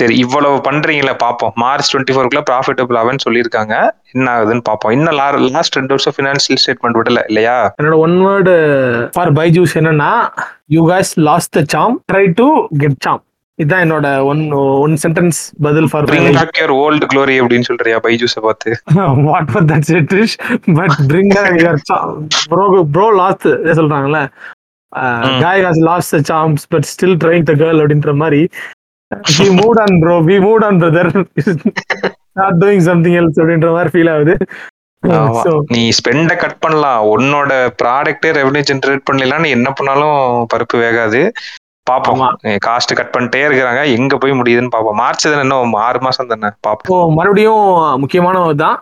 சரி. 0.01 0.15
இவ்வளவு 0.25 0.59
பண்றீங்களே 0.69 1.15
பார்ப்போம் 1.25 1.55
மார்ச் 1.65 1.91
டுவெண்ட்டி 1.93 2.15
ஃபோருக்குள்ள 2.17 2.45
ப்ராஃபிட்டபிள் 2.51 2.99
ஆகுன்னு 3.03 3.27
சொல்லியிருக்காங்க. 3.27 3.75
என்ன 4.15 4.33
ஆகுதுன்னு 4.35 4.65
பார்ப்போம் 4.69 4.93
இன்னும் 4.97 5.19
லாஸ்ட் 5.57 5.79
ரெண்டு 5.79 5.95
வருஷம் 5.95 6.15
ஃபினான்ஷியல் 6.17 6.61
ஸ்டேட்மெண்ட் 6.63 6.99
விடல 7.01 7.21
இல்லையா? 7.31 7.57
என்னோட 7.81 7.97
ஒன் 8.07 8.17
வேர்டு 8.27 8.55
ஃபார் 9.17 9.33
பைஜூஸ் 9.39 9.77
என்னன்னா 9.81 10.11
you 10.77 10.83
guys 10.93 11.11
lost 11.29 11.53
the 11.59 11.63
charm 11.75 11.95
try 12.13 12.25
to 12.41 12.49
get 12.83 12.99
charm 13.07 13.23
இதுதான் 13.59 13.83
என்னோட 13.85 14.07
ஒன் 14.31 14.41
ஒன் 14.85 14.95
சென்டென்ஸ் 15.03 15.39
பதில் 15.67 15.89
for 15.91 16.07
bring 16.09 16.29
back 16.39 16.57
your 16.61 16.75
old 16.85 17.09
glory 17.13 17.37
அப்படின்னு 17.43 17.69
சொல்றியா 17.71 17.99
பைஜூஸை 18.07 18.41
பார்த்து? 18.47 18.71
What 19.29 19.51
for 19.53 19.67
that 19.73 19.87
செட்டிஷ் 19.91 20.35
but 20.79 20.97
bring 21.13 21.31
your 21.61 21.81
bro 22.53 22.65
bro 22.97 23.07
lost 23.23 23.47
சொல்றாங்கல்ல. 23.81 24.21
Guy 25.45 25.65
has 25.67 25.83
lost 25.91 26.15
the 26.17 26.21
charms 26.33 26.65
but 26.75 26.89
still 26.93 27.17
trying 27.25 27.47
the 27.51 27.55
girl 27.63 27.83
அப்படின்ற 27.85 28.15
மாதிரி. 28.23 28.43
We 29.39 29.49
moved 29.61 29.81
on 29.85 29.97
bro 30.03 30.17
we 30.29 30.37
moved 30.47 30.67
on 30.69 30.79
brother 30.83 31.11
not 32.41 32.61
doing 32.63 32.87
something 32.91 33.19
else 33.23 33.41
அப்படின்ற 33.41 33.71
மாதிரி 33.77 33.93
feel 33.95 34.13
ஆகுது. 34.15 34.37
நீ 35.75 35.83
ஸ்பெண்ட 35.97 36.35
cut 36.43 36.63
பண்ணலாம். 36.65 37.03
உன்னோட 37.15 37.51
ப்ராடக்ட்டே 37.83 38.31
revenue 38.39 38.63
generate 38.71 39.09
பண்ணலாம் 39.09 39.53
என்ன 39.57 39.71
பண்ணாலும் 39.79 40.47
பருப்பு 40.53 40.77
வேகாது. 40.85 41.21
பாப்போம். 41.91 42.23
காஸ்ட் 42.67 42.95
கட் 42.99 43.11
பண்ணிட்டே 43.15 43.41
இருக்கிறாங்க. 43.47 43.81
எங்க 43.97 44.17
போய் 44.21 44.37
முடியுதுன்னு 44.39 44.73
பாப்போம். 44.75 44.99
மார்ச் 45.01 45.25
தானே 45.25 45.43
இன்னும் 45.45 45.75
ஆறு 45.87 45.99
மாசம் 46.05 46.31
தானே? 46.31 46.49
பாப்போம். 46.67 47.11
மறுபடியும் 47.19 47.67
முக்கியமானது 48.03 48.57
தான். 48.63 48.77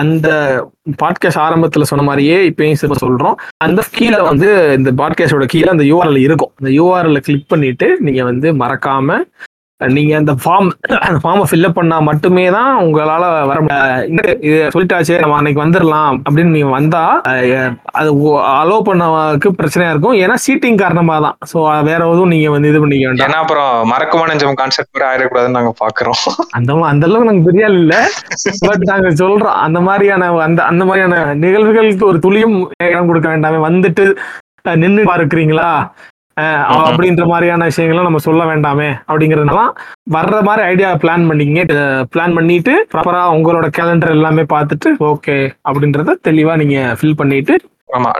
அந்த 0.00 0.28
பாட்காஸ்ட் 1.02 1.42
ஆரம்பத்துல 1.46 1.88
சொன்ன 1.90 2.06
மாதிரியே 2.08 2.38
இப்பயும் 2.50 2.80
திரும்ப 2.82 2.98
சொல்றோம். 3.04 3.36
அந்த 3.66 3.82
கீழே 3.98 4.20
வந்து 4.30 4.48
இந்த 4.78 4.92
பாட்காஸ்டோட 5.02 5.48
கீழே 5.54 5.68
அந்த 5.74 5.86
யூஆர்எல் 5.90 6.24
இருக்கும். 6.28 6.52
அந்த 6.60 6.72
யூஆர்எல் 6.78 7.24
கிளிக் 7.28 7.50
பண்ணிட்டு 7.54 7.88
நீங்க 8.08 8.24
வந்து 8.30 8.50
மறக்காம 8.62 9.18
நீங்க 9.96 10.12
அந்த 10.20 10.32
ஃபார்ம் 10.42 10.68
அந்த 11.06 11.18
ஃபார்மை 11.22 11.44
ஃபில்அப் 11.50 11.76
பண்ணா 11.78 11.96
மட்டுமே 12.08 12.44
தான் 12.56 12.72
உங்களால 12.84 13.24
வர 13.50 13.58
இது 14.48 14.58
சொல்லிட்டாச்சு 14.74 15.14
நம்ம 15.22 15.36
அன்னைக்கு 15.38 15.62
வந்துடலாம் 15.64 16.14
அப்படின்னு 16.26 16.54
நீங்க 16.56 16.70
வந்தா 16.78 17.02
அது 18.00 18.10
அலோ 18.60 18.76
பண்ணக்கு 18.88 19.50
பிரச்சனையா 19.60 19.92
இருக்கும். 19.92 20.16
ஏன்னா 20.24 20.36
சீட்டிங் 20.46 20.78
காரணமா 20.82 21.16
தான். 21.26 21.36
ஸோ 21.52 21.58
வேற 21.88 22.00
எதுவும் 22.12 22.32
நீங்க 22.34 22.50
வந்து 22.54 22.70
இது 22.72 22.82
பண்ணிக்க 22.82 23.08
வேண்டாம். 23.08 23.28
ஏன்னா 23.28 23.40
அப்புறம் 23.44 23.72
மறக்குமா 23.92 24.26
நெஞ்சம் 24.30 24.60
கான்செப்ட் 24.60 24.92
மாதிரி 24.92 25.08
ஆயிடக்கூடாதுன்னு 25.10 25.58
நாங்க 25.58 25.72
பாக்குறோம். 25.82 26.20
அந்த 26.58 26.78
அந்த 26.92 27.06
அளவுக்கு 27.08 27.30
நாங்க 27.30 27.44
பெரிய 27.48 27.72
இல்ல. 27.78 27.94
பட் 28.68 28.84
நாங்க 28.92 29.10
சொல்றோம் 29.22 29.58
அந்த 29.66 29.80
மாதிரியான 29.88 30.30
அந்த 30.48 30.60
அந்த 30.70 30.84
மாதிரியான 30.90 31.24
நிகழ்வுகளுக்கு 31.46 32.06
ஒரு 32.12 32.20
துளியும் 32.26 32.56
இடம் 32.90 33.10
கொடுக்க 33.10 33.28
வேண்டாமே. 33.34 33.60
வந்துட்டு 33.68 34.06
நின்னு 34.84 35.02
பார்க்கிறீங்களா. 35.10 35.68
அப்படின்ற 36.80 37.24
மாதிரியான 37.26 37.64
விஷயங்களும் 37.64 38.06
நம்ம 38.06 38.20
சொல்ல 38.26 38.42
வேண்டாமே 38.44 38.88
அப்படிங்கறதுனால 39.08 39.62
வர்ற 40.10 40.36
மாதிரி 40.42 40.62
ஐடியா 40.66 40.90
பிளான் 41.02 41.26
பண்ணிங்க 41.28 41.62
பிளான் 42.12 42.36
பண்ணிட்டு 42.36 42.74
ப்ராப்பரா 42.92 43.22
உங்களோட 43.36 43.68
கேலண்டர் 43.78 44.16
எல்லாமே 44.16 44.44
பார்த்துட்டு 44.50 44.90
ஓகே 45.08 45.36
அப்படின்றத 45.64 46.16
தெளிவா 46.28 46.54
நீங்க 46.56 46.78
ஃபில் 46.98 47.18
பண்ணிட்டு 47.18 47.56
ஆமா. 47.90 48.12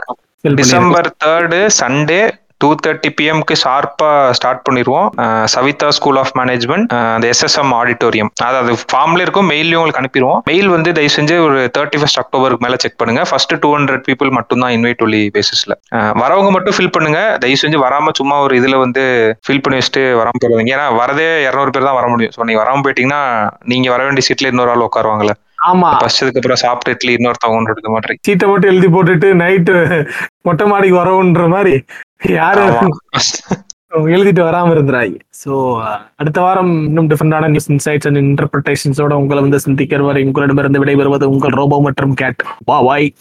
December 0.43 1.09
third 1.19 1.59
Sunday 1.75 2.21
two 2.61 2.69
thirty 2.85 3.09
பிஎம்க்கு 3.19 3.55
ஷார்ப்பா 3.63 4.09
ஸ்டார்ட் 4.37 4.63
பண்ணிடுவோம் 4.67 5.07
சவிதா 5.53 5.89
ஸ்கூல் 5.97 6.19
ஆஃப் 6.21 6.33
மேனேஜ்மெண்ட் 6.39 6.93
அந்த 7.15 7.25
எஸ்எஸ்எம் 7.33 7.71
ஆடிட்டோரியம் 7.79 8.31
அதாவது 8.47 8.73
ஃபார்ம்ல 8.91 9.23
இருக்கும். 9.25 9.47
மெயிலையும் 9.51 9.79
உங்களுக்கு 9.81 10.01
அனுப்பிடுவோம் 10.01 10.39
மெயில் 10.49 10.69
வந்து 10.75 10.89
தயவு 10.97 11.13
செஞ்சு 11.17 11.35
ஒரு 11.47 11.59
தேர்ட்டி 11.77 11.99
ஃபர்ஸ்ட் 12.01 12.21
அக்டோபருக்கு 12.23 12.65
மேல 12.65 12.77
செக் 12.83 12.97
பண்ணுங்க. 13.01 13.23
ஃபர்ஸ்ட் 13.31 13.55
டூ 13.65 13.71
ஹண்ட்ரட் 13.77 14.05
பீப்புள் 14.09 14.31
மட்டும் 14.39 14.63
தான் 14.65 14.73
இன்வைட் 14.77 15.03
ஒலி 15.07 15.21
பேசிஸ்ல 15.37 15.75
வரவங்க 16.23 16.49
மட்டும் 16.57 16.77
ஃபில் 16.77 16.93
பண்ணுங்க. 16.97 17.21
தயவு 17.43 17.61
செஞ்சு 17.63 17.79
வராம 17.85 18.15
சும்மா 18.21 18.37
ஒரு 18.47 18.55
இதுல 18.61 18.77
வந்து 18.85 19.03
ஃபில் 19.45 19.63
பண்ணி 19.65 19.79
வச்சுட்டு 19.81 20.03
வராம 20.21 20.41
போயிருவீங்க 20.41 20.75
ஏன்னா 20.77 20.87
வரதே 21.01 21.29
இரநூறு 21.47 21.73
பேர் 21.75 21.89
தான் 21.89 21.99
வர 21.99 22.07
முடியும். 22.13 22.35
ஸோ 22.35 22.47
நீங்க 22.49 22.61
வராம 22.63 22.83
போயிட்டீங்கன்னா 22.87 23.21
நீங்க 23.73 23.89
வர 23.95 24.03
வேண்டிய 24.07 24.25
சீட்ல 24.27 24.51
இன்னொரு 24.53 24.73
ஆள் 24.73 24.87
உட்காருவாங்கல்ல. 24.89 25.35
ஆமா. 25.69 25.89
ஃபர்ஸ்ட்டுக்கு 26.01 26.39
அப்புறம் 26.39 26.59
சாப்பிட்டு 26.61 26.93
இட்லி 26.95 27.11
இன்னொருத்தவங்க 27.17 27.89
மாதிரி. 27.95 28.13
சீட்டை 28.27 28.45
போட்டு 28.51 28.69
எழுதி 28.71 28.87
போட்டுட்டு 28.95 29.27
நைட்டு 29.41 29.75
மொட்டை 30.47 30.65
மாடிக்கு 30.71 30.95
வரவுன்ற 31.01 31.43
மாதிரி 31.55 31.75
யாரு. 32.29 32.63
எழுதிட்டு 33.91 34.41
வராம 34.41 34.73
இருந்துறாங்க. 34.73 35.19
ஸோ 35.45 35.81
அடுத்த 36.15 36.41
வாரம் 36.41 36.85
இன்னும் 36.85 37.09
டிஃபரெண்டான 37.09 37.47
நியூஸ் 37.47 37.71
இன்சைட்ஸ் 37.71 38.07
அண்ட் 38.07 38.15
இன்டர்பிரேஷன்ஸோட 38.15 39.13
உங்களை 39.13 39.41
வந்து 39.41 39.59
சந்திக்கிற 39.59 40.03
வரை 40.03 40.23
உங்களிடமிருந்து 40.23 40.85
விடைபெறுவது 40.85 41.23
உங்கள் 41.23 41.49
ரோபோ 41.49 41.81
மற்றும் 41.81 42.13
கேட். 42.13 42.43
வா 42.65 42.79
வாய். 42.79 43.15